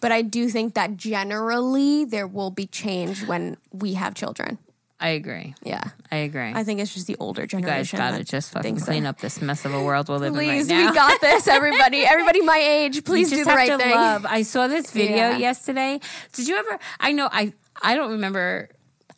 But 0.00 0.12
I 0.12 0.22
do 0.22 0.48
think 0.48 0.74
that 0.74 0.96
generally 0.96 2.04
there 2.04 2.28
will 2.28 2.50
be 2.50 2.66
change 2.66 3.26
when 3.26 3.56
we 3.72 3.94
have 3.94 4.14
children. 4.14 4.58
I 5.02 5.08
agree. 5.10 5.54
Yeah, 5.64 5.82
I 6.12 6.16
agree. 6.18 6.52
I 6.54 6.62
think 6.62 6.78
it's 6.80 6.94
just 6.94 7.08
the 7.08 7.16
older 7.18 7.44
generation. 7.46 7.96
you 7.98 8.02
guys 8.02 8.12
got 8.12 8.18
to 8.18 8.24
just 8.24 8.52
fucking 8.52 8.76
clean 8.78 9.02
that- 9.02 9.08
up 9.10 9.18
this 9.20 9.42
mess 9.42 9.64
of 9.64 9.74
a 9.74 9.82
world 9.82 10.08
we're 10.08 10.16
living 10.18 10.34
Please, 10.38 10.70
right 10.70 10.76
now. 10.78 10.90
we 10.90 10.94
got 10.94 11.20
this, 11.20 11.48
everybody. 11.58 12.04
Everybody 12.04 12.40
my 12.42 12.56
age, 12.58 13.04
please 13.04 13.28
do 13.30 13.44
the 13.44 13.50
right 13.50 13.78
thing. 13.80 13.90
love. 13.94 14.24
I 14.24 14.42
saw 14.42 14.68
this 14.68 14.90
video 14.92 15.16
Yeah. 15.16 15.36
yesterday. 15.38 15.98
Did 16.34 16.46
you 16.46 16.56
ever? 16.56 16.78
I 17.00 17.10
know. 17.12 17.28
I 17.30 17.52
I 17.82 17.96
don't 17.96 18.12
remember. 18.12 18.68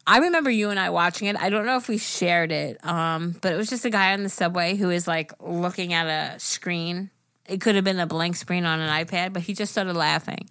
I 0.06 0.18
remember 0.18 0.50
you 0.50 0.70
and 0.70 0.78
I 0.80 0.90
watching 0.90 1.28
it. 1.28 1.36
I 1.40 1.48
don't 1.50 1.66
know 1.66 1.76
if 1.76 1.88
we 1.88 1.98
shared 1.98 2.50
it, 2.52 2.84
um, 2.84 3.34
but 3.40 3.52
it 3.52 3.56
was 3.56 3.68
just 3.70 3.84
a 3.84 3.90
guy 3.90 4.12
on 4.14 4.22
the 4.22 4.28
subway 4.28 4.76
who 4.76 4.90
is 4.90 5.06
like 5.06 5.32
looking 5.40 5.92
at 5.92 6.06
a 6.06 6.38
screen. 6.40 7.10
It 7.46 7.60
could 7.60 7.74
have 7.74 7.84
been 7.84 8.00
a 8.00 8.06
blank 8.06 8.36
screen 8.36 8.64
on 8.64 8.80
an 8.80 8.88
iPad, 9.04 9.32
but 9.34 9.42
he 9.42 9.52
just 9.54 9.72
started 9.72 9.94
laughing, 9.96 10.48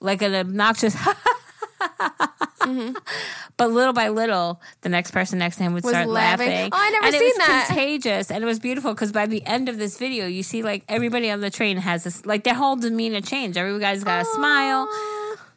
like 0.00 0.22
an 0.22 0.32
obnoxious. 0.34 0.96
Mm-hmm. 2.66 2.96
But 3.56 3.70
little 3.70 3.94
by 3.94 4.08
little, 4.10 4.60
the 4.82 4.90
next 4.90 5.12
person 5.12 5.38
next 5.38 5.56
to 5.56 5.62
him 5.62 5.72
would 5.72 5.82
Was 5.82 5.92
start 5.92 6.08
laughing. 6.08 6.48
laughing. 6.50 6.70
Oh, 6.74 6.78
I 6.78 6.90
never 6.90 7.06
and 7.06 7.14
it 7.14 7.22
was 7.22 7.36
that. 7.38 7.64
contagious, 7.68 8.30
and 8.30 8.44
it 8.44 8.46
was 8.46 8.58
beautiful 8.58 8.92
because 8.92 9.12
by 9.12 9.24
the 9.26 9.42
end 9.46 9.70
of 9.70 9.78
this 9.78 9.96
video, 9.96 10.26
you 10.26 10.42
see 10.42 10.62
like 10.62 10.84
everybody 10.88 11.30
on 11.30 11.40
the 11.40 11.48
train 11.50 11.78
has 11.78 12.04
this, 12.04 12.26
like 12.26 12.44
their 12.44 12.52
whole 12.54 12.76
demeanor 12.76 13.22
changed. 13.22 13.56
Everybody's 13.56 14.04
got 14.04 14.20
a 14.22 14.24
smile. 14.26 14.86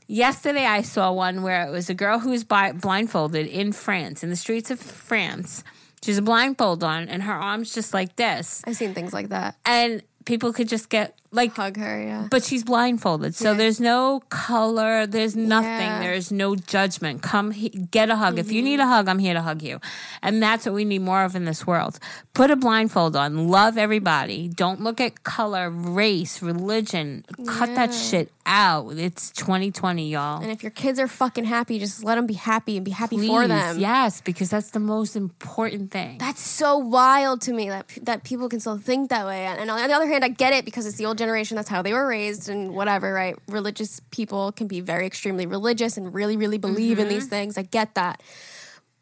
Yesterday, 0.08 0.66
I 0.66 0.82
saw 0.82 1.12
one 1.12 1.44
where 1.44 1.68
it 1.68 1.72
was 1.72 1.90
a 1.90 1.94
girl 1.94 2.20
who 2.20 2.30
was 2.32 2.44
bi- 2.44 2.72
blindfolded 2.72 3.46
in 3.48 3.74
France, 3.74 4.24
in 4.24 4.30
the 4.32 4.36
streets 4.36 4.72
of 4.72 4.80
France. 4.80 5.64
She's 6.02 6.18
a 6.18 6.22
blindfold 6.24 6.84
on, 6.84 7.10
and 7.10 7.22
her 7.24 7.34
arms 7.34 7.74
just 7.74 7.94
like 7.94 8.16
this, 8.16 8.64
I've 8.66 8.76
seen 8.78 8.94
things 8.94 9.14
like 9.14 9.30
that. 9.30 9.56
and 9.66 10.02
people 10.26 10.54
could 10.54 10.68
just 10.70 10.90
get 10.90 11.16
like 11.32 11.56
Hug 11.56 11.78
her, 11.78 12.02
yeah. 12.02 12.28
but 12.32 12.44
she's 12.44 12.64
blindfolded, 12.64 13.36
so 13.36 13.52
Yeah. 13.52 13.58
there's 13.58 13.80
no 13.80 14.22
color, 14.30 15.06
there's 15.06 15.36
nothing, 15.36 15.70
Yeah. 15.70 15.92
Mm-hmm. 15.94 16.02
there's 16.04 16.32
no 16.32 16.56
judgment. 16.56 17.22
Come 17.22 17.52
he- 17.52 17.70
get 17.70 18.10
a 18.10 18.16
hug. 18.16 18.40
If 18.40 18.52
you 18.52 18.62
need 18.64 18.80
a 18.80 18.88
hug, 18.88 19.08
I'm 19.08 19.20
here 19.20 19.34
to 19.36 19.42
hug 19.42 19.62
you. 19.62 19.80
And 20.24 20.42
that's 20.42 20.66
what 20.66 20.74
we 20.74 20.86
need 20.86 21.02
more 21.04 21.24
of 21.24 21.36
in 21.36 21.46
this 21.46 21.68
world. 21.68 22.00
Put 22.34 22.50
a 22.50 22.56
blindfold 22.56 23.16
on, 23.16 23.48
love 23.50 23.78
everybody. 23.78 24.48
Don't 24.48 24.82
look 24.82 25.00
at 25.00 25.24
color, 25.24 25.70
race, 25.70 26.42
religion. 26.42 27.26
Cut 27.46 27.76
that 27.76 27.94
shit 27.94 28.32
out. 28.48 28.94
It's 28.98 29.30
2020, 29.32 30.10
y'all. 30.10 30.42
And 30.42 30.50
if 30.52 30.64
your 30.64 30.72
kids 30.72 30.98
are 30.98 31.08
fucking 31.08 31.44
happy, 31.46 31.78
just 31.78 32.04
let 32.04 32.16
them 32.16 32.26
be 32.26 32.34
happy 32.34 32.76
and 32.78 32.84
be 32.86 32.92
happy 32.92 33.18
Please, 33.18 33.28
for 33.30 33.48
them. 33.48 33.78
yes, 33.78 34.22
because 34.22 34.50
that's 34.50 34.72
the 34.72 34.80
most 34.80 35.16
important 35.16 35.92
thing. 35.92 36.18
That's 36.18 36.42
so 36.42 36.78
wild 36.78 37.42
to 37.42 37.54
me 37.54 37.70
that 37.70 37.86
that 38.04 38.24
people 38.24 38.50
can 38.50 38.60
still 38.60 38.78
think 38.80 39.10
that 39.12 39.28
way. 39.28 39.46
And 39.46 39.70
on 39.70 39.88
the 39.88 39.94
other 39.94 40.08
hand, 40.08 40.24
I 40.26 40.30
get 40.30 40.54
it 40.54 40.66
because 40.66 40.88
it's 40.88 40.98
the 40.98 41.06
old 41.06 41.19
generation. 41.20 41.56
That's 41.56 41.70
how 41.70 41.82
they 41.84 41.94
were 41.94 42.08
raised 42.08 42.50
and 42.50 42.74
whatever, 42.74 43.14
right? 43.14 43.36
Religious 43.48 44.02
people 44.10 44.52
can 44.52 44.68
be 44.68 44.82
very 44.82 45.06
extremely 45.06 45.46
religious 45.46 45.98
and 45.98 46.12
really, 46.14 46.36
really 46.38 46.58
believe 46.58 46.98
in 46.98 47.08
these 47.10 47.24
Mm-hmm. 47.26 47.30
things. 47.30 47.58
I 47.60 47.62
get 47.64 47.94
that. 47.96 48.24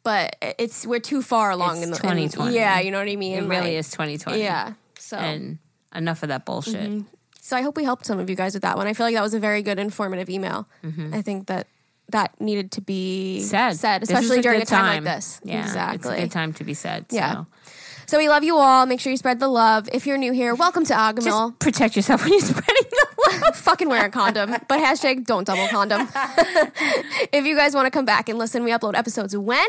But 0.03 0.35
it's 0.57 0.85
we're 0.85 0.99
too 0.99 1.22
far 1.22 1.52
along 1.52 1.77
It's 1.77 1.85
in 1.85 1.91
the 1.91 1.98
in- 1.98 2.30
2020. 2.30 2.56
yeah, 2.56 2.80
you 2.80 2.91
know 2.91 2.99
what 2.99 3.10
I 3.10 3.15
mean. 3.15 3.38
it 3.44 3.48
really 3.48 3.72
Like, 3.76 3.80
is 3.80 3.91
2020. 3.91 4.39
Yeah. 4.39 4.73
So 4.99 5.18
And 5.18 5.57
enough 5.95 6.23
of 6.23 6.30
that 6.30 6.45
bullshit. 6.45 7.03
so 7.41 7.56
I 7.57 7.61
hope 7.61 7.76
we 7.77 7.84
helped 7.84 8.06
some 8.06 8.19
of 8.19 8.30
you 8.30 8.35
guys 8.35 8.53
with 8.53 8.64
that 8.64 8.77
one. 8.77 8.88
I 8.88 8.94
feel 8.94 9.06
like 9.06 9.15
that 9.15 9.22
was 9.23 9.34
a 9.34 9.39
very 9.39 9.61
good 9.61 9.80
informative 9.80 10.30
email. 10.30 10.68
I 11.14 11.22
think 11.22 11.48
that 11.48 11.68
that 12.10 12.39
needed 12.39 12.72
to 12.73 12.81
be 12.81 13.39
Mm-hmm. 13.41 13.48
Said. 13.49 13.73
said, 13.76 14.03
especially 14.03 14.39
during 14.41 14.60
good 14.60 14.68
a 14.68 14.72
time, 14.72 15.03
like 15.03 15.15
this. 15.15 15.41
Yeah, 15.44 15.60
exactly. 15.61 15.95
It's 16.11 16.19
a 16.19 16.22
good 16.22 16.31
time 16.31 16.53
to 16.53 16.64
be 16.64 16.73
said. 16.73 17.06
Yeah. 17.11 17.34
So. 17.34 17.48
So 18.09 18.17
we 18.17 18.29
love 18.29 18.45
you 18.45 18.55
all. 18.55 18.85
Make 18.85 19.01
sure 19.01 19.11
you 19.11 19.17
spread 19.17 19.41
the 19.41 19.49
love. 19.49 19.89
If 19.91 20.07
you're 20.07 20.17
new 20.17 20.31
here, 20.31 20.55
welcome 20.55 20.85
to 20.85 20.93
Agahmil. 20.93 21.25
Just 21.25 21.59
protect 21.59 21.97
yourself 21.97 22.23
when 22.23 22.31
you're 22.31 22.39
spreading 22.39 22.84
the 22.89 23.07
love. 23.43 23.55
Fucking 23.57 23.89
wear 23.89 24.05
a 24.05 24.09
condom. 24.09 24.51
But 24.51 24.79
hashtag 24.79 25.25
don't 25.25 25.43
double 25.43 25.67
condom. 25.67 26.07
if 27.34 27.45
you 27.45 27.57
guys 27.57 27.75
want 27.75 27.85
to 27.85 27.91
come 27.91 28.05
back 28.05 28.29
and 28.29 28.39
listen, 28.39 28.63
we 28.63 28.71
upload 28.71 28.95
episodes 28.95 29.35
when? 29.35 29.67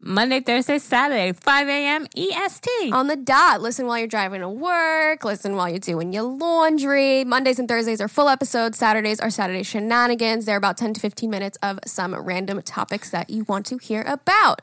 Monday, 0.00 0.40
Thursday, 0.40 0.80
Saturday, 0.80 1.32
5 1.32 1.68
a.m. 1.68 2.06
EST. 2.16 2.92
On 2.92 3.06
the 3.06 3.16
dot. 3.16 3.60
Listen 3.60 3.86
while 3.86 3.98
you're 3.98 4.08
driving 4.08 4.40
to 4.40 4.48
work. 4.48 5.24
Listen 5.24 5.54
while 5.54 5.68
you're 5.68 5.78
doing 5.78 6.12
your 6.12 6.24
laundry. 6.24 7.22
Mondays 7.22 7.60
and 7.60 7.68
Thursdays 7.68 8.00
are 8.00 8.08
full 8.08 8.28
episodes. 8.28 8.76
Saturdays 8.76 9.20
are 9.20 9.30
Saturday 9.30 9.62
shenanigans. 9.62 10.46
They're 10.46 10.56
about 10.56 10.76
10 10.76 10.94
to 10.94 11.00
15 11.00 11.30
minutes 11.30 11.58
of 11.62 11.78
some 11.86 12.12
random 12.16 12.60
topics 12.62 13.10
that 13.10 13.30
you 13.30 13.44
want 13.44 13.66
to 13.66 13.78
hear 13.78 14.02
about. 14.02 14.62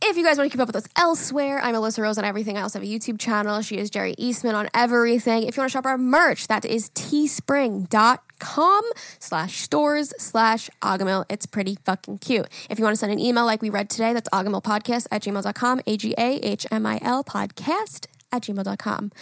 If 0.00 0.16
you 0.16 0.24
guys 0.24 0.38
want 0.38 0.50
to 0.50 0.56
keep 0.56 0.60
up 0.62 0.68
with 0.68 0.76
us 0.76 0.86
elsewhere, 0.96 1.60
I'm 1.60 1.74
Alyssa 1.74 1.98
Rose 1.98 2.18
on 2.18 2.24
everything. 2.24 2.56
I 2.56 2.62
also 2.62 2.78
have 2.78 2.88
a 2.88 2.90
YouTube 2.90 3.18
channel. 3.18 3.60
She 3.62 3.78
is 3.78 3.90
Geri 3.90 4.14
Eastman 4.16 4.54
on 4.54 4.68
everything. 4.72 5.42
If 5.42 5.56
you 5.56 5.60
want 5.60 5.70
to 5.70 5.76
shop 5.76 5.86
our 5.86 5.98
merch, 5.98 6.46
that 6.46 6.64
is 6.64 6.88
teespring.com 6.90 8.82
slash 9.18 9.56
stores 9.58 10.14
slash 10.18 10.70
Agahmil. 10.82 11.24
It's 11.28 11.46
pretty 11.46 11.78
fucking 11.84 12.18
cute. 12.18 12.46
If 12.70 12.78
you 12.78 12.84
want 12.84 12.94
to 12.94 12.96
send 12.98 13.10
an 13.12 13.18
email 13.18 13.44
like 13.44 13.60
we 13.60 13.70
read 13.70 13.90
today, 13.90 14.12
that's 14.12 14.28
agahmilpodcast 14.30 15.08
at 15.10 15.22
gmail.com, 15.22 15.80
A-G-A-H-M-I-L 15.86 17.24
podcast 17.24 18.06
at 18.30 18.42
gmail.com. 18.42 19.12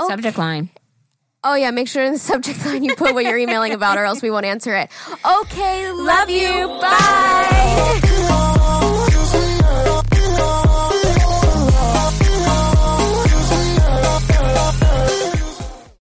Subject 0.00 0.38
line. 0.38 0.70
Oh 1.42 1.54
yeah, 1.56 1.72
make 1.72 1.88
sure 1.88 2.04
in 2.04 2.12
the 2.12 2.18
subject 2.32 2.64
line 2.64 2.84
you 2.84 2.94
put 2.94 3.12
what 3.12 3.24
you're 3.24 3.38
emailing 3.38 3.72
about 3.72 3.98
or 3.98 4.04
else 4.04 4.22
we 4.22 4.30
won't 4.30 4.46
answer 4.46 4.76
it. 4.76 4.88
Okay, 5.40 5.90
love 5.90 6.30
you. 6.30 6.68
Bye. 6.80 8.52